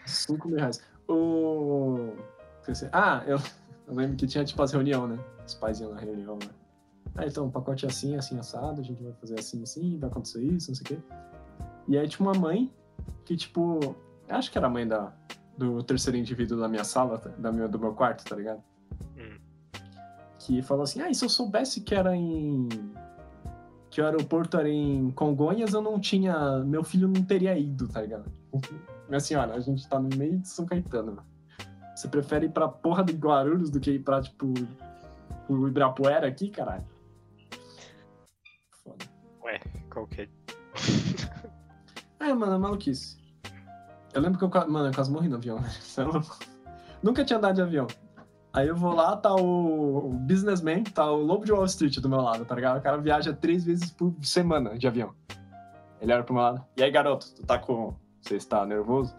5 0.06 0.48
mil 0.48 0.58
reais. 0.58 0.82
O. 1.08 2.14
Ah, 2.92 3.24
eu, 3.26 3.38
eu 3.88 3.94
lembro 3.94 4.18
que 4.18 4.28
tinha 4.28 4.44
tipo 4.44 4.62
as 4.62 4.74
reunião, 4.74 5.08
né? 5.08 5.18
Os 5.46 5.54
pais 5.54 5.80
iam 5.80 5.94
na 5.94 6.00
reunião, 6.00 6.38
né? 6.42 6.50
Ah, 7.16 7.26
então, 7.26 7.48
o 7.48 7.52
pacote 7.52 7.86
é 7.86 7.90
assim, 7.90 8.16
assim, 8.16 8.38
assado, 8.38 8.82
a 8.82 8.84
gente 8.84 9.02
vai 9.02 9.14
fazer 9.14 9.40
assim, 9.40 9.64
assim, 9.64 9.98
vai 9.98 10.10
acontecer 10.10 10.44
isso, 10.44 10.70
não 10.70 10.76
sei 10.76 10.84
o 10.84 10.88
quê. 10.88 11.00
E 11.88 11.98
aí 11.98 12.08
tinha 12.08 12.28
uma 12.30 12.38
mãe 12.38 12.72
que, 13.26 13.36
tipo, 13.38 13.96
acho 14.30 14.52
que 14.52 14.58
era 14.58 14.68
a 14.68 14.70
mãe 14.70 14.86
da, 14.86 15.14
do 15.58 15.82
terceiro 15.82 16.18
indivíduo 16.18 16.60
da 16.60 16.68
minha 16.68 16.84
sala, 16.84 17.18
tá- 17.18 17.30
da 17.30 17.52
minha, 17.52 17.68
do 17.68 17.80
meu 17.80 17.94
quarto, 17.94 18.24
tá 18.26 18.36
ligado? 18.36 18.62
Hum. 19.18 19.38
Que 20.40 20.62
falou 20.62 20.84
assim: 20.84 21.02
ah, 21.02 21.10
e 21.10 21.16
se 21.16 21.24
eu 21.24 21.30
soubesse 21.30 21.82
que 21.82 21.96
era 21.96 22.16
em. 22.16 22.68
Que 23.98 24.02
o 24.02 24.06
aeroporto 24.06 24.58
era 24.58 24.70
em 24.70 25.10
Congonhas, 25.10 25.74
eu 25.74 25.82
não 25.82 26.00
tinha. 26.00 26.60
Meu 26.60 26.84
filho 26.84 27.08
não 27.08 27.24
teria 27.24 27.58
ido, 27.58 27.88
tá 27.88 28.00
ligado? 28.00 28.32
Minha 29.10 29.20
senhora, 29.20 29.56
a 29.56 29.60
gente 29.60 29.90
tá 29.90 30.00
no 30.00 30.16
meio 30.16 30.38
de 30.38 30.48
São 30.48 30.68
Caetano. 30.68 31.16
mano. 31.16 31.28
Você 31.96 32.08
prefere 32.08 32.46
ir 32.46 32.50
pra 32.50 32.68
porra 32.68 33.04
de 33.04 33.14
Guarulhos 33.14 33.72
do 33.72 33.80
que 33.80 33.90
ir 33.90 34.04
pra, 34.04 34.22
tipo, 34.22 34.54
o 35.50 35.68
Ibirapuera 35.68 36.28
aqui, 36.28 36.52
caralho? 36.52 36.86
Foda. 38.84 39.04
Ué, 39.44 39.60
qual 39.92 40.06
que 40.06 40.22
é? 40.22 40.30
É, 42.20 42.34
mano, 42.34 42.54
é 42.54 42.58
maluquice. 42.60 43.18
Eu 44.14 44.22
lembro 44.22 44.38
que 44.38 44.44
eu, 44.44 44.70
mano, 44.70 44.90
eu 44.90 44.94
quase 44.94 45.10
morri 45.10 45.28
no 45.28 45.38
avião. 45.38 45.58
Você 45.82 46.02
é? 46.02 46.06
Nunca 47.02 47.26
tinha 47.26 47.38
andado 47.38 47.56
de 47.56 47.62
avião. 47.64 47.88
Aí 48.54 48.68
eu 48.68 48.76
vou 48.76 48.94
lá, 48.94 49.16
tá 49.16 49.36
o, 49.36 50.10
o 50.10 50.14
businessman, 50.14 50.84
tá 50.84 51.12
o 51.12 51.22
lobo 51.22 51.46
de 51.46 51.52
Wall 51.52 51.66
Street 51.66 52.00
do 52.00 52.10
meu 52.10 52.22
lado, 52.22 52.46
tá 52.46 52.56
ligado? 52.56 52.80
O 52.80 52.82
cara 52.82 52.98
viaja 52.98 53.34
três 53.34 53.64
vezes 53.64 53.92
por 53.92 54.14
semana 54.24 54.78
de 54.78 54.88
avião. 54.88 55.14
Ele 56.02 56.14
olha 56.14 56.24
pro 56.24 56.34
meu 56.34 56.44
lado. 56.44 56.66
E 56.76 56.84
aí, 56.84 56.92
garoto, 56.92 57.34
tu 57.36 57.44
tá 57.44 57.58
com. 57.60 57.96
Você 58.22 58.36
está 58.36 58.66
nervoso? 58.66 59.16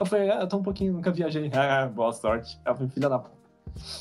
Eu 0.00 0.06
falei, 0.06 0.30
ah, 0.30 0.40
eu 0.40 0.48
tô 0.48 0.58
um 0.58 0.62
pouquinho, 0.62 0.92
nunca 0.92 1.10
viajei. 1.10 1.50
Ah, 1.54 1.86
boa 1.92 2.12
sorte. 2.12 2.60
Eu 2.64 2.74
falei, 2.74 2.90
filha 2.90 3.08
da 3.08 3.18
puta. 3.18 3.36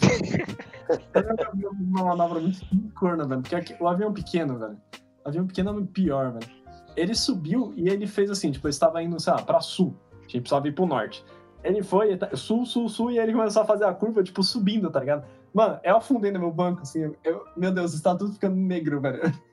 Eu 1.13 1.71
uma 1.71 2.03
manobra 2.05 2.39
muito 2.39 2.65
corna, 2.95 3.25
velho. 3.25 3.41
Porque 3.41 3.75
o 3.79 3.87
avião 3.87 4.13
pequeno, 4.13 4.57
velho. 4.57 4.77
O 5.25 5.27
avião 5.27 5.45
pequeno 5.45 5.81
é 5.81 5.85
pior, 5.85 6.31
velho. 6.31 6.47
Ele 6.95 7.13
subiu 7.13 7.73
e 7.75 7.89
ele 7.89 8.07
fez 8.07 8.31
assim, 8.31 8.51
tipo, 8.51 8.67
ele 8.67 8.73
estava 8.73 9.03
indo, 9.03 9.19
sei 9.19 9.33
lá, 9.33 9.41
pra 9.41 9.59
sul. 9.59 9.95
A 10.13 10.21
gente 10.23 10.41
precisava 10.41 10.67
ir 10.67 10.71
pro 10.71 10.85
norte. 10.85 11.23
Ele 11.63 11.81
foi, 11.83 12.09
ele 12.09 12.17
tá- 12.17 12.35
sul, 12.35 12.65
sul, 12.65 12.87
sul, 12.87 13.11
e 13.11 13.19
aí 13.19 13.25
ele 13.25 13.33
começou 13.33 13.61
a 13.63 13.65
fazer 13.65 13.85
a 13.85 13.93
curva, 13.93 14.23
tipo, 14.23 14.43
subindo, 14.43 14.89
tá 14.89 14.99
ligado? 14.99 15.25
Mano, 15.53 15.79
eu 15.83 15.97
afundei 15.97 16.31
no 16.31 16.39
meu 16.39 16.51
banco, 16.51 16.81
assim. 16.81 17.13
Eu, 17.23 17.45
meu 17.55 17.71
Deus, 17.71 17.93
está 17.93 18.15
tudo 18.15 18.33
ficando 18.33 18.55
negro, 18.55 19.01
velho. 19.01 19.21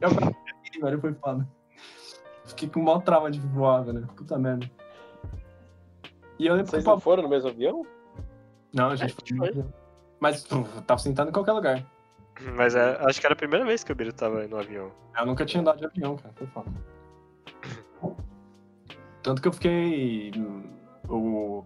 Eu 0.00 0.08
velho, 0.80 0.98
foi 0.98 1.12
foda. 1.12 1.46
Fiquei 2.46 2.68
com 2.70 2.80
maior 2.80 3.02
trava 3.02 3.30
de 3.30 3.38
voar, 3.38 3.82
velho. 3.84 4.06
Puta 4.16 4.38
merda. 4.38 4.70
E 6.38 6.46
eu 6.46 6.54
lembro 6.54 6.64
que 6.64 6.70
Vocês 6.70 6.84
não 6.86 6.98
foram 6.98 7.22
no 7.22 7.28
mesmo 7.28 7.50
avião? 7.50 7.86
Não, 8.72 8.88
a 8.88 8.96
gente 8.96 9.14
foi. 9.36 9.52
foi. 9.52 9.64
Mas 10.18 10.46
puf, 10.46 10.80
tava 10.82 10.98
sentado 10.98 11.28
em 11.28 11.32
qualquer 11.32 11.52
lugar. 11.52 11.86
Mas 12.56 12.74
é, 12.74 12.96
acho 13.04 13.20
que 13.20 13.26
era 13.26 13.34
a 13.34 13.36
primeira 13.36 13.64
vez 13.66 13.84
que 13.84 13.92
o 13.92 13.94
Biro 13.94 14.12
tava 14.12 14.46
no 14.46 14.58
avião. 14.58 14.90
Eu 15.18 15.26
nunca 15.26 15.44
tinha 15.44 15.60
andado 15.60 15.78
de 15.78 15.84
avião, 15.84 16.16
cara. 16.16 16.34
Foi 16.34 16.46
foda. 16.46 16.70
Tanto 19.22 19.42
que 19.42 19.48
eu 19.48 19.52
fiquei. 19.52 20.32
O... 21.10 21.64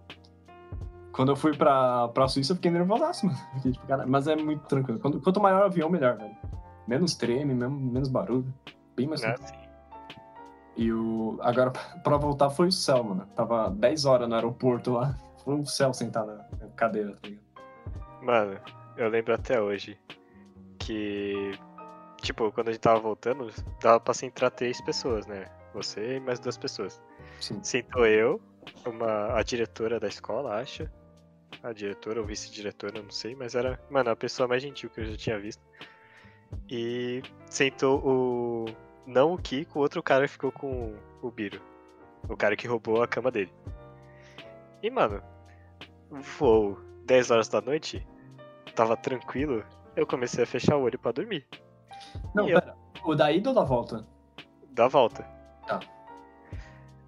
Quando 1.12 1.30
eu 1.32 1.36
fui 1.36 1.56
pra, 1.56 2.08
pra 2.08 2.26
Suíça, 2.26 2.52
eu 2.52 2.56
fiquei 2.56 2.70
nervosaço, 2.70 3.26
mano. 3.26 3.38
Fiquei, 3.56 3.72
tipo, 3.72 3.86
cara, 3.86 4.06
mas 4.06 4.26
é 4.26 4.34
muito 4.34 4.64
tranquilo. 4.66 4.98
Quando- 4.98 5.20
quanto 5.20 5.40
maior 5.40 5.62
o 5.62 5.64
avião, 5.66 5.88
melhor, 5.88 6.16
velho. 6.16 6.34
Menos 6.88 7.14
treme, 7.14 7.54
menos, 7.54 7.80
menos 7.80 8.08
barulho. 8.08 8.52
Bem 8.96 9.06
mais 9.06 9.20
tranquilo. 9.20 9.64
E 10.76 10.92
o. 10.92 11.38
Agora, 11.42 11.70
pra 12.02 12.16
voltar, 12.16 12.50
foi 12.50 12.68
o 12.68 12.72
céu, 12.72 13.04
mano. 13.04 13.26
Tava 13.36 13.70
10 13.70 14.04
horas 14.06 14.28
no 14.28 14.34
aeroporto 14.34 14.92
lá. 14.94 15.14
Foi 15.44 15.54
o 15.54 15.64
céu 15.66 15.92
sentado 15.94 16.32
na 16.58 16.68
cadeira, 16.74 17.12
tá 17.14 17.28
ligado? 17.28 17.44
Mano, 18.22 18.58
eu 18.96 19.08
lembro 19.08 19.34
até 19.34 19.60
hoje 19.60 19.98
que, 20.78 21.52
tipo, 22.22 22.50
quando 22.52 22.68
a 22.68 22.72
gente 22.72 22.80
tava 22.80 22.98
voltando, 23.00 23.48
dava 23.82 24.00
pra 24.00 24.14
sentar 24.14 24.50
três 24.50 24.80
pessoas, 24.80 25.26
né? 25.26 25.46
Você 25.74 26.16
e 26.16 26.20
mais 26.20 26.40
duas 26.40 26.56
pessoas. 26.56 27.00
Sim. 27.40 27.62
Sentou 27.62 28.06
eu, 28.06 28.40
uma, 28.86 29.34
a 29.38 29.42
diretora 29.42 29.98
da 30.00 30.08
escola, 30.08 30.60
acho. 30.60 30.88
A 31.62 31.72
diretora 31.72 32.20
ou 32.20 32.26
vice-diretora, 32.26 33.00
não 33.00 33.10
sei, 33.10 33.34
mas 33.34 33.54
era, 33.54 33.80
mano, 33.88 34.10
a 34.10 34.16
pessoa 34.16 34.48
mais 34.48 34.62
gentil 34.62 34.90
que 34.90 35.00
eu 35.00 35.04
já 35.06 35.16
tinha 35.16 35.38
visto. 35.38 35.62
E 36.70 37.22
sentou 37.48 38.00
o. 38.04 38.64
Não 39.06 39.34
o 39.34 39.38
Kiko, 39.38 39.78
o 39.78 39.82
outro 39.82 40.02
cara 40.02 40.26
ficou 40.26 40.50
com 40.50 40.94
o 41.22 41.30
Biro. 41.30 41.60
O 42.28 42.36
cara 42.36 42.56
que 42.56 42.66
roubou 42.66 43.02
a 43.02 43.08
cama 43.08 43.30
dele. 43.30 43.52
E, 44.82 44.90
mano, 44.90 45.22
voo 46.10 46.78
10 47.04 47.30
horas 47.30 47.48
da 47.48 47.60
noite, 47.60 48.06
tava 48.74 48.96
tranquilo, 48.96 49.64
eu 49.94 50.06
comecei 50.06 50.44
a 50.44 50.46
fechar 50.46 50.76
o 50.76 50.82
olho 50.82 50.98
pra 50.98 51.12
dormir. 51.12 51.46
Não, 52.34 52.48
E 52.48 52.52
eu- 52.52 52.60
pera. 52.60 52.74
O 53.04 53.14
da 53.14 53.30
ida 53.30 53.50
ou 53.50 53.54
da 53.54 53.64
volta? 53.64 54.06
Da 54.70 54.88
volta. 54.88 55.22
Tá. 55.66 55.80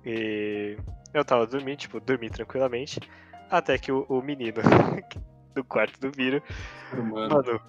E 0.04 0.76
eu 1.18 1.24
tava 1.24 1.46
dormindo, 1.46 1.78
tipo, 1.78 2.00
dormi 2.00 2.30
tranquilamente, 2.30 3.00
até 3.50 3.78
que 3.78 3.90
o, 3.90 4.04
o 4.08 4.20
menino 4.22 4.60
do 5.54 5.64
quarto 5.64 5.98
do 6.00 6.10
Biro, 6.10 6.42
Mano. 6.92 7.28
mano, 7.28 7.60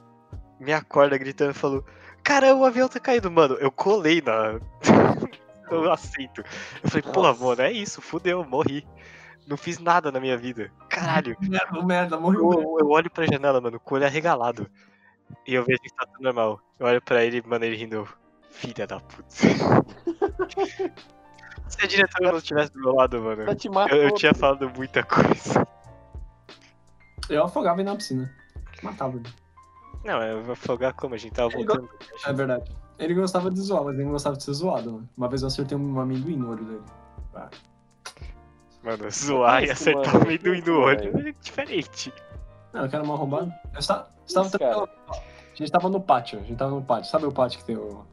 me 0.60 0.74
acorda 0.74 1.18
gritando 1.18 1.52
e 1.52 1.56
falou: 1.56 1.86
Caramba, 2.24 2.62
o 2.62 2.66
avião 2.66 2.90
tá 2.90 3.00
caindo, 3.00 3.32
mano. 3.32 3.56
Eu 3.56 3.72
colei 3.72 4.22
na. 4.22 4.60
no 5.72 5.92
assento. 5.92 6.44
Eu 6.84 6.90
falei, 6.90 7.04
porra, 7.04 7.30
Nossa. 7.30 7.44
mano, 7.44 7.62
é 7.62 7.72
isso, 7.72 8.02
fudeu, 8.02 8.44
morri. 8.44 8.86
Não 9.48 9.56
fiz 9.56 9.80
nada 9.80 10.12
na 10.12 10.20
minha 10.20 10.38
vida. 10.38 10.72
Caralho. 10.90 11.38
Merda, 11.42 11.82
merda, 11.84 12.20
morreu. 12.20 12.52
Eu, 12.52 12.78
eu 12.82 12.90
olho 12.90 13.10
pra 13.10 13.26
janela, 13.26 13.62
mano, 13.62 13.80
com 13.80 13.96
o 13.96 13.98
olho 13.98 14.06
arregalado. 14.06 14.70
E 15.46 15.54
eu 15.54 15.64
vejo 15.64 15.80
que 15.80 15.94
tá 15.94 16.06
tudo 16.06 16.22
normal. 16.22 16.60
Eu 16.80 16.86
olho 16.86 17.02
pra 17.02 17.24
ele, 17.24 17.42
mano, 17.46 17.64
ele 17.64 17.78
rindo. 17.78 18.08
Filha 18.50 18.88
da 18.88 19.00
puta. 19.00 19.36
Se 21.70 21.84
a 21.84 21.88
diretora 21.88 22.32
não 22.32 22.38
estivesse 22.38 22.72
do 22.72 22.80
meu 22.80 22.96
lado, 22.96 23.22
mano, 23.22 23.44
eu, 23.90 24.04
eu 24.04 24.12
tinha 24.14 24.34
falado 24.34 24.70
muita 24.70 25.04
coisa. 25.04 25.68
Eu 27.30 27.44
afogava 27.44 27.82
ele 27.82 27.90
na 27.90 27.96
piscina. 27.96 28.34
Matava 28.82 29.18
ele. 29.18 29.30
Não, 30.04 30.24
eu 30.24 30.44
vou 30.44 30.54
afogar 30.54 30.94
como? 30.94 31.16
A 31.16 31.18
gente 31.18 31.34
tava 31.34 31.54
Ele 31.54 31.66
voltando. 31.66 31.90
É 32.26 32.34
verdade. 32.34 32.72
Ele 32.98 33.14
gostava 33.14 33.52
de 33.52 33.60
zoar, 33.60 33.84
mas 33.84 33.96
ele 33.96 34.06
não 34.06 34.12
gostava 34.12 34.38
de 34.38 34.44
ser 34.44 34.54
zoado, 34.54 34.94
mano. 34.94 35.10
Uma 35.18 35.28
vez 35.28 35.42
eu 35.42 35.48
acertei 35.48 35.78
um 35.78 36.00
amendoim 36.00 36.38
no 36.38 36.50
olho 36.50 36.64
dele. 36.64 36.84
Mano, 38.84 39.12
zoar 39.12 39.62
e 39.62 39.66
Isso, 39.66 39.74
acertar 39.74 40.14
mano, 40.14 40.20
o 40.20 40.28
amendoim 40.28 40.62
no 40.62 40.80
olho 40.80 41.28
é 41.28 41.32
diferente. 41.42 42.14
Não, 42.74 42.84
eu 42.84 42.90
quero 42.90 43.04
uma 43.04 43.16
arrombada. 43.16 43.54
Eu 43.74 43.80
estava, 43.80 44.10
estava 44.26 44.48
Isso. 44.48 44.58
A 44.58 45.58
gente 45.58 45.72
tava 45.72 45.90
no 45.90 46.00
pátio, 46.00 46.40
a 46.40 46.44
gente 46.44 46.58
tava 46.58 46.72
no 46.72 46.82
pátio. 46.82 47.12
Sabe 47.12 47.26
o 47.26 47.32
pátio 47.32 47.60
que 47.60 47.66
tem 47.66 47.76
o, 47.76 48.06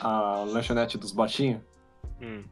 a 0.00 0.44
lanchonete 0.46 0.98
dos 0.98 1.12
baixinhos? 1.12 1.62
Hum. 2.20 2.44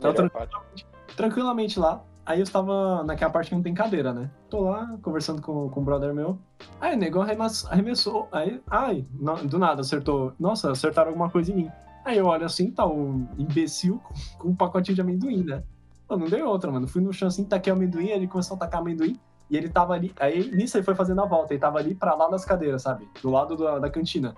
Tava 0.00 0.30
parte. 0.30 0.86
tranquilamente 1.16 1.78
lá. 1.78 2.02
Aí 2.24 2.40
eu 2.40 2.42
estava 2.42 3.04
naquela 3.04 3.30
parte 3.30 3.50
que 3.50 3.54
não 3.54 3.62
tem 3.62 3.72
cadeira, 3.72 4.12
né? 4.12 4.28
Tô 4.50 4.62
lá 4.68 4.96
conversando 5.00 5.40
com, 5.40 5.68
com 5.70 5.80
um 5.80 5.84
brother 5.84 6.12
meu. 6.12 6.38
Aí 6.80 6.98
o 7.10 7.20
arremess- 7.22 7.66
arremessou. 7.70 8.28
Aí, 8.32 8.60
ai, 8.68 9.04
não- 9.12 9.46
do 9.46 9.58
nada 9.58 9.80
acertou. 9.82 10.32
Nossa, 10.38 10.72
acertaram 10.72 11.10
alguma 11.10 11.30
coisa 11.30 11.52
em 11.52 11.54
mim. 11.56 11.70
Aí 12.04 12.18
eu 12.18 12.26
olho 12.26 12.44
assim, 12.44 12.70
tá 12.70 12.84
o 12.84 13.26
imbecil 13.38 14.00
com, 14.00 14.14
com 14.38 14.48
um 14.48 14.54
pacotinho 14.56 14.94
de 14.96 15.00
amendoim, 15.00 15.44
né? 15.44 15.62
Pô, 16.08 16.16
não 16.16 16.26
deu 16.28 16.48
outra, 16.48 16.70
mano. 16.70 16.86
Fui 16.88 17.00
no 17.00 17.12
chão 17.12 17.28
assim, 17.28 17.44
taquei 17.44 17.72
o 17.72 17.76
amendoim, 17.76 18.08
ele 18.08 18.26
começou 18.26 18.56
a 18.56 18.60
tacar 18.60 18.80
amendoim. 18.80 19.18
E 19.48 19.56
ele 19.56 19.68
tava 19.68 19.94
ali. 19.94 20.12
Aí 20.18 20.50
nisso 20.50 20.76
ele 20.76 20.84
foi 20.84 20.96
fazendo 20.96 21.20
a 21.22 21.26
volta. 21.26 21.54
Ele 21.54 21.60
tava 21.60 21.78
ali 21.78 21.94
pra 21.94 22.14
lá 22.16 22.28
das 22.28 22.44
cadeiras, 22.44 22.82
sabe? 22.82 23.08
Do 23.22 23.30
lado 23.30 23.56
da, 23.56 23.78
da 23.78 23.88
cantina. 23.90 24.34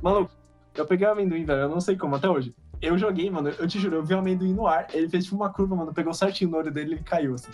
Maluco, 0.00 0.30
eu 0.76 0.86
peguei 0.86 1.06
o 1.08 1.10
amendoim, 1.10 1.44
velho. 1.44 1.62
Eu 1.62 1.68
não 1.68 1.80
sei 1.80 1.96
como 1.96 2.14
até 2.14 2.28
hoje. 2.28 2.54
Eu 2.82 2.96
joguei, 2.98 3.30
mano. 3.30 3.50
Eu 3.50 3.68
te 3.68 3.78
juro, 3.78 3.96
eu 3.96 4.02
vi 4.04 4.14
o 4.14 4.18
amendoim 4.18 4.54
no 4.54 4.66
ar. 4.66 4.86
Ele 4.92 5.08
fez 5.08 5.24
tipo 5.24 5.36
uma 5.36 5.50
curva, 5.52 5.76
mano. 5.76 5.92
Pegou 5.92 6.14
certinho 6.14 6.50
no 6.50 6.56
olho 6.56 6.70
dele 6.70 6.90
e 6.90 6.94
ele 6.94 7.02
caiu, 7.02 7.34
assim. 7.34 7.50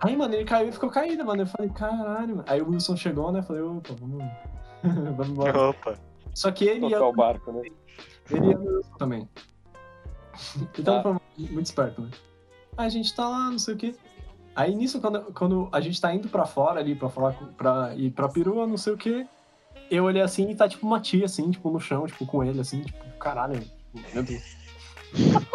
Aí, 0.00 0.16
mano, 0.16 0.34
ele 0.34 0.44
caiu 0.44 0.68
e 0.68 0.72
ficou 0.72 0.90
caído, 0.90 1.24
mano. 1.24 1.42
Eu 1.42 1.46
falei, 1.46 1.70
caralho, 1.70 2.36
mano. 2.36 2.44
Aí 2.46 2.60
o 2.60 2.68
Wilson 2.70 2.96
chegou, 2.96 3.32
né? 3.32 3.40
Eu 3.40 3.42
falei, 3.42 3.62
opa, 3.62 3.94
vamos. 3.98 4.22
vamos 5.16 5.28
embora. 5.28 5.58
Opa. 5.70 5.94
Só 6.34 6.52
que 6.52 6.64
ele 6.66 6.86
ia, 6.86 6.98
Tocar 6.98 7.08
o 7.08 7.12
barco, 7.12 7.52
né? 7.52 7.62
ele 8.30 8.46
ia 8.48 8.58
no 8.58 8.76
Wilson 8.76 8.96
também. 8.98 9.28
Então 10.78 10.98
Ah. 10.98 11.02
foi 11.02 11.12
muito 11.36 11.66
esperto, 11.66 12.02
né? 12.02 12.10
Aí 12.76 12.86
a 12.86 12.90
gente 12.90 13.12
tá 13.14 13.28
lá, 13.28 13.50
não 13.50 13.58
sei 13.58 13.74
o 13.74 13.76
quê. 13.76 13.94
Aí 14.54 14.74
nisso, 14.74 15.00
quando, 15.00 15.20
quando 15.32 15.68
a 15.72 15.80
gente 15.80 16.00
tá 16.00 16.14
indo 16.14 16.28
pra 16.28 16.44
fora 16.46 16.78
ali, 16.80 16.94
pra 16.94 17.08
falar 17.08 17.32
com, 17.32 17.46
pra 17.46 17.92
ir 17.96 18.10
pra 18.12 18.28
perua, 18.28 18.66
não 18.66 18.76
sei 18.76 18.92
o 18.92 18.96
quê, 18.96 19.26
eu 19.90 20.04
olhei 20.04 20.22
assim 20.22 20.50
e 20.50 20.54
tá 20.54 20.68
tipo 20.68 20.86
uma 20.86 21.00
tia, 21.00 21.24
assim, 21.24 21.50
tipo, 21.50 21.70
no 21.70 21.80
chão, 21.80 22.06
tipo, 22.06 22.26
com 22.26 22.44
ele, 22.44 22.60
assim, 22.60 22.82
tipo, 22.82 23.04
caralho, 23.18 23.60
tipo, 23.60 24.14
meu 24.14 24.22
Deus. 24.22 24.56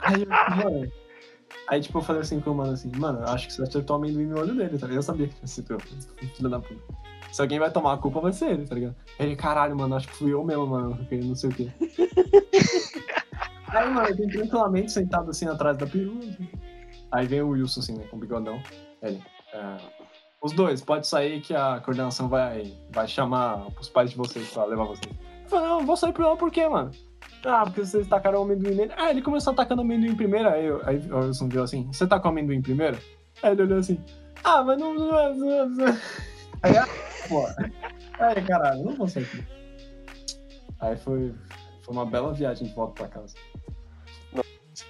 Aí 0.00 0.22
eu, 0.22 0.28
mano. 0.28 0.92
Aí, 1.68 1.80
tipo, 1.80 1.98
eu 1.98 2.02
falei 2.02 2.22
assim 2.22 2.40
com 2.40 2.52
o 2.52 2.54
mano 2.54 2.72
assim, 2.72 2.92
mano, 2.96 3.24
acho 3.28 3.48
que 3.48 3.52
você 3.52 3.62
acertou 3.62 3.96
o 3.96 3.98
amendoim 3.98 4.26
no 4.26 4.38
olho 4.38 4.54
dele, 4.54 4.78
tá 4.78 4.86
ligado? 4.86 4.94
Eu 4.94 5.02
sabia 5.02 5.26
que 5.26 5.34
tinha 5.34 5.46
sido 5.48 5.72
eu, 5.74 5.80
filho 5.80 6.48
da 6.48 6.60
puta. 6.60 6.80
Se 7.32 7.42
alguém 7.42 7.58
vai 7.58 7.70
tomar 7.72 7.94
a 7.94 7.98
culpa, 7.98 8.20
vai 8.20 8.32
ser 8.32 8.50
ele, 8.50 8.66
tá 8.66 8.74
ligado? 8.74 8.94
Ele, 9.18 9.34
caralho, 9.34 9.76
mano, 9.76 9.96
acho 9.96 10.06
que 10.06 10.14
fui 10.14 10.32
eu 10.32 10.44
mesmo, 10.44 10.66
mano, 10.66 10.96
porque 10.96 11.16
não 11.16 11.34
sei 11.34 11.50
o 11.50 11.54
quê. 11.54 11.68
Aí, 13.68 13.90
mano, 13.90 14.08
eu 14.08 14.16
tenho 14.16 14.30
tranquilamente 14.30 14.92
sentado 14.92 15.30
assim 15.30 15.46
atrás 15.46 15.76
da 15.76 15.86
perua. 15.86 16.18
assim. 16.20 16.48
Aí 17.10 17.26
vem 17.26 17.42
o 17.42 17.48
Wilson, 17.48 17.80
assim, 17.80 17.98
né, 17.98 18.04
com 18.04 18.16
o 18.16 18.20
bigodão. 18.20 18.62
Ele, 19.02 19.20
é, 19.52 19.76
os 20.42 20.52
dois, 20.52 20.82
pode 20.82 21.06
sair 21.06 21.40
que 21.40 21.54
a 21.54 21.80
coordenação 21.80 22.28
vai, 22.28 22.72
vai 22.90 23.08
chamar 23.08 23.66
os 23.80 23.88
pais 23.88 24.10
de 24.10 24.16
vocês 24.16 24.48
pra 24.50 24.64
levar 24.64 24.84
vocês. 24.84 25.12
Eu 25.44 25.48
falei, 25.48 25.68
não, 25.68 25.86
vou 25.86 25.96
sair 25.96 26.14
lá 26.18 26.36
por 26.36 26.50
quê, 26.50 26.68
mano? 26.68 26.90
Ah, 27.44 27.64
porque 27.64 27.84
vocês 27.84 28.06
tacaram 28.08 28.40
o 28.40 28.42
amendoim 28.42 28.74
nele. 28.74 28.92
Ah, 28.96 29.10
ele 29.10 29.22
começou 29.22 29.52
atacando 29.52 29.82
o 29.82 29.84
amendoim 29.84 30.14
primeiro. 30.16 30.48
Aí, 30.48 30.64
eu- 30.66 30.82
aí 30.84 30.98
o 31.10 31.18
Wilson 31.18 31.48
viu 31.48 31.62
assim: 31.62 31.86
Você 31.92 32.06
tacou 32.06 32.30
o 32.30 32.32
amendoim 32.32 32.60
primeiro? 32.60 32.98
Aí 33.42 33.52
ele 33.52 33.62
olhou 33.62 33.78
assim: 33.78 34.02
Ah, 34.42 34.62
mas 34.64 34.78
não. 34.78 34.94
não, 34.94 35.06
não, 35.06 35.34
não, 35.34 35.68
não. 35.68 35.86
Aí, 36.62 36.76
ah, 36.76 36.86
pô. 37.28 37.46
Aí, 38.18 38.42
caralho, 38.44 38.84
não 38.84 38.94
vou 38.94 39.06
sair 39.06 39.24
aqui. 39.24 39.44
Aí 40.80 40.96
foi, 40.96 41.34
foi 41.82 41.94
uma 41.94 42.04
bela 42.06 42.32
viagem 42.32 42.66
de 42.66 42.74
volta 42.74 42.94
pra 42.94 43.08
casa. 43.08 43.36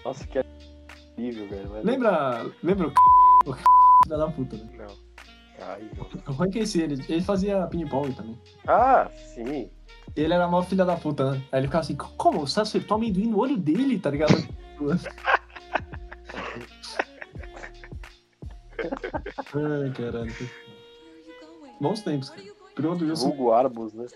Nossa, 0.04 0.26
que 0.26 0.40
horrível, 1.18 1.48
velho. 1.48 1.84
Lembra, 1.84 2.46
lembra 2.62 2.88
o 2.88 2.90
c... 2.90 2.96
o 3.50 3.54
c... 3.54 3.62
da 4.08 4.28
puta, 4.30 4.56
né? 4.56 4.68
Não. 4.78 5.05
Ai, 5.60 5.90
Eu 6.26 6.34
reconheci 6.34 6.82
ele. 6.82 7.04
Ele 7.08 7.22
fazia 7.22 7.66
ping-pong 7.66 8.12
também. 8.14 8.38
Ah, 8.66 9.08
sim. 9.34 9.70
Ele 10.14 10.32
era 10.32 10.48
mó 10.48 10.62
filha 10.62 10.84
da 10.84 10.96
puta, 10.96 11.32
né? 11.32 11.42
Aí 11.52 11.60
ele 11.60 11.66
ficava 11.66 11.82
assim, 11.82 11.96
como? 11.96 12.46
Você 12.46 12.60
acertou 12.60 12.96
amendoim 12.96 13.26
no 13.26 13.38
olho 13.38 13.56
dele, 13.56 13.98
tá 13.98 14.10
ligado? 14.10 14.34
Ai, 19.54 19.90
caralho. 19.96 20.32
Bons 21.80 22.02
tempos, 22.02 22.32
do 22.76 22.90
Wilson. 22.90 23.28
Vulgo 23.28 23.52
Arbus, 23.52 23.92
né? 23.92 24.06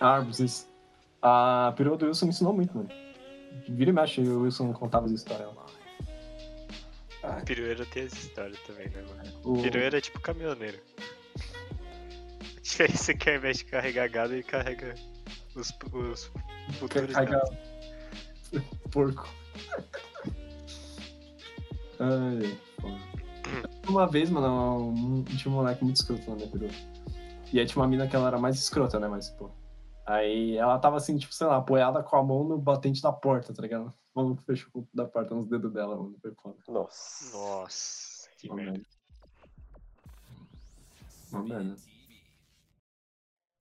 Arbus, 0.00 0.40
isso. 0.40 0.68
A 1.20 1.72
perua 1.76 1.96
do 1.96 2.06
Wilson 2.06 2.26
me 2.26 2.30
ensinou 2.30 2.52
muito, 2.52 2.76
mano. 2.76 2.88
Vira 3.68 3.90
e 3.90 3.92
mexe, 3.92 4.20
o 4.20 4.42
Wilson 4.42 4.72
contava 4.72 5.06
as 5.06 5.12
histórias 5.12 5.48
lá. 5.54 5.64
Pirueiro 7.44 7.86
tem 7.86 8.04
essa 8.04 8.16
história 8.16 8.56
também, 8.66 8.88
né, 8.88 9.02
mano? 9.02 9.40
O... 9.44 9.62
Pirueiro 9.62 9.96
é 9.96 10.00
tipo 10.00 10.20
caminhoneiro. 10.20 10.78
A 12.56 12.60
diferença 12.60 13.12
é 13.12 13.14
que 13.14 13.30
ao 13.30 13.36
invés 13.36 13.58
de 13.58 13.64
carregar 13.66 14.08
gado, 14.08 14.34
ele 14.34 14.42
carrega 14.42 14.94
os, 15.54 15.72
os 15.92 16.30
futuros 16.78 17.12
Carrega- 17.12 17.38
gados. 17.38 17.56
Porco. 18.90 19.28
Ai. 22.00 22.58
Uma 23.88 24.06
vez, 24.06 24.30
mano, 24.30 24.90
um, 24.90 25.24
tinha 25.24 25.52
um 25.52 25.56
moleque 25.56 25.84
muito 25.84 25.96
escroto 25.96 26.30
lá 26.30 26.36
na 26.36 26.46
perua. 26.46 26.68
E 27.52 27.60
aí 27.60 27.66
tinha 27.66 27.80
uma 27.82 27.88
mina 27.88 28.06
que 28.08 28.16
ela 28.16 28.28
era 28.28 28.38
mais 28.38 28.56
escrota, 28.56 28.98
né? 28.98 29.06
Mas, 29.08 29.28
pô. 29.30 29.50
Aí 30.04 30.56
ela 30.56 30.78
tava 30.78 30.96
assim, 30.96 31.16
tipo, 31.16 31.32
sei 31.32 31.46
lá, 31.46 31.56
apoiada 31.56 32.02
com 32.02 32.16
a 32.16 32.22
mão 32.22 32.44
no 32.44 32.58
batente 32.58 33.00
da 33.00 33.12
porta, 33.12 33.54
tá 33.54 33.62
ligado? 33.62 33.92
O 34.14 34.20
maluco 34.20 34.42
fechou 34.42 34.70
o 34.74 34.88
da 34.92 35.06
porta 35.06 35.34
nos 35.34 35.48
dedos 35.48 35.72
dela, 35.72 35.96
mano. 35.96 36.16
Foi 36.20 36.34
foda. 36.34 36.56
Nossa. 36.68 37.36
Nossa, 37.36 38.30
que 38.36 38.48
Uma 38.48 38.56
merda. 38.56 38.72
merda. 38.72 38.86
Uma 41.32 41.42
merda. 41.44 41.76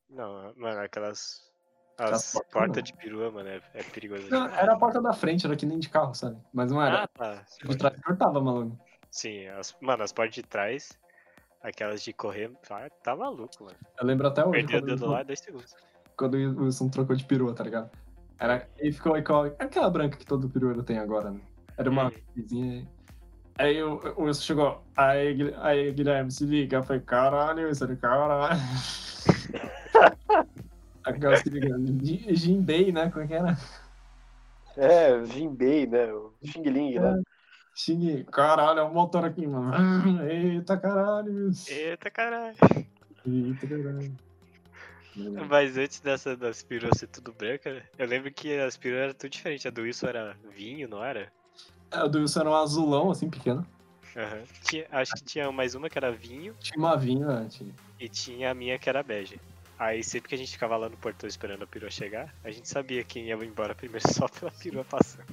Não, 0.09 0.53
mano, 0.57 0.81
aquelas. 0.81 1.49
Aquelas 1.97 2.35
As 2.35 2.45
portas 2.49 2.83
de 2.83 2.93
perua, 2.93 3.29
mano, 3.31 3.47
é, 3.47 3.61
é 3.73 3.83
perigoso. 3.83 4.27
Não, 4.29 4.47
era 4.47 4.73
a 4.73 4.77
porta 4.77 5.01
da 5.01 5.13
frente, 5.13 5.45
era 5.45 5.55
que 5.55 5.65
nem 5.65 5.77
de 5.77 5.89
carro, 5.89 6.13
sabe? 6.15 6.41
Mas 6.51 6.71
não 6.71 6.81
era. 6.81 7.03
Ah, 7.03 7.07
tá. 7.07 7.45
de 7.63 7.77
trás 7.77 8.01
cortava, 8.01 8.41
maluco. 8.41 8.77
Sim, 9.11 9.45
as, 9.47 9.77
mano, 9.79 10.03
as 10.03 10.11
portas 10.11 10.33
de 10.35 10.43
trás, 10.43 10.97
aquelas 11.61 12.01
de 12.01 12.11
correr, 12.11 12.51
ah, 12.69 12.89
tá 13.03 13.15
maluco, 13.15 13.65
mano. 13.65 13.77
Eu 13.99 14.07
lembro 14.07 14.27
até 14.27 14.43
hoje. 14.43 14.51
Perdeu 14.51 14.79
o 14.79 14.85
dedo 14.85 15.05
lá, 15.05 15.21
dois 15.21 15.39
segundos. 15.39 15.75
Quando 16.21 16.35
o 16.35 16.65
Wilson 16.65 16.87
trocou 16.87 17.15
de 17.15 17.25
perua, 17.25 17.51
tá 17.51 17.63
ligado? 17.63 17.89
Era, 18.37 18.67
ele 18.77 18.91
ficou 18.91 19.17
igual 19.17 19.45
aquela 19.57 19.89
branca 19.89 20.17
que 20.17 20.25
todo 20.25 20.47
perueiro 20.47 20.83
tem 20.83 20.99
agora, 20.99 21.31
né? 21.31 21.39
Era 21.75 21.89
uma 21.89 22.11
vizinha. 22.35 22.87
Aí 23.57 23.81
o, 23.81 23.95
o 24.17 24.23
Wilson 24.23 24.41
chegou, 24.41 24.83
aí, 24.95 25.53
aí 25.57 25.91
Guilherme, 25.91 26.31
se 26.31 26.45
liga. 26.45 26.77
Eu 26.77 26.83
falei, 26.83 27.01
caralho, 27.01 27.67
Wilson, 27.67 27.95
caralho. 27.95 28.61
Aquela 31.03 31.35
se 31.37 31.49
liga, 31.49 31.75
Jin- 32.03 32.35
Jinbei, 32.35 32.91
né? 32.91 33.09
Como 33.09 33.25
é 33.25 33.27
que 33.27 33.33
era? 33.33 33.57
É, 34.77 35.25
Jinbei, 35.25 35.87
né? 35.87 36.13
O 36.13 36.33
Xing 36.43 36.69
Ling, 36.69 36.99
né? 36.99 37.19
Xing, 37.75 38.23
caralho, 38.25 38.79
é 38.79 38.83
o 38.83 38.93
motor 38.93 39.25
aqui, 39.25 39.47
mano. 39.47 39.73
Eita 40.29 40.77
caralho, 40.77 41.33
Wilson. 41.33 41.71
Eita 41.71 42.11
caralho. 42.11 42.55
Eita 43.25 43.67
caralho. 43.67 44.30
Mas 45.49 45.77
antes 45.77 45.99
dessa 45.99 46.35
das 46.37 46.63
peruas 46.63 46.97
ser 46.97 47.07
tudo 47.07 47.33
branca, 47.33 47.83
eu 47.97 48.07
lembro 48.07 48.31
que 48.31 48.57
as 48.57 48.77
peruas 48.77 49.01
eram 49.03 49.13
tudo 49.13 49.29
diferente. 49.29 49.67
A 49.67 49.71
do 49.71 49.81
Wilson 49.81 50.07
era 50.07 50.37
vinho, 50.55 50.87
não 50.87 51.03
era? 51.03 51.31
É, 51.91 52.03
O 52.03 52.07
do 52.07 52.19
Wilson 52.19 52.39
era 52.41 52.49
um 52.49 52.55
azulão, 52.55 53.11
assim, 53.11 53.29
pequeno. 53.29 53.65
Aham. 54.15 54.43
Tinha- 54.63 54.87
acho 54.91 55.13
que 55.13 55.23
tinha 55.23 55.51
mais 55.51 55.73
uma 55.75 55.89
que 55.89 55.97
era 55.97 56.11
vinho 56.11 56.53
Tinha 56.59 56.77
uma 56.77 56.97
vinha, 56.97 57.25
né? 57.25 57.47
Tinha. 57.49 57.73
e 57.99 58.09
tinha 58.09 58.51
a 58.51 58.53
minha 58.53 58.77
que 58.77 58.89
era 58.89 59.01
bege. 59.03 59.39
Aí 59.79 60.03
sempre 60.03 60.29
que 60.29 60.35
a 60.35 60.37
gente 60.37 60.51
ficava 60.51 60.77
lá 60.77 60.87
no 60.89 60.97
portão 60.97 61.27
esperando 61.27 61.63
a 61.63 61.67
perua 61.67 61.89
chegar, 61.89 62.33
a 62.43 62.51
gente 62.51 62.69
sabia 62.69 63.03
quem 63.03 63.25
ia 63.27 63.35
embora 63.35 63.73
primeiro 63.73 64.03
só 64.25 64.27
pela 64.27 64.51
perua 64.51 64.83
passando. 64.85 65.25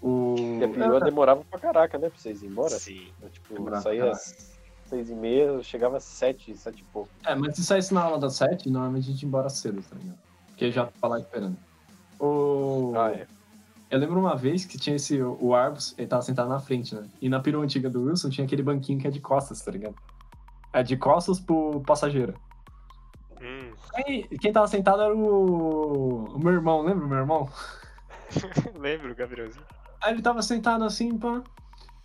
O... 0.00 0.58
E 0.60 0.64
a 0.64 0.68
perua 0.68 1.00
demorava 1.00 1.44
pra 1.44 1.58
caraca, 1.58 1.98
né? 1.98 2.08
Pra 2.08 2.18
vocês 2.18 2.42
ir 2.42 2.46
embora. 2.46 2.70
Sim. 2.78 3.12
Eu, 3.20 3.28
tipo, 3.28 3.80
saía 3.80 4.10
às 4.10 4.55
seis 4.88 5.10
e 5.10 5.14
meia, 5.14 5.44
eu 5.44 5.62
chegava 5.62 5.96
às 5.96 6.04
sete, 6.04 6.56
sete 6.56 6.80
e 6.80 6.84
pouco. 6.84 7.08
É, 7.24 7.34
mas 7.34 7.56
se 7.56 7.64
saísse 7.64 7.92
na 7.92 8.02
aula 8.02 8.18
das 8.18 8.34
sete, 8.34 8.70
normalmente 8.70 9.08
a 9.08 9.12
gente 9.12 9.22
ia 9.22 9.26
embora 9.26 9.48
cedo, 9.48 9.82
tá 9.82 9.96
ligado? 9.96 10.18
Porque 10.48 10.70
já 10.70 10.86
tava 10.86 11.14
lá 11.14 11.20
esperando. 11.20 11.56
O... 12.18 12.92
Ah, 12.96 13.10
é. 13.10 13.26
Eu 13.90 13.98
lembro 13.98 14.18
uma 14.18 14.34
vez 14.34 14.64
que 14.64 14.78
tinha 14.78 14.96
esse, 14.96 15.22
o 15.22 15.54
Arbus, 15.54 15.94
ele 15.96 16.08
tava 16.08 16.22
sentado 16.22 16.48
na 16.48 16.58
frente, 16.58 16.94
né? 16.94 17.08
E 17.20 17.28
na 17.28 17.40
perua 17.40 17.62
antiga 17.62 17.88
do 17.88 18.04
Wilson 18.04 18.30
tinha 18.30 18.44
aquele 18.44 18.62
banquinho 18.62 18.98
que 18.98 19.06
é 19.06 19.10
de 19.10 19.20
costas, 19.20 19.60
tá 19.60 19.70
ligado? 19.70 19.94
É 20.72 20.82
de 20.82 20.96
costas 20.96 21.38
pro 21.38 21.80
passageiro. 21.86 22.34
Hum, 23.40 23.72
Aí, 23.94 24.24
quem 24.40 24.52
tava 24.52 24.66
sentado 24.66 25.02
era 25.02 25.14
o, 25.14 26.24
o 26.34 26.38
meu 26.38 26.52
irmão, 26.52 26.82
lembra 26.82 27.04
o 27.04 27.08
meu 27.08 27.18
irmão? 27.18 27.48
lembro, 28.76 29.14
Gabrielzinho. 29.14 29.64
Aí 30.02 30.12
ele 30.12 30.22
tava 30.22 30.42
sentado 30.42 30.84
assim, 30.84 31.16
pá. 31.16 31.42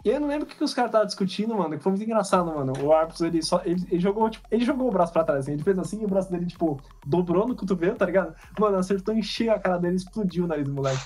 E 0.04 0.10
eu 0.10 0.20
não 0.20 0.28
lembro 0.28 0.46
o 0.46 0.48
que, 0.48 0.56
que 0.56 0.64
os 0.64 0.74
caras 0.74 0.90
estavam 0.90 1.06
discutindo, 1.06 1.56
mano. 1.56 1.78
Que 1.78 1.84
foi 1.84 1.92
muito 1.92 2.04
engraçado, 2.04 2.46
mano. 2.46 2.74
O 2.82 2.92
Arbus, 2.92 3.22
ele 3.22 3.42
só. 3.42 3.62
Ele, 3.64 3.84
ele 3.90 4.00
jogou, 4.00 4.30
tipo, 4.30 4.48
ele 4.50 4.66
jogou 4.66 4.88
o 4.88 4.92
braço 4.92 5.14
pra 5.14 5.24
trás, 5.24 5.42
assim. 5.42 5.54
Ele 5.54 5.64
fez 5.64 5.78
assim 5.78 6.02
e 6.02 6.06
o 6.06 6.08
braço 6.08 6.32
dele, 6.32 6.48
tipo, 6.48 6.80
dobrou 7.06 7.48
no 7.48 7.56
cotovelo, 7.56 7.96
tá 7.96 8.06
ligado? 8.06 8.36
Mano, 8.60 8.78
acertou 8.78 9.14
em 9.14 9.22
cheio 9.22 9.54
a 9.54 9.60
cara 9.60 9.78
dele 9.78 9.96
explodiu 9.96 10.46
o 10.46 10.48
nariz 10.48 10.66
do 10.66 10.74
moleque. 10.74 11.06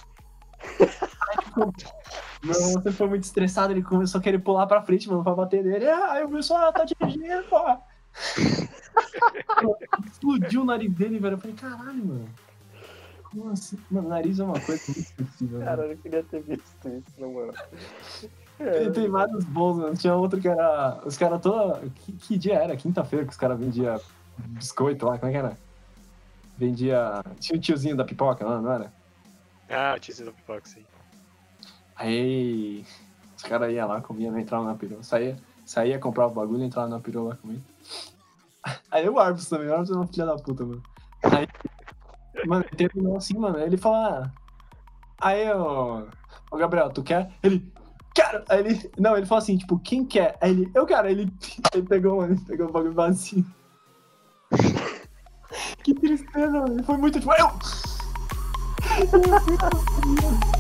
Aí, 0.80 1.38
tipo, 1.44 1.74
sempre 2.54 2.92
foi 2.92 3.08
muito 3.10 3.24
estressado, 3.24 3.74
ele 3.74 3.84
começou 3.84 4.20
a 4.20 4.22
querer 4.22 4.40
pular 4.40 4.66
pra 4.66 4.82
frente, 4.82 5.10
mano, 5.10 5.24
pra 5.24 5.36
bater 5.36 5.64
nele. 5.64 5.88
Ah, 5.88 6.14
Aí 6.14 6.24
o 6.24 6.30
pessoal 6.30 6.70
ah, 6.70 6.72
tá 6.72 6.86
dirigindo, 6.86 7.44
pô. 7.50 7.60
explodiu 10.06 10.62
o 10.62 10.66
nariz 10.66 10.94
dele, 10.94 11.20
velho. 11.20 11.34
Eu 11.34 11.40
falei, 11.40 11.56
caralho, 11.56 12.06
mano. 12.06 12.30
Como 13.24 13.50
assim? 13.50 13.78
Mano, 13.92 14.08
nariz 14.08 14.40
é 14.40 14.44
uma 14.44 14.60
coisa 14.60 14.82
muito 14.88 15.10
sensível, 15.10 15.60
né? 15.60 15.66
Cara, 15.66 15.84
eu 15.84 15.90
não 15.90 15.98
queria 15.98 16.24
ter 16.24 16.42
visto 16.42 16.88
isso, 16.88 17.12
na 17.20 17.28
moral. 17.28 17.54
E 18.60 18.90
tem 18.92 19.10
vários 19.10 19.44
bons, 19.46 19.78
mano. 19.78 19.96
Tinha 19.96 20.16
outro 20.16 20.40
que 20.40 20.48
era. 20.48 21.02
Os 21.06 21.18
caras 21.18 21.42
toda. 21.42 21.82
Que, 21.90 22.12
que 22.14 22.38
dia 22.38 22.56
era? 22.56 22.76
Quinta-feira 22.76 23.26
que 23.26 23.32
os 23.32 23.38
caras 23.38 23.60
vendiam 23.60 24.00
biscoito 24.38 25.06
lá, 25.06 25.18
como 25.18 25.30
é 25.30 25.32
que 25.34 25.38
era? 25.38 25.58
Vendia. 26.58 27.22
Tinha 27.40 27.58
o 27.58 27.62
tiozinho 27.62 27.96
da 27.96 28.06
pipoca 28.06 28.46
lá, 28.46 28.62
não 28.62 28.72
era? 28.72 28.94
Ah, 29.70 29.94
o 29.96 30.00
tio 30.00 30.26
do 30.26 30.34
pipoca, 30.34 30.62
sim. 30.66 30.86
Aí. 31.96 32.86
Os 33.36 33.44
caras 33.44 33.72
iam 33.74 33.88
lá, 33.88 34.02
comiam, 34.02 34.38
entravam 34.40 34.66
na 34.66 34.76
perua. 34.76 35.04
Saía, 35.04 35.36
saía, 35.66 36.00
comprava 36.00 36.32
o 36.32 36.36
bagulho, 36.36 36.64
entrava 36.64 36.88
na 36.88 37.00
perua 37.00 37.30
lá 37.30 37.36
comigo. 37.36 37.62
Aí 38.90 39.08
o 39.10 39.20
Arbus 39.20 39.50
também, 39.50 39.68
o 39.68 39.74
Arbus 39.74 39.92
é 39.92 39.94
uma 39.94 40.08
filha 40.08 40.26
da 40.26 40.36
puta, 40.38 40.66
mano. 40.66 40.82
Aí. 41.24 41.48
Mano, 42.48 42.66
ele 42.66 42.76
terminou 42.76 43.18
assim, 43.18 43.38
mano. 43.38 43.58
Aí 43.58 43.64
ele 43.64 43.78
falou. 43.78 43.98
Ah, 43.98 44.32
aí, 45.20 45.52
ô. 45.52 46.08
Ô, 46.52 46.58
Gabriel, 46.58 46.90
tu 46.90 47.04
quer? 47.04 47.32
Ele. 47.44 47.72
Quero! 48.16 48.44
Aí 48.48 48.60
ele. 48.60 48.92
Não, 48.98 49.18
ele 49.18 49.26
falou 49.26 49.44
assim, 49.44 49.58
tipo, 49.58 49.78
quem 49.80 50.06
quer? 50.06 50.38
Aí 50.40 50.52
ele. 50.52 50.72
Eu 50.74 50.86
quero! 50.86 51.08
Aí 51.08 51.14
ele, 51.14 51.32
ele 51.76 51.84
pegou, 51.84 52.18
mano, 52.18 52.34
ele 52.34 52.42
pegou 52.48 52.70
o 52.70 52.72
bagulho 52.72 52.94
vazio. 52.94 53.46
que 55.84 55.94
tristeza, 55.94 56.50
mano. 56.50 56.74
Ele 56.74 56.84
foi 56.84 56.98
muito 56.98 57.20
tipo. 57.20 57.34
Eu! 57.34 57.52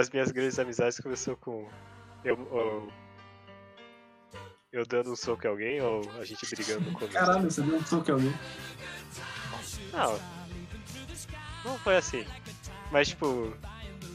as, 0.00 0.10
minhas 0.10 0.30
grandes 0.32 0.58
amizades 0.58 0.98
começou 0.98 1.36
com 1.36 1.68
Eu, 2.24 2.36
eu, 2.36 2.92
eu 4.72 4.86
dando 4.86 5.12
um 5.12 5.16
soco 5.16 5.46
em 5.46 5.50
alguém 5.50 5.80
ou 5.80 6.02
a 6.18 6.24
gente 6.24 6.48
brigando 6.48 6.90
no 6.90 6.92
começo? 6.92 7.14
Caralho, 7.14 7.50
você 7.50 7.62
deu 7.62 7.76
um 7.76 7.84
soco 7.84 8.10
em 8.10 8.14
alguém. 8.14 8.34
Não. 9.92 10.20
Não 11.64 11.78
foi 11.78 11.96
assim. 11.96 12.24
Mas 12.90 13.08
tipo, 13.08 13.52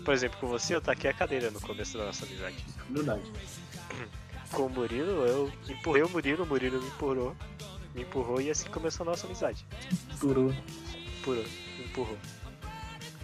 por 0.03 0.14
exemplo, 0.14 0.40
com 0.40 0.48
você 0.48 0.76
eu 0.76 0.82
taquei 0.82 1.10
a 1.10 1.14
cadeira 1.14 1.52
no 1.52 1.62
começo 1.62 1.98
da 1.98 2.06
nossa 2.06 2.26
amizade. 2.26 2.66
Verdade. 2.90 3.32
Com 4.52 4.68
o 4.68 4.70
Murilo, 4.70 5.26
eu 5.26 5.52
empurrei 5.68 6.03
o 6.03 6.10
Murilo, 6.10 6.44
o 6.44 6.48
Murilo 6.48 6.80
me 6.80 6.88
empurrou. 6.88 7.36
Me 7.95 8.03
empurrou 8.03 8.40
e 8.40 8.49
assim 8.49 8.70
começou 8.70 9.06
a 9.06 9.10
nossa 9.10 9.26
amizade. 9.26 9.66
Empurrou, 10.14 10.49
me 10.49 11.86
empurrou. 11.86 12.18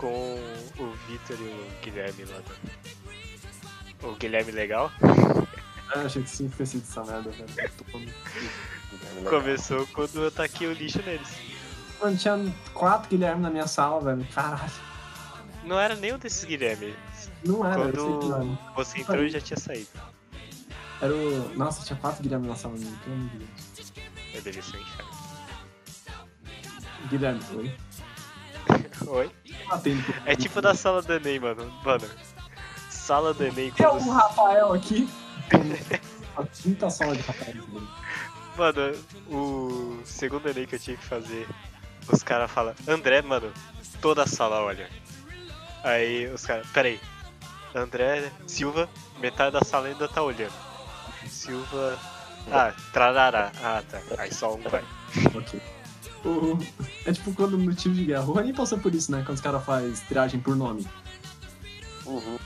Com 0.02 0.40
o 0.80 0.92
Vitor 1.08 1.38
e 1.40 1.44
o 1.44 1.82
Guilherme 1.84 2.26
lá 2.26 2.40
do... 2.40 4.08
O 4.08 4.16
Guilherme 4.16 4.52
legal. 4.52 4.92
Ah, 5.94 6.02
achei 6.06 6.24
que 6.24 6.30
sim, 6.30 6.50
tinha 6.50 6.66
sido 6.66 6.82
essa 6.82 7.04
merda, 7.04 7.30
velho. 7.30 7.72
Começou 9.30 9.86
quando 9.94 10.24
eu 10.24 10.32
taquei 10.32 10.66
o 10.66 10.74
lixo 10.74 11.04
neles. 11.04 11.30
Mano, 12.02 12.18
tinha 12.18 12.36
quatro 12.74 13.10
Guilherme 13.10 13.44
na 13.44 13.52
minha 13.52 13.68
sala, 13.68 14.02
velho. 14.02 14.28
Caralho. 14.34 14.72
Não 15.64 15.80
era 15.80 15.96
nenhum 15.96 16.18
desses 16.18 16.44
Guilherme. 16.46 16.96
Não 17.46 17.64
era, 17.64 17.84
era 17.84 17.92
Quando 17.92 18.28
mano. 18.28 18.60
você 18.76 19.02
entrou 19.02 19.20
eu 19.20 19.30
já 19.30 19.40
tinha 19.40 19.60
saído. 19.60 19.90
Era 21.00 21.14
o. 21.14 21.56
Nossa, 21.56 21.86
tinha 21.86 22.00
quatro 22.00 22.24
Guilherme 22.24 22.48
na 22.48 22.56
sala, 22.56 22.76
Deus. 22.76 23.94
Eu 24.34 24.42
devia 24.42 24.64
ser 24.64 24.80
inferno. 24.80 25.12
Guilherme, 27.08 27.42
oi. 27.56 27.78
Oi? 29.08 29.32
É 30.26 30.36
tipo 30.36 30.62
da 30.62 30.74
sala 30.74 31.02
do 31.02 31.14
Enem, 31.14 31.40
mano. 31.40 31.72
Mano. 31.84 32.10
Sala 32.90 33.34
do 33.34 33.44
Enem 33.44 33.72
Tem 33.72 33.86
algum 33.86 34.12
Rafael 34.12 34.74
aqui? 34.74 35.10
A 36.38 36.46
quinta 36.46 36.90
sala 36.90 37.16
de 37.16 37.22
Rafael. 37.22 37.64
Mano, 38.58 38.96
o 39.30 40.02
segundo 40.06 40.48
Enem 40.50 40.66
que 40.66 40.76
eu 40.76 40.80
tinha 40.80 40.98
que 40.98 41.06
fazer, 41.06 41.48
os 42.12 42.24
caras 42.24 42.50
falam, 42.52 42.74
André, 42.88 43.22
mano, 43.22 43.52
toda 44.02 44.24
a 44.24 44.28
sala 44.28 44.62
olha. 44.62 44.90
Aí 45.84 46.28
os 46.28 46.46
caras, 46.46 46.68
peraí, 46.72 47.00
André 47.74 48.32
Silva, 48.48 48.90
metade 49.20 49.54
da 49.54 49.64
sala 49.64 49.88
ainda 49.88 50.08
tá 50.08 50.22
olhando. 50.22 50.54
Silva. 51.28 51.98
Ah, 52.52 52.74
trarará. 52.92 53.52
Ah, 53.64 53.84
tá. 53.90 54.02
Aí 54.18 54.34
só 54.34 54.56
um 54.56 54.62
vai. 54.62 54.84
Ok. 55.36 55.62
O- 56.24 56.58
É 57.06 57.12
tipo 57.12 57.34
quando 57.34 57.58
no 57.58 57.74
time 57.74 57.96
de 57.96 58.06
guerra. 58.06 58.24
O 58.26 58.34
Rani 58.34 58.54
passou 58.54 58.78
por 58.78 58.94
isso, 58.94 59.12
né? 59.12 59.24
Quando 59.26 59.36
os 59.36 59.42
caras 59.42 59.64
fazem 59.66 59.92
triagem 60.08 60.40
por 60.40 60.56
nome. 60.56 60.86
Uhum. 62.06 62.38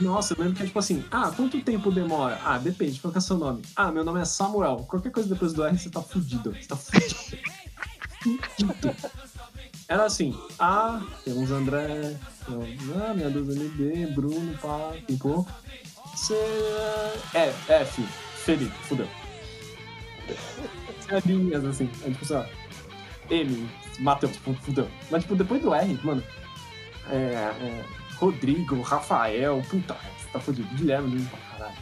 Nossa, 0.00 0.34
eu 0.34 0.38
lembro 0.42 0.56
que 0.56 0.62
é 0.62 0.66
tipo 0.66 0.78
assim, 0.78 1.04
ah, 1.10 1.30
quanto 1.36 1.60
tempo 1.60 1.92
demora? 1.92 2.40
Ah, 2.44 2.58
depende, 2.58 2.98
qual 2.98 3.12
que 3.12 3.18
é 3.18 3.20
seu 3.20 3.36
nome? 3.38 3.62
Ah, 3.76 3.92
meu 3.92 4.02
nome 4.02 4.20
é 4.20 4.24
Samuel. 4.24 4.78
Qualquer 4.88 5.10
coisa 5.12 5.28
depois 5.28 5.52
do 5.52 5.62
R, 5.64 5.78
você 5.78 5.90
tá 5.90 6.00
fudido. 6.02 6.52
Você 6.52 6.66
tá 6.66 6.76
fudido. 6.76 7.14
fudido. 8.20 8.96
Era 9.88 10.04
assim, 10.06 10.34
ah, 10.58 11.02
temos 11.24 11.50
André, 11.50 12.16
ah, 12.48 13.14
minha 13.14 13.28
dúvida 13.28 13.62
MB, 13.62 14.06
Bruno, 14.14 14.56
pá, 14.58 14.92
pipô. 15.06 15.46
C. 16.16 16.34
É, 17.34 17.52
F, 17.68 18.02
Felipe, 18.44 18.74
fudeu. 18.88 19.08
É 21.08 21.20
linhas 21.26 21.62
assim, 21.64 21.90
é 22.06 22.10
tipo 22.10 22.24
assim, 22.24 22.34
ó. 22.34 22.44
M, 23.30 23.68
Matheus, 23.98 24.36
fu- 24.36 24.54
fudeu. 24.54 24.88
Mas 25.10 25.22
tipo, 25.22 25.34
depois 25.36 25.60
do 25.62 25.72
R, 25.74 25.98
mano, 26.04 26.22
é, 27.10 27.14
é, 27.16 27.84
Rodrigo, 28.16 28.80
Rafael, 28.82 29.62
puta, 29.68 29.94
você 30.18 30.28
tá 30.32 30.40
fudido. 30.40 30.68
Guilherme, 30.76 31.16
Lima, 31.16 31.30
caralho. 31.50 31.76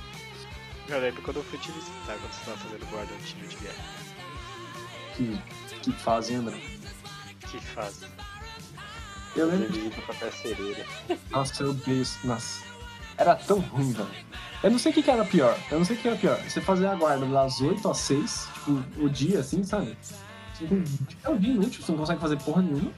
Eu 0.89 1.01
lembro 1.01 1.23
quando 1.23 1.37
eu 1.39 1.45
fui 1.45 1.59
te 1.59 1.71
visitar, 1.73 2.17
quando 2.19 2.33
você 2.33 2.45
tava 2.45 2.57
fazendo 2.59 2.91
guarda 2.91 3.13
no 3.13 3.21
time 3.21 3.47
de 3.47 3.57
guerra. 3.57 3.85
Que, 5.17 5.39
que 5.83 5.93
fazem, 5.93 6.37
André. 6.37 6.57
Que 7.51 7.59
fase. 7.61 8.07
Eu 9.37 9.47
lembro 9.47 9.77
Ele 9.77 9.91
pra 9.91 10.15
terceira. 10.15 10.87
Nossa, 11.31 11.63
eu 11.63 11.71
odeio 11.71 12.03
isso. 12.03 12.19
Nossa. 12.27 12.65
Era 13.17 13.37
tão 13.37 13.61
ruim, 13.61 13.93
velho. 13.93 14.09
Eu 14.63 14.71
não 14.71 14.79
sei 14.79 14.91
o 14.93 14.95
que, 14.95 15.03
que 15.03 15.11
era 15.11 15.25
pior. 15.25 15.57
Eu 15.71 15.79
não 15.79 15.85
sei 15.85 15.97
o 15.97 15.99
que 16.01 16.09
era 16.09 16.17
pior. 16.17 16.37
Você 16.43 16.61
fazer 16.61 16.87
a 16.87 16.95
guarda 16.95 17.25
das 17.27 17.61
8 17.61 17.89
às 17.89 17.99
6, 17.99 18.49
tipo, 18.55 18.83
o 19.05 19.09
dia 19.09 19.41
assim, 19.41 19.63
sabe? 19.63 19.97
Tipo, 20.67 21.33
É 21.33 21.37
dia 21.37 21.53
inútil, 21.55 21.83
você 21.83 21.93
não 21.93 21.99
consegue 21.99 22.21
fazer 22.21 22.37
porra 22.43 22.63
nenhuma. 22.63 22.93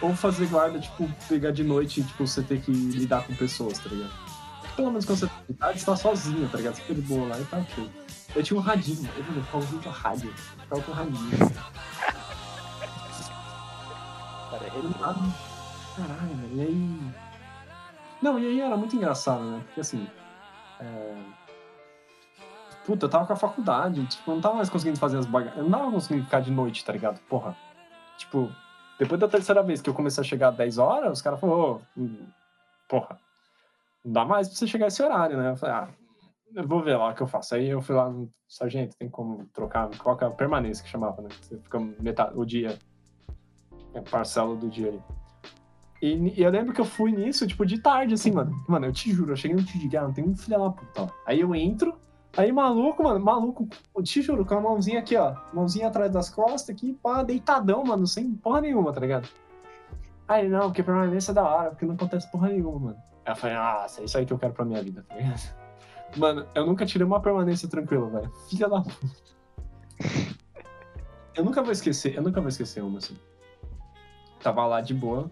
Ou 0.00 0.14
fazer 0.14 0.46
guarda, 0.46 0.78
tipo, 0.78 1.08
pegar 1.28 1.50
de 1.52 1.62
noite 1.64 2.00
e, 2.00 2.04
tipo, 2.04 2.26
você 2.26 2.42
ter 2.42 2.60
que 2.60 2.70
lidar 2.70 3.26
com 3.26 3.34
pessoas, 3.34 3.78
tá 3.78 3.88
ligado? 3.88 4.12
Pelo 4.76 4.88
menos 4.88 5.04
quando 5.04 5.18
você 5.20 5.26
tá 5.58 5.72
você 5.72 5.86
tá 5.86 5.96
sozinho, 5.96 6.48
tá 6.48 6.58
ligado? 6.58 6.74
Você 6.74 6.82
fica 6.82 6.94
de 6.94 7.02
boa 7.02 7.28
lá 7.28 7.40
e 7.40 7.44
tá 7.44 7.58
ok. 7.58 7.90
Eu 8.34 8.42
tinha 8.42 8.58
um 8.58 8.62
radinho, 8.62 9.08
eu 9.16 9.24
eu 9.36 9.42
ficava 9.42 9.64
ouvindo 9.64 9.88
rádio. 9.88 10.28
Eu 10.30 10.62
ficava 10.62 10.82
com 10.82 10.92
radinho. 10.92 11.30
Cara, 14.50 14.66
é. 14.66 14.70
Caralho. 15.96 16.50
E 16.54 16.60
aí. 16.60 17.12
Não, 18.20 18.38
e 18.38 18.46
aí 18.46 18.60
era 18.60 18.76
muito 18.76 18.96
engraçado, 18.96 19.44
né? 19.44 19.62
Porque 19.64 19.80
assim. 19.80 20.06
é, 20.80 21.14
Puta, 22.84 23.06
eu 23.06 23.10
tava 23.10 23.26
com 23.26 23.32
a 23.32 23.36
faculdade, 23.36 24.04
tipo, 24.06 24.30
eu 24.30 24.34
não 24.34 24.42
tava 24.42 24.56
mais 24.56 24.68
conseguindo 24.68 24.98
fazer 24.98 25.16
as 25.18 25.26
bagagens. 25.26 25.56
Eu 25.56 25.64
não 25.64 25.78
tava 25.78 25.90
conseguindo 25.90 26.24
ficar 26.24 26.40
de 26.40 26.50
noite, 26.50 26.84
tá 26.84 26.92
ligado? 26.92 27.18
Porra. 27.28 27.56
Tipo, 28.18 28.50
depois 28.98 29.20
da 29.20 29.26
terceira 29.26 29.62
vez 29.62 29.80
que 29.80 29.88
eu 29.88 29.94
comecei 29.94 30.20
a 30.20 30.24
chegar 30.24 30.48
às 30.48 30.56
10 30.56 30.78
horas, 30.78 31.12
os 31.12 31.22
caras 31.22 31.40
falaram, 31.40 31.80
hum, 31.96 32.26
porra, 32.88 33.18
não 34.04 34.12
dá 34.12 34.24
mais 34.24 34.48
pra 34.48 34.56
você 34.56 34.66
chegar 34.66 34.88
esse 34.88 35.02
horário, 35.02 35.36
né? 35.36 35.52
Eu 35.52 35.56
falei, 35.56 35.74
ah, 35.74 35.88
eu 36.54 36.68
vou 36.68 36.82
ver 36.82 36.96
lá 36.96 37.10
o 37.10 37.14
que 37.14 37.22
eu 37.22 37.26
faço. 37.26 37.54
Aí 37.54 37.68
eu 37.68 37.80
fui 37.80 37.94
lá 37.94 38.08
no 38.08 38.30
sargento, 38.46 38.96
tem 38.96 39.08
como 39.08 39.46
trocar, 39.46 39.88
coloca 39.96 40.26
a 40.26 40.30
permanência 40.30 40.84
que 40.84 40.90
chamava, 40.90 41.22
né? 41.22 41.28
Você 41.40 41.58
fica 41.58 41.80
metade, 41.80 42.32
o 42.36 42.44
dia, 42.44 42.78
é 43.94 44.00
parcela 44.00 44.54
do 44.54 44.68
dia 44.68 44.88
ali. 44.88 45.02
E, 46.02 46.40
e 46.40 46.42
eu 46.42 46.50
lembro 46.50 46.74
que 46.74 46.80
eu 46.80 46.84
fui 46.84 47.10
nisso, 47.10 47.46
tipo, 47.46 47.64
de 47.64 47.80
tarde, 47.80 48.14
assim, 48.14 48.30
mano. 48.30 48.52
Mano, 48.68 48.86
eu 48.86 48.92
te 48.92 49.10
juro, 49.10 49.32
eu 49.32 49.36
cheguei 49.36 49.56
no 49.56 49.64
te 49.64 49.78
digo, 49.78 49.96
ah, 49.96 50.02
não 50.02 50.12
tem 50.12 50.24
um 50.24 50.36
filho 50.36 50.58
da 50.58 50.70
puta. 50.70 51.12
Aí 51.26 51.40
eu 51.40 51.54
entro, 51.54 51.98
aí 52.36 52.52
maluco, 52.52 53.02
mano, 53.02 53.20
maluco, 53.24 53.68
te 54.02 54.22
juro, 54.22 54.44
com 54.44 54.54
a 54.54 54.60
mãozinha 54.60 55.00
aqui, 55.00 55.16
ó. 55.16 55.34
Mãozinha 55.52 55.88
atrás 55.88 56.12
das 56.12 56.28
costas 56.28 56.70
aqui, 56.70 56.94
pá, 57.02 57.22
deitadão, 57.22 57.84
mano, 57.84 58.06
sem 58.06 58.34
porra 58.34 58.60
nenhuma, 58.60 58.92
tá 58.92 59.00
ligado? 59.00 59.28
Aí, 60.26 60.48
não, 60.48 60.62
porque 60.62 60.82
permanência 60.82 61.32
é 61.32 61.34
da 61.34 61.42
hora, 61.42 61.70
porque 61.70 61.84
não 61.84 61.94
acontece 61.94 62.30
porra 62.30 62.48
nenhuma, 62.48 62.78
mano. 62.78 62.96
Aí 63.26 63.32
eu 63.32 63.36
falei, 63.36 63.56
ah, 63.56 63.86
é 63.98 64.04
isso 64.04 64.18
aí 64.18 64.24
que 64.26 64.32
eu 64.32 64.38
quero 64.38 64.52
pra 64.52 64.64
minha 64.64 64.82
vida, 64.82 65.04
tá 65.08 65.14
ligado? 65.14 65.40
Mano, 66.16 66.46
eu 66.54 66.64
nunca 66.64 66.86
tirei 66.86 67.04
uma 67.04 67.20
permanência 67.20 67.68
tranquila, 67.68 68.08
velho. 68.08 68.32
Filha 68.48 68.68
da 68.68 68.80
puta. 68.80 69.24
Eu 71.34 71.44
nunca 71.44 71.60
vou 71.60 71.72
esquecer, 71.72 72.14
eu 72.14 72.22
nunca 72.22 72.40
vou 72.40 72.48
esquecer 72.48 72.80
uma, 72.82 72.98
assim. 72.98 73.18
Tava 74.40 74.64
lá 74.64 74.80
de 74.80 74.94
boa, 74.94 75.28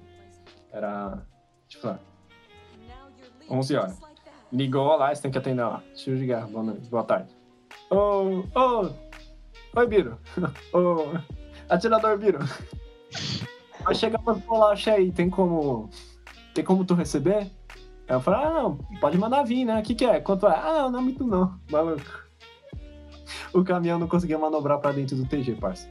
era, 0.73 1.25
tipo, 1.69 1.87
lá, 1.87 2.01
11 3.49 3.77
horas. 3.77 4.12
Ligou 4.53 4.97
lá, 4.97 5.15
você 5.15 5.23
tem 5.23 5.31
que 5.31 5.39
atender 5.39 5.65
lá. 5.65 5.83
Tiro 5.95 6.19
de 6.19 6.27
guerra, 6.27 6.47
boa 6.47 6.63
noite, 6.63 6.89
boa 6.91 7.05
tarde. 7.05 7.35
Ô, 7.91 8.45
ô, 8.55 8.91
oi, 9.77 9.87
Biro. 9.87 10.19
Ô, 10.75 11.19
atirador 11.71 12.19
Biro. 12.19 12.39
Vai 13.83 13.95
chegar 13.95 14.21
uma 14.21 14.35
bolacha 14.35 14.93
aí, 14.93 15.11
tem 15.11 15.31
como, 15.31 15.89
tem 16.55 16.63
como 16.63 16.85
tu 16.85 16.95
receber? 16.95 17.51
Aí 18.09 18.17
eu 18.17 18.21
falei, 18.21 18.41
ah, 18.41 18.63
não, 18.63 18.77
pode 19.01 19.17
mandar 19.17 19.43
vir, 19.43 19.65
né? 19.65 19.81
O 19.81 19.83
que 19.83 19.95
que 19.95 20.05
é? 20.05 20.21
Quanto 20.21 20.47
é? 20.47 20.55
Ah, 20.55 20.83
não, 20.83 20.91
não 20.91 20.99
é 20.99 21.03
muito 21.03 21.27
não, 21.27 21.59
maluco. 21.71 22.03
O 23.55 23.63
caminhão 23.63 23.99
não 23.99 24.09
conseguia 24.09 24.39
manobrar 24.39 24.79
pra 24.79 24.93
dentro 24.93 25.15
do 25.15 25.27
TG, 25.27 25.57
parça. 25.57 25.87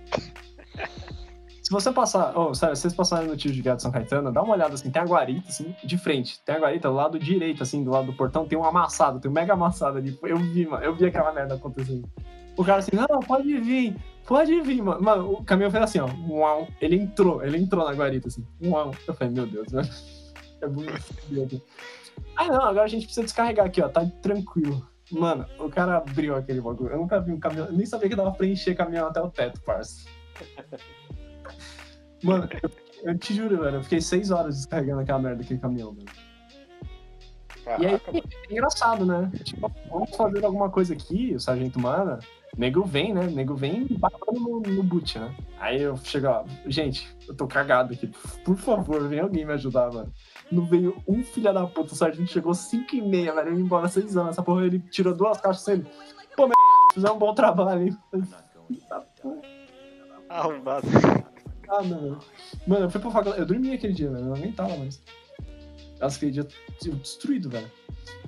Se 1.71 1.73
você 1.73 1.89
passar, 1.89 2.37
oh, 2.37 2.53
sério, 2.53 2.75
se 2.75 2.81
vocês 2.81 2.93
passarem 2.93 3.29
no 3.29 3.37
tio 3.37 3.49
de 3.49 3.61
de 3.61 3.81
São 3.81 3.89
Caetano, 3.89 4.29
dá 4.29 4.43
uma 4.43 4.55
olhada 4.55 4.73
assim, 4.73 4.91
tem 4.91 5.01
a 5.01 5.05
guarita, 5.05 5.47
assim, 5.47 5.73
de 5.81 5.97
frente. 5.97 6.37
Tem 6.43 6.55
a 6.55 6.59
guarita 6.59 6.89
do 6.89 6.93
lado 6.93 7.17
direito, 7.17 7.63
assim, 7.63 7.81
do 7.81 7.91
lado 7.91 8.07
do 8.07 8.13
portão, 8.13 8.45
tem 8.45 8.59
um 8.59 8.65
amassado, 8.65 9.21
tem 9.21 9.31
um 9.31 9.33
mega 9.33 9.53
amassado 9.53 9.97
ali. 9.97 10.19
Eu 10.21 10.35
vi, 10.35 10.67
mano, 10.67 10.83
eu 10.83 10.93
vi 10.93 11.05
aquela 11.05 11.31
merda 11.31 11.55
acontecendo. 11.55 12.09
O 12.57 12.65
cara 12.65 12.79
assim, 12.79 12.91
não, 12.93 13.21
pode 13.21 13.57
vir, 13.61 13.95
pode 14.27 14.59
vir, 14.59 14.83
mano. 14.83 15.01
Mano, 15.01 15.31
o 15.31 15.45
caminhão 15.45 15.71
fez 15.71 15.81
assim, 15.81 15.99
ó, 15.99 16.09
uau. 16.29 16.67
Ele 16.81 16.97
entrou, 16.97 17.41
ele 17.41 17.57
entrou 17.57 17.85
na 17.85 17.93
guarita, 17.93 18.27
assim, 18.27 18.45
uau. 18.61 18.93
Eu 19.07 19.13
falei, 19.13 19.33
meu 19.33 19.47
Deus, 19.47 19.71
velho. 19.71 19.89
É 20.61 20.99
fodido. 20.99 21.61
Ah, 22.35 22.47
não, 22.47 22.65
agora 22.65 22.83
a 22.83 22.89
gente 22.89 23.05
precisa 23.05 23.23
descarregar 23.23 23.67
aqui, 23.67 23.81
ó, 23.81 23.87
tá 23.87 24.05
tranquilo. 24.21 24.85
Mano, 25.09 25.45
o 25.57 25.69
cara 25.69 25.99
abriu 25.99 26.35
aquele 26.35 26.59
bagulho. 26.59 26.91
Eu 26.91 26.97
nunca 26.97 27.21
vi 27.21 27.31
um 27.31 27.39
caminhão, 27.39 27.71
nem 27.71 27.85
sabia 27.85 28.09
que 28.09 28.15
dava 28.17 28.33
pra 28.33 28.45
encher 28.45 28.75
caminhão 28.75 29.07
até 29.07 29.21
o 29.21 29.29
teto, 29.29 29.61
parça. 29.61 30.05
Mano, 32.23 32.47
eu, 32.61 32.71
eu 33.03 33.17
te 33.17 33.33
juro, 33.33 33.61
velho, 33.61 33.77
eu 33.77 33.83
fiquei 33.83 34.01
seis 34.01 34.31
horas 34.31 34.55
descarregando 34.55 35.01
aquela 35.01 35.19
merda 35.19 35.41
daquele 35.41 35.59
caminhão, 35.59 35.93
velho. 35.93 36.07
E 37.65 37.69
aí, 37.69 37.99
Caraca, 37.99 38.11
mano. 38.11 38.23
é 38.49 38.51
engraçado, 38.53 39.05
né? 39.05 39.31
Tipo, 39.43 39.71
vamos 39.89 40.15
fazer 40.15 40.43
alguma 40.43 40.69
coisa 40.69 40.93
aqui, 40.93 41.33
o 41.35 41.39
Sargento 41.39 41.79
Mana. 41.79 42.19
nego 42.57 42.83
vem, 42.83 43.13
né? 43.13 43.27
Nego 43.27 43.55
vem 43.55 43.85
batendo 43.91 44.39
no, 44.39 44.59
no 44.61 44.83
boot, 44.83 45.19
né? 45.19 45.33
Aí 45.59 45.81
eu 45.81 45.95
chego, 45.97 46.27
ó, 46.27 46.43
gente, 46.65 47.07
eu 47.27 47.35
tô 47.35 47.47
cagado 47.47 47.93
aqui. 47.93 48.11
Por 48.43 48.57
favor, 48.57 49.07
vem 49.07 49.19
alguém 49.19 49.45
me 49.45 49.53
ajudar, 49.53 49.91
mano. 49.93 50.11
Não 50.51 50.65
veio 50.65 51.01
um 51.07 51.23
filho 51.23 51.53
da 51.53 51.65
puta, 51.67 51.93
o 51.93 51.95
sargento 51.95 52.31
chegou 52.31 52.53
5 52.53 52.95
e 52.95 53.01
meia, 53.01 53.33
velho. 53.33 53.53
Ia 53.53 53.61
embora 53.61 53.87
6 53.87 54.17
anos. 54.17 54.31
Essa 54.31 54.43
porra, 54.43 54.65
ele 54.65 54.79
tirou 54.79 55.13
duas 55.15 55.39
caixas 55.39 55.63
sem 55.63 55.75
ele. 55.75 55.87
Pô, 56.35 56.47
meu 56.47 56.55
fizeram 56.93 57.15
um 57.15 57.19
bom 57.19 57.33
trabalho, 57.33 57.83
hein? 57.87 57.97
Arrombado. 60.29 60.87
Ah, 61.71 61.81
não. 61.83 62.19
Mano, 62.67 62.85
eu 62.85 62.89
fui 62.89 62.99
pra 62.99 63.09
faculdade. 63.09 63.39
Eu 63.39 63.45
dormi 63.45 63.73
aquele 63.73 63.93
dia, 63.93 64.09
velho. 64.09 64.23
Eu 64.23 64.25
não 64.27 64.35
aguentava 64.35 64.75
mais. 64.77 65.01
Nossa, 66.01 66.17
aquele 66.17 66.31
dia 66.31 66.47
eu 66.85 66.95
destruído, 66.95 67.49
velho. 67.49 67.71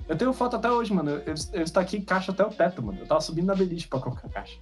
Eu 0.08 0.16
tenho 0.16 0.32
foto 0.32 0.56
até 0.56 0.70
hoje, 0.70 0.94
mano. 0.94 1.10
Eu, 1.10 1.34
eu 1.52 1.62
estaquei 1.62 2.00
caixa 2.00 2.32
até 2.32 2.42
o 2.42 2.48
teto, 2.48 2.82
mano. 2.82 2.98
Eu 3.00 3.06
tava 3.06 3.20
subindo 3.20 3.46
na 3.46 3.54
beliche 3.54 3.86
pra 3.86 4.00
colocar 4.00 4.28
caixa. 4.30 4.58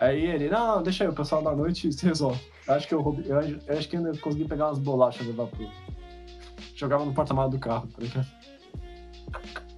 Aí 0.00 0.24
ele, 0.24 0.48
não, 0.48 0.82
deixa 0.82 1.04
aí, 1.04 1.10
o 1.10 1.14
pessoal 1.14 1.42
da 1.42 1.54
noite 1.54 1.92
se 1.92 2.06
resolve. 2.06 2.40
Eu 2.66 2.74
acho 2.74 2.88
que 2.88 2.94
eu 2.94 3.02
roubei. 3.02 3.30
Eu, 3.30 3.40
eu 3.40 3.78
acho 3.78 3.88
que 3.88 3.96
ainda 3.96 4.16
consegui 4.18 4.48
pegar 4.48 4.68
umas 4.68 4.78
bolachas 4.78 5.26
e 5.26 5.28
levar 5.28 5.48
pro. 5.48 5.68
Jogava 6.74 7.04
no 7.04 7.12
porta-malas 7.12 7.52
do 7.52 7.58
carro, 7.58 7.86
tá 7.88 8.02
ligado? 8.02 8.26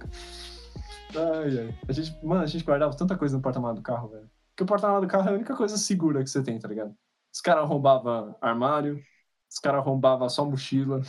Ai, 1.17 1.59
ai. 1.59 1.75
A 1.87 1.93
gente, 1.93 2.13
mano, 2.25 2.43
a 2.43 2.45
gente 2.45 2.65
guardava 2.65 2.93
tanta 2.93 3.15
coisa 3.15 3.37
no 3.37 3.41
porta-malas 3.41 3.77
do 3.77 3.81
carro, 3.81 4.09
velho. 4.09 4.29
Porque 4.49 4.63
o 4.63 4.65
porta-malas 4.65 5.01
do 5.01 5.07
carro 5.07 5.29
é 5.29 5.31
a 5.31 5.35
única 5.35 5.55
coisa 5.55 5.77
segura 5.77 6.21
que 6.21 6.29
você 6.29 6.43
tem, 6.43 6.59
tá 6.59 6.67
ligado? 6.67 6.93
Os 7.35 7.41
caras 7.41 7.65
arrombavam 7.65 8.33
armário, 8.39 9.03
os 9.51 9.59
caras 9.59 9.81
arrombavam 9.81 10.29
só 10.29 10.45
mochila. 10.45 11.01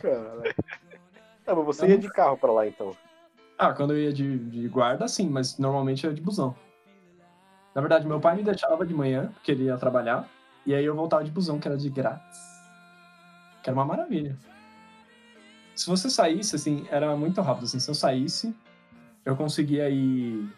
Caralho. 0.00 0.54
Ah, 1.46 1.54
mas 1.54 1.66
você 1.66 1.86
ia 1.86 1.98
de 1.98 2.08
carro 2.08 2.38
pra 2.38 2.50
lá 2.50 2.66
então. 2.66 2.96
Ah, 3.58 3.74
quando 3.74 3.92
eu 3.92 3.98
ia 3.98 4.10
de, 4.10 4.38
de 4.38 4.66
guarda, 4.68 5.06
sim, 5.06 5.28
mas 5.28 5.58
normalmente 5.58 6.04
eu 6.04 6.10
ia 6.10 6.16
de 6.16 6.22
busão. 6.22 6.56
Na 7.74 7.82
verdade, 7.82 8.06
meu 8.06 8.18
pai 8.20 8.36
me 8.36 8.42
deixava 8.42 8.86
de 8.86 8.94
manhã, 8.94 9.30
porque 9.34 9.52
ele 9.52 9.64
ia 9.64 9.76
trabalhar, 9.76 10.26
e 10.64 10.74
aí 10.74 10.86
eu 10.86 10.96
voltava 10.96 11.22
de 11.22 11.30
busão, 11.30 11.60
que 11.60 11.68
era 11.68 11.76
de 11.76 11.90
grátis. 11.90 12.40
Que 13.62 13.68
era 13.68 13.78
uma 13.78 13.84
maravilha. 13.84 14.34
Se 15.76 15.86
você 15.88 16.08
saísse, 16.08 16.56
assim, 16.56 16.86
era 16.90 17.14
muito 17.14 17.42
rápido, 17.42 17.64
assim, 17.64 17.78
se 17.78 17.90
eu 17.90 17.94
saísse, 17.94 18.56
eu 19.26 19.36
conseguia 19.36 19.90
ir... 19.90 20.50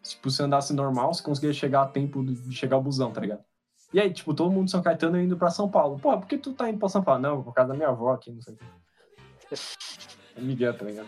Tipo, 0.00 0.30
se 0.30 0.40
andasse 0.44 0.72
normal, 0.72 1.12
você 1.12 1.24
conseguia 1.24 1.52
chegar 1.52 1.82
a 1.82 1.88
tempo 1.88 2.24
de 2.24 2.34
de 2.34 2.54
chegar 2.54 2.76
ao 2.76 2.82
busão, 2.82 3.10
tá 3.10 3.20
ligado? 3.20 3.42
E 3.94 4.00
aí, 4.00 4.12
tipo, 4.12 4.34
todo 4.34 4.50
mundo 4.50 4.64
de 4.64 4.72
São 4.72 4.82
Caetano 4.82 5.20
indo 5.20 5.36
pra 5.36 5.50
São 5.50 5.70
Paulo. 5.70 6.00
Porra, 6.00 6.18
por 6.18 6.26
que 6.26 6.36
tu 6.36 6.52
tá 6.52 6.68
indo 6.68 6.80
pra 6.80 6.88
São 6.88 7.00
Paulo? 7.00 7.22
Não, 7.22 7.42
por 7.44 7.54
causa 7.54 7.68
da 7.68 7.76
minha 7.76 7.90
avó 7.90 8.12
aqui, 8.12 8.32
não 8.32 8.42
sei 8.42 8.54
o 8.54 8.56
quê. 8.56 9.54
É 10.36 10.40
Miguel, 10.40 10.76
tá 10.76 10.84
ligado? 10.84 11.06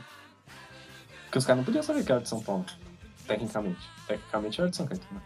Porque 1.24 1.38
os 1.38 1.44
caras 1.44 1.58
não 1.58 1.64
podiam 1.64 1.82
saber 1.82 2.04
que 2.04 2.12
era 2.12 2.20
de 2.20 2.28
São 2.28 2.40
Paulo. 2.40 2.64
Tecnicamente. 3.26 3.90
Tecnicamente 4.06 4.60
era 4.60 4.70
de 4.70 4.76
São 4.76 4.86
Caetano. 4.86 5.20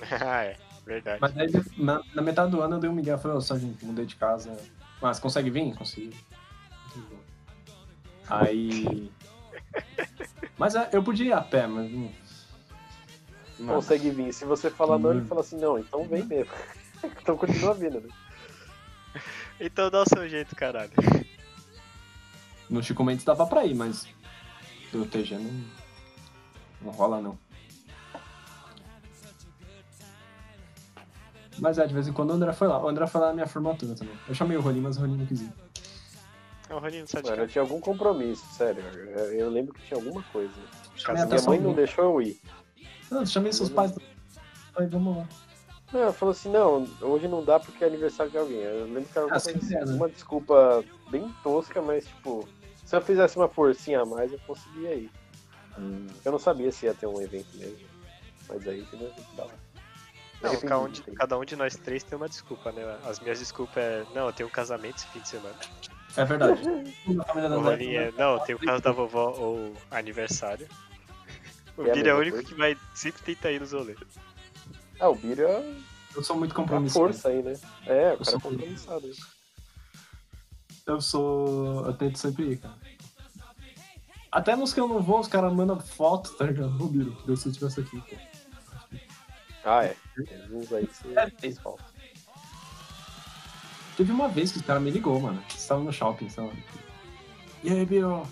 ah, 0.26 0.44
é. 0.44 0.56
Verdade. 0.86 1.18
Mas 1.20 1.36
aí, 1.36 1.48
na, 1.76 2.00
na 2.14 2.22
metade 2.22 2.50
do 2.50 2.62
ano, 2.62 2.76
eu 2.76 2.80
dei 2.80 2.88
um 2.88 2.94
Miguel 2.94 3.18
e 3.18 3.20
falei, 3.20 3.36
ô, 3.36 3.42
Sargento, 3.42 3.84
mudei 3.84 4.06
de 4.06 4.16
casa. 4.16 4.56
Mas 5.02 5.20
consegue 5.20 5.50
vir? 5.50 5.74
Consegui. 5.74 6.16
Aí... 8.26 9.12
Mas 10.56 10.74
é, 10.74 10.88
eu 10.92 11.02
podia 11.02 11.26
ir 11.26 11.32
a 11.34 11.42
pé, 11.42 11.66
mas... 11.66 11.90
Consegue 13.66 14.10
vir. 14.10 14.32
Se 14.32 14.44
você 14.44 14.70
falar 14.70 14.98
não, 14.98 15.12
ele 15.12 15.24
fala 15.24 15.40
assim, 15.40 15.58
não, 15.58 15.78
então 15.78 16.04
vem 16.04 16.24
mesmo. 16.24 16.52
então 17.20 17.36
continua 17.36 17.74
vindo, 17.74 18.00
né? 18.00 18.08
Então 19.60 19.90
dá 19.90 20.02
o 20.02 20.08
seu 20.08 20.28
jeito, 20.28 20.54
caralho. 20.54 20.92
No 22.70 22.82
Chico 22.82 23.02
Mendes 23.02 23.24
dava 23.24 23.46
pra 23.46 23.64
ir, 23.64 23.74
mas... 23.74 24.06
Do 24.92 25.04
TG 25.04 25.36
não... 25.36 25.64
Não 26.80 26.92
rola, 26.92 27.20
não. 27.20 27.38
Mas 31.58 31.78
é, 31.78 31.86
de 31.86 31.92
vez 31.92 32.06
em 32.06 32.12
quando 32.12 32.30
o 32.30 32.34
André 32.34 32.52
foi 32.52 32.68
lá. 32.68 32.80
O 32.80 32.88
André 32.88 33.06
foi 33.06 33.20
lá 33.20 33.28
na 33.28 33.34
minha 33.34 33.46
formatura 33.46 33.94
também. 33.94 34.14
Eu 34.28 34.34
chamei 34.34 34.56
o 34.56 34.60
Rolim, 34.60 34.80
mas 34.80 34.96
o 34.96 35.00
Rolim 35.00 35.16
não 35.16 35.26
quis 35.26 35.40
ir. 35.40 35.52
É 36.68 36.74
o 36.74 36.78
Roninho 36.78 37.00
não 37.00 37.06
sai 37.06 37.22
de 37.22 37.30
Mano, 37.30 37.42
eu 37.42 37.48
tinha 37.48 37.62
algum 37.62 37.80
compromisso, 37.80 38.44
sério. 38.52 38.82
Eu, 38.82 39.32
eu 39.32 39.50
lembro 39.50 39.72
que 39.72 39.82
tinha 39.82 39.98
alguma 39.98 40.22
coisa. 40.24 40.52
Minha 41.08 41.42
mãe 41.46 41.58
não 41.58 41.72
deixou 41.72 42.04
eu 42.04 42.22
ir. 42.22 42.40
Não, 43.10 43.24
chamei 43.24 43.52
seus 43.52 43.70
pais. 43.70 43.94
Falei, 44.72 44.88
vamos 44.88 45.16
lá. 45.16 45.28
Não, 45.92 46.00
ela 46.00 46.12
falou 46.12 46.32
assim, 46.32 46.50
não, 46.50 46.86
hoje 47.00 47.26
não 47.26 47.42
dá 47.42 47.58
porque 47.58 47.82
é 47.82 47.86
aniversário 47.86 48.30
de 48.30 48.38
alguém. 48.38 48.58
Eu 48.58 48.84
lembro 48.84 49.04
que 49.04 49.10
era 49.12 49.22
alguma, 49.22 49.36
Ah, 49.38 49.40
coisa 49.40 49.58
sempre 49.58 49.74
é, 49.74 49.82
assim, 49.82 49.90
né? 49.92 49.96
uma 49.96 50.08
desculpa 50.08 50.84
bem 51.10 51.34
tosca, 51.42 51.80
mas 51.80 52.06
tipo, 52.06 52.46
se 52.84 52.94
eu 52.94 53.00
fizesse 53.00 53.36
uma 53.36 53.48
forcinha 53.48 54.02
a 54.02 54.04
mais, 54.04 54.32
eu 54.32 54.38
conseguia 54.46 54.94
ir. 54.94 55.10
Eu 56.24 56.32
não 56.32 56.38
sabia 56.38 56.70
se 56.72 56.86
ia 56.86 56.94
ter 56.94 57.06
um 57.06 57.20
evento 57.22 57.56
mesmo. 57.56 57.86
Mas 58.48 58.66
aí 58.66 58.80
entendeu? 58.80 59.10
Tem 59.10 59.24
lá. 59.36 59.52
Não, 60.42 60.60
cada 60.60 60.78
um, 60.78 60.88
de 60.88 61.02
cada 61.02 61.38
um 61.38 61.44
de 61.44 61.56
nós 61.56 61.76
três 61.76 62.02
tem 62.02 62.16
uma 62.16 62.28
desculpa, 62.28 62.70
né? 62.72 62.98
As 63.04 63.18
minhas 63.20 63.38
desculpas 63.38 63.82
é, 63.82 64.04
não, 64.14 64.26
eu 64.26 64.32
tenho 64.32 64.48
um 64.48 64.52
casamento 64.52 64.96
esse 64.96 65.06
fim 65.08 65.20
de 65.20 65.28
semana. 65.28 65.56
É 66.16 66.24
verdade. 66.24 66.62
Roninho 67.62 68.00
é, 68.00 68.12
não, 68.12 68.34
eu 68.34 68.40
tenho 68.40 68.58
o 68.58 68.60
caso 68.60 68.82
da 68.82 68.92
vovó 68.92 69.34
ou 69.36 69.72
aniversário. 69.90 70.68
O 71.78 71.84
Bira 71.92 72.10
é 72.10 72.14
o 72.14 72.18
único 72.18 72.36
coisa. 72.36 72.48
que 72.48 72.54
vai 72.54 72.76
sempre 72.94 73.22
tentar 73.22 73.52
ir 73.52 73.60
nos 73.60 73.72
rolês. 73.72 73.98
Ah, 75.00 75.08
o 75.08 75.14
Bira 75.14 75.42
é 75.48 75.74
Eu 76.16 76.22
sou 76.24 76.36
muito 76.36 76.54
compromissado. 76.54 76.98
força 77.06 77.28
aí, 77.28 77.42
né? 77.42 77.52
É, 77.86 77.92
o 77.92 77.96
Eu 78.14 78.18
cara 78.18 78.20
é 78.20 78.24
sou- 78.24 78.40
compromissado. 78.40 79.06
aí. 79.06 79.12
Eu 80.86 81.00
sou. 81.00 81.86
Eu 81.86 81.92
tento 81.94 82.18
sempre 82.18 82.52
ir, 82.52 82.56
cara. 82.58 82.74
Até 84.32 84.56
nos 84.56 84.74
que 84.74 84.80
eu 84.80 84.88
não 84.88 85.00
vou, 85.00 85.20
os 85.20 85.28
caras 85.28 85.52
mandam 85.52 85.78
foto, 85.80 86.34
tá 86.34 86.44
ligado? 86.46 86.82
Ô, 86.82 86.88
Biro, 86.88 87.14
que 87.16 87.26
você 87.30 87.48
estivesse 87.48 87.80
aqui, 87.80 88.00
pô. 88.00 88.16
Ah, 89.64 89.84
é. 89.84 89.96
Tem 90.16 90.56
uns 90.56 90.72
aí 90.72 90.86
que 90.86 90.96
você 90.96 91.08
É. 91.18 91.30
fez 91.30 91.58
falta. 91.58 91.84
Teve 93.96 94.12
uma 94.12 94.28
vez 94.28 94.52
que 94.52 94.58
o 94.58 94.62
cara 94.64 94.78
me 94.80 94.90
ligou, 94.90 95.18
mano. 95.20 95.42
Estava 95.48 95.82
no 95.82 95.92
shopping, 95.92 96.28
sei 96.28 96.44
lá. 96.44 96.52
E 97.64 97.70
aí, 97.70 97.84
Biro? 97.84 98.22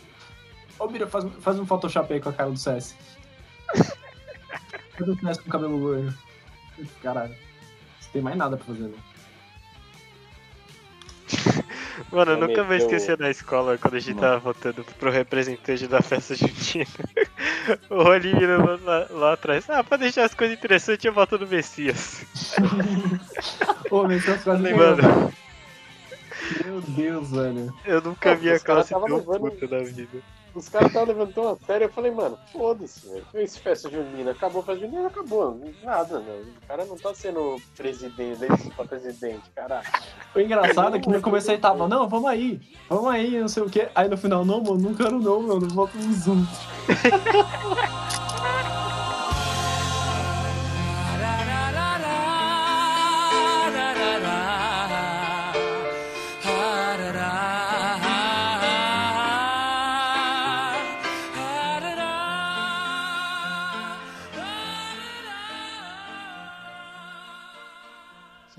Ô, 0.78 0.86
Biro, 0.86 1.08
faz, 1.08 1.24
faz 1.40 1.58
um 1.58 1.66
Photoshop 1.66 2.12
aí 2.12 2.20
com 2.20 2.28
a 2.28 2.32
cara 2.32 2.50
do 2.50 2.56
CS. 2.58 2.94
Um 5.00 5.16
CS 5.16 5.38
com 5.38 5.50
cabelo 5.50 5.76
loiro. 5.76 6.14
Caralho. 7.02 7.34
Você 8.00 8.08
tem 8.12 8.22
mais 8.22 8.36
nada 8.36 8.56
pra 8.56 8.66
fazer, 8.66 8.84
né? 8.84 8.98
Mano, 12.12 12.32
eu 12.32 12.36
nunca 12.38 12.62
vou 12.62 12.76
esquecer 12.76 13.18
na 13.18 13.30
escola 13.30 13.78
quando 13.78 13.94
a 13.94 13.98
gente 13.98 14.14
Não. 14.14 14.20
tava 14.20 14.38
votando 14.38 14.84
pro 14.98 15.10
representante 15.10 15.86
da 15.86 16.00
festa 16.00 16.34
junina. 16.34 16.90
o 17.90 18.02
Rolinho 18.02 18.36
mirando 18.36 18.84
lá, 18.84 19.06
lá 19.10 19.32
atrás. 19.32 19.68
Ah, 19.68 19.82
pra 19.82 19.96
deixar 19.96 20.24
as 20.24 20.34
coisas 20.34 20.56
interessantes, 20.56 21.04
eu 21.04 21.12
voto 21.12 21.38
no 21.38 21.46
Messias. 21.46 22.24
Ô, 23.90 24.04
mas 24.04 24.26
essas 24.28 24.44
quase 24.44 24.62
Mano. 24.74 25.32
Meu 26.64 26.80
Deus, 26.80 27.30
velho. 27.30 27.74
eu 27.84 28.00
nunca 28.00 28.34
vi 28.34 28.50
a 28.50 28.60
classe 28.60 28.90
tão 28.90 29.22
puta 29.22 29.66
na 29.66 29.82
vida. 29.82 30.22
Os 30.56 30.70
caras 30.70 30.88
estavam 30.88 31.08
levantando 31.08 31.48
a 31.48 31.66
sério, 31.66 31.84
eu 31.84 31.92
falei, 31.92 32.10
mano, 32.10 32.38
foda-se, 32.50 33.06
velho. 33.06 33.26
Esse 33.34 33.60
festa 33.60 33.90
junina 33.90 34.30
acabou 34.30 34.62
a 34.62 34.64
festa 34.64 34.80
junina, 34.80 35.06
acabou. 35.08 35.60
Nada, 35.84 36.18
não. 36.18 36.40
O 36.40 36.66
cara 36.66 36.86
não 36.86 36.96
tá 36.96 37.12
sendo 37.14 37.60
presidente, 37.76 38.42
eleito 38.42 38.70
pra 38.74 38.86
presidente, 38.86 39.42
caralho. 39.54 39.86
O 40.34 40.40
engraçado 40.40 40.96
é 40.96 40.98
que 40.98 41.10
no 41.10 41.20
começo 41.20 41.50
ele 41.50 41.58
tava, 41.58 41.86
não, 41.86 42.08
vamos 42.08 42.30
aí, 42.30 42.58
vamos 42.88 43.10
aí, 43.10 43.38
não 43.38 43.48
sei 43.48 43.62
o 43.64 43.68
quê. 43.68 43.90
Aí 43.94 44.08
no 44.08 44.16
final, 44.16 44.46
não, 44.46 44.62
mano, 44.62 44.78
não 44.78 44.94
quero 44.94 45.20
não, 45.20 45.42
meu, 45.42 45.60
não 45.60 45.68
nos 45.68 46.26
outros. 46.26 46.48